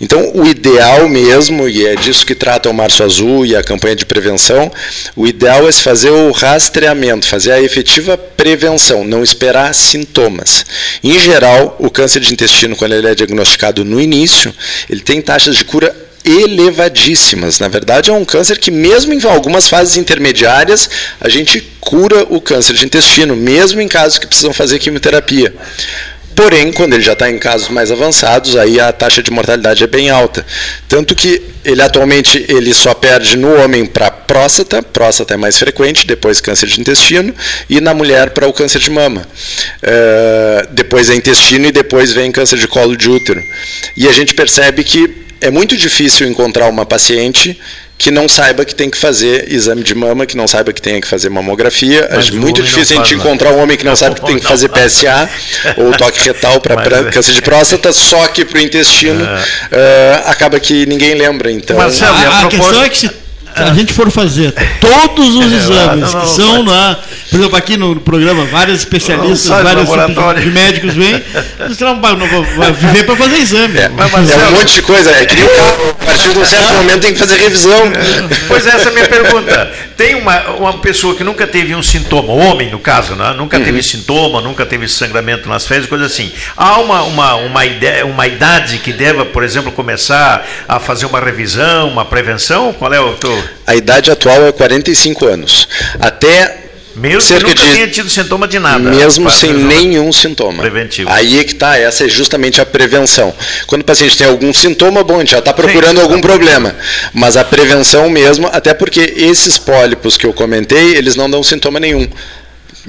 Então, 0.00 0.32
o 0.34 0.44
ideal 0.44 1.08
mesmo, 1.08 1.68
e 1.68 1.86
é 1.86 1.94
disso 1.94 2.26
que 2.26 2.34
trata 2.34 2.68
o 2.68 2.74
Março 2.74 3.04
Azul 3.04 3.46
e 3.46 3.54
a 3.54 3.62
campanha 3.62 3.94
de 3.94 4.04
prevenção, 4.04 4.72
o 5.14 5.26
ideal 5.26 5.68
é 5.68 5.72
se 5.72 5.82
fazer 5.82 6.10
o 6.10 6.32
rastreamento, 6.32 7.26
fazer 7.26 7.52
a 7.52 7.62
efetiva 7.62 8.18
prevenção, 8.18 9.04
não 9.04 9.22
esperar 9.22 9.72
sintomas. 9.72 10.66
Em 11.02 11.16
geral, 11.18 11.76
o 11.78 11.88
câncer 11.88 12.20
de 12.20 12.32
intestino, 12.32 12.74
quando 12.74 12.92
ele 12.92 13.06
é 13.06 13.14
diagnosticado 13.14 13.84
no 13.84 14.00
início, 14.00 14.52
ele 14.90 15.00
tem 15.00 15.22
taxas 15.22 15.56
de 15.56 15.64
cura 15.64 15.94
elevadíssimas. 16.24 17.60
Na 17.60 17.68
verdade, 17.68 18.10
é 18.10 18.12
um 18.12 18.24
câncer 18.24 18.58
que, 18.58 18.70
mesmo 18.70 19.12
em 19.12 19.22
algumas 19.24 19.68
fases 19.68 19.96
intermediárias, 19.96 20.88
a 21.20 21.28
gente 21.28 21.60
cura 21.80 22.26
o 22.30 22.40
câncer 22.40 22.74
de 22.74 22.86
intestino, 22.86 23.36
mesmo 23.36 23.80
em 23.80 23.88
casos 23.88 24.18
que 24.18 24.26
precisam 24.26 24.52
fazer 24.52 24.78
quimioterapia. 24.78 25.54
Porém, 26.34 26.72
quando 26.72 26.94
ele 26.94 27.02
já 27.02 27.12
está 27.12 27.30
em 27.30 27.38
casos 27.38 27.68
mais 27.68 27.90
avançados, 27.92 28.56
aí 28.56 28.80
a 28.80 28.92
taxa 28.92 29.22
de 29.22 29.30
mortalidade 29.30 29.84
é 29.84 29.86
bem 29.86 30.10
alta. 30.10 30.44
Tanto 30.88 31.14
que 31.14 31.40
ele 31.64 31.80
atualmente 31.80 32.44
ele 32.48 32.74
só 32.74 32.92
perde 32.92 33.36
no 33.36 33.54
homem 33.62 33.86
para 33.86 34.10
próstata, 34.10 34.82
próstata 34.82 35.34
é 35.34 35.36
mais 35.36 35.56
frequente, 35.56 36.06
depois 36.06 36.40
câncer 36.40 36.66
de 36.66 36.80
intestino, 36.80 37.34
e 37.70 37.80
na 37.80 37.94
mulher 37.94 38.30
para 38.30 38.48
o 38.48 38.52
câncer 38.52 38.80
de 38.80 38.90
mama. 38.90 39.26
Uh, 39.82 40.66
depois 40.72 41.08
é 41.08 41.14
intestino 41.14 41.66
e 41.66 41.72
depois 41.72 42.12
vem 42.12 42.32
câncer 42.32 42.58
de 42.58 42.66
colo 42.66 42.96
de 42.96 43.08
útero. 43.08 43.42
E 43.96 44.08
a 44.08 44.12
gente 44.12 44.34
percebe 44.34 44.82
que 44.82 45.24
é 45.40 45.50
muito 45.50 45.76
difícil 45.76 46.26
encontrar 46.26 46.68
uma 46.68 46.84
paciente 46.84 47.58
que 47.96 48.10
não 48.10 48.28
saiba 48.28 48.64
que 48.64 48.74
tem 48.74 48.90
que 48.90 48.98
fazer 48.98 49.50
exame 49.52 49.82
de 49.82 49.94
mama, 49.94 50.26
que 50.26 50.36
não 50.36 50.46
saiba 50.46 50.72
que 50.72 50.82
tem 50.82 51.00
que 51.00 51.06
fazer 51.06 51.30
mamografia. 51.30 52.08
Mas 52.12 52.28
é 52.28 52.32
muito 52.32 52.62
difícil 52.62 53.00
a 53.00 53.04
gente 53.04 53.14
encontrar 53.14 53.52
um 53.52 53.62
homem 53.62 53.76
que 53.76 53.84
não 53.84 53.96
sabe 53.96 54.16
que 54.16 54.26
tem 54.26 54.38
que 54.38 54.46
fazer 54.46 54.68
PSA 54.68 55.28
ou 55.78 55.92
toque 55.92 56.20
retal 56.24 56.60
para 56.60 56.74
é. 56.74 57.10
câncer 57.10 57.32
de 57.32 57.42
próstata, 57.42 57.92
só 57.92 58.26
que 58.28 58.44
para 58.44 58.58
o 58.58 58.60
intestino 58.60 59.24
uh, 59.24 60.28
acaba 60.28 60.58
que 60.60 60.86
ninguém 60.86 61.14
lembra. 61.14 61.50
Então, 61.50 61.76
Marcelo, 61.76 62.14
a, 62.14 62.18
a, 62.18 62.44
a 62.44 62.48
questão 62.48 62.82
é 62.82 62.88
que 62.88 62.98
se 62.98 63.23
a 63.54 63.72
gente 63.74 63.92
for 63.92 64.10
fazer 64.10 64.52
todos 64.80 65.34
os 65.36 65.52
é, 65.52 65.56
exames 65.56 66.14
que 66.14 66.28
são 66.28 66.62
na. 66.62 66.98
Por 67.30 67.40
exemplo, 67.40 67.56
aqui 67.56 67.76
no 67.76 67.96
programa, 67.96 68.44
vários 68.44 68.80
especialistas, 68.80 69.50
vários 69.62 69.88
de 70.44 70.50
médicos 70.50 70.94
vêm, 70.94 71.22
você 71.68 71.84
não 71.84 72.00
vai, 72.00 72.16
não 72.16 72.26
vai 72.28 72.72
viver 72.72 73.04
para 73.04 73.16
fazer 73.16 73.36
exame. 73.38 73.78
É, 73.78 73.88
mas, 73.88 74.30
é 74.30 74.48
um 74.48 74.52
monte 74.52 74.74
de 74.74 74.82
coisa. 74.82 75.10
É 75.10 75.24
que 75.26 75.34
nem 75.34 75.44
o 75.44 75.48
carro, 75.48 75.90
a 75.90 76.04
partir 76.04 76.32
de 76.32 76.38
um 76.38 76.44
certo 76.44 76.74
momento 76.74 77.00
tem 77.00 77.12
que 77.12 77.18
fazer 77.18 77.36
revisão. 77.36 77.92
Pois 78.46 78.66
essa 78.66 78.88
é 78.88 78.92
a 78.92 78.94
minha 78.94 79.08
pergunta. 79.08 79.72
Tem 79.96 80.14
uma, 80.16 80.40
uma 80.50 80.78
pessoa 80.78 81.14
que 81.14 81.22
nunca 81.22 81.46
teve 81.46 81.74
um 81.74 81.82
sintoma, 81.82 82.32
homem 82.32 82.70
no 82.70 82.78
caso, 82.78 83.14
né? 83.14 83.32
nunca 83.36 83.58
uhum. 83.58 83.64
teve 83.64 83.82
sintoma, 83.82 84.40
nunca 84.40 84.66
teve 84.66 84.88
sangramento 84.88 85.48
nas 85.48 85.66
fezes, 85.66 85.88
coisa 85.88 86.06
assim. 86.06 86.32
Há 86.56 86.78
uma, 86.80 87.02
uma, 87.02 87.34
uma, 87.36 87.64
ideia, 87.64 88.04
uma 88.04 88.26
idade 88.26 88.78
que 88.78 88.92
deva, 88.92 89.24
por 89.24 89.44
exemplo, 89.44 89.70
começar 89.70 90.46
a 90.68 90.80
fazer 90.80 91.06
uma 91.06 91.20
revisão, 91.20 91.88
uma 91.88 92.04
prevenção? 92.04 92.72
Qual 92.72 92.92
é 92.92 93.00
o 93.00 93.12
teu 93.12 93.43
a 93.66 93.74
idade 93.74 94.10
atual 94.10 94.46
é 94.46 94.52
45 94.52 95.26
anos. 95.26 95.68
Até 96.00 96.64
mesmo 96.96 97.20
cerca 97.20 97.48
nunca 97.48 97.60
de, 97.60 97.72
tenha 97.72 97.88
tido 97.88 98.08
sintoma 98.08 98.46
de 98.46 98.58
nada. 98.58 98.90
Mesmo 98.90 99.28
sem 99.30 99.52
nenhum 99.52 100.12
sintoma. 100.12 100.62
Preventivo. 100.62 101.10
Aí 101.10 101.40
é 101.40 101.44
que 101.44 101.52
está, 101.52 101.76
essa 101.76 102.04
é 102.04 102.08
justamente 102.08 102.60
a 102.60 102.66
prevenção. 102.66 103.34
Quando 103.66 103.82
o 103.82 103.84
paciente 103.84 104.16
tem 104.16 104.26
algum 104.26 104.52
sintoma, 104.52 105.02
bom, 105.02 105.16
a 105.16 105.18
gente 105.20 105.32
já 105.32 105.40
está 105.40 105.52
procurando 105.52 105.96
Sim, 105.96 106.02
algum 106.02 106.20
problema. 106.20 106.74
Mas 107.12 107.36
a 107.36 107.44
prevenção 107.44 108.08
mesmo, 108.08 108.48
até 108.52 108.72
porque 108.72 109.12
esses 109.16 109.58
pólipos 109.58 110.16
que 110.16 110.24
eu 110.26 110.32
comentei, 110.32 110.96
eles 110.96 111.16
não 111.16 111.28
dão 111.28 111.42
sintoma 111.42 111.80
nenhum. 111.80 112.08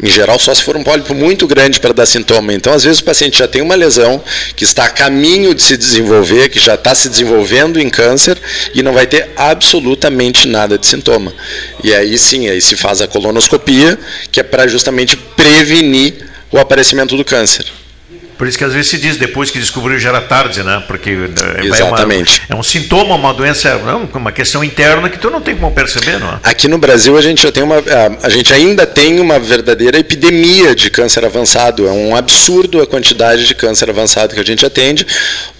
Em 0.01 0.09
geral, 0.09 0.37
só 0.37 0.53
se 0.53 0.61
for 0.61 0.75
um 0.75 0.83
pólipo 0.83 1.13
muito 1.13 1.47
grande 1.47 1.79
para 1.79 1.93
dar 1.93 2.05
sintoma. 2.05 2.53
Então, 2.53 2.73
às 2.73 2.83
vezes, 2.83 2.99
o 2.99 3.03
paciente 3.03 3.37
já 3.37 3.47
tem 3.47 3.61
uma 3.61 3.75
lesão 3.75 4.21
que 4.55 4.65
está 4.65 4.85
a 4.85 4.89
caminho 4.89 5.55
de 5.55 5.63
se 5.63 5.77
desenvolver, 5.77 6.49
que 6.49 6.59
já 6.59 6.75
está 6.75 6.93
se 6.93 7.07
desenvolvendo 7.07 7.79
em 7.79 7.89
câncer 7.89 8.37
e 8.73 8.83
não 8.83 8.93
vai 8.93 9.07
ter 9.07 9.29
absolutamente 9.37 10.47
nada 10.47 10.77
de 10.77 10.85
sintoma. 10.85 11.33
E 11.83 11.93
aí 11.93 12.17
sim, 12.17 12.49
aí 12.49 12.61
se 12.61 12.75
faz 12.75 13.01
a 13.01 13.07
colonoscopia, 13.07 13.97
que 14.31 14.39
é 14.39 14.43
para 14.43 14.67
justamente 14.67 15.15
prevenir 15.15 16.25
o 16.51 16.57
aparecimento 16.57 17.15
do 17.15 17.23
câncer. 17.23 17.65
Por 18.37 18.47
isso 18.47 18.57
que 18.57 18.63
às 18.63 18.73
vezes 18.73 18.89
se 18.89 18.97
diz 18.97 19.17
depois 19.17 19.49
que 19.49 19.59
descobriu 19.59 19.97
já 19.97 20.09
era 20.09 20.21
tarde, 20.21 20.61
né? 20.63 20.83
Porque 20.87 21.09
é, 21.09 21.65
Exatamente. 21.65 22.41
Uma, 22.49 22.57
é 22.57 22.59
um 22.59 22.63
sintoma, 22.63 23.15
uma 23.15 23.33
doença, 23.33 23.75
não, 23.79 24.09
uma 24.13 24.31
questão 24.31 24.63
interna 24.63 25.09
que 25.09 25.17
tu 25.17 25.29
não 25.29 25.41
tem 25.41 25.55
como 25.55 25.71
perceber, 25.71 26.19
não 26.19 26.29
é? 26.29 26.39
Aqui 26.43 26.67
no 26.67 26.77
Brasil 26.77 27.17
a 27.17 27.21
gente 27.21 27.41
já 27.41 27.51
tem 27.51 27.63
uma, 27.63 27.81
a 28.21 28.29
gente 28.29 28.53
ainda 28.53 28.85
tem 28.85 29.19
uma 29.19 29.39
verdadeira 29.39 29.97
epidemia 29.97 30.75
de 30.75 30.89
câncer 30.89 31.23
avançado. 31.23 31.87
É 31.87 31.91
um 31.91 32.15
absurdo 32.15 32.81
a 32.81 32.87
quantidade 32.87 33.47
de 33.47 33.55
câncer 33.55 33.89
avançado 33.89 34.33
que 34.33 34.41
a 34.41 34.45
gente 34.45 34.65
atende 34.65 35.05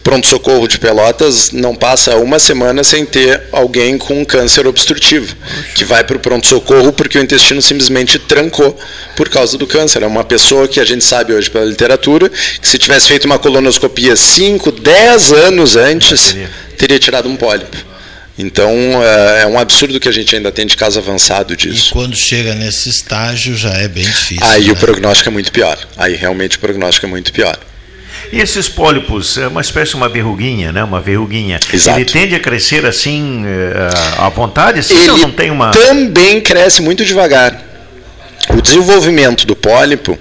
pronto-socorro 0.06 0.68
de 0.68 0.78
Pelotas 0.78 1.50
não 1.50 1.76
passa 1.76 2.16
uma 2.18 2.38
semana 2.38 2.84
sem 2.84 3.04
ter 3.04 3.42
alguém 3.52 3.98
com 3.98 4.24
câncer 4.24 4.68
obstrutivo, 4.68 5.36
que 5.74 5.84
vai 5.84 6.04
para 6.04 6.16
o 6.16 6.20
pronto-socorro 6.20 6.94
porque 6.94 7.18
o 7.18 7.24
intestino 7.24 7.60
simplesmente 7.60 8.20
trancou 8.20 8.80
por 9.16 9.28
causa 9.30 9.58
do 9.58 9.66
câncer. 9.66 10.04
É 10.04 10.08
uma 10.08 10.24
pessoa 10.24 10.68
que 10.68 10.80
a 10.80 10.86
gente 10.86 11.04
sabe 11.04 11.34
hoje 11.34 11.50
pela 11.50 11.66
literatura 11.66 12.30
que 12.30 12.68
se 12.68 12.78
tivesse 12.78 13.08
feito 13.08 13.26
uma 13.26 13.40
colonoscopia 13.40 14.16
5, 14.16 14.74
10 14.74 15.34
anos 15.34 15.76
antes, 15.76 16.36
teria 16.78 17.00
tirado 17.00 17.28
um 17.28 17.36
pólipo. 17.36 17.76
Então 18.38 18.72
é, 19.02 19.42
é 19.42 19.48
um 19.48 19.58
absurdo 19.58 20.00
que 20.00 20.08
a 20.08 20.12
gente 20.12 20.36
ainda 20.36 20.52
tem 20.52 20.68
de 20.68 20.78
caso 20.78 21.00
avançado 21.00 21.58
disso. 21.58 21.90
E 21.90 21.94
quando 21.94 22.16
chega 22.16 22.54
nesse 22.54 22.90
estágio 22.90 23.56
já 23.56 23.74
é 23.74 23.88
bem 23.88 24.06
difícil. 24.06 24.46
Aí 24.46 24.66
né? 24.66 24.72
o 24.72 24.76
prognóstico 24.76 25.30
é 25.30 25.32
muito 25.32 25.52
pior. 25.52 25.80
Aí 25.98 26.14
realmente 26.14 26.58
o 26.58 26.60
prognóstico 26.60 27.08
é 27.08 27.10
muito 27.10 27.34
pior. 27.34 27.58
E 28.32 28.40
esses 28.40 28.68
pólipos, 28.68 29.38
é 29.38 29.48
uma 29.48 29.62
espécie 29.62 29.92
de 29.92 29.98
uma 29.98 30.10
verruguinha, 30.10 30.72
né? 30.72 30.84
Uma 30.84 31.00
verruguinha. 31.00 31.60
Exato. 31.72 32.00
Ele 32.00 32.06
tende 32.06 32.36
a 32.36 32.40
crescer 32.40 32.86
assim 32.86 33.44
eh, 33.46 33.90
à 34.18 34.30
vontade, 34.30 34.82
Ele 34.94 35.22
não 35.22 35.32
tem 35.32 35.52
uma. 35.52 35.72
também 35.72 36.42
cresce 36.42 36.82
muito 36.82 37.06
devagar. 37.06 37.62
O 38.50 38.62
desenvolvimento 38.62 39.46
do 39.46 39.56
pólipo, 39.56 40.18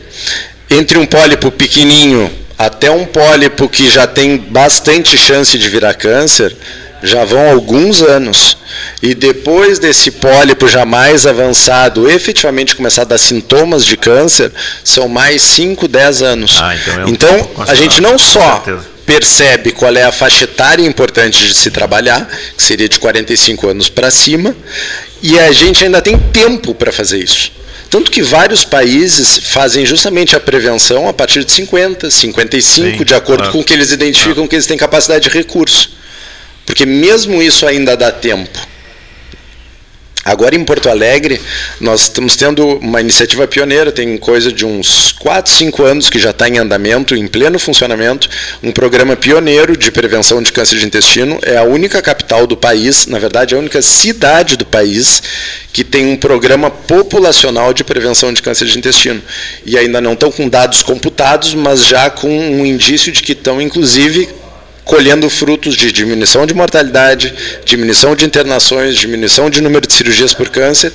entre 0.70 0.98
um 0.98 1.06
pólipo 1.06 1.50
pequenininho 1.50 2.30
até 2.58 2.90
um 2.90 3.04
pólipo 3.04 3.68
que 3.68 3.90
já 3.90 4.06
tem 4.06 4.38
bastante 4.38 5.18
chance 5.18 5.58
de 5.58 5.68
virar 5.68 5.94
câncer, 5.94 6.56
já 7.04 7.24
vão 7.24 7.50
alguns 7.50 8.02
anos. 8.02 8.56
E 9.02 9.14
depois 9.14 9.78
desse 9.78 10.10
pólipo 10.10 10.66
já 10.66 10.84
mais 10.84 11.26
avançado, 11.26 12.10
efetivamente 12.10 12.74
começar 12.74 13.02
a 13.02 13.04
dar 13.04 13.18
sintomas 13.18 13.84
de 13.84 13.96
câncer, 13.96 14.50
são 14.82 15.08
mais 15.08 15.42
5, 15.42 15.86
10 15.86 16.22
anos. 16.22 16.58
Ah, 16.60 16.74
então 16.74 17.00
é 17.00 17.04
um 17.04 17.08
então, 17.08 17.50
a 17.68 17.74
gente 17.74 18.00
não 18.00 18.18
só 18.18 18.64
percebe 19.04 19.70
qual 19.72 19.94
é 19.94 20.02
a 20.02 20.10
faixa 20.10 20.44
etária 20.44 20.84
importante 20.84 21.46
de 21.46 21.54
se 21.54 21.70
trabalhar, 21.70 22.26
que 22.56 22.62
seria 22.62 22.88
de 22.88 22.98
45 22.98 23.68
anos 23.68 23.88
para 23.90 24.10
cima, 24.10 24.56
e 25.22 25.38
a 25.38 25.52
gente 25.52 25.84
ainda 25.84 26.00
tem 26.00 26.18
tempo 26.18 26.74
para 26.74 26.90
fazer 26.90 27.18
isso. 27.18 27.52
Tanto 27.90 28.10
que 28.10 28.22
vários 28.22 28.64
países 28.64 29.38
fazem 29.38 29.84
justamente 29.86 30.34
a 30.34 30.40
prevenção 30.40 31.08
a 31.08 31.12
partir 31.12 31.44
de 31.44 31.52
50, 31.52 32.10
55, 32.10 32.98
Sim, 32.98 33.04
de 33.04 33.14
acordo 33.14 33.40
claro. 33.40 33.52
com 33.52 33.60
o 33.60 33.64
que 33.64 33.72
eles 33.72 33.92
identificam 33.92 34.48
que 34.48 34.56
eles 34.56 34.66
têm 34.66 34.76
capacidade 34.76 35.28
de 35.28 35.30
recurso. 35.30 35.90
Porque 36.66 36.86
mesmo 36.86 37.42
isso 37.42 37.66
ainda 37.66 37.96
dá 37.96 38.10
tempo. 38.10 38.74
Agora 40.24 40.54
em 40.54 40.64
Porto 40.64 40.88
Alegre, 40.88 41.38
nós 41.78 42.02
estamos 42.04 42.34
tendo 42.34 42.78
uma 42.78 42.98
iniciativa 42.98 43.46
pioneira, 43.46 43.92
tem 43.92 44.16
coisa 44.16 44.50
de 44.50 44.64
uns 44.64 45.12
4, 45.12 45.52
5 45.52 45.82
anos 45.82 46.08
que 46.08 46.18
já 46.18 46.30
está 46.30 46.48
em 46.48 46.56
andamento, 46.56 47.14
em 47.14 47.26
pleno 47.26 47.58
funcionamento, 47.58 48.26
um 48.62 48.72
programa 48.72 49.16
pioneiro 49.16 49.76
de 49.76 49.92
prevenção 49.92 50.42
de 50.42 50.50
câncer 50.50 50.78
de 50.78 50.86
intestino. 50.86 51.38
É 51.42 51.58
a 51.58 51.64
única 51.64 52.00
capital 52.00 52.46
do 52.46 52.56
país, 52.56 53.06
na 53.06 53.18
verdade, 53.18 53.52
é 53.52 53.58
a 53.58 53.60
única 53.60 53.82
cidade 53.82 54.56
do 54.56 54.64
país 54.64 55.22
que 55.74 55.84
tem 55.84 56.06
um 56.06 56.16
programa 56.16 56.70
populacional 56.70 57.74
de 57.74 57.84
prevenção 57.84 58.32
de 58.32 58.40
câncer 58.40 58.64
de 58.64 58.78
intestino. 58.78 59.22
E 59.66 59.76
ainda 59.76 60.00
não 60.00 60.14
estão 60.14 60.32
com 60.32 60.48
dados 60.48 60.82
computados, 60.82 61.52
mas 61.52 61.84
já 61.84 62.08
com 62.08 62.30
um 62.30 62.64
indício 62.64 63.12
de 63.12 63.22
que 63.22 63.32
estão, 63.32 63.60
inclusive, 63.60 64.26
colhendo 64.84 65.28
frutos 65.30 65.74
de 65.74 65.90
diminuição 65.90 66.46
de 66.46 66.54
mortalidade, 66.54 67.32
diminuição 67.64 68.14
de 68.14 68.24
internações, 68.24 68.96
diminuição 68.96 69.48
de 69.48 69.60
número 69.60 69.86
de 69.86 69.92
cirurgias 69.94 70.34
por 70.34 70.48
câncer 70.50 70.92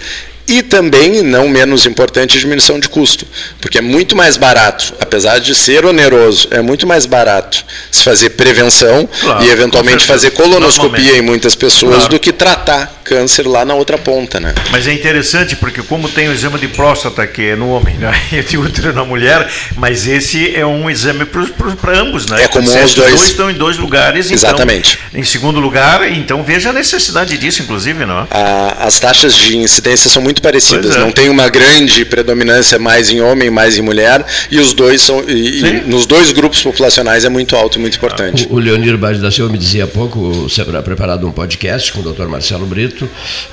e 0.47 0.63
também, 0.63 1.21
não 1.21 1.47
menos 1.47 1.85
importante, 1.85 2.39
diminuição 2.39 2.79
de 2.79 2.89
custo. 2.89 3.23
Porque 3.61 3.77
é 3.77 3.81
muito 3.81 4.15
mais 4.15 4.35
barato, 4.35 4.95
apesar 4.99 5.39
de 5.39 5.53
ser 5.53 5.85
oneroso, 5.85 6.47
é 6.49 6.59
muito 6.59 6.87
mais 6.87 7.05
barato 7.05 7.63
se 7.91 8.03
fazer 8.03 8.31
prevenção 8.31 9.07
Claro, 9.21 9.45
e 9.45 9.49
eventualmente 9.51 10.03
fazer 10.05 10.31
colonoscopia 10.31 11.17
em 11.17 11.21
muitas 11.21 11.53
pessoas 11.53 11.97
Claro. 11.97 12.09
do 12.09 12.19
que 12.19 12.31
tratar 12.33 12.98
câncer 13.09 13.47
lá 13.47 13.65
na 13.65 13.73
outra 13.73 13.97
ponta, 13.97 14.39
né? 14.39 14.53
Mas 14.71 14.87
é 14.87 14.93
interessante 14.93 15.55
porque 15.55 15.81
como 15.81 16.07
tem 16.07 16.29
o 16.29 16.31
exame 16.31 16.59
de 16.59 16.67
próstata 16.67 17.25
que 17.25 17.41
é 17.49 17.55
no 17.55 17.69
homem 17.69 17.95
né? 17.97 18.11
e 18.31 18.43
de 18.43 18.57
útero 18.57 18.93
na 18.93 19.03
mulher, 19.03 19.49
mas 19.75 20.07
esse 20.07 20.55
é 20.55 20.63
um 20.65 20.87
exame 20.89 21.25
para 21.25 21.97
ambos, 21.99 22.27
né? 22.27 22.43
É 22.43 22.47
comum 22.47 22.83
os 22.83 22.93
dois. 22.93 23.21
estão 23.23 23.49
em 23.49 23.55
dois 23.55 23.77
lugares. 23.77 24.27
então, 24.27 24.35
Exatamente. 24.35 24.99
em 25.13 25.23
segundo 25.23 25.59
lugar, 25.59 26.09
então 26.11 26.43
veja 26.43 26.69
a 26.69 26.73
necessidade 26.73 27.37
disso, 27.37 27.63
inclusive, 27.63 28.05
não? 28.05 28.19
é? 28.21 28.27
A- 28.29 28.77
as 28.85 28.99
taxas 28.99 29.33
de 29.33 29.57
incidência 29.57 30.09
são 30.09 30.21
muito 30.21 30.41
parecidas. 30.41 30.95
É. 30.95 30.99
Não 30.99 31.11
tem 31.11 31.29
uma 31.29 31.49
grande 31.49 32.05
predominância 32.05 32.77
mais 32.77 33.09
em 33.09 33.21
homem, 33.21 33.49
mais 33.49 33.77
em 33.77 33.81
mulher, 33.81 34.23
e 34.51 34.59
os 34.59 34.73
dois 34.73 35.01
são. 35.01 35.23
e- 35.27 35.59
e 35.59 35.71
nos 35.85 36.05
dois 36.05 36.31
grupos 36.31 36.61
populacionais 36.61 37.25
é 37.25 37.29
muito 37.29 37.55
alto 37.55 37.77
e 37.77 37.81
muito 37.81 37.97
importante. 37.97 38.47
O, 38.49 38.55
o 38.55 38.59
Leonir 38.59 38.97
Bade 38.97 39.19
da 39.19 39.31
Silva 39.31 39.51
me 39.51 39.57
dizia 39.57 39.85
há 39.85 39.87
pouco, 39.87 40.47
será 40.49 40.81
preparado 40.81 41.27
um 41.27 41.31
podcast 41.31 41.91
com 41.93 42.01
o 42.01 42.13
Dr. 42.13 42.27
Marcelo 42.27 42.65
Brito 42.65 42.98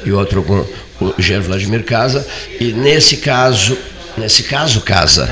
e 0.05 0.13
outro 0.13 0.43
com 0.43 0.65
o 1.05 1.15
Jean 1.19 1.41
Vladimir 1.41 1.85
Casa, 1.85 2.27
e 2.59 2.73
nesse 2.73 3.19
caso, 3.19 3.77
nesse 4.17 4.45
caso, 4.45 4.81
Casa, 4.81 5.29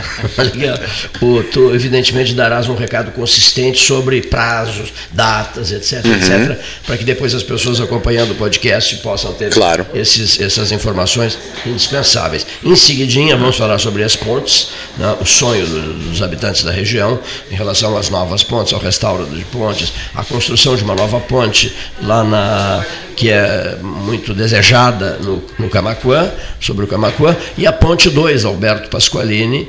o, 1.20 1.42
tu 1.42 1.74
evidentemente 1.74 2.34
darás 2.34 2.68
um 2.68 2.74
recado 2.74 3.12
consistente 3.12 3.82
sobre 3.82 4.20
prazos, 4.20 4.92
datas, 5.10 5.72
etc, 5.72 6.04
Uhum. 6.04 6.12
etc, 6.14 6.58
para 6.86 6.96
que 6.98 7.04
depois 7.04 7.34
as 7.34 7.42
pessoas 7.42 7.80
acompanhando 7.80 8.32
o 8.32 8.34
podcast 8.34 8.96
possam 8.96 9.32
ter 9.32 9.50
Claro. 9.50 9.86
esses, 9.94 10.38
essas 10.40 10.70
informações 10.70 11.38
indispensáveis. 11.64 12.46
Em 12.62 12.76
seguidinha, 12.76 13.36
vamos 13.36 13.56
falar 13.56 13.78
sobre 13.78 14.02
as 14.02 14.16
pontes, 14.16 14.68
né, 14.98 15.16
o 15.20 15.24
sonho 15.24 15.66
do- 15.66 16.10
dos 16.10 16.22
habitantes 16.22 16.62
da 16.62 16.70
região 16.70 17.18
em 17.50 17.54
relação 17.54 17.96
às 17.96 18.10
novas 18.10 18.42
pontes, 18.42 18.72
ao 18.74 18.80
restauro 18.80 19.24
de 19.26 19.44
pontes, 19.46 19.92
a 20.14 20.22
construção 20.22 20.76
de 20.76 20.84
uma 20.84 20.94
nova 20.94 21.20
ponte 21.20 21.74
lá 22.02 22.22
na 22.22 22.84
que 23.16 23.30
é 23.30 23.78
muito 23.82 24.34
desejada 24.34 25.18
no, 25.22 25.42
no 25.58 25.68
Camacuã, 25.68 26.30
sobre 26.60 26.84
o 26.84 26.88
Camacuã, 26.88 27.36
e 27.56 27.66
a 27.66 27.72
ponte 27.72 28.10
2, 28.10 28.44
Alberto 28.44 28.88
Pasqualini, 28.90 29.68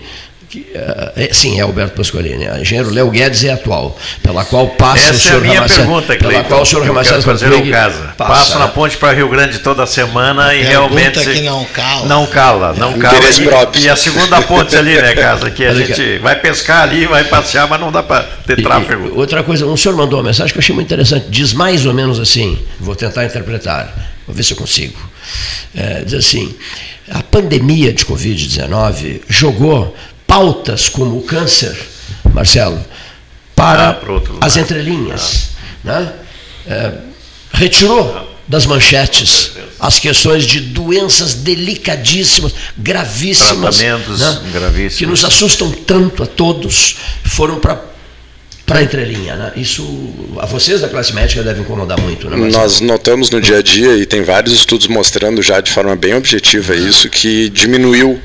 que, 0.50 0.66
eh, 0.74 1.12
é, 1.30 1.34
sim, 1.34 1.58
é 1.60 1.62
Alberto 1.64 1.96
Pasqualini, 1.96 2.48
a 2.48 2.60
engenheiro 2.60 2.90
Léo 2.92 3.10
Guedes 3.10 3.44
é 3.44 3.52
atual, 3.52 3.98
pela 4.24 4.46
qual 4.46 4.68
passa 4.70 4.96
o 4.96 4.98
Essa 4.98 5.10
é 5.10 5.16
a 5.16 5.20
senhor 5.20 5.42
minha 5.42 5.54
Ramacés- 5.56 5.78
pergunta, 5.80 6.08
pela 6.08 6.20
Cleiton, 6.32 6.48
qual 6.50 6.62
o 6.62 6.66
senhor 6.66 6.86
Ramacés 6.86 7.24
fazer 7.26 7.46
Rodrigues 7.48 7.72
casa. 7.72 8.14
passa, 8.18 8.34
Passo 8.34 8.60
na 8.60 8.68
ponte 8.68 8.98
para 8.98 9.14
Rio 9.14 9.28
Grande 9.30 9.60
toda 9.60 9.86
semana 9.86 10.54
e 10.54 10.66
Pergunta 10.66 10.70
realmente... 10.70 11.20
que 11.20 11.42
não 11.42 11.66
cala. 11.66 12.06
Não 12.08 12.26
cala, 12.28 12.74
não 12.78 12.94
cala. 13.00 13.18
Interesse 13.18 13.42
E, 13.44 13.48
próprio. 13.48 13.84
e 13.84 13.90
a 13.90 13.96
segunda 13.96 14.42
ponte 14.42 14.76
ali, 14.76 14.96
né, 15.02 15.14
casa? 15.16 15.50
Que 15.52 15.66
a 15.66 15.70
Olha, 15.72 15.86
gente 15.86 16.18
vai 16.20 16.36
pescar 16.40 16.84
ali, 16.84 17.06
vai 17.08 17.24
passear, 17.26 17.68
mas 17.68 17.80
não 17.80 17.92
dá 17.92 18.04
para 18.04 18.24
ter 18.46 18.60
E- 18.60 18.64
tráfego. 18.64 19.08
e 19.08 19.12
outra 19.18 19.44
coisa, 19.44 19.66
um 19.66 19.76
senhor 19.78 19.96
mandou 19.98 20.20
uma 20.20 20.26
mensagem 20.26 20.52
que 20.54 20.58
eu 20.58 20.62
achei 20.62 20.74
muito 20.76 20.88
interessante. 20.88 21.26
Diz 21.30 21.54
mais 21.54 21.86
ou 21.86 21.94
menos 21.94 22.20
assim, 22.20 22.58
vou 22.80 22.96
tentar 22.96 23.26
interpretar, 23.26 23.94
vou 24.28 24.36
ver 24.36 24.44
se 24.44 24.54
eu 24.54 24.58
consigo. 24.58 24.98
É, 25.76 26.04
diz 26.06 26.14
assim: 26.14 26.54
a 27.12 27.22
pandemia 27.24 27.92
de 27.92 28.06
Covid-19 28.06 29.22
jogou 29.28 29.96
pautas 30.28 30.90
como 30.90 31.18
o 31.18 31.22
câncer, 31.24 31.76
Marcelo, 32.34 32.84
para 33.56 33.92
Ah, 34.42 34.46
as 34.46 34.58
entrelinhas. 34.58 35.50
Né? 35.84 36.14
É, 36.68 36.92
retirou 37.54 38.28
das 38.48 38.66
manchetes 38.66 39.52
as 39.80 40.00
questões 40.00 40.46
de 40.46 40.60
doenças 40.60 41.34
delicadíssimas, 41.36 42.54
gravíssimas, 42.78 43.78
Tratamentos 43.78 44.20
né? 44.20 44.42
gravíssimos. 44.54 44.96
que 44.98 45.06
nos 45.06 45.26
assustam 45.26 45.72
tanto 45.72 46.24
a 46.24 46.26
todos, 46.28 46.96
foram 47.24 47.60
para 47.60 47.96
para 48.66 48.80
a 48.80 48.84
entrelinha. 48.84 49.36
Né? 49.36 49.52
Isso 49.58 49.86
a 50.40 50.46
vocês 50.48 50.82
da 50.82 50.90
classe 50.90 51.14
médica 51.14 51.44
deve 51.44 51.62
incomodar 51.62 52.00
muito. 52.02 52.28
Né, 52.28 52.36
Nós 52.50 52.82
notamos 52.82 53.30
no 53.30 53.40
dia 53.40 53.60
a 53.60 53.62
dia, 53.62 53.96
e 53.96 54.08
tem 54.08 54.24
vários 54.24 54.56
estudos 54.56 54.88
mostrando 54.88 55.40
já 55.44 55.62
de 55.62 55.72
forma 55.72 55.96
bem 55.96 56.16
objetiva 56.16 56.76
isso, 56.76 57.08
que 57.08 57.48
diminuiu 57.50 58.20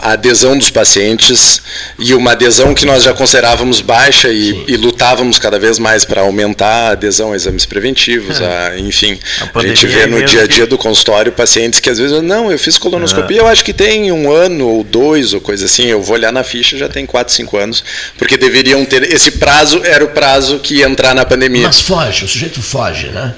a 0.00 0.12
adesão 0.12 0.58
dos 0.58 0.70
pacientes 0.70 1.62
e 1.98 2.14
uma 2.14 2.32
adesão 2.32 2.74
que 2.74 2.84
nós 2.84 3.02
já 3.02 3.14
considerávamos 3.14 3.80
baixa 3.80 4.28
e, 4.28 4.64
e 4.68 4.76
lutávamos 4.76 5.38
cada 5.38 5.58
vez 5.58 5.78
mais 5.78 6.04
para 6.04 6.20
aumentar 6.20 6.88
a 6.88 6.90
adesão 6.90 7.32
a 7.32 7.36
exames 7.36 7.64
preventivos, 7.64 8.40
é. 8.40 8.44
a, 8.46 8.78
enfim. 8.78 9.18
A, 9.54 9.58
a 9.58 9.66
gente 9.66 9.86
vê 9.86 10.06
no 10.06 10.22
dia 10.24 10.42
a 10.42 10.46
dia 10.46 10.64
que... 10.64 10.70
do 10.70 10.76
consultório 10.76 11.32
pacientes 11.32 11.80
que 11.80 11.88
às 11.88 11.98
vezes, 11.98 12.22
não, 12.22 12.50
eu 12.52 12.58
fiz 12.58 12.76
colonoscopia, 12.76 13.38
é. 13.38 13.40
eu 13.40 13.46
acho 13.46 13.64
que 13.64 13.72
tem 13.72 14.12
um 14.12 14.30
ano 14.30 14.68
ou 14.68 14.84
dois 14.84 15.32
ou 15.32 15.40
coisa 15.40 15.64
assim, 15.64 15.86
eu 15.86 16.02
vou 16.02 16.14
olhar 16.14 16.32
na 16.32 16.44
ficha, 16.44 16.76
já 16.76 16.88
tem 16.88 17.06
quatro, 17.06 17.32
cinco 17.32 17.56
anos, 17.56 17.82
porque 18.18 18.36
deveriam 18.36 18.84
ter 18.84 19.02
esse 19.10 19.30
esse 19.30 19.32
prazo 19.32 19.82
era 19.84 20.04
o 20.04 20.08
prazo 20.08 20.58
que 20.58 20.76
ia 20.76 20.86
entrar 20.86 21.14
na 21.14 21.24
pandemia. 21.24 21.66
Mas 21.66 21.80
foge, 21.80 22.24
o 22.24 22.28
sujeito 22.28 22.60
foge, 22.60 23.08
né? 23.08 23.34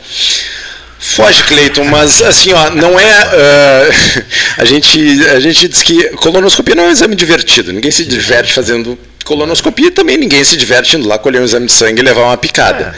Foge, 1.04 1.42
Cleiton, 1.42 1.84
mas 1.84 2.22
assim, 2.22 2.52
ó, 2.52 2.70
não 2.70 2.98
é. 2.98 3.04
Uh, 3.04 4.24
a, 4.56 4.64
gente, 4.64 4.98
a 5.34 5.40
gente 5.40 5.66
diz 5.66 5.82
que 5.82 6.10
colonoscopia 6.10 6.76
não 6.76 6.84
é 6.84 6.88
um 6.88 6.90
exame 6.92 7.16
divertido. 7.16 7.72
Ninguém 7.72 7.90
se 7.90 8.04
diverte 8.04 8.52
fazendo 8.52 8.96
colonoscopia 9.24 9.90
também 9.90 10.16
ninguém 10.16 10.42
se 10.42 10.56
diverte 10.56 10.96
indo 10.96 11.06
lá 11.06 11.16
colher 11.16 11.40
um 11.40 11.44
exame 11.44 11.66
de 11.66 11.72
sangue 11.72 12.00
e 12.00 12.04
levar 12.04 12.22
uma 12.22 12.36
picada. 12.36 12.94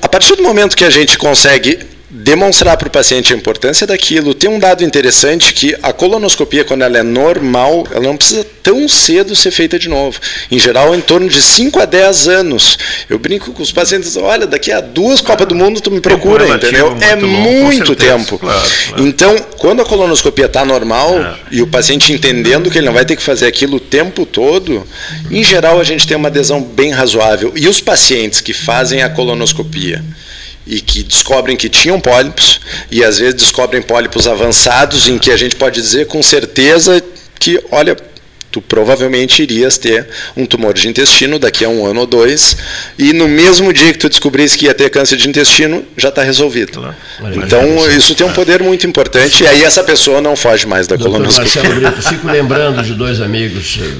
A 0.00 0.08
partir 0.08 0.34
do 0.36 0.42
momento 0.42 0.76
que 0.76 0.84
a 0.84 0.90
gente 0.90 1.16
consegue 1.16 1.78
demonstrar 2.14 2.76
para 2.76 2.88
o 2.88 2.90
paciente 2.90 3.32
a 3.32 3.36
importância 3.36 3.86
daquilo. 3.86 4.34
Tem 4.34 4.50
um 4.50 4.58
dado 4.58 4.84
interessante 4.84 5.54
que 5.54 5.74
a 5.82 5.94
colonoscopia, 5.94 6.62
quando 6.62 6.82
ela 6.82 6.98
é 6.98 7.02
normal, 7.02 7.86
ela 7.90 8.02
não 8.02 8.18
precisa 8.18 8.46
tão 8.62 8.86
cedo 8.86 9.34
ser 9.34 9.50
feita 9.50 9.78
de 9.78 9.88
novo. 9.88 10.20
Em 10.50 10.58
geral, 10.58 10.94
em 10.94 11.00
torno 11.00 11.26
de 11.26 11.40
5 11.40 11.80
a 11.80 11.86
10 11.86 12.28
anos. 12.28 12.78
Eu 13.08 13.18
brinco 13.18 13.52
com 13.52 13.62
os 13.62 13.72
pacientes, 13.72 14.14
olha, 14.18 14.46
daqui 14.46 14.70
a 14.70 14.80
duas 14.80 15.22
Copas 15.22 15.46
do 15.46 15.54
Mundo 15.54 15.80
tu 15.80 15.90
me 15.90 16.02
procura, 16.02 16.46
entendeu? 16.46 16.90
Muito 16.90 17.04
é 17.04 17.16
muito 17.16 17.96
tempo. 17.96 18.38
Claro, 18.38 18.60
claro. 18.88 19.06
Então, 19.06 19.34
quando 19.56 19.80
a 19.80 19.84
colonoscopia 19.84 20.46
está 20.46 20.66
normal 20.66 21.18
é. 21.18 21.34
e 21.50 21.62
o 21.62 21.66
paciente 21.66 22.12
entendendo 22.12 22.70
que 22.70 22.76
ele 22.76 22.86
não 22.86 22.92
vai 22.92 23.06
ter 23.06 23.16
que 23.16 23.22
fazer 23.22 23.46
aquilo 23.46 23.78
o 23.78 23.80
tempo 23.80 24.26
todo, 24.26 24.86
em 25.30 25.42
geral 25.42 25.80
a 25.80 25.84
gente 25.84 26.06
tem 26.06 26.16
uma 26.16 26.28
adesão 26.28 26.62
bem 26.62 26.90
razoável. 26.90 27.54
E 27.56 27.66
os 27.68 27.80
pacientes 27.80 28.42
que 28.42 28.52
fazem 28.52 29.02
a 29.02 29.08
colonoscopia, 29.08 30.04
e 30.66 30.80
que 30.80 31.02
descobrem 31.02 31.56
que 31.56 31.68
tinham 31.68 32.00
pólipos 32.00 32.60
e 32.90 33.02
às 33.02 33.18
vezes 33.18 33.34
descobrem 33.34 33.82
pólipos 33.82 34.26
avançados 34.26 35.08
em 35.08 35.18
que 35.18 35.30
a 35.30 35.36
gente 35.36 35.56
pode 35.56 35.80
dizer 35.80 36.06
com 36.06 36.22
certeza 36.22 37.02
que, 37.38 37.60
olha, 37.70 37.96
tu 38.52 38.60
provavelmente 38.60 39.42
irias 39.42 39.78
ter 39.78 40.06
um 40.36 40.44
tumor 40.44 40.74
de 40.74 40.86
intestino 40.86 41.38
daqui 41.38 41.64
a 41.64 41.68
um 41.68 41.86
ano 41.86 42.00
ou 42.00 42.06
dois, 42.06 42.56
e 42.98 43.14
no 43.14 43.26
mesmo 43.26 43.72
dia 43.72 43.92
que 43.92 43.98
tu 43.98 44.10
descobrisse 44.10 44.58
que 44.58 44.66
ia 44.66 44.74
ter 44.74 44.90
câncer 44.90 45.16
de 45.16 45.26
intestino, 45.28 45.82
já 45.96 46.10
está 46.10 46.22
resolvido. 46.22 46.72
Claro. 46.72 46.94
Então, 47.34 47.90
isso 47.90 48.14
tem 48.14 48.26
um 48.26 48.32
poder 48.32 48.62
muito 48.62 48.86
importante, 48.86 49.42
e 49.42 49.46
aí 49.46 49.64
essa 49.64 49.82
pessoa 49.82 50.20
não 50.20 50.36
foge 50.36 50.66
mais 50.66 50.86
da 50.86 50.96
Doutor 50.96 51.14
colonoscopia. 51.14 51.62
Marcelo 51.62 51.80
Brito, 51.80 52.08
fico 52.08 52.26
lembrando 52.26 52.82
de 52.82 52.92
dois 52.92 53.22
amigos, 53.22 53.78
eh, 53.80 53.90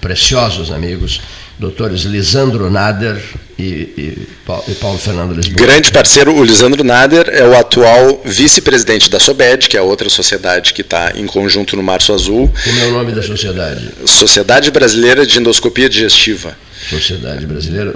preciosos 0.00 0.72
amigos, 0.72 1.20
doutores 1.60 2.00
Lisandro 2.00 2.70
Nader 2.70 3.20
e, 3.58 3.62
e, 3.62 4.28
e, 4.66 4.74
Paulo 4.74 4.98
Fernando 4.98 5.34
Lisboa. 5.34 5.54
Grande 5.54 5.92
parceiro, 5.92 6.34
o 6.34 6.42
Lisandro 6.42 6.82
Nader 6.82 7.28
é 7.28 7.46
o 7.46 7.54
atual 7.54 8.22
vice-presidente 8.24 9.10
da 9.10 9.20
SOBED, 9.20 9.68
que 9.68 9.76
é 9.76 9.80
a 9.80 9.82
outra 9.82 10.08
sociedade 10.08 10.72
que 10.72 10.80
está 10.80 11.12
em 11.14 11.26
conjunto 11.26 11.76
no 11.76 11.82
Março 11.82 12.14
Azul. 12.14 12.50
Como 12.64 12.80
é 12.80 12.86
o 12.86 12.92
nome 12.92 13.12
da 13.12 13.22
sociedade? 13.22 13.90
Sociedade 14.06 14.70
Brasileira 14.70 15.26
de 15.26 15.38
Endoscopia 15.38 15.86
Digestiva. 15.86 16.56
Sociedade 16.88 17.46
Brasileira. 17.46 17.94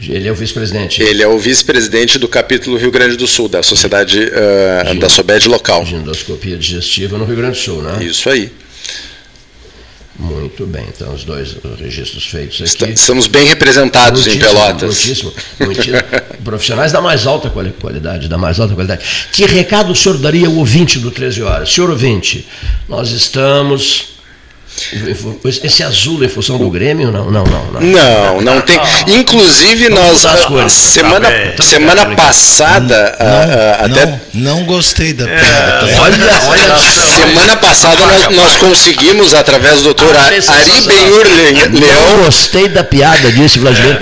Ele 0.00 0.26
é 0.26 0.32
o 0.32 0.34
vice-presidente. 0.34 1.02
Ele 1.02 1.22
é 1.22 1.28
o 1.28 1.38
vice-presidente 1.38 2.18
do 2.18 2.26
capítulo 2.26 2.78
Rio 2.78 2.90
Grande 2.90 3.16
do 3.16 3.28
Sul, 3.28 3.48
da 3.48 3.62
sociedade 3.62 4.18
uh, 4.18 4.98
da 4.98 5.10
SOBED 5.10 5.46
local. 5.48 5.84
De 5.84 5.94
endoscopia 5.94 6.56
digestiva 6.56 7.18
no 7.18 7.26
Rio 7.26 7.36
Grande 7.36 7.58
do 7.58 7.62
Sul, 7.62 7.82
né? 7.82 8.02
Isso 8.02 8.28
aí. 8.30 8.50
Muito 10.16 10.64
bem, 10.64 10.86
então 10.94 11.12
os 11.12 11.24
dois 11.24 11.56
registros 11.78 12.24
feitos 12.24 12.62
aqui. 12.62 12.92
Estamos 12.92 13.26
bem 13.26 13.44
representados 13.46 14.24
muitíssimo, 14.24 14.44
em 14.44 14.54
Pelotas. 14.54 14.82
Muitíssimo, 14.82 15.32
muitíssimo. 15.60 15.98
Profissionais 16.44 16.92
da 16.92 17.00
mais 17.00 17.26
alta 17.26 17.50
qualidade, 17.50 18.28
da 18.28 18.38
mais 18.38 18.60
alta 18.60 18.74
qualidade. 18.74 19.04
Que 19.32 19.44
recado 19.44 19.92
o 19.92 19.96
senhor 19.96 20.16
daria 20.18 20.46
ao 20.46 20.54
ouvinte 20.54 21.00
do 21.00 21.10
13 21.10 21.42
Horas? 21.42 21.72
Senhor 21.72 21.90
ouvinte, 21.90 22.46
nós 22.88 23.10
estamos 23.10 24.13
esse 25.62 25.82
azul 25.82 26.24
é 26.24 26.28
função 26.28 26.58
do 26.58 26.68
Grêmio? 26.68 27.10
Não, 27.10 27.30
não, 27.30 27.44
não. 27.44 27.80
Não, 27.80 27.80
não, 27.80 28.40
não 28.40 28.60
tem. 28.60 28.78
Inclusive, 29.06 29.88
nós. 29.88 30.24
Cores, 30.46 30.72
semana 30.72 31.20
tá 31.20 31.30
bem, 31.30 31.54
semana 31.62 32.06
tá 32.06 32.14
passada. 32.14 33.16
Não, 33.18 33.26
uh, 33.26 33.92
até... 33.92 34.06
não, 34.06 34.20
não 34.58 34.64
gostei 34.64 35.12
da 35.12 35.28
é, 35.28 35.38
piada. 35.38 35.90
É, 35.90 36.00
olha, 36.00 36.16
olha. 36.48 36.78
Semana 36.78 37.56
passada 37.56 38.04
nós, 38.06 38.36
nós 38.36 38.56
conseguimos, 38.56 39.32
através 39.32 39.78
do 39.78 39.84
doutor 39.84 40.16
Ari 40.16 40.40
Benhur 40.86 41.26
Leão. 41.72 42.16
Não 42.16 42.24
gostei 42.24 42.68
da 42.68 42.82
piada, 42.82 43.30
disse 43.32 43.58
Vladimir 43.58 43.98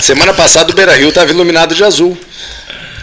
Semana 0.00 0.32
passada 0.32 0.72
o 0.72 0.74
Beira 0.74 0.96
Rio 0.96 1.10
estava 1.10 1.30
iluminado 1.30 1.74
de 1.74 1.84
azul. 1.84 2.18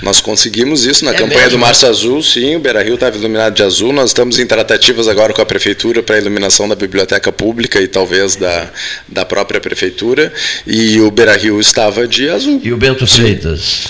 Nós 0.02 0.22
conseguimos 0.22 0.86
isso 0.86 1.04
na 1.04 1.12
é 1.12 1.14
campanha 1.14 1.42
mesmo? 1.42 1.52
do 1.52 1.60
Março 1.60 1.86
Azul, 1.86 2.22
sim, 2.24 2.56
o 2.56 2.60
Beira 2.60 2.82
Rio 2.82 2.96
estava 2.96 3.18
iluminado 3.18 3.54
de 3.54 3.64
azul. 3.64 3.92
Nós 3.92 4.12
estamos 4.12 4.40
em 4.40 4.46
tratativas 4.46 5.08
agora 5.08 5.34
com 5.34 5.42
a 5.42 5.46
Prefeitura 5.46 6.02
para 6.02 6.16
a 6.16 6.20
iluminação 6.20 6.68
da 6.68 6.76
biblioteca 6.76 7.32
pública 7.32 7.82
e 7.82 7.88
talvez 7.88 8.36
da, 8.36 8.70
da 9.08 9.26
própria 9.26 9.60
Prefeitura. 9.60 10.32
E 10.66 11.00
o 11.00 11.12
Beira 11.12 11.36
Rio 11.36 11.60
estava 11.60 12.08
de 12.08 12.30
azul. 12.30 12.62
E 12.64 12.72
o 12.72 12.78
Bento 12.78 13.06
Freitas? 13.06 13.84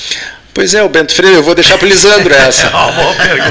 Pois 0.54 0.74
é, 0.74 0.84
o 0.84 0.90
Bento 0.90 1.14
Freire, 1.14 1.36
eu 1.36 1.44
vou 1.44 1.56
deixar 1.56 1.78
para 1.78 1.86
o 1.86 1.90
Lisandro 1.90 2.34
essa. 2.34 2.70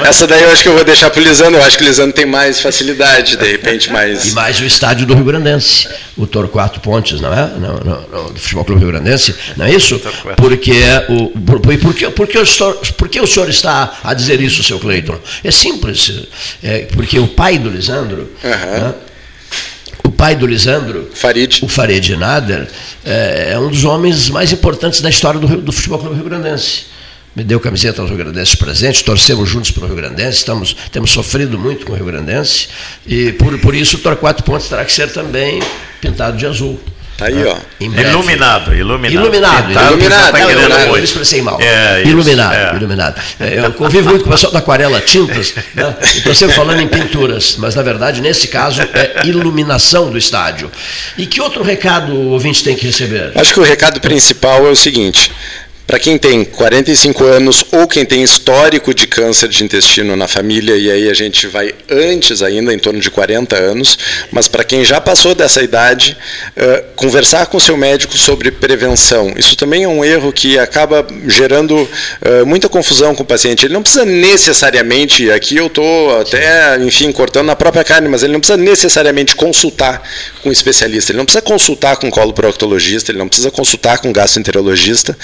É 0.05 0.09
essa 0.09 0.27
daí 0.27 0.43
eu 0.43 0.51
acho 0.51 0.63
que 0.63 0.69
eu 0.69 0.75
vou 0.75 0.85
deixar 0.85 1.11
para 1.11 1.21
o 1.21 1.25
Lisandro, 1.25 1.57
eu 1.57 1.65
acho 1.65 1.77
que 1.77 1.85
o 1.85 1.87
Lisandro 1.87 2.13
tem 2.13 2.27
mais 2.27 2.61
facilidade, 2.61 3.37
de 3.37 3.51
repente 3.51 3.91
mais. 3.91 4.27
E 4.27 4.33
mais 4.33 4.59
o 4.61 4.65
estádio 4.65 5.07
do 5.07 5.15
Rio 5.15 5.25
Grandense, 5.25 5.89
o 6.17 6.27
Torquato 6.27 6.81
Pontes, 6.81 7.21
não 7.21 7.33
é? 7.33 7.47
Não, 7.59 7.75
não, 7.79 8.09
não, 8.11 8.33
do 8.33 8.41
Futebol 8.41 8.65
Clube 8.65 8.81
Rio 8.83 8.91
Grandense, 8.91 9.35
não 9.57 9.67
é 9.67 9.73
isso? 9.73 10.01
Porque 10.37 10.73
o, 11.09 11.29
por, 11.31 11.61
por, 11.61 11.95
que, 11.95 12.11
por, 12.11 12.27
que 12.27 12.39
o 12.39 12.47
senhor, 12.47 12.77
por 12.97 13.09
que 13.09 13.21
o 13.21 13.27
senhor 13.27 13.49
está 13.49 13.99
a 14.03 14.15
dizer 14.15 14.41
isso, 14.41 14.63
seu 14.63 14.79
Cleiton? 14.79 15.19
É 15.45 15.51
simples, 15.51 16.23
é, 16.63 16.81
porque 16.93 17.19
o 17.19 17.29
pai 17.29 17.59
do 17.59 17.69
Lisandro. 17.69 18.31
Uhum. 18.43 18.51
Né, 18.51 18.95
pai 20.19 20.35
do 20.35 20.49
Lisandro, 20.49 21.09
Farid. 21.15 21.61
o 21.63 21.69
Farid 21.69 22.17
Nader, 22.17 22.67
é, 23.05 23.53
é, 23.53 23.59
um 23.59 23.71
dos 23.71 23.85
homens 23.85 24.29
mais 24.29 24.53
importantes 24.53 25.01
da 25.01 25.09
história 25.09 25.39
do, 25.39 25.47
do 25.63 25.73
Futebol 25.73 26.01
Clube 26.01 26.17
Rio 26.17 26.25
Grandense 26.25 26.87
me 27.37 27.45
deu 27.45 27.61
camiseta 27.61 28.03
do 28.03 28.09
Rio 28.09 28.17
Grandense 28.17 28.57
presente, 28.57 29.05
torcemos 29.05 29.49
juntos 29.49 29.71
para 29.71 29.85
o 29.85 29.87
Rio 29.87 29.95
Grandense, 29.95 30.39
estamos, 30.39 30.75
temos 30.91 31.13
sofrido 31.13 31.57
muito 31.57 31.87
com 31.87 31.93
o 31.93 31.95
Rio 31.95 32.07
Grandense, 32.07 32.67
e 33.07 33.31
por, 33.31 33.57
por 33.61 33.77
isso 33.77 33.97
o 33.97 34.01
Torquato 34.01 34.43
Pontes 34.43 34.69
terá 34.69 34.85
que 34.85 34.91
ser 34.91 35.13
também 35.13 35.63
pintado 36.01 36.37
de 36.37 36.45
azul. 36.47 36.81
Tá 37.19 37.27
aí, 37.27 37.45
ó. 37.45 37.57
Iluminado, 37.81 38.73
iluminado. 38.73 39.13
Iluminado, 39.13 39.67
Pintado, 39.67 39.89
iluminado. 39.89 40.33
Tá 40.33 40.39
não, 40.39 40.69
não, 40.69 40.97
eu 40.97 41.03
expressei 41.03 41.43
mal. 41.43 41.61
É, 41.61 42.05
iluminado, 42.05 42.55
é. 42.55 42.77
iluminado. 42.77 43.21
É, 43.41 43.59
eu 43.59 43.73
convivo 43.73 44.11
muito 44.11 44.23
com 44.23 44.31
o 44.31 44.33
pessoal 44.33 44.53
da 44.53 44.61
aquarela 44.61 45.01
tintas, 45.01 45.53
né? 45.75 45.97
estou 46.01 46.33
sempre 46.33 46.55
falando 46.55 46.81
em 46.81 46.87
pinturas, 46.87 47.57
mas 47.59 47.75
na 47.75 47.83
verdade, 47.83 48.21
nesse 48.21 48.47
caso, 48.47 48.83
é 48.83 49.27
iluminação 49.27 50.13
do 50.13 50.17
estádio. 50.17 50.71
E 51.17 51.27
que 51.27 51.41
outro 51.41 51.65
recado 51.65 52.13
o 52.13 52.29
ouvinte 52.31 52.63
tem 52.63 52.77
que 52.77 52.87
receber? 52.87 53.33
Acho 53.35 53.53
que 53.53 53.59
o 53.59 53.65
recado 53.65 54.01
principal 54.01 54.65
é 54.65 54.71
o 54.71 54.77
seguinte: 54.77 55.33
para 55.89 55.99
quem 55.99 56.19
tem 56.19 56.45
45 56.45 57.25
anos 57.25 57.65
ou 57.73 57.89
quem 57.89 58.05
tem 58.05 58.23
histórico 58.23 58.93
de 58.93 59.07
câncer 59.07 59.49
de 59.49 59.65
intestino 59.65 60.15
na 60.17 60.29
família, 60.29 60.77
e 60.77 60.91
aí 60.91 61.09
a 61.09 61.15
gente 61.15 61.47
vai 61.47 61.75
antes 61.91 62.43
ainda, 62.43 62.75
em 62.75 62.79
torno 62.79 63.01
de 63.01 63.11
40 63.11 63.57
anos, 63.57 63.99
mas 64.31 64.47
para 64.47 64.65
quem 64.65 64.85
já 64.85 65.01
passou 65.01 65.35
dessa 65.35 65.63
idade, 65.63 66.15
uh, 66.59 66.85
conversar 66.95 67.47
com 67.47 67.59
seu 67.59 67.75
médico 67.75 68.19
sobre 68.19 68.51
prevenção. 68.51 69.33
Isso 69.35 69.57
também 69.57 69.85
é 69.85 69.89
um 69.89 70.05
erro 70.05 70.31
que 70.31 70.59
acaba 70.59 71.07
gerando 71.27 71.75
uh, 71.75 72.45
muita 72.45 72.69
confusão 72.69 73.15
com 73.15 73.23
o 73.23 73.27
paciente. 73.27 73.65
Ele 73.65 73.73
não 73.73 73.83
precisa 73.83 74.05
necessariamente, 74.05 75.31
aqui 75.31 75.57
eu 75.57 75.69
estou 75.69 76.21
até, 76.21 76.77
enfim, 76.83 77.11
cortando 77.13 77.47
na 77.47 77.57
própria 77.57 77.83
carne, 77.83 78.09
mas 78.09 78.23
ele 78.23 78.35
não 78.35 78.41
precisa 78.41 78.59
necessariamente 78.59 79.35
consultar 79.35 80.03
com 80.43 80.51
um 80.51 80.53
especialista, 80.53 81.13
ele 81.13 81.19
não 81.19 81.25
precisa 81.25 81.41
consultar 81.41 81.97
com 81.97 82.09
um 82.09 82.11
coloproctologista, 82.11 83.11
ele 83.11 83.19
não 83.19 83.27
precisa 83.27 83.51
consultar 83.51 83.97
com 84.01 84.11
um 84.11 84.13
gastroenterologista 84.13 85.17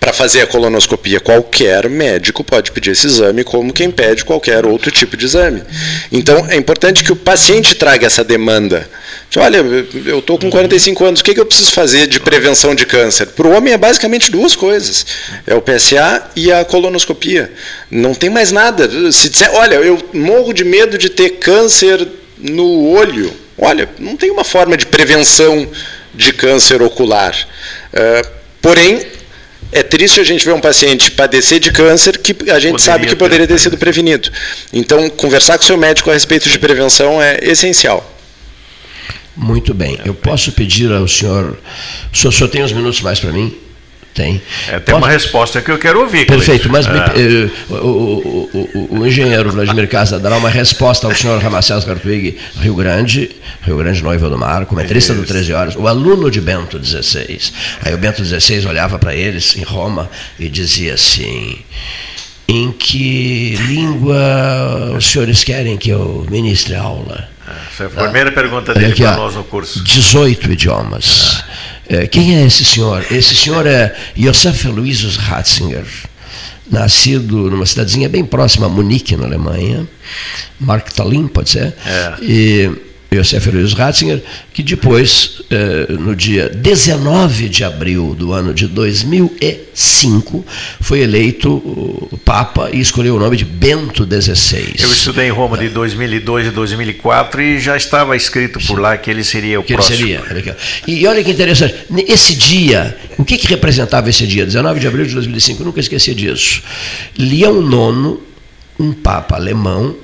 para 0.00 0.09
fazer 0.12 0.42
a 0.42 0.46
colonoscopia, 0.46 1.20
qualquer 1.20 1.88
médico 1.88 2.42
pode 2.42 2.72
pedir 2.72 2.90
esse 2.90 3.06
exame, 3.06 3.44
como 3.44 3.72
quem 3.72 3.90
pede 3.90 4.24
qualquer 4.24 4.66
outro 4.66 4.90
tipo 4.90 5.16
de 5.16 5.24
exame. 5.24 5.62
Então, 6.10 6.46
é 6.48 6.56
importante 6.56 7.04
que 7.04 7.12
o 7.12 7.16
paciente 7.16 7.74
traga 7.74 8.06
essa 8.06 8.24
demanda. 8.24 8.88
Olha, 9.36 9.58
eu 10.06 10.18
estou 10.18 10.38
com 10.38 10.50
45 10.50 11.04
anos, 11.04 11.20
o 11.20 11.24
que, 11.24 11.34
que 11.34 11.40
eu 11.40 11.46
preciso 11.46 11.70
fazer 11.72 12.06
de 12.06 12.18
prevenção 12.18 12.74
de 12.74 12.84
câncer? 12.84 13.26
Para 13.26 13.46
o 13.46 13.52
homem 13.52 13.72
é 13.72 13.78
basicamente 13.78 14.30
duas 14.30 14.56
coisas: 14.56 15.06
é 15.46 15.54
o 15.54 15.62
PSA 15.62 16.30
e 16.34 16.50
a 16.50 16.64
colonoscopia. 16.64 17.52
Não 17.90 18.12
tem 18.12 18.28
mais 18.28 18.50
nada. 18.50 18.88
Se 19.12 19.28
disser, 19.28 19.50
olha, 19.54 19.76
eu 19.76 19.98
morro 20.12 20.52
de 20.52 20.64
medo 20.64 20.98
de 20.98 21.08
ter 21.08 21.30
câncer 21.30 22.06
no 22.38 22.88
olho. 22.88 23.32
Olha, 23.56 23.88
não 23.98 24.16
tem 24.16 24.30
uma 24.30 24.44
forma 24.44 24.76
de 24.76 24.86
prevenção 24.86 25.68
de 26.14 26.32
câncer 26.32 26.82
ocular. 26.82 27.36
Uh, 27.92 28.28
porém, 28.60 29.06
é 29.72 29.82
triste 29.82 30.20
a 30.20 30.24
gente 30.24 30.44
ver 30.44 30.52
um 30.52 30.60
paciente 30.60 31.10
padecer 31.10 31.60
de 31.60 31.70
câncer 31.70 32.18
que 32.18 32.32
a 32.50 32.58
gente 32.58 32.72
poderia 32.72 32.78
sabe 32.78 33.06
que 33.06 33.16
poderia 33.16 33.46
ter 33.46 33.58
sido 33.58 33.78
prevenido. 33.78 34.30
Então, 34.72 35.08
conversar 35.10 35.56
com 35.58 35.64
o 35.64 35.66
seu 35.66 35.76
médico 35.76 36.10
a 36.10 36.12
respeito 36.12 36.48
de 36.48 36.58
prevenção 36.58 37.22
é 37.22 37.38
essencial. 37.42 38.18
Muito 39.36 39.72
bem. 39.72 39.98
Eu 40.04 40.14
posso 40.14 40.52
pedir 40.52 40.90
ao 40.92 41.06
senhor. 41.06 41.58
O 42.12 42.16
senhor 42.16 42.32
só 42.32 42.48
tem 42.48 42.62
uns 42.62 42.72
minutos 42.72 43.00
mais 43.00 43.20
para 43.20 43.32
mim? 43.32 43.56
Tem. 44.14 44.42
É, 44.68 44.80
tem 44.80 44.94
uma 44.94 45.08
resposta 45.08 45.60
que 45.60 45.70
eu 45.70 45.78
quero 45.78 46.00
ouvir. 46.00 46.26
Perfeito, 46.26 46.68
mas 46.68 46.86
é. 46.86 46.90
uh, 46.90 47.74
o, 47.74 47.76
o, 47.76 48.68
o, 48.74 48.98
o, 49.00 49.06
engenheiro 49.06 49.52
Vladimir 49.52 49.88
Casa 49.88 50.18
dará 50.18 50.36
uma 50.36 50.50
resposta 50.50 51.06
ao 51.06 51.14
senhor 51.14 51.40
Ramacés 51.40 51.84
Gartwig, 51.84 52.36
Rio 52.60 52.74
Grande, 52.74 53.30
Rio 53.62 53.76
Grande 53.76 54.02
Noiva 54.02 54.28
do 54.28 54.36
Mar, 54.36 54.66
comentarista 54.66 55.14
do 55.14 55.24
13 55.24 55.52
Horas, 55.52 55.76
o 55.76 55.86
aluno 55.86 56.30
de 56.30 56.40
Bento 56.40 56.82
XVI. 56.84 57.38
Aí 57.84 57.94
o 57.94 57.98
Bento 57.98 58.24
XVI 58.24 58.66
olhava 58.66 58.98
para 58.98 59.14
eles 59.14 59.56
em 59.56 59.62
Roma 59.62 60.10
e 60.38 60.48
dizia 60.48 60.94
assim: 60.94 61.58
em 62.48 62.72
que 62.72 63.54
língua 63.68 64.94
os 64.96 65.08
senhores 65.08 65.44
querem 65.44 65.76
que 65.76 65.90
eu 65.90 66.26
ministre 66.28 66.74
a 66.74 66.82
aula? 66.82 67.28
Essa 67.72 67.84
é 67.84 67.86
a 67.86 67.90
primeira 67.90 68.30
ah, 68.30 68.32
pergunta 68.32 68.74
dele 68.74 68.94
para 68.94 69.16
nós 69.16 69.34
no 69.34 69.44
curso. 69.44 69.82
18 69.82 70.52
idiomas. 70.52 71.44
Ah. 71.46 71.60
É, 71.90 72.06
quem 72.06 72.36
é 72.36 72.46
esse 72.46 72.64
senhor? 72.64 73.04
Esse 73.10 73.34
senhor 73.34 73.66
é 73.66 73.96
Josef 74.16 74.68
Aloysius 74.68 75.16
Ratzinger, 75.16 75.84
nascido 76.70 77.50
numa 77.50 77.66
cidadezinha 77.66 78.08
bem 78.08 78.24
próxima 78.24 78.66
a 78.66 78.68
Munique, 78.68 79.16
na 79.16 79.26
Alemanha, 79.26 79.88
Mark 80.60 80.88
Tallinn, 80.92 81.26
pode 81.26 81.50
ser? 81.50 81.74
É. 81.84 82.14
E 82.22 82.70
Josef 83.12 83.50
Luiz 83.50 83.72
Ratzinger, 83.72 84.22
que 84.52 84.62
depois, 84.62 85.42
eh, 85.50 85.86
no 85.90 86.14
dia 86.14 86.48
19 86.48 87.48
de 87.48 87.64
abril 87.64 88.14
do 88.14 88.32
ano 88.32 88.54
de 88.54 88.68
2005, 88.68 90.44
foi 90.80 91.00
eleito 91.00 92.08
Papa 92.24 92.70
e 92.72 92.78
escolheu 92.78 93.16
o 93.16 93.18
nome 93.18 93.36
de 93.36 93.44
Bento 93.44 94.04
XVI. 94.04 94.74
Eu 94.78 94.92
estudei 94.92 95.26
em 95.26 95.30
Roma 95.30 95.58
de 95.58 95.68
2002 95.68 96.46
e 96.46 96.50
2004 96.50 97.42
e 97.42 97.58
já 97.58 97.76
estava 97.76 98.16
escrito 98.16 98.60
por 98.66 98.78
lá 98.78 98.96
que 98.96 99.10
ele 99.10 99.24
seria 99.24 99.58
o 99.58 99.64
que 99.64 99.74
próximo. 99.74 100.08
Ele 100.08 100.20
seria. 100.28 100.56
E 100.86 101.04
olha 101.06 101.24
que 101.24 101.32
interessante, 101.32 101.74
esse 102.06 102.36
dia, 102.36 102.96
o 103.18 103.24
que, 103.24 103.36
que 103.36 103.48
representava 103.48 104.08
esse 104.08 104.26
dia? 104.26 104.46
19 104.46 104.78
de 104.78 104.86
abril 104.86 105.04
de 105.04 105.14
2005, 105.14 105.62
eu 105.62 105.66
nunca 105.66 105.80
esqueci 105.80 106.14
disso. 106.14 106.62
Leão 107.18 107.60
IX, 107.60 108.18
um 108.78 108.92
Papa 108.92 109.34
alemão, 109.34 109.96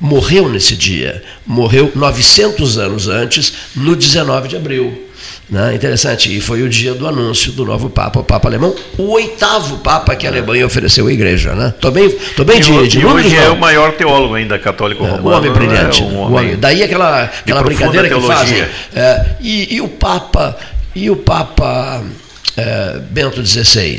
morreu 0.00 0.48
nesse 0.48 0.76
dia. 0.76 1.22
Morreu 1.46 1.90
900 1.94 2.78
anos 2.78 3.08
antes, 3.08 3.52
no 3.74 3.96
19 3.96 4.48
de 4.48 4.56
abril. 4.56 5.04
Né? 5.48 5.74
Interessante, 5.74 6.34
e 6.34 6.40
foi 6.40 6.62
o 6.62 6.68
dia 6.68 6.94
do 6.94 7.06
anúncio 7.06 7.52
do 7.52 7.66
novo 7.66 7.90
Papa, 7.90 8.20
o 8.20 8.24
Papa 8.24 8.48
Alemão, 8.48 8.74
o 8.96 9.10
oitavo 9.10 9.78
Papa 9.78 10.16
que 10.16 10.26
a 10.26 10.30
Alemanha 10.30 10.64
ofereceu 10.64 11.06
à 11.06 11.12
Igreja. 11.12 11.54
Né? 11.54 11.68
Estou 11.68 11.90
bem, 11.90 12.08
tô 12.34 12.44
bem 12.44 12.58
e 12.58 12.60
de, 12.60 12.88
de 12.88 12.98
números, 13.00 13.26
hoje 13.26 13.36
é 13.36 13.50
o 13.50 13.56
maior 13.56 13.92
teólogo 13.92 14.34
ainda 14.34 14.58
católico 14.58 15.04
romano. 15.04 15.30
É, 15.30 15.34
o 15.34 15.36
homem 15.36 15.52
brilhante. 15.52 16.02
É 16.02 16.04
um 16.04 16.18
homem 16.18 16.38
homem. 16.38 16.56
Daí 16.56 16.82
aquela, 16.82 17.24
aquela 17.24 17.62
brincadeira 17.62 18.08
teologia. 18.08 18.36
que 18.36 18.40
fazem. 18.40 18.62
É, 18.94 19.26
e, 19.40 19.74
e, 19.74 19.80
o 19.82 19.88
Papa, 19.88 20.56
e 20.94 21.10
o 21.10 21.16
Papa 21.16 22.02
é, 22.56 22.98
Bento 23.10 23.44
XVI 23.44 23.98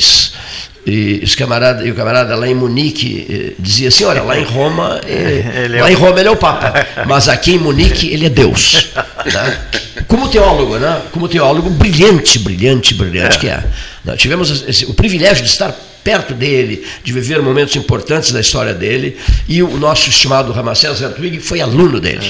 e, 0.86 1.22
os 1.24 1.34
camarada, 1.34 1.86
e 1.86 1.92
o 1.92 1.96
camarada 1.96 2.36
lá 2.36 2.48
em 2.48 2.54
Munique 2.54 3.26
eh, 3.30 3.54
dizia 3.58 3.88
assim: 3.88 4.04
olha, 4.04 4.22
lá 4.22 4.40
em 4.40 4.44
Roma, 4.44 5.02
eh, 5.08 5.68
lá 5.82 5.92
em 5.92 5.96
Roma 5.96 6.20
ele 6.20 6.30
é 6.30 6.32
o 6.32 6.36
Papa, 6.36 6.74
mas 7.08 7.28
aqui 7.28 7.56
em 7.56 7.58
Munique 7.58 8.08
ele 8.14 8.26
é 8.26 8.30
Deus. 8.30 8.90
Né? 9.26 9.60
Como 10.08 10.30
teólogo, 10.30 10.78
né? 10.78 11.02
Como 11.12 11.28
teólogo 11.28 11.70
brilhante, 11.72 12.38
brilhante, 12.38 12.94
brilhante 12.94 13.40
que 13.40 13.50
é. 13.50 13.64
Nós 14.04 14.20
tivemos 14.20 14.64
esse, 14.68 14.86
o 14.86 14.94
privilégio 14.94 15.44
de 15.44 15.50
estar 15.50 15.76
perto 16.04 16.36
dele, 16.36 16.86
de 17.04 17.12
viver 17.12 17.42
momentos 17.42 17.76
importantes 17.76 18.32
da 18.32 18.40
história 18.40 18.76
dele, 18.76 19.18
e 19.50 19.64
o 19.64 19.78
nosso 19.78 20.08
estimado 20.08 20.52
Ramacés 20.52 21.00
Zertwig 21.00 21.40
foi 21.40 21.62
aluno 21.62 22.00
dele. 22.00 22.28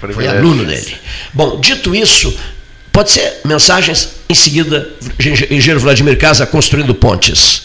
É, 0.00 0.12
foi 0.12 0.28
aluno 0.28 0.64
dele. 0.64 0.94
Bom, 1.34 1.58
dito 1.58 1.92
isso, 1.92 2.32
pode 2.92 3.10
ser 3.10 3.40
mensagens 3.44 4.10
em 4.28 4.34
seguida, 4.34 4.88
engenheiro 5.50 5.80
Vladimir 5.80 6.16
Casa 6.16 6.46
construindo 6.46 6.94
pontes. 6.94 7.64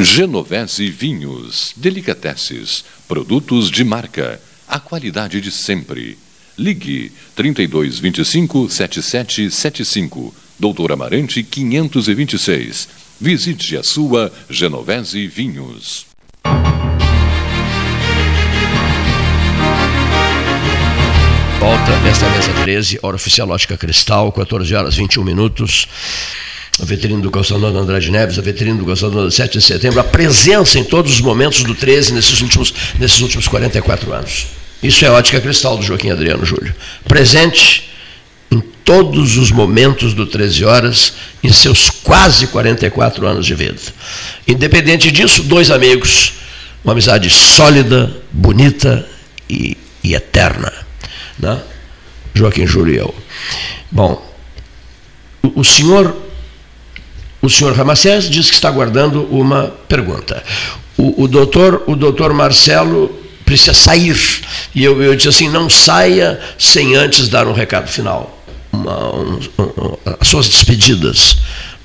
Genovese 0.00 0.88
Vinhos, 0.90 1.72
Delicateces, 1.76 2.84
produtos 3.08 3.68
de 3.68 3.82
marca, 3.82 4.40
a 4.68 4.78
qualidade 4.78 5.40
de 5.40 5.50
sempre. 5.50 6.16
Ligue 6.56 7.10
3225 7.34 8.70
7775, 8.70 10.32
Doutor 10.56 10.92
Amarante 10.92 11.42
526. 11.42 12.88
Visite 13.20 13.76
a 13.76 13.82
sua 13.82 14.32
Genovese 14.48 15.26
Vinhos. 15.26 16.06
Volta 21.58 22.08
esta 22.08 22.30
mesa 22.30 22.52
13, 22.62 23.00
hora 23.02 23.16
oficial 23.16 23.50
Ótica 23.50 23.76
Cristal, 23.76 24.30
14 24.30 24.74
horas 24.76 24.94
21 24.94 25.24
minutos 25.24 25.88
a 26.80 26.84
veterina 26.84 27.20
do 27.20 27.30
Calçadão 27.30 27.72
do 27.72 27.78
Andrade 27.78 28.10
Neves, 28.10 28.38
a 28.38 28.42
veterina 28.42 28.78
do 28.78 28.86
Calçadão 28.86 29.24
do 29.24 29.30
7 29.30 29.58
de 29.58 29.64
setembro, 29.64 29.98
a 30.00 30.04
presença 30.04 30.78
em 30.78 30.84
todos 30.84 31.12
os 31.12 31.20
momentos 31.20 31.62
do 31.64 31.74
13 31.74 32.12
nesses 32.12 32.40
últimos, 32.40 32.72
nesses 32.98 33.20
últimos 33.20 33.48
44 33.48 34.12
anos. 34.12 34.46
Isso 34.82 35.04
é 35.04 35.10
ótica 35.10 35.40
cristal 35.40 35.76
do 35.76 35.82
Joaquim 35.82 36.10
Adriano 36.10 36.44
Júlio. 36.44 36.72
Presente 37.06 37.90
em 38.50 38.60
todos 38.60 39.36
os 39.36 39.50
momentos 39.50 40.14
do 40.14 40.24
13 40.24 40.64
horas, 40.64 41.14
em 41.42 41.52
seus 41.52 41.90
quase 41.90 42.46
44 42.46 43.26
anos 43.26 43.44
de 43.44 43.54
vida. 43.54 43.80
Independente 44.46 45.10
disso, 45.10 45.42
dois 45.42 45.72
amigos, 45.72 46.34
uma 46.84 46.92
amizade 46.92 47.28
sólida, 47.28 48.16
bonita 48.30 49.06
e, 49.50 49.76
e 50.02 50.14
eterna. 50.14 50.72
Né? 51.38 51.60
Joaquim 52.32 52.66
Júlio 52.66 52.94
e 52.94 52.98
eu. 52.98 53.14
Bom, 53.90 54.24
o, 55.42 55.60
o 55.60 55.64
senhor 55.64 56.27
o 57.40 57.48
senhor 57.48 57.74
Ramacés 57.74 58.28
diz 58.28 58.48
que 58.48 58.54
está 58.54 58.68
aguardando 58.68 59.22
uma 59.30 59.72
pergunta. 59.88 60.42
O, 60.96 61.24
o, 61.24 61.28
doutor, 61.28 61.84
o 61.86 61.94
doutor 61.94 62.32
Marcelo 62.32 63.10
precisa 63.44 63.72
sair. 63.72 64.16
E 64.74 64.84
eu, 64.84 65.00
eu 65.02 65.14
disse 65.14 65.28
assim: 65.28 65.48
não 65.48 65.70
saia 65.70 66.40
sem 66.58 66.94
antes 66.94 67.28
dar 67.28 67.46
um 67.46 67.52
recado 67.52 67.88
final. 67.88 68.44
Uma, 68.72 69.14
um, 69.14 69.38
um, 69.58 69.96
as 70.20 70.28
suas 70.28 70.48
despedidas. 70.48 71.36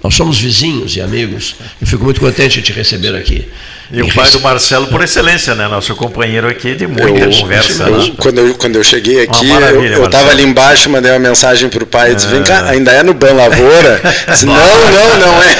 Nós 0.03 0.15
somos 0.15 0.37
vizinhos 0.37 0.95
e 0.97 1.01
amigos. 1.01 1.55
Eu 1.79 1.87
fico 1.87 2.03
muito 2.03 2.19
contente 2.19 2.59
de 2.59 2.63
te 2.63 2.73
receber 2.73 3.15
aqui. 3.15 3.47
E 3.91 4.01
o 4.01 4.13
pai 4.13 4.29
do 4.31 4.39
Marcelo, 4.39 4.87
por 4.87 5.03
excelência, 5.03 5.53
né? 5.55 5.67
Nosso 5.67 5.95
companheiro 5.95 6.47
aqui 6.47 6.73
de 6.73 6.87
muita 6.87 7.19
eu, 7.19 7.31
conversa. 7.31 7.83
Eu, 7.83 7.97
né? 7.97 8.11
quando, 8.17 8.39
eu, 8.39 8.55
quando 8.55 8.75
eu 8.77 8.83
cheguei 8.83 9.21
aqui, 9.21 9.49
eu 9.49 10.05
estava 10.05 10.31
ali 10.31 10.43
embaixo, 10.43 10.89
mandei 10.89 11.11
uma 11.11 11.19
mensagem 11.19 11.69
para 11.69 11.83
o 11.83 11.87
pai 11.87 12.11
e 12.11 12.15
disse: 12.15 12.27
Vem 12.27 12.43
cá, 12.43 12.69
ainda 12.69 12.91
é 12.91 13.03
no 13.03 13.13
Ban 13.13 13.33
Lavoura? 13.33 14.01
Disse, 14.29 14.45
não, 14.45 14.55
não, 14.55 15.19
não 15.19 15.43
é. 15.43 15.55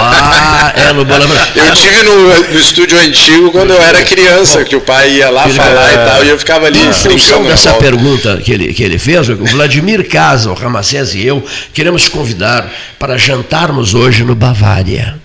Ah, 0.00 0.72
é 0.76 0.92
no 0.92 1.04
Ban 1.04 1.18
Lavoura. 1.18 1.40
Eu 1.54 1.72
tive 1.72 2.02
no, 2.02 2.28
no 2.52 2.58
estúdio 2.58 2.98
antigo 2.98 3.50
quando 3.50 3.70
eu 3.70 3.80
era 3.80 4.02
criança, 4.02 4.64
que 4.64 4.76
o 4.76 4.80
pai 4.80 5.12
ia 5.12 5.30
lá 5.30 5.48
falar 5.48 5.92
e 5.92 5.96
tal, 5.96 6.24
e 6.24 6.28
eu 6.28 6.38
ficava 6.38 6.66
ali. 6.66 6.80
Em 6.84 6.92
função 6.92 7.44
dessa 7.44 7.74
pergunta 7.74 8.36
que 8.38 8.52
ele, 8.52 8.74
que 8.74 8.82
ele 8.82 8.98
fez, 8.98 9.28
o 9.28 9.36
Vladimir 9.36 10.08
Casa, 10.08 10.50
o 10.50 10.54
Ramacés 10.54 11.14
e 11.14 11.24
eu 11.24 11.44
queremos 11.72 12.08
convidar 12.08 12.70
para 12.98 13.16
jantarmos 13.16 13.94
hoje 13.94 14.24
no 14.24 14.34
Bavária. 14.34 15.23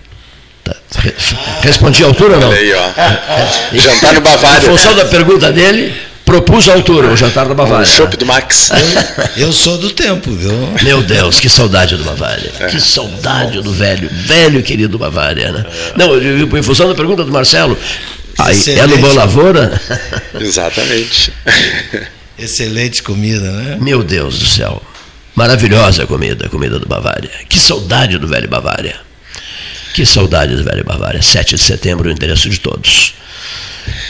Respondi 1.62 2.02
a 2.02 2.06
altura 2.06 2.34
ou 2.34 2.40
não? 2.40 2.52
Aí, 2.52 2.72
ó. 2.72 3.76
Jantar 3.76 4.14
no 4.14 4.20
Bavária. 4.20 4.58
Em 4.58 4.70
função 4.70 4.94
da 4.94 5.04
pergunta 5.04 5.52
dele, 5.52 5.94
propus 6.24 6.68
a 6.68 6.74
altura, 6.74 7.08
o 7.08 7.16
jantar 7.16 7.48
no 7.48 7.54
Bavária. 7.54 7.84
O 7.84 7.86
chopp 7.86 8.16
do 8.16 8.26
Max. 8.26 8.70
Eu 9.36 9.52
sou 9.52 9.78
do 9.78 9.90
tempo, 9.90 10.30
viu? 10.30 10.52
Meu 10.82 11.02
Deus, 11.02 11.40
que 11.40 11.48
saudade 11.48 11.96
do 11.96 12.04
Bavária. 12.04 12.52
É. 12.60 12.66
Que 12.66 12.80
saudade 12.80 13.60
do 13.62 13.72
velho, 13.72 14.08
velho 14.12 14.62
querido 14.62 14.98
Bavária, 14.98 15.52
né? 15.52 15.64
Não, 15.96 16.16
em 16.16 16.62
função 16.62 16.88
da 16.88 16.94
pergunta 16.94 17.24
do 17.24 17.32
Marcelo, 17.32 17.76
aí, 18.38 18.56
é 18.68 18.86
no 18.86 18.98
Boa 18.98 19.12
Lavoura? 19.14 19.80
Exatamente. 20.38 21.32
Excelente 22.38 23.02
comida, 23.02 23.50
né? 23.50 23.76
Meu 23.80 24.02
Deus 24.02 24.38
do 24.38 24.46
céu. 24.46 24.82
Maravilhosa 25.34 26.06
comida, 26.06 26.46
a 26.46 26.48
comida 26.48 26.78
do 26.78 26.86
Bavária. 26.86 27.30
Que 27.48 27.58
saudade 27.58 28.18
do 28.18 28.26
velho 28.26 28.48
Bavária. 28.48 28.96
Que 29.94 30.06
saudades, 30.06 30.60
velho 30.60 30.84
Bavária. 30.84 31.22
7 31.22 31.56
de 31.56 31.62
setembro, 31.62 32.08
o 32.08 32.12
endereço 32.12 32.48
de 32.48 32.60
todos. 32.60 33.14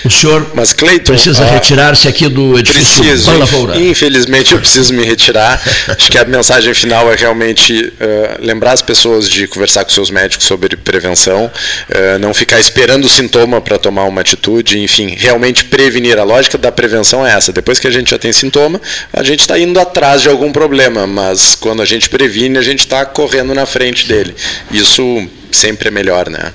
O 0.04 0.10
senhor 0.10 0.50
Mas, 0.54 0.72
Cleiton, 0.72 1.12
precisa 1.12 1.44
ah, 1.44 1.50
retirar-se 1.50 2.08
aqui 2.08 2.28
do 2.28 2.58
edifício 2.58 3.02
preciso, 3.02 3.30
Infelizmente, 3.76 4.52
eu 4.52 4.58
preciso 4.58 4.92
me 4.94 5.04
retirar. 5.04 5.60
Acho 5.88 6.10
que 6.10 6.18
a 6.18 6.24
mensagem 6.24 6.72
final 6.72 7.12
é 7.12 7.16
realmente 7.16 7.72
uh, 7.72 8.44
lembrar 8.44 8.72
as 8.72 8.82
pessoas 8.82 9.28
de 9.28 9.46
conversar 9.46 9.84
com 9.84 9.90
seus 9.90 10.10
médicos 10.10 10.46
sobre 10.46 10.76
prevenção, 10.76 11.46
uh, 11.46 12.18
não 12.18 12.32
ficar 12.32 12.58
esperando 12.58 13.04
o 13.04 13.08
sintoma 13.08 13.60
para 13.60 13.78
tomar 13.78 14.04
uma 14.04 14.22
atitude, 14.22 14.78
enfim, 14.78 15.14
realmente 15.18 15.64
prevenir. 15.64 16.18
A 16.18 16.24
lógica 16.24 16.56
da 16.56 16.72
prevenção 16.72 17.26
é 17.26 17.32
essa. 17.32 17.52
Depois 17.52 17.78
que 17.78 17.86
a 17.86 17.90
gente 17.90 18.10
já 18.10 18.18
tem 18.18 18.32
sintoma, 18.32 18.80
a 19.12 19.22
gente 19.22 19.40
está 19.40 19.58
indo 19.58 19.78
atrás 19.78 20.22
de 20.22 20.28
algum 20.28 20.50
problema, 20.50 21.06
mas 21.06 21.54
quando 21.54 21.82
a 21.82 21.86
gente 21.86 22.08
previne, 22.08 22.56
a 22.56 22.62
gente 22.62 22.80
está 22.80 23.04
correndo 23.04 23.54
na 23.54 23.66
frente 23.66 24.08
dele. 24.08 24.34
Isso 24.72 25.28
sempre 25.56 25.88
é 25.88 25.90
melhor, 25.90 26.28
né? 26.28 26.52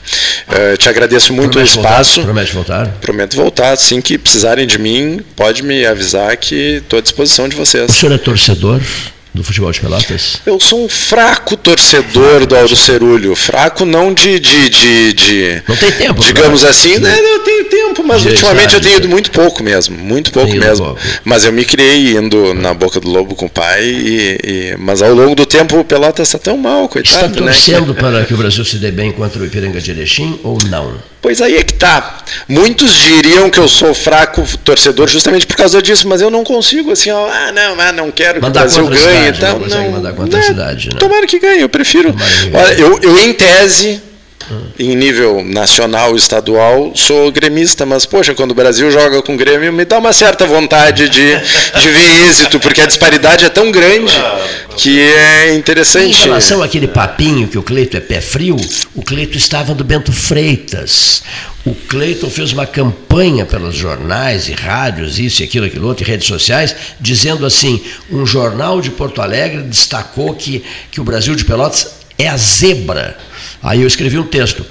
Uh, 0.48 0.78
te 0.78 0.90
agradeço 0.90 1.34
muito 1.34 1.54
Promete 1.54 1.78
o 1.78 1.80
espaço. 1.80 2.16
Voltar? 2.22 2.26
Promete 2.26 2.54
voltar? 2.54 2.88
Prometo 3.02 3.36
voltar. 3.36 3.72
Assim 3.72 4.02
que 4.02 4.18
precisarem 4.18 4.66
de 4.66 4.78
mim, 4.78 5.22
pode 5.36 5.64
me 5.64 5.86
avisar 5.86 6.36
que 6.38 6.78
estou 6.78 7.00
à 7.00 7.02
disposição 7.02 7.48
de 7.48 7.56
vocês. 7.56 7.90
O 7.90 7.94
senhor 7.94 8.14
é 8.14 8.18
torcedor? 8.18 8.82
Do 9.36 9.44
futebol 9.44 9.72
de 9.72 9.80
Pelotas? 9.80 10.38
Eu 10.46 10.60
sou 10.60 10.86
um 10.86 10.90
fraco 10.90 11.56
torcedor 11.58 12.46
do 12.46 12.56
Aldo 12.56 12.76
Cerulho. 12.76 13.36
Fraco 13.36 13.86
não 13.86 14.14
de. 14.14 14.40
de, 14.40 14.70
de, 14.70 15.14
de 15.14 15.64
não 15.68 15.76
tem 15.76 15.92
tempo. 15.92 16.24
Digamos 16.24 16.62
pra... 16.62 16.70
assim, 16.70 16.98
né? 16.98 17.16
Eu 17.20 17.40
tenho 17.40 17.66
tempo, 17.66 18.04
mas 18.04 18.22
de 18.22 18.30
ultimamente 18.30 18.74
eu 18.74 18.82
tenho 18.82 18.98
ido 18.98 19.10
muito 19.10 19.32
pouco 19.32 19.64
mesmo. 19.64 19.98
Muito 19.98 20.32
pouco 20.32 20.56
mesmo. 20.56 20.86
Pouco. 20.86 21.02
Mas 21.24 21.46
eu 21.46 21.52
me 21.52 21.66
criei 21.66 22.18
indo 22.18 22.54
na 22.54 22.74
boca 22.74 23.00
do 23.00 23.10
lobo 23.10 23.36
com 23.36 23.46
o 23.46 23.50
pai. 23.50 23.84
E, 23.84 24.40
e... 24.44 24.76
mas 24.80 25.02
ao 25.02 25.14
longo 25.14 25.36
do 25.36 25.46
tempo 25.46 25.78
o 25.78 25.84
Pelotas 25.84 26.28
está 26.28 26.40
tão 26.40 26.58
mal, 26.58 26.88
coitado. 26.88 27.26
Está 27.26 27.44
torcendo 27.44 27.94
né? 27.94 28.00
para 28.00 28.26
que 28.26 28.34
o 28.34 28.38
Brasil 28.38 28.64
se 28.64 28.78
dê 28.78 28.92
bem 28.92 29.12
contra 29.12 29.42
o 29.42 29.46
Ipiranga 29.46 29.82
de 29.82 29.92
Erechim 29.92 30.40
ou 30.44 30.58
não? 30.70 30.96
Pois 31.26 31.42
aí 31.42 31.58
é 31.58 31.64
que 31.64 31.74
tá. 31.74 32.20
Muitos 32.48 32.92
diriam 32.94 33.50
que 33.50 33.58
eu 33.58 33.68
sou 33.68 33.96
fraco 33.96 34.46
torcedor 34.64 35.08
justamente 35.08 35.48
por 35.48 35.56
causa 35.56 35.82
disso, 35.82 36.08
mas 36.08 36.22
eu 36.22 36.30
não 36.30 36.44
consigo 36.44 36.92
assim, 36.92 37.10
ó, 37.10 37.28
ah, 37.28 37.52
não, 37.52 37.82
ah, 37.82 37.92
não 37.92 38.12
quero 38.12 38.40
que 38.40 38.46
o 38.46 38.50
Brasil 38.52 38.88
ganhe 38.88 39.30
e 39.30 39.34
tal. 39.34 39.60
Não, 39.60 40.02
não 40.02 40.26
né, 40.28 40.42
cidade, 40.44 40.90
né? 40.94 41.00
Tomara 41.00 41.26
que 41.26 41.40
ganhe, 41.40 41.62
eu 41.62 41.68
prefiro. 41.68 42.14
Olha, 42.54 42.74
eu, 42.76 43.00
eu 43.02 43.18
em 43.18 43.34
tese 43.34 44.00
em 44.78 44.96
nível 44.96 45.44
nacional, 45.44 46.16
estadual, 46.16 46.92
sou 46.96 47.32
gremista, 47.32 47.86
mas 47.86 48.06
poxa, 48.06 48.34
quando 48.34 48.52
o 48.52 48.56
Brasil 48.56 48.92
joga 48.92 49.22
com 49.22 49.34
o 49.34 49.38
Grêmio, 49.38 49.72
me 49.72 49.86
dá 49.86 49.98
uma 49.98 50.14
certa 50.14 50.46
vontade 50.46 51.10
de, 51.10 51.36
de 51.82 51.90
ver 51.90 52.30
êxito, 52.30 52.60
porque 52.60 52.82
a 52.82 52.86
disparidade 52.86 53.46
é 53.46 53.50
tão 53.50 53.72
grande 53.72 54.14
que 54.78 55.00
é 55.02 55.56
interessante. 55.56 56.18
Em 56.18 56.24
relação 56.24 56.62
àquele 56.62 56.88
papinho 56.88 57.48
que 57.48 57.58
o 57.58 57.64
Cleito 57.64 57.98
é 57.98 58.00
pé 58.00 58.22
frio, 58.22 58.56
o 58.94 59.02
Cleito 59.02 59.38
estava 59.38 59.74
do 59.74 59.84
Bento 59.84 60.12
Freitas. 60.12 61.24
O 61.66 61.74
Cleiton 61.74 62.30
fez 62.30 62.54
uma 62.54 62.68
campanha 62.68 63.44
pelos 63.44 63.76
jornais 63.76 64.48
e 64.48 64.54
rádios, 64.54 65.18
isso 65.18 65.42
e 65.42 65.46
aquilo, 65.46 65.66
aquilo 65.66 65.88
outro, 65.88 66.04
e 66.04 66.08
redes 66.08 66.28
sociais, 66.28 66.76
dizendo 67.00 67.44
assim: 67.44 67.82
um 68.12 68.24
jornal 68.24 68.80
de 68.80 68.92
Porto 68.92 69.20
Alegre 69.20 69.64
destacou 69.64 70.36
que, 70.36 70.64
que 70.92 71.02
o 71.02 71.04
Brasil 71.04 71.36
de 71.36 71.44
Pelotas 71.44 71.96
é 72.20 72.28
a 72.28 72.38
zebra 72.38 73.18
Aí 73.66 73.82
eu 73.82 73.88
escrevi 73.88 74.20
um 74.20 74.28
texto: 74.28 74.64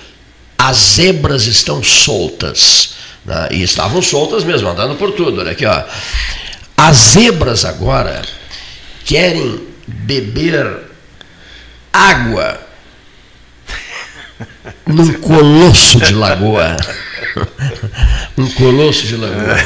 as 0.57 0.77
zebras 0.77 1.47
estão 1.47 1.83
soltas. 1.83 2.95
Né? 3.25 3.49
E 3.51 3.63
estavam 3.63 4.01
soltas 4.01 4.45
mesmo, 4.45 4.69
andando 4.69 4.95
por 4.95 5.13
tudo. 5.13 5.41
Olha 5.41 5.51
aqui, 5.51 5.67
ó. 5.67 5.83
As 6.77 6.97
zebras 6.97 7.65
agora 7.65 8.23
querem 9.05 9.61
beber 9.87 10.83
água 11.93 12.61
num 14.87 15.13
colosso 15.15 15.99
de 15.99 16.15
lagoa. 16.15 16.77
Um 18.37 18.47
colosso 18.51 19.07
de 19.07 19.17
lagoa. 19.17 19.57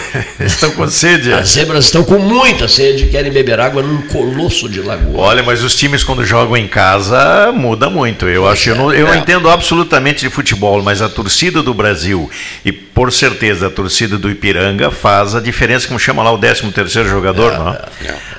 estão 0.40 0.70
com 0.72 0.88
sede. 0.88 1.32
As 1.32 1.50
zebras 1.50 1.86
estão 1.86 2.04
com 2.04 2.18
muita 2.18 2.68
sede 2.68 3.04
e 3.04 3.08
querem 3.08 3.32
beber 3.32 3.60
água 3.60 3.82
num 3.82 4.02
colosso 4.02 4.68
de 4.68 4.80
lagoa. 4.80 5.20
Olha, 5.20 5.42
mas 5.42 5.62
os 5.62 5.74
times 5.74 6.04
quando 6.04 6.24
jogam 6.24 6.56
em 6.56 6.68
casa 6.68 7.52
muda 7.52 7.88
muito. 7.88 8.28
Eu 8.28 8.48
acho, 8.48 8.70
eu, 8.70 8.76
não, 8.76 8.92
eu 8.92 9.12
é. 9.12 9.18
entendo 9.18 9.48
absolutamente 9.48 10.20
de 10.20 10.30
futebol, 10.30 10.82
mas 10.82 11.02
a 11.02 11.08
torcida 11.08 11.62
do 11.62 11.74
Brasil 11.74 12.30
e 12.64 12.72
por 12.72 13.12
certeza 13.12 13.68
a 13.68 13.70
torcida 13.70 14.18
do 14.18 14.30
Ipiranga 14.30 14.90
faz 14.90 15.34
a 15.34 15.40
diferença, 15.40 15.86
como 15.86 15.98
chama 15.98 16.22
lá 16.22 16.32
o 16.32 16.38
13 16.38 16.70
terceiro 16.72 17.08
jogador, 17.08 17.52
não? 17.52 17.68
É, 17.68 17.84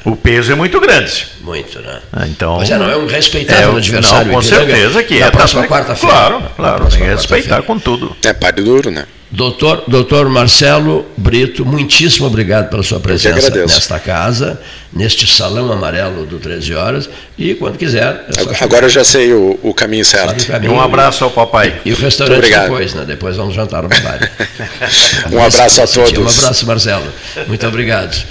não? 0.06 0.14
O 0.14 0.16
peso 0.16 0.52
é 0.52 0.56
muito 0.56 0.80
grande. 0.80 1.28
Muito, 1.42 1.80
né? 1.80 2.00
Ah, 2.12 2.28
então, 2.28 2.58
mas 2.58 2.70
é, 2.70 2.78
não, 2.78 2.90
é 2.90 2.98
um 2.98 3.06
respeitável 3.06 3.76
é, 3.76 3.78
adversário. 3.78 4.28
Não, 4.28 4.36
com 4.36 4.42
certeza 4.42 5.04
que 5.04 5.18
é. 5.18 5.22
Na 5.22 5.32
próxima 5.32 5.68
quarta-feira. 5.68 6.16
Claro, 6.16 6.44
claro, 6.56 6.86
tem 6.88 7.00
que 7.00 7.06
respeitar 7.06 7.62
com 7.64 7.80
tudo. 7.80 8.16
É 8.24 8.34
páreo 8.34 8.64
duro, 8.64 8.92
né? 8.92 9.06
Doutor, 9.32 9.84
doutor 9.88 10.28
Marcelo 10.28 11.06
Brito, 11.16 11.64
muitíssimo 11.64 12.26
obrigado 12.26 12.68
pela 12.68 12.82
sua 12.82 13.00
presença 13.00 13.52
nesta 13.52 14.00
casa, 14.00 14.60
neste 14.92 15.28
salão 15.28 15.72
amarelo 15.72 16.26
do 16.26 16.40
13 16.40 16.74
horas. 16.74 17.10
E 17.38 17.54
quando 17.54 17.78
quiser. 17.78 18.26
É 18.36 18.64
Agora 18.64 18.88
eu 18.88 18.90
já 18.90 19.04
sei 19.04 19.32
o, 19.32 19.60
o 19.62 19.72
caminho 19.72 20.04
certo. 20.04 20.42
O 20.42 20.48
caminho, 20.48 20.74
um 20.74 20.82
abraço 20.82 21.24
ao 21.24 21.30
papai. 21.30 21.80
E 21.86 21.94
o 21.94 21.96
restaurante 21.96 22.50
depois, 22.50 22.96
né? 22.96 23.06
Depois 23.06 23.38
vamos 23.38 23.54
jantar 23.54 23.84
no 23.84 23.90
bar. 23.90 24.32
um 25.32 25.44
abraço 25.44 25.82
a 25.84 25.88
todos. 25.88 26.12
Um 26.18 26.28
abraço, 26.28 26.66
Marcelo. 26.66 27.14
Muito 27.48 27.68
obrigado. 27.68 28.26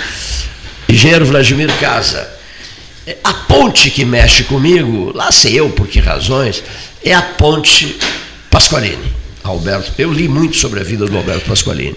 Engenheiro 0.89 1.25
Vladimir 1.25 1.71
Casa. 1.79 2.29
A 3.23 3.33
ponte 3.33 3.89
que 3.91 4.05
mexe 4.05 4.43
comigo, 4.43 5.13
lá 5.15 5.31
sei 5.31 5.61
eu 5.61 5.71
por 5.71 5.87
que 5.87 6.01
razões, 6.01 6.63
é 7.05 7.15
a 7.15 7.23
ponte 7.23 7.97
Pasqualini. 8.51 9.18
Alberto, 9.51 9.93
eu 9.99 10.13
li 10.13 10.29
muito 10.29 10.57
sobre 10.57 10.81
a 10.81 10.83
vida 10.85 11.07
do 11.07 11.17
Alberto 11.17 11.47
Pasqualini. 11.47 11.97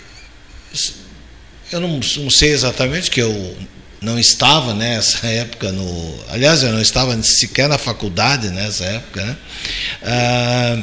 eu 1.73 1.81
não, 1.81 2.01
não 2.19 2.31
sei 2.31 2.53
exatamente 2.53 3.11
que 3.11 3.21
eu 3.21 3.57
não 4.01 4.19
estava 4.19 4.75
nessa 4.75 5.27
época 5.27 5.73
no, 5.73 6.25
aliás 6.29 6.63
eu 6.63 6.71
não 6.71 6.81
estava 6.81 7.21
sequer 7.23 7.69
na 7.69 7.79
faculdade 7.79 8.51
nessa 8.51 8.85
época, 8.85 9.25
né? 9.25 9.37
Ah, 10.03 10.79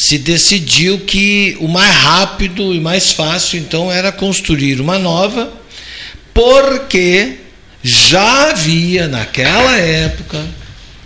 se 0.00 0.16
decidiu 0.16 1.00
que 1.00 1.58
o 1.60 1.68
mais 1.68 1.94
rápido 1.94 2.74
e 2.74 2.80
mais 2.80 3.12
fácil 3.12 3.58
então 3.58 3.92
era 3.92 4.10
construir 4.10 4.80
uma 4.80 4.98
nova, 4.98 5.52
porque 6.32 7.34
já 7.82 8.48
havia 8.48 9.06
naquela 9.06 9.76
época 9.76 10.42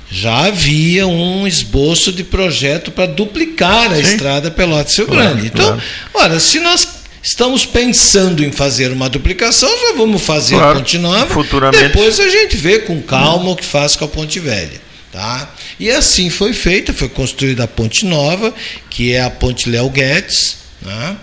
já 0.08 0.46
havia 0.46 1.08
um 1.08 1.44
esboço 1.44 2.12
de 2.12 2.22
projeto 2.22 2.92
para 2.92 3.06
duplicar 3.06 3.90
a 3.90 3.96
Sim. 3.96 4.02
estrada 4.02 4.48
Pelotas 4.48 4.96
Rio 4.96 5.08
claro, 5.08 5.22
Grande. 5.22 5.46
Então, 5.48 5.66
claro. 5.66 5.82
ora, 6.14 6.38
se 6.38 6.60
nós 6.60 6.86
estamos 7.20 7.66
pensando 7.66 8.44
em 8.44 8.52
fazer 8.52 8.92
uma 8.92 9.08
duplicação, 9.08 9.68
já 9.68 9.96
vamos 9.96 10.22
fazer 10.22 10.54
claro. 10.54 10.70
a 10.70 10.74
Ponte 10.76 10.98
Nova. 10.98 11.26
Futuramente. 11.26 11.82
Depois 11.82 12.20
a 12.20 12.28
gente 12.28 12.56
vê 12.56 12.78
com 12.78 13.02
calma 13.02 13.50
o 13.50 13.56
que 13.56 13.64
faz 13.64 13.96
com 13.96 14.04
a 14.04 14.08
Ponte 14.08 14.38
Velha. 14.38 14.80
Tá? 15.10 15.52
E 15.78 15.90
assim 15.90 16.30
foi 16.30 16.52
feita, 16.52 16.92
foi 16.92 17.09
construída 17.09 17.64
a 17.64 17.68
ponte 17.68 18.05
nova, 18.05 18.55
que 18.88 19.12
é 19.12 19.22
a 19.22 19.30
ponte 19.30 19.68
Léo 19.68 19.90
Guedes, 19.90 20.56
né? 20.82 21.16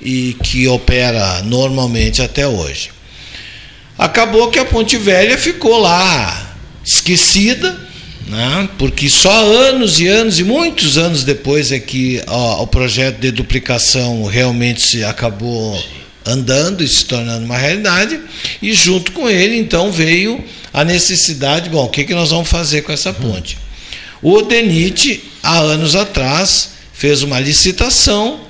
e 0.00 0.36
que 0.42 0.66
opera 0.68 1.42
normalmente 1.42 2.22
até 2.22 2.46
hoje. 2.46 2.90
Acabou 3.96 4.50
que 4.50 4.58
a 4.58 4.64
ponte 4.64 4.96
velha 4.96 5.36
ficou 5.36 5.78
lá 5.78 6.56
esquecida, 6.84 7.78
né? 8.26 8.68
porque 8.78 9.08
só 9.08 9.30
anos 9.30 10.00
e 10.00 10.06
anos 10.06 10.38
e 10.38 10.44
muitos 10.44 10.96
anos 10.96 11.24
depois 11.24 11.72
é 11.72 11.78
que 11.78 12.22
ó, 12.26 12.62
o 12.62 12.66
projeto 12.66 13.18
de 13.18 13.30
duplicação 13.30 14.24
realmente 14.24 14.82
se 14.82 15.04
acabou 15.04 15.82
andando 16.24 16.84
e 16.84 16.88
se 16.88 17.04
tornando 17.04 17.44
uma 17.44 17.56
realidade, 17.56 18.20
e 18.60 18.72
junto 18.74 19.12
com 19.12 19.28
ele 19.28 19.56
então 19.56 19.90
veio 19.90 20.44
a 20.72 20.84
necessidade, 20.84 21.70
bom, 21.70 21.84
o 21.84 21.88
que, 21.88 22.04
que 22.04 22.14
nós 22.14 22.30
vamos 22.30 22.48
fazer 22.48 22.82
com 22.82 22.92
essa 22.92 23.12
ponte? 23.12 23.56
O 24.22 24.42
DENIT, 24.42 25.22
há 25.42 25.58
anos 25.58 25.94
atrás, 25.94 26.70
fez 26.92 27.22
uma 27.22 27.38
licitação 27.38 28.40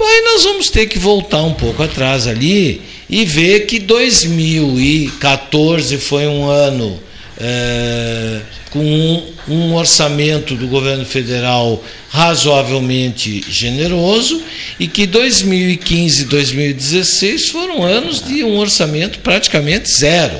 Aí 0.00 0.22
nós 0.22 0.44
vamos 0.44 0.70
ter 0.70 0.86
que 0.86 0.98
voltar 0.98 1.42
um 1.42 1.54
pouco 1.54 1.82
atrás 1.82 2.26
ali 2.26 2.80
e 3.10 3.24
ver 3.24 3.66
que 3.66 3.78
2014 3.78 5.98
foi 5.98 6.26
um 6.26 6.48
ano 6.48 6.98
é, 7.40 8.40
com 8.70 8.80
um, 8.80 9.22
um, 9.48 9.74
orçamento 9.74 10.54
do 10.54 10.66
governo 10.66 11.04
federal 11.04 11.82
razoavelmente 12.10 13.44
generoso 13.48 14.42
e 14.78 14.88
que 14.88 15.06
2015 15.06 16.22
e 16.22 16.24
2016 16.26 17.48
foram 17.48 17.84
anos 17.84 18.22
de 18.22 18.44
um 18.44 18.58
orçamento 18.58 19.20
praticamente 19.20 19.90
zero. 19.90 20.34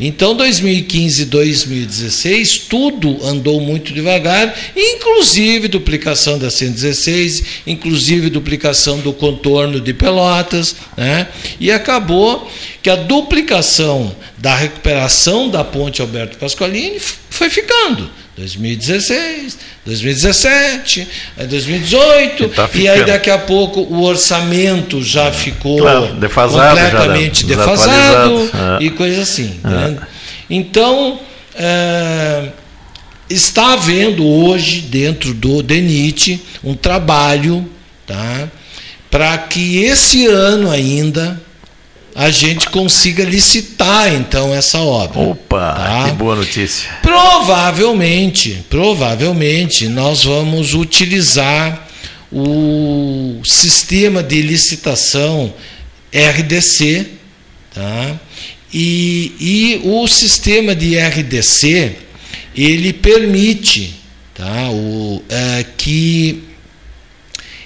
Então, 0.00 0.34
2015 0.34 1.22
e 1.22 1.24
2016, 1.26 2.58
tudo 2.68 3.24
andou 3.24 3.60
muito 3.60 3.92
devagar, 3.92 4.56
inclusive 4.76 5.68
duplicação 5.68 6.38
da 6.38 6.50
116, 6.50 7.44
inclusive 7.66 8.30
duplicação 8.30 9.00
do 9.00 9.12
contorno 9.12 9.80
de 9.80 9.92
Pelotas, 9.92 10.76
né? 10.96 11.28
e 11.60 11.70
acabou 11.70 12.50
que 12.82 12.88
a 12.88 12.96
duplicação 12.96 14.14
da 14.38 14.54
recuperação 14.54 15.48
da 15.48 15.62
ponte 15.64 16.00
Alberto 16.00 16.38
Pasqualini 16.38 16.98
foi 17.30 17.50
ficando. 17.50 18.10
2016, 18.38 19.58
2017, 19.84 21.08
2018, 21.48 22.48
tá 22.50 22.70
e 22.72 22.88
aí 22.88 23.04
daqui 23.04 23.30
a 23.30 23.38
pouco 23.38 23.80
o 23.80 24.02
orçamento 24.02 25.02
já 25.02 25.32
ficou 25.32 25.78
claro, 25.78 26.14
defasado, 26.14 26.80
completamente 26.80 27.42
já 27.42 27.48
defasado 27.48 28.50
é. 28.80 28.84
e 28.84 28.90
coisa 28.90 29.22
assim. 29.22 29.60
É. 29.64 30.06
Então, 30.48 31.18
é, 31.56 32.48
está 33.28 33.72
havendo 33.72 34.24
hoje, 34.24 34.82
dentro 34.82 35.34
do 35.34 35.62
DENIT, 35.62 36.40
um 36.62 36.74
trabalho 36.74 37.68
tá, 38.06 38.48
para 39.10 39.36
que 39.36 39.82
esse 39.82 40.26
ano 40.26 40.70
ainda 40.70 41.40
a 42.18 42.32
gente 42.32 42.68
consiga 42.70 43.22
licitar 43.22 44.12
então 44.12 44.52
essa 44.52 44.80
obra. 44.80 45.20
Opa, 45.20 45.72
tá? 45.72 46.04
que 46.08 46.16
boa 46.16 46.34
notícia. 46.34 46.90
Provavelmente, 47.00 48.64
provavelmente 48.68 49.86
nós 49.86 50.24
vamos 50.24 50.74
utilizar 50.74 51.88
o 52.32 53.40
sistema 53.44 54.20
de 54.20 54.42
licitação 54.42 55.54
RDC, 56.12 57.06
tá? 57.72 58.20
E, 58.74 59.32
e 59.38 59.80
o 59.84 60.08
sistema 60.08 60.74
de 60.74 60.98
RDC 60.98 61.92
ele 62.52 62.92
permite, 62.94 63.94
tá? 64.34 64.68
O, 64.72 65.22
é, 65.28 65.64
que 65.76 66.42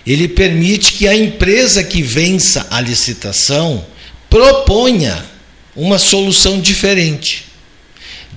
ele 0.07 0.29
permite 0.29 0.93
que 0.93 1.09
a 1.09 1.17
empresa 1.17 1.83
que 1.83 2.03
vença 2.03 2.67
a 2.71 2.83
licitação 2.83 3.91
proponha 4.33 5.23
uma 5.77 5.99
solução 5.99 6.59
diferente, 6.59 7.45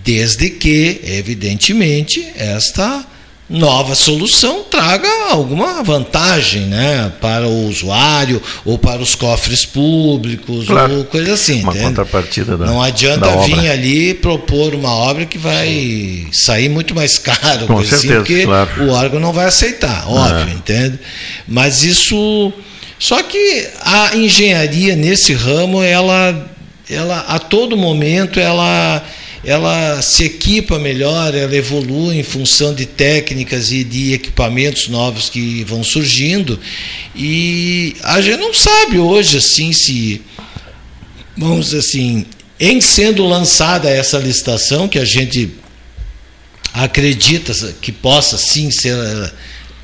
desde 0.03 0.49
que, 0.49 0.99
evidentemente, 1.05 2.33
esta 2.35 3.05
nova 3.49 3.95
solução 3.95 4.63
traga 4.63 5.07
alguma 5.29 5.81
vantagem 5.83 6.63
né, 6.63 7.13
para 7.21 7.47
o 7.47 7.67
usuário 7.69 8.41
ou 8.65 8.77
para 8.77 9.01
os 9.01 9.15
cofres 9.15 9.65
públicos 9.65 10.65
claro. 10.65 10.97
ou 10.97 11.05
coisa 11.05 11.35
assim. 11.35 11.61
Uma 11.61 11.71
entende? 11.71 11.85
contrapartida 11.85 12.57
da 12.57 12.65
Não 12.65 12.81
adianta 12.81 13.37
vir 13.45 13.69
ali 13.69 14.13
propor 14.15 14.75
uma 14.75 14.89
obra 14.89 15.25
que 15.25 15.37
vai 15.37 16.27
sair 16.33 16.67
muito 16.67 16.93
mais 16.93 17.17
caro, 17.19 17.67
Com 17.67 17.77
assim, 17.77 17.89
certeza, 17.91 18.13
assim, 18.13 18.17
porque 18.17 18.43
claro. 18.43 18.83
o 18.83 18.89
órgão 18.89 19.19
não 19.21 19.31
vai 19.31 19.45
aceitar, 19.45 20.09
óbvio, 20.09 20.49
é. 20.49 20.57
entende? 20.57 20.99
Mas 21.47 21.83
isso 21.83 22.51
só 22.97 23.21
que 23.23 23.67
a 23.81 24.15
engenharia 24.15 24.95
nesse 24.95 25.33
ramo, 25.33 25.83
ela, 25.83 26.49
ela 26.89 27.19
a 27.27 27.39
todo 27.39 27.75
momento, 27.75 28.39
ela, 28.39 29.05
ela 29.43 30.01
se 30.01 30.23
equipa 30.23 30.79
melhor, 30.79 31.35
ela 31.35 31.55
evolui 31.55 32.17
em 32.17 32.23
função 32.23 32.73
de 32.73 32.85
técnicas 32.85 33.71
e 33.71 33.83
de 33.83 34.13
equipamentos 34.13 34.87
novos 34.87 35.29
que 35.29 35.63
vão 35.65 35.83
surgindo. 35.83 36.59
E 37.15 37.95
a 38.01 38.21
gente 38.21 38.39
não 38.39 38.53
sabe 38.53 38.97
hoje 38.97 39.37
assim 39.37 39.73
se, 39.73 40.21
vamos 41.37 41.65
dizer 41.65 41.79
assim, 41.79 42.25
em 42.59 42.79
sendo 42.79 43.25
lançada 43.27 43.89
essa 43.89 44.17
licitação, 44.17 44.87
que 44.87 44.99
a 44.99 45.05
gente 45.05 45.51
acredita 46.73 47.53
que 47.81 47.91
possa 47.91 48.37
sim 48.37 48.71
ser 48.71 48.95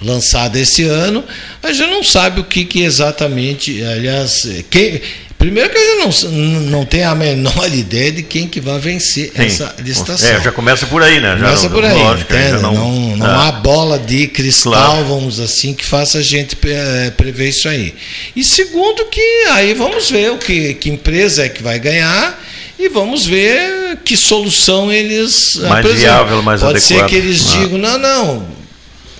lançada 0.01 0.59
esse 0.59 0.83
ano, 0.83 1.23
a 1.61 1.71
gente 1.71 1.89
não 1.89 2.03
sabe 2.03 2.41
o 2.41 2.43
que, 2.43 2.65
que 2.65 2.81
exatamente, 2.81 3.83
aliás, 3.83 4.47
quem, 4.69 5.01
primeiro 5.37 5.69
que 5.69 5.77
a 5.77 5.81
gente 5.81 6.25
não, 6.25 6.61
não 6.61 6.85
tem 6.85 7.03
a 7.03 7.15
menor 7.15 7.67
ideia 7.73 8.11
de 8.11 8.23
quem 8.23 8.47
que 8.47 8.59
vai 8.59 8.79
vencer 8.79 9.31
Sim. 9.35 9.43
essa 9.43 9.75
licitação. 9.79 10.29
É, 10.29 10.41
já 10.41 10.51
começa 10.51 10.85
por 10.85 11.01
aí, 11.01 11.19
né? 11.19 11.37
Já, 11.37 11.45
começa 11.45 11.69
por 11.69 11.85
aí, 11.85 11.97
lógico, 11.97 12.33
não, 12.61 12.73
não, 12.73 13.17
não 13.17 13.25
ah. 13.25 13.47
há 13.47 13.51
bola 13.51 13.99
de 13.99 14.27
cristal, 14.27 14.73
claro. 14.73 15.05
vamos 15.05 15.39
assim, 15.39 15.73
que 15.73 15.85
faça 15.85 16.17
a 16.17 16.21
gente 16.21 16.57
eh, 16.65 17.11
prever 17.15 17.49
isso 17.49 17.69
aí. 17.69 17.93
E 18.35 18.43
segundo 18.43 19.05
que 19.05 19.45
aí 19.49 19.73
vamos 19.73 20.09
ver 20.09 20.31
o 20.31 20.37
que, 20.37 20.73
que 20.75 20.89
empresa 20.89 21.45
é 21.45 21.49
que 21.49 21.61
vai 21.61 21.79
ganhar 21.79 22.39
e 22.77 22.89
vamos 22.89 23.25
ver 23.25 23.97
que 24.03 24.17
solução 24.17 24.91
eles 24.91 25.55
mais 25.67 25.85
viável, 25.85 26.41
mais 26.41 26.61
Pode 26.61 26.77
adequado. 26.77 26.99
ser 26.99 27.05
que 27.07 27.15
eles 27.15 27.47
ah. 27.47 27.57
digam, 27.57 27.77
não, 27.77 27.97
não, 27.99 28.60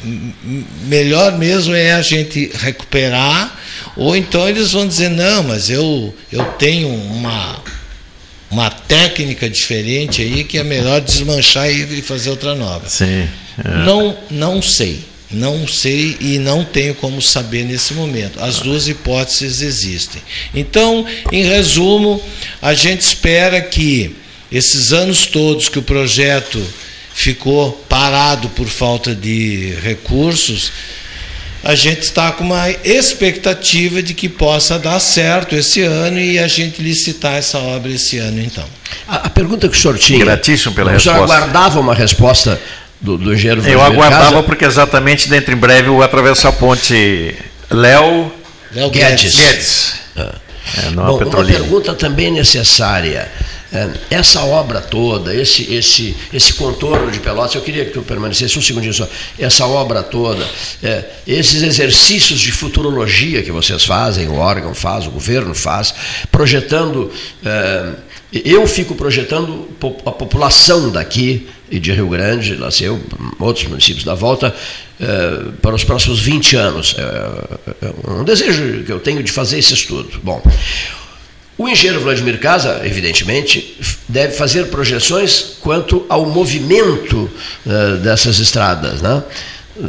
melhor 0.03 1.37
mesmo 1.37 1.75
é 1.75 1.93
a 1.93 2.01
gente 2.01 2.51
recuperar, 2.53 3.59
ou 3.95 4.15
então 4.15 4.47
eles 4.47 4.71
vão 4.71 4.87
dizer, 4.87 5.09
não, 5.09 5.43
mas 5.43 5.69
eu, 5.69 6.13
eu 6.31 6.43
tenho 6.53 6.87
uma, 6.87 7.61
uma 8.49 8.69
técnica 8.69 9.49
diferente 9.49 10.21
aí 10.21 10.43
que 10.43 10.57
é 10.57 10.63
melhor 10.63 11.01
desmanchar 11.01 11.69
e 11.69 12.01
fazer 12.01 12.29
outra 12.29 12.55
nova. 12.55 12.89
Sim. 12.89 13.27
É. 13.63 13.85
Não, 13.85 14.17
não 14.29 14.61
sei. 14.61 15.11
Não 15.29 15.65
sei 15.65 16.17
e 16.19 16.37
não 16.39 16.65
tenho 16.65 16.93
como 16.95 17.21
saber 17.21 17.63
nesse 17.63 17.93
momento. 17.93 18.43
As 18.43 18.59
duas 18.59 18.89
hipóteses 18.89 19.61
existem. 19.61 20.21
Então, 20.53 21.05
em 21.31 21.45
resumo, 21.45 22.21
a 22.61 22.73
gente 22.73 22.99
espera 22.99 23.61
que 23.61 24.13
esses 24.51 24.91
anos 24.91 25.25
todos 25.27 25.69
que 25.69 25.79
o 25.79 25.83
projeto 25.83 26.61
ficou 27.13 27.71
parado 27.89 28.49
por 28.49 28.67
falta 28.67 29.13
de 29.13 29.75
recursos, 29.83 30.71
a 31.63 31.75
gente 31.75 32.01
está 32.01 32.31
com 32.31 32.43
uma 32.43 32.69
expectativa 32.83 34.01
de 34.01 34.13
que 34.13 34.27
possa 34.27 34.79
dar 34.79 34.99
certo 34.99 35.55
esse 35.55 35.81
ano 35.81 36.19
e 36.19 36.39
a 36.39 36.47
gente 36.47 36.81
licitar 36.81 37.35
essa 37.35 37.59
obra 37.59 37.91
esse 37.91 38.17
ano, 38.17 38.41
então. 38.41 38.65
A, 39.07 39.27
a 39.27 39.29
pergunta 39.29 39.69
que 39.69 39.77
o 39.77 39.79
senhor 39.79 39.97
tinha. 39.97 40.25
Gratíssimo 40.25 40.73
pela 40.73 40.95
o 40.95 40.99
senhor 40.99 41.15
resposta. 41.15 41.35
aguardava 41.35 41.79
uma 41.79 41.93
resposta 41.93 42.59
do, 42.99 43.17
do 43.17 43.33
engenheiro 43.33 43.61
Eu 43.67 43.81
aguardava 43.81 44.31
Casa? 44.31 44.43
porque 44.43 44.65
exatamente 44.65 45.29
dentro 45.29 45.53
em 45.53 45.57
breve 45.57 45.87
eu 45.87 45.93
vou 45.93 46.03
atravessar 46.03 46.49
a 46.49 46.53
ponte 46.53 47.35
Léo 47.69 48.31
Léo 48.73 48.89
Guedes. 48.89 49.35
Guedes. 49.35 49.93
É, 50.15 50.89
não 50.91 51.05
Bom, 51.05 51.23
uma 51.23 51.45
pergunta 51.45 51.93
também 51.93 52.31
necessária. 52.31 53.29
É, 53.71 53.89
Essa 54.09 54.41
obra 54.41 54.81
toda, 54.81 55.33
esse, 55.33 55.73
esse, 55.73 56.15
esse 56.33 56.53
contorno 56.53 57.09
de 57.09 57.19
Pelotas, 57.19 57.55
eu 57.55 57.61
queria 57.61 57.85
que 57.85 57.91
tu 57.91 58.01
permanecesse 58.01 58.59
um 58.59 58.61
segundinho 58.61 58.93
só. 58.93 59.07
Essa 59.39 59.65
obra 59.65 60.03
toda, 60.03 60.45
é, 60.83 61.05
esses 61.25 61.61
exercícios 61.63 62.39
de 62.39 62.51
futurologia 62.51 63.41
que 63.41 63.51
vocês 63.51 63.85
fazem, 63.85 64.27
o 64.27 64.35
órgão 64.35 64.73
faz, 64.75 65.07
o 65.07 65.11
governo 65.11 65.55
faz, 65.55 65.93
projetando. 66.31 67.11
é, 67.45 68.11
eu 68.33 68.65
fico 68.65 68.95
projetando 68.95 69.67
a 70.05 70.11
população 70.11 70.89
daqui 70.89 71.49
e 71.69 71.79
de 71.79 71.91
Rio 71.93 72.09
Grande, 72.09 72.55
lá 72.55 72.69
sei 72.69 72.89
eu, 72.89 73.01
outros 73.39 73.65
municípios 73.67 74.03
da 74.03 74.13
volta, 74.13 74.53
é, 74.99 75.51
para 75.61 75.73
os 75.73 75.83
próximos 75.85 76.19
20 76.19 76.55
anos. 76.57 76.95
É, 76.97 77.85
é 77.85 78.11
um 78.11 78.23
desejo 78.25 78.83
que 78.83 78.91
eu 78.91 78.99
tenho 78.99 79.23
de 79.23 79.31
fazer 79.31 79.59
esse 79.59 79.73
estudo. 79.73 80.19
Bom, 80.21 80.41
o 81.57 81.67
engenheiro 81.69 82.01
Vladimir 82.01 82.39
Casa, 82.39 82.81
evidentemente, 82.83 83.77
deve 84.07 84.33
fazer 84.33 84.67
projeções 84.67 85.57
quanto 85.59 86.05
ao 86.09 86.25
movimento 86.25 87.29
eh, 87.67 87.97
dessas 87.97 88.39
estradas, 88.39 89.01
né? 89.01 89.23
Eh, 89.77 89.81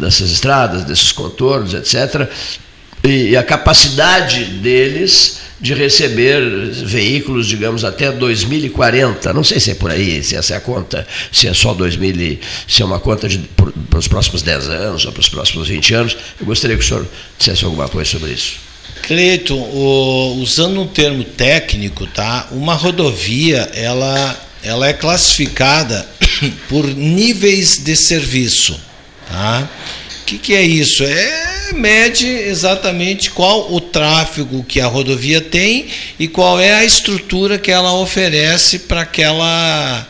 dessas 0.00 0.30
estradas, 0.30 0.84
desses 0.84 1.12
contornos, 1.12 1.72
etc. 1.72 2.28
E, 3.02 3.36
a 3.36 3.42
capacidade 3.42 4.44
deles 4.44 5.38
de 5.60 5.72
receber 5.72 6.42
veículos, 6.84 7.46
digamos, 7.46 7.84
até 7.84 8.10
2040. 8.12 9.32
Não 9.32 9.44
sei 9.44 9.60
se 9.60 9.70
é 9.70 9.74
por 9.74 9.90
aí, 9.90 10.22
se 10.22 10.36
essa 10.36 10.54
é 10.54 10.56
a 10.56 10.60
conta, 10.60 11.06
se 11.32 11.46
é 11.46 11.54
só 11.54 11.72
2000, 11.72 12.16
e- 12.20 12.40
se 12.68 12.82
é 12.82 12.84
uma 12.84 13.00
conta 13.00 13.28
de, 13.28 13.38
para 13.88 13.98
os 13.98 14.08
próximos 14.08 14.42
10 14.42 14.68
anos 14.68 15.06
ou 15.06 15.12
para 15.12 15.20
os 15.20 15.28
próximos 15.28 15.68
20 15.68 15.94
anos. 15.94 16.16
Eu 16.38 16.44
gostaria 16.46 16.76
que 16.76 16.82
o 16.84 16.86
senhor 16.86 17.06
dissesse 17.38 17.64
alguma 17.64 17.88
coisa 17.88 18.10
sobre 18.10 18.32
isso. 18.32 18.73
Cleiton, 19.02 19.58
o- 19.58 20.38
usando 20.40 20.80
um 20.80 20.86
termo 20.86 21.24
técnico, 21.24 22.06
tá? 22.06 22.48
Uma 22.52 22.74
rodovia, 22.74 23.70
ela, 23.74 24.38
ela 24.62 24.88
é 24.88 24.92
classificada 24.92 26.06
por 26.68 26.86
níveis 26.86 27.78
de 27.78 27.94
serviço, 27.96 28.80
tá? 29.28 29.68
O 30.22 30.24
que, 30.24 30.38
que 30.38 30.54
é 30.54 30.62
isso? 30.62 31.04
É 31.04 31.54
mede 31.74 32.26
exatamente 32.26 33.30
qual 33.30 33.72
o 33.72 33.80
tráfego 33.80 34.62
que 34.64 34.80
a 34.80 34.86
rodovia 34.86 35.40
tem 35.40 35.86
e 36.18 36.28
qual 36.28 36.60
é 36.60 36.72
a 36.74 36.84
estrutura 36.84 37.58
que 37.58 37.70
ela 37.70 37.92
oferece 37.94 38.80
para 38.80 39.00
aquela 39.02 40.06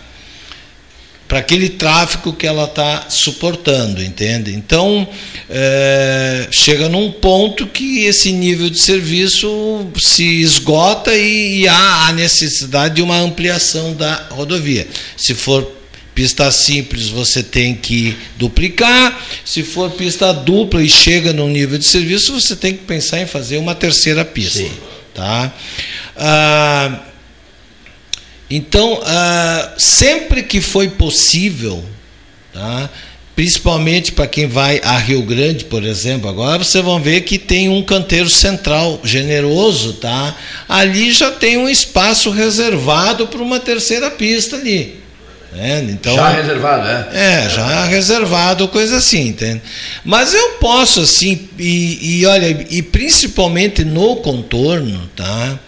para 1.35 1.41
aquele 1.41 1.69
tráfego 1.69 2.33
que 2.33 2.47
ela 2.47 2.63
está 2.63 3.07
suportando, 3.11 4.01
entende? 4.01 4.55
Então 4.55 5.05
é, 5.51 6.47
chega 6.49 6.89
num 6.89 7.11
ponto 7.11 7.67
que 7.67 8.05
esse 8.05 8.31
nível 8.31 8.71
de 8.71 8.79
serviço 8.79 9.85
se 9.97 10.43
esgota 10.43 11.13
e, 11.13 11.63
e 11.63 11.67
há 11.69 12.07
a 12.07 12.13
necessidade 12.13 12.95
de 12.95 13.03
uma 13.03 13.19
ampliação 13.19 13.95
da 13.95 14.29
rodovia. 14.31 14.87
Se 15.17 15.35
for 15.35 15.69
pista 16.15 16.49
simples, 16.53 17.09
você 17.09 17.43
tem 17.43 17.75
que 17.75 18.17
duplicar. 18.37 19.21
Se 19.45 19.65
for 19.65 19.91
pista 19.91 20.33
dupla 20.33 20.85
e 20.85 20.89
chega 20.89 21.33
num 21.33 21.49
nível 21.49 21.79
de 21.79 21.85
serviço, 21.85 22.33
você 22.33 22.55
tem 22.55 22.75
que 22.75 22.85
pensar 22.85 23.21
em 23.21 23.27
fazer 23.27 23.57
uma 23.57 23.75
terceira 23.75 24.25
pista, 24.25 24.71
tá? 25.13 25.53
Ah, 26.17 27.01
então, 28.57 29.01
ah, 29.05 29.73
sempre 29.79 30.43
que 30.43 30.61
foi 30.61 30.89
possível, 30.89 31.83
tá? 32.53 32.91
principalmente 33.35 34.13
para 34.13 34.27
quem 34.27 34.47
vai 34.47 34.81
a 34.85 34.97
Rio 34.97 35.23
Grande, 35.23 35.65
por 35.65 35.83
exemplo, 35.83 36.29
agora 36.29 36.63
vocês 36.63 36.85
vão 36.85 37.01
ver 37.01 37.23
que 37.23 37.37
tem 37.37 37.69
um 37.69 37.83
canteiro 37.83 38.31
central 38.31 39.01
generoso, 39.03 39.95
tá? 39.95 40.37
Ali 40.69 41.13
já 41.13 41.33
tem 41.33 41.57
um 41.57 41.69
espaço 41.69 42.31
reservado 42.31 43.27
para 43.27 43.43
uma 43.43 43.59
terceira 43.59 44.11
pista 44.11 44.55
ali. 44.57 45.01
né? 45.53 45.85
Então, 45.91 46.15
Já 46.15 46.29
reservado, 46.29 46.89
é? 46.89 47.09
é, 47.13 47.49
já 47.49 47.85
reservado, 47.87 48.69
coisa 48.69 48.99
assim, 48.99 49.29
entende? 49.29 49.63
Mas 50.05 50.33
eu 50.33 50.51
posso, 50.61 51.01
assim, 51.01 51.49
e, 51.59 52.21
e 52.21 52.27
olha, 52.27 52.67
e 52.71 52.83
principalmente 52.83 53.85
no 53.85 54.17
contorno, 54.17 55.11
tá? 55.17 55.59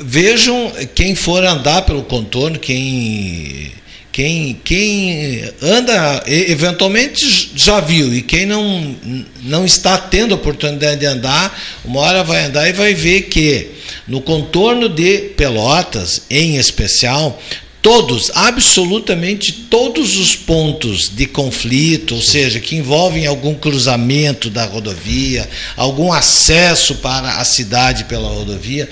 Vejam 0.00 0.72
quem 0.94 1.14
for 1.14 1.44
andar 1.44 1.82
pelo 1.82 2.02
contorno, 2.02 2.58
quem. 2.58 3.72
Quem, 4.10 4.60
quem 4.64 5.44
anda, 5.62 6.24
eventualmente 6.26 7.52
já 7.54 7.78
viu, 7.78 8.12
e 8.12 8.20
quem 8.20 8.46
não, 8.46 8.96
não 9.44 9.64
está 9.64 9.96
tendo 9.96 10.34
oportunidade 10.34 10.98
de 10.98 11.06
andar, 11.06 11.56
uma 11.84 12.00
hora 12.00 12.24
vai 12.24 12.46
andar 12.46 12.68
e 12.68 12.72
vai 12.72 12.94
ver 12.94 13.28
que 13.28 13.70
no 14.08 14.20
contorno 14.20 14.88
de 14.88 15.18
Pelotas, 15.36 16.22
em 16.28 16.56
especial, 16.56 17.40
todos, 17.80 18.30
absolutamente 18.34 19.52
todos 19.52 20.16
os 20.16 20.34
pontos 20.34 21.08
de 21.08 21.26
conflito, 21.26 22.16
ou 22.16 22.20
seja, 22.20 22.60
que 22.60 22.76
envolvem 22.76 23.26
algum 23.26 23.54
cruzamento 23.54 24.50
da 24.50 24.64
rodovia, 24.64 25.48
algum 25.76 26.12
acesso 26.12 26.96
para 26.96 27.36
a 27.36 27.44
cidade 27.44 28.04
pela 28.04 28.28
rodovia, 28.28 28.88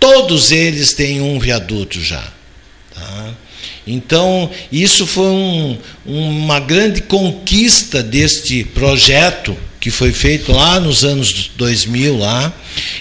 todos 0.00 0.50
eles 0.52 0.92
têm 0.92 1.20
um 1.20 1.38
viaduto 1.38 2.00
já. 2.00 2.24
Tá? 2.94 3.34
Então, 3.86 4.50
isso 4.70 5.06
foi 5.06 5.26
um- 5.26 5.78
uma 6.04 6.60
grande 6.60 7.00
conquista 7.02 8.02
deste 8.02 8.62
projeto 8.64 9.56
que 9.80 9.90
foi 9.90 10.12
feito 10.12 10.52
lá 10.52 10.78
nos 10.80 11.04
anos 11.04 11.50
2000 11.56 12.18
lá. 12.18 12.52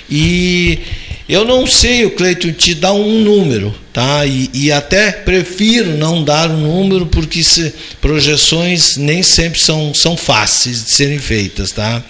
E 0.09 0.79
eu 1.27 1.43
não 1.43 1.67
sei, 1.67 2.05
o 2.05 2.11
Cleiton, 2.11 2.51
te 2.53 2.73
dar 2.73 2.93
um 2.93 3.19
número, 3.21 3.75
tá? 3.91 4.25
E, 4.25 4.49
e 4.53 4.71
até 4.71 5.11
prefiro 5.11 5.97
não 5.97 6.23
dar 6.23 6.49
um 6.49 6.61
número 6.61 7.05
porque 7.07 7.43
se- 7.43 7.73
projeções 7.99 8.95
nem 8.95 9.21
sempre 9.23 9.59
são, 9.59 9.93
são 9.93 10.15
fáceis 10.15 10.85
de 10.85 10.91
serem 10.91 11.19
feitas, 11.19 11.71
tá? 11.71 12.01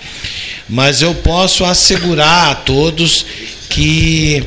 Mas 0.69 1.01
eu 1.01 1.15
posso 1.15 1.63
assegurar 1.65 2.51
a 2.51 2.55
todos 2.55 3.25
que 3.69 4.43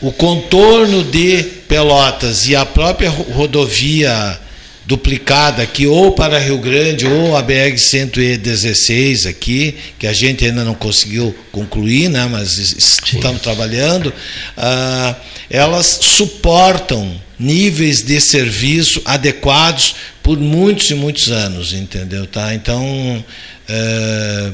o 0.00 0.12
contorno 0.12 1.02
de 1.04 1.42
Pelotas 1.68 2.46
e 2.48 2.54
a 2.54 2.64
própria 2.64 3.10
ro- 3.10 3.26
rodovia 3.32 4.38
duplicada 4.86 5.62
aqui, 5.64 5.84
ou 5.86 6.12
para 6.12 6.38
Rio 6.38 6.58
Grande, 6.58 7.06
ou 7.06 7.36
a 7.36 7.42
BR-116 7.42 9.26
aqui, 9.28 9.74
que 9.98 10.06
a 10.06 10.12
gente 10.12 10.44
ainda 10.44 10.62
não 10.64 10.74
conseguiu 10.74 11.34
concluir, 11.50 12.08
né, 12.08 12.28
mas 12.30 12.56
es- 12.58 12.98
estamos 13.12 13.42
trabalhando, 13.42 14.12
ah, 14.56 15.14
elas 15.50 15.98
suportam 16.02 17.20
níveis 17.38 18.02
de 18.02 18.20
serviço 18.20 19.02
adequados 19.04 19.94
por 20.22 20.38
muitos 20.38 20.90
e 20.90 20.94
muitos 20.94 21.30
anos, 21.30 21.72
entendeu? 21.72 22.26
Tá? 22.26 22.54
Então, 22.54 23.24
eh, 23.68 24.52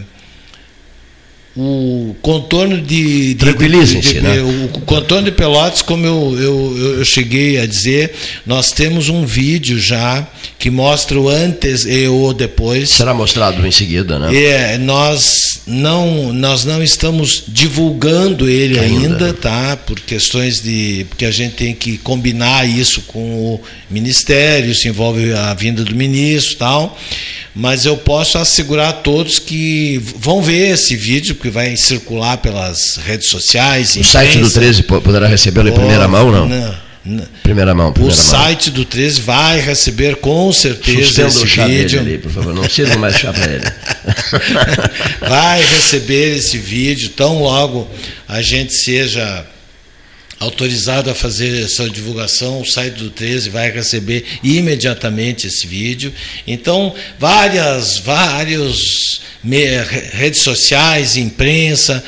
o 1.54 2.16
contorno 2.22 2.80
de, 2.80 3.28
de 3.28 3.34
Tranquilizem-se, 3.34 4.20
né? 4.20 4.40
o 4.40 4.80
contorno 4.80 5.24
de 5.26 5.32
Pelotas, 5.32 5.82
como 5.82 6.06
eu, 6.06 6.36
eu, 6.40 6.96
eu- 6.98 7.04
cheguei 7.04 7.58
a 7.58 7.66
dizer, 7.66 8.14
nós 8.46 8.70
temos 8.72 9.08
um 9.10 9.26
vídeo 9.26 9.78
já 9.78 10.26
que 10.58 10.70
mostra 10.70 11.20
o 11.20 11.28
antes 11.28 11.84
e 11.84 12.06
o 12.08 12.32
depois. 12.32 12.90
Será 12.90 13.12
mostrado 13.12 13.66
em 13.66 13.70
seguida, 13.70 14.18
né? 14.18 14.34
É, 14.34 14.78
nós 14.78 15.60
não, 15.66 16.32
nós 16.32 16.64
não 16.64 16.82
estamos 16.82 17.44
divulgando 17.48 18.48
ele 18.48 18.78
Ainda. 18.78 19.26
ainda, 19.26 19.32
tá? 19.34 19.76
Por 19.76 20.00
questões 20.00 20.60
de. 20.62 21.04
Porque 21.08 21.24
a 21.24 21.30
gente 21.30 21.54
tem 21.54 21.74
que 21.74 21.98
combinar 21.98 22.66
isso 22.66 23.02
com 23.02 23.18
o 23.54 23.60
Ministério, 23.90 24.70
isso 24.70 24.88
envolve 24.88 25.32
a 25.34 25.52
vinda 25.54 25.84
do 25.84 25.94
ministro 25.94 26.54
e 26.54 26.56
tal. 26.56 26.98
Mas 27.54 27.84
eu 27.84 27.98
posso 27.98 28.38
assegurar 28.38 28.88
a 28.88 28.92
todos 28.94 29.38
que 29.38 30.00
vão 30.16 30.40
ver 30.40 30.70
esse 30.72 30.96
vídeo, 30.96 31.34
porque 31.34 31.50
vai 31.50 31.76
circular 31.76 32.38
pelas 32.38 32.96
redes 33.04 33.28
sociais. 33.28 33.94
O 33.96 34.02
site 34.04 34.32
do 34.32 34.38
imprensa. 34.38 34.60
13 34.60 34.82
po- 34.84 35.00
poderá 35.02 35.26
recebê-lo 35.28 35.68
em 35.68 35.72
primeira 35.72 36.08
mão, 36.08 36.32
não? 36.32 36.48
Não, 36.48 36.74
não. 37.04 37.26
Primeira 37.42 37.74
mão, 37.74 37.90
O 37.90 37.92
primeira 37.92 38.16
mão. 38.16 38.24
site 38.24 38.70
do 38.70 38.86
13 38.86 39.20
vai 39.20 39.60
receber 39.60 40.16
com 40.16 40.50
certeza 40.50 41.04
Suspenda 41.04 41.28
esse 41.28 41.44
o 41.44 41.46
chá 41.46 41.66
dele 41.66 41.78
vídeo. 41.82 42.00
ali, 42.00 42.18
por 42.18 42.32
favor. 42.32 42.54
Não 42.54 42.66
sirva 42.70 42.96
mais 42.96 43.16
chá 43.18 43.32
para 43.34 43.52
ele. 43.52 43.64
vai 45.28 45.60
receber 45.62 46.36
esse 46.38 46.56
vídeo 46.58 47.10
tão 47.10 47.38
logo 47.42 47.88
a 48.28 48.40
gente 48.40 48.72
seja 48.72 49.44
autorizado 50.42 51.08
a 51.08 51.14
fazer 51.14 51.62
essa 51.62 51.88
divulgação, 51.88 52.60
o 52.60 52.66
site 52.66 52.94
do 52.94 53.10
13 53.10 53.48
vai 53.48 53.70
receber 53.70 54.24
imediatamente 54.42 55.46
esse 55.46 55.66
vídeo. 55.66 56.12
Então, 56.46 56.94
várias, 57.18 57.98
vários 57.98 59.20
redes 59.44 60.42
sociais, 60.42 61.16
imprensa, 61.16 62.02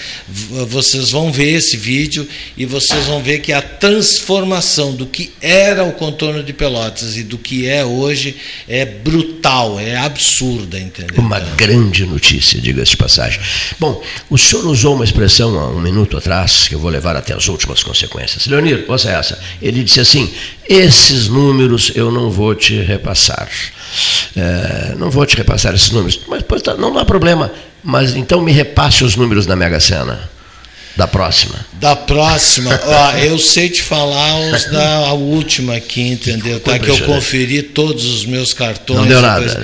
vocês 0.69 1.11
vão 1.11 1.32
ver 1.32 1.55
esse 1.55 1.77
vídeo 1.77 2.28
e 2.56 2.65
vocês 2.65 3.06
vão 3.06 3.20
ver 3.20 3.40
que 3.40 3.52
a 3.52 3.61
transformação 3.61 4.94
do 4.94 5.05
que 5.06 5.32
era 5.40 5.82
o 5.82 5.93
contorno 5.93 6.44
de 6.44 6.52
Pelotas 6.52 7.16
e 7.16 7.24
do 7.24 7.36
que 7.36 7.66
é 7.66 7.85
hoje 7.85 8.36
é 8.69 8.85
brutal, 8.85 9.81
é 9.81 9.97
absurda, 9.97 10.78
entendeu? 10.78 11.16
Uma 11.19 11.40
grande 11.40 12.06
notícia, 12.06 12.61
diga-se 12.61 12.93
de 12.93 12.97
passagem. 12.97 13.40
Bom, 13.81 14.01
o 14.31 14.39
senhor 14.39 14.65
usou 14.66 14.94
uma 14.94 15.05
expressão 15.05 15.59
há 15.59 15.69
um 15.70 15.81
minuto 15.81 16.16
atrás, 16.16 16.69
que 16.69 16.74
eu 16.74 16.78
vou 16.78 16.90
levar 16.90 17.16
até 17.16 17.35
as 17.35 17.48
últimas 17.48 17.82
consequências. 17.82 18.47
Leonir, 18.47 18.85
ouça 18.86 19.11
essa. 19.11 19.43
Ele 19.61 19.82
disse 19.82 19.98
assim: 19.98 20.32
esses 20.69 21.28
números 21.28 21.90
eu 21.94 22.12
não 22.12 22.31
vou 22.31 22.55
te 22.55 22.81
repassar. 22.81 23.51
É, 24.36 24.94
não 24.96 25.10
vou 25.10 25.24
te 25.26 25.36
repassar 25.36 25.74
esses 25.74 25.90
números. 25.90 26.20
Mas 26.28 26.42
pois, 26.42 26.62
tá, 26.62 26.74
não 26.74 26.96
há 26.98 27.04
problema. 27.04 27.52
Mas 27.82 28.16
então 28.16 28.40
me 28.40 28.52
repasse 28.52 29.04
os 29.04 29.16
números 29.16 29.46
da 29.46 29.54
Mega 29.54 29.80
Sena. 29.80 30.30
Da 30.96 31.08
próxima. 31.08 31.54
Da 31.72 31.96
próxima. 31.96 32.70
Ó, 32.86 33.10
eu 33.18 33.36
sei 33.38 33.68
te 33.68 33.82
falar 33.82 34.38
os 34.50 34.64
da 34.70 35.12
última 35.12 35.76
aqui, 35.76 36.02
entendeu? 36.02 36.60
Tá 36.60 36.78
que 36.78 36.88
eu 36.88 37.00
conferi 37.00 37.62
todos 37.62 38.04
os 38.04 38.24
meus 38.24 38.52
cartões. 38.52 39.00
Não 39.00 39.06
deu 39.06 39.20
nada. 39.20 39.60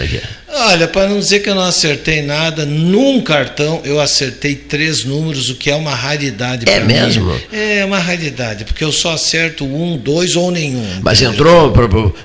Olha, 0.52 0.88
para 0.88 1.08
não 1.08 1.20
dizer 1.20 1.40
que 1.40 1.48
eu 1.48 1.54
não 1.54 1.62
acertei 1.62 2.22
nada, 2.22 2.66
num 2.66 3.20
cartão 3.20 3.80
eu 3.84 4.00
acertei 4.00 4.56
três 4.56 5.04
números, 5.04 5.48
o 5.48 5.54
que 5.54 5.70
é 5.70 5.76
uma 5.76 5.94
raridade 5.94 6.68
É 6.68 6.80
mesmo? 6.80 7.32
Mim. 7.32 7.40
É 7.52 7.84
uma 7.84 8.00
raridade, 8.00 8.64
porque 8.64 8.82
eu 8.82 8.90
só 8.90 9.12
acerto 9.12 9.64
um, 9.64 9.96
dois 9.96 10.34
ou 10.34 10.50
nenhum. 10.50 10.84
Mas 11.02 11.22
entrou 11.22 11.72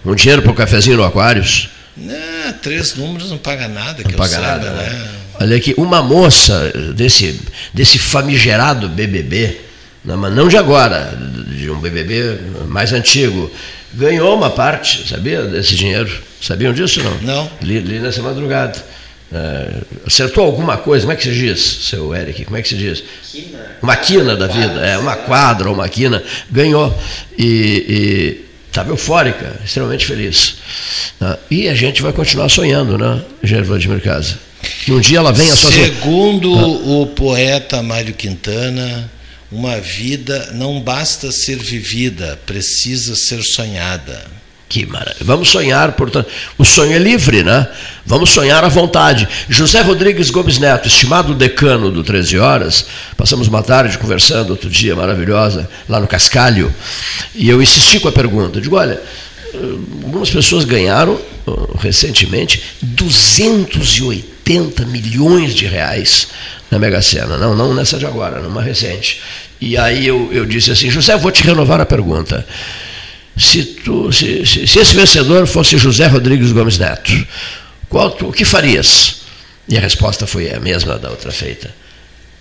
um 0.03 0.15
dinheiro 0.15 0.41
para 0.41 0.51
o 0.51 0.55
cafezinho 0.55 0.97
no 0.97 1.03
Aquários? 1.03 1.69
Não, 1.97 2.53
três 2.61 2.95
números 2.95 3.31
não 3.31 3.37
paga 3.37 3.67
nada, 3.67 4.03
que 4.03 4.11
não 4.11 4.17
paga 4.17 4.35
saiba, 4.35 4.47
nada, 4.47 4.69
né? 4.71 4.89
né? 4.89 5.11
Olha 5.39 5.57
aqui, 5.57 5.73
uma 5.77 6.01
moça 6.01 6.71
desse, 6.93 7.39
desse 7.73 7.97
famigerado 7.97 8.89
BBB, 8.89 9.61
não, 10.03 10.17
mas 10.17 10.33
não 10.33 10.47
de 10.47 10.57
agora, 10.57 11.17
de 11.47 11.69
um 11.69 11.79
BBB 11.79 12.39
mais 12.67 12.93
antigo, 12.93 13.51
ganhou 13.93 14.35
uma 14.35 14.49
parte, 14.49 15.07
sabia, 15.07 15.43
desse 15.43 15.75
dinheiro. 15.75 16.11
Sabiam 16.41 16.73
disso 16.73 17.01
não? 17.01 17.17
Não. 17.21 17.51
Li, 17.61 17.79
li 17.79 17.99
nessa 17.99 18.21
madrugada. 18.21 18.77
Uh, 19.31 19.85
acertou 20.05 20.45
alguma 20.45 20.77
coisa, 20.77 21.01
como 21.01 21.13
é 21.13 21.15
que 21.15 21.23
se 21.23 21.33
diz, 21.33 21.59
seu 21.89 22.15
Eric? 22.15 22.45
Como 22.45 22.55
é 22.55 22.61
que 22.61 22.69
se 22.69 22.75
diz? 22.75 23.03
Quina. 23.31 23.59
Uma 23.81 23.95
quina 23.95 24.35
da 24.35 24.47
vida, 24.47 24.79
é, 24.85 24.97
uma 24.97 25.15
quadra 25.15 25.67
ou 25.69 25.73
uma 25.73 25.89
quina, 25.89 26.23
ganhou. 26.51 26.95
E 27.37 28.44
estava 28.75 28.89
eufórica, 28.89 29.57
extremamente 29.63 30.05
feliz. 30.05 30.57
Uh, 31.21 31.37
e 31.49 31.69
a 31.69 31.73
gente 31.73 32.01
vai 32.01 32.11
continuar 32.11 32.49
sonhando, 32.49 32.97
né, 32.97 33.23
Jair 33.41 33.63
Vladimir 33.63 34.01
Casa? 34.01 34.37
Que 34.83 34.91
um 34.91 34.99
dia 34.99 35.19
ela 35.19 35.31
venha 35.31 35.53
a 35.53 35.55
sua. 35.55 35.71
Segundo 35.71 36.51
o 36.53 37.07
poeta 37.07 37.81
Mário 37.81 38.13
Quintana, 38.13 39.09
uma 39.51 39.79
vida 39.79 40.51
não 40.53 40.81
basta 40.81 41.31
ser 41.31 41.57
vivida, 41.57 42.37
precisa 42.45 43.15
ser 43.15 43.41
sonhada. 43.43 44.25
Que 44.75 44.85
maravilha. 44.85 45.15
Vamos 45.21 45.47
sonhar, 45.47 45.93
portanto. 45.93 46.27
O 46.57 46.65
sonho 46.65 46.91
é 46.91 46.99
livre, 46.99 47.43
né? 47.43 47.65
Vamos 48.05 48.31
sonhar 48.31 48.61
à 48.61 48.67
vontade. 48.67 49.25
José 49.47 49.79
Rodrigues 49.79 50.29
Gomes 50.29 50.59
Neto, 50.59 50.89
estimado 50.89 51.33
decano 51.33 51.89
do 51.89 52.03
13 52.03 52.37
Horas, 52.39 52.85
passamos 53.15 53.47
uma 53.47 53.63
tarde 53.63 53.97
conversando 53.97 54.49
outro 54.49 54.69
dia, 54.69 54.93
maravilhosa, 54.93 55.69
lá 55.87 55.97
no 55.97 56.07
Cascalho, 56.07 56.75
e 57.33 57.47
eu 57.47 57.61
insisti 57.61 58.01
com 58.01 58.09
a 58.09 58.11
pergunta. 58.11 58.59
Digo, 58.59 58.75
olha, 58.75 59.01
algumas 60.03 60.29
pessoas 60.29 60.65
ganharam 60.65 61.21
recentemente 61.79 62.61
280 62.81 64.85
milhões 64.87 65.55
de 65.55 65.67
reais 65.67 66.27
na 66.69 66.77
Mega 66.77 67.01
Sena. 67.01 67.37
Não, 67.37 67.55
não 67.55 67.73
nessa 67.73 67.97
de 67.97 68.05
agora, 68.05 68.41
numa 68.41 68.61
recente. 68.61 69.21
E 69.61 69.77
aí 69.77 70.05
eu, 70.05 70.29
eu 70.33 70.45
disse 70.45 70.69
assim, 70.69 70.89
José, 70.89 71.15
vou 71.15 71.31
te 71.31 71.43
renovar 71.43 71.79
a 71.79 71.85
pergunta. 71.85 72.45
Se, 73.37 73.63
tu, 73.63 74.11
se, 74.11 74.45
se, 74.45 74.65
se 74.65 74.79
esse 74.79 74.95
vencedor 74.95 75.45
fosse 75.45 75.77
José 75.77 76.07
Rodrigues 76.07 76.51
Gomes 76.51 76.77
Neto, 76.77 77.11
qual 77.89 78.11
tu, 78.11 78.29
o 78.29 78.31
que 78.31 78.45
farias? 78.45 79.21
E 79.67 79.77
a 79.77 79.81
resposta 79.81 80.25
foi 80.25 80.53
a 80.53 80.59
mesma 80.59 80.97
da 80.97 81.09
outra 81.09 81.31
feita 81.31 81.73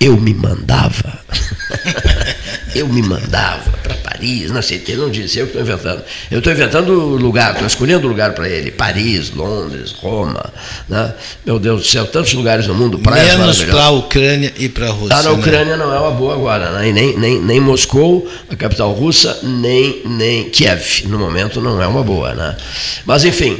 eu 0.04 0.16
me 0.18 0.34
mandava. 0.34 1.18
eu 2.74 2.88
me 2.88 3.02
mandava 3.02 3.70
para 3.82 3.94
Paris, 3.94 4.50
não 4.50 4.60
sei, 4.62 4.82
ele 4.88 4.96
não 4.96 5.10
disse, 5.10 5.38
eu 5.38 5.46
que 5.46 5.56
estou 5.56 5.62
inventando. 5.62 6.04
Eu 6.30 6.38
estou 6.38 6.52
inventando 6.52 6.92
lugar, 6.92 7.52
estou 7.52 7.66
escolhendo 7.66 8.06
lugar 8.08 8.32
para 8.32 8.48
ele. 8.48 8.70
Paris, 8.70 9.30
Londres, 9.30 9.92
Roma. 9.92 10.52
Né? 10.88 11.14
Meu 11.44 11.58
Deus 11.58 11.82
do 11.82 11.86
céu, 11.86 12.06
tantos 12.06 12.32
lugares 12.32 12.66
no 12.66 12.74
mundo, 12.74 12.98
praias 12.98 13.36
Menos 13.36 13.62
para 13.62 13.84
a 13.84 13.90
Ucrânia 13.90 14.52
e 14.58 14.68
para 14.68 14.88
a 14.88 14.90
Rússia. 14.90 15.16
Ah, 15.16 15.22
na 15.22 15.30
Ucrânia 15.32 15.76
né? 15.76 15.84
não 15.84 15.94
é 15.94 15.98
uma 15.98 16.10
boa 16.10 16.34
agora, 16.34 16.70
né? 16.72 16.92
nem, 16.92 17.16
nem, 17.16 17.40
nem 17.40 17.60
Moscou, 17.60 18.28
a 18.50 18.56
capital 18.56 18.92
russa, 18.92 19.40
nem, 19.42 20.02
nem 20.04 20.50
Kiev, 20.50 21.06
no 21.06 21.18
momento 21.18 21.60
não 21.60 21.82
é 21.82 21.86
uma 21.86 22.02
boa. 22.02 22.34
Né? 22.34 22.56
Mas 23.04 23.24
enfim, 23.24 23.58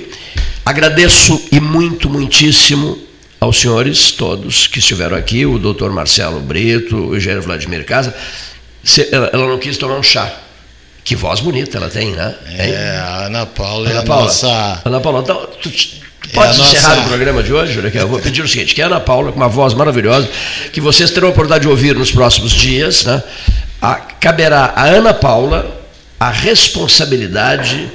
agradeço 0.65 1.41
e 1.53 1.61
muito, 1.61 2.09
muitíssimo 2.09 2.99
aos 3.45 3.61
senhores 3.61 4.11
todos 4.11 4.67
que 4.67 4.79
estiveram 4.79 5.17
aqui, 5.17 5.45
o 5.45 5.59
doutor 5.59 5.93
Marcelo 5.93 6.41
Brito, 6.41 6.97
o 6.97 7.15
Eugênio 7.15 7.43
Vladimir 7.43 7.85
Casa. 7.85 8.15
Ela, 9.11 9.31
não 9.33 9.59
quis 9.59 9.77
tomar 9.77 9.97
um 9.97 10.03
chá. 10.03 10.31
Que 11.03 11.15
voz 11.15 11.41
bonita 11.41 11.77
ela 11.77 11.89
tem, 11.89 12.13
né? 12.13 12.35
É, 12.57 12.99
a 12.99 13.27
Ana 13.27 13.47
Paula 13.47 13.91
Ana 13.91 13.99
é 13.99 14.03
a 14.03 14.07
Paula. 14.07 14.25
nossa... 14.25 14.83
Ana 14.85 15.01
Paula, 15.01 15.21
então, 15.21 15.49
tu, 15.61 15.71
tu 15.71 16.31
pode 16.33 16.59
é 16.59 16.63
encerrar 16.63 16.97
nossa... 16.97 17.03
o 17.03 17.09
programa 17.09 17.43
de 17.43 17.53
hoje? 17.53 17.79
Eu 17.95 18.09
vou 18.09 18.21
pedir 18.21 18.43
o 18.43 18.49
seguinte, 18.49 18.75
que 18.75 18.81
a 18.81 18.87
Ana 18.87 19.01
Paula, 19.01 19.31
com 19.31 19.37
uma 19.37 19.49
voz 19.49 19.75
maravilhosa, 19.75 20.29
que 20.73 20.81
vocês 20.81 21.11
terão 21.11 21.29
a 21.29 21.31
oportunidade 21.31 21.63
de 21.63 21.69
ouvir 21.69 21.95
nos 21.95 22.11
próximos 22.11 22.53
dias, 22.53 23.05
né? 23.05 23.23
A, 23.83 23.97
caberá 23.97 24.73
a 24.75 24.85
Ana 24.85 25.13
Paula 25.13 25.85
a 26.19 26.31
responsabilidade 26.31 27.91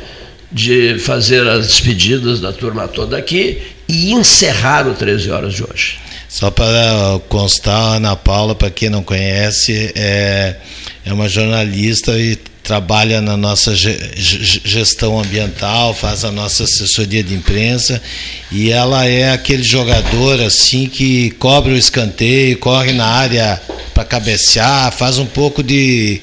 de 0.51 0.99
fazer 0.99 1.47
as 1.47 1.67
despedidas 1.67 2.39
da 2.39 2.51
turma 2.51 2.87
toda 2.87 3.17
aqui 3.17 3.61
e 3.87 4.11
encerrar 4.11 4.87
o 4.87 4.93
13 4.93 5.31
horas 5.31 5.53
de 5.53 5.63
hoje. 5.63 5.99
Só 6.29 6.51
para 6.51 7.19
constar, 7.27 7.75
a 7.75 7.95
Ana 7.95 8.15
Paula, 8.15 8.53
para 8.53 8.69
quem 8.69 8.87
não 8.87 9.01
conhece, 9.01 9.91
é, 9.95 10.55
é 11.03 11.11
uma 11.11 11.27
jornalista 11.27 12.11
e 12.19 12.35
trabalha 12.69 13.19
na 13.19 13.35
nossa 13.35 13.73
gestão 13.75 15.19
ambiental, 15.19 15.91
faz 15.91 16.23
a 16.23 16.31
nossa 16.31 16.65
assessoria 16.65 17.23
de 17.23 17.33
imprensa 17.33 17.99
e 18.51 18.69
ela 18.69 19.07
é 19.07 19.31
aquele 19.31 19.63
jogador 19.63 20.39
assim 20.39 20.85
que 20.85 21.31
cobre 21.31 21.73
o 21.73 21.77
escanteio, 21.77 22.59
corre 22.59 22.93
na 22.93 23.07
área 23.07 23.59
para 23.91 24.05
cabecear, 24.05 24.91
faz 24.91 25.17
um 25.17 25.25
pouco 25.25 25.63
de, 25.63 26.21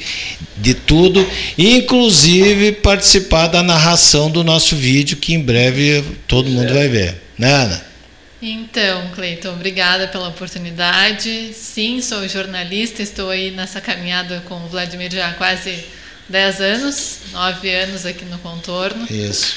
de 0.56 0.72
tudo, 0.72 1.26
inclusive 1.58 2.70
participar 2.70 3.48
da 3.48 3.60
narração 3.60 4.30
do 4.30 4.44
nosso 4.44 4.76
vídeo 4.76 5.16
que 5.16 5.34
em 5.34 5.40
breve 5.40 6.04
todo 6.28 6.48
mundo 6.48 6.72
vai 6.72 6.86
ver. 6.86 7.22
Né, 7.36 7.52
Ana? 7.52 7.95
Então, 8.40 9.10
Cleiton, 9.14 9.52
obrigada 9.52 10.08
pela 10.08 10.28
oportunidade. 10.28 11.52
Sim, 11.54 12.02
sou 12.02 12.28
jornalista, 12.28 13.02
estou 13.02 13.30
aí 13.30 13.50
nessa 13.50 13.80
caminhada 13.80 14.42
com 14.46 14.56
o 14.56 14.68
Vladimir 14.68 15.10
já 15.10 15.28
há 15.28 15.34
quase 15.34 15.84
10 16.28 16.60
anos, 16.60 17.18
9 17.32 17.74
anos 17.74 18.04
aqui 18.04 18.24
no 18.26 18.38
Contorno. 18.38 19.06
Isso. 19.10 19.56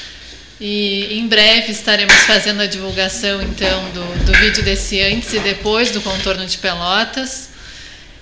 E 0.60 1.18
em 1.18 1.26
breve 1.26 1.72
estaremos 1.72 2.14
fazendo 2.26 2.60
a 2.60 2.66
divulgação 2.66 3.42
então 3.42 3.90
do, 3.92 4.24
do 4.26 4.38
vídeo 4.38 4.62
desse 4.62 5.00
antes 5.00 5.32
e 5.32 5.40
depois 5.40 5.90
do 5.90 6.00
Contorno 6.00 6.46
de 6.46 6.58
Pelotas. 6.58 7.50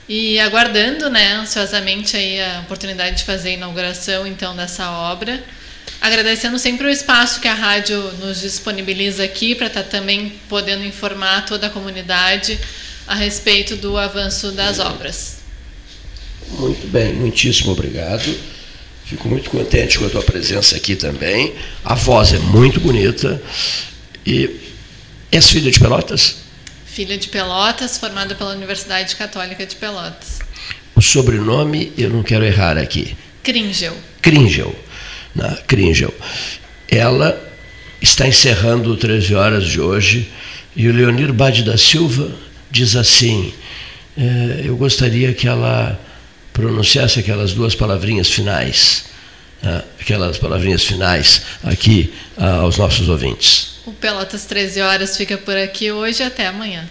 E 0.08 0.40
aguardando, 0.40 1.10
né, 1.10 1.34
ansiosamente 1.34 2.16
aí 2.16 2.40
a 2.40 2.60
oportunidade 2.60 3.18
de 3.18 3.24
fazer 3.24 3.50
a 3.50 3.52
inauguração 3.52 4.26
então 4.26 4.56
dessa 4.56 4.90
obra. 4.90 5.42
Agradecendo 6.00 6.58
sempre 6.58 6.86
o 6.86 6.90
espaço 6.90 7.40
que 7.40 7.48
a 7.48 7.54
rádio 7.54 8.00
nos 8.20 8.40
disponibiliza 8.40 9.24
aqui 9.24 9.54
para 9.54 9.66
estar 9.66 9.82
tá 9.82 9.88
também 9.88 10.32
podendo 10.48 10.84
informar 10.84 11.44
toda 11.44 11.66
a 11.66 11.70
comunidade 11.70 12.58
a 13.06 13.14
respeito 13.14 13.74
do 13.74 13.96
avanço 13.96 14.52
das 14.52 14.78
obras. 14.78 15.38
Muito 16.50 16.86
bem, 16.86 17.12
muitíssimo 17.12 17.72
obrigado. 17.72 18.32
Fico 19.04 19.28
muito 19.28 19.50
contente 19.50 19.98
com 19.98 20.06
a 20.06 20.10
tua 20.10 20.22
presença 20.22 20.76
aqui 20.76 20.94
também. 20.94 21.54
A 21.84 21.94
voz 21.94 22.32
é 22.32 22.38
muito 22.38 22.78
bonita. 22.78 23.42
E 24.24 24.60
és 25.32 25.50
filha 25.50 25.70
de 25.70 25.80
Pelotas? 25.80 26.36
Filha 26.86 27.18
de 27.18 27.28
Pelotas, 27.28 27.98
formada 27.98 28.34
pela 28.34 28.52
Universidade 28.52 29.16
Católica 29.16 29.66
de 29.66 29.74
Pelotas. 29.76 30.38
O 30.94 31.00
sobrenome 31.00 31.92
eu 31.98 32.10
não 32.10 32.22
quero 32.22 32.44
errar 32.44 32.76
aqui. 32.78 33.16
Kringel. 33.42 33.96
Kringel 34.20 34.74
na 35.38 35.56
Kringel. 35.66 36.12
Ela 36.88 37.40
está 38.02 38.26
encerrando 38.26 38.92
o 38.92 38.96
13 38.96 39.34
horas 39.34 39.66
de 39.66 39.80
hoje 39.80 40.28
e 40.76 40.88
o 40.88 40.92
Leonir 40.92 41.32
Bade 41.32 41.62
da 41.62 41.78
Silva 41.78 42.30
diz 42.70 42.96
assim: 42.96 43.54
é, 44.16 44.62
eu 44.64 44.76
gostaria 44.76 45.32
que 45.32 45.46
ela 45.46 45.98
pronunciasse 46.52 47.20
aquelas 47.20 47.52
duas 47.52 47.74
palavrinhas 47.74 48.28
finais, 48.28 49.04
né, 49.62 49.82
aquelas 50.00 50.38
palavrinhas 50.38 50.82
finais 50.82 51.42
aqui 51.62 52.12
aos 52.36 52.76
nossos 52.76 53.08
ouvintes. 53.08 53.78
O 53.86 53.92
Pelotas 53.92 54.44
13 54.44 54.80
horas 54.80 55.16
fica 55.16 55.38
por 55.38 55.56
aqui 55.56 55.90
hoje 55.92 56.22
até 56.22 56.46
amanhã. 56.46 56.88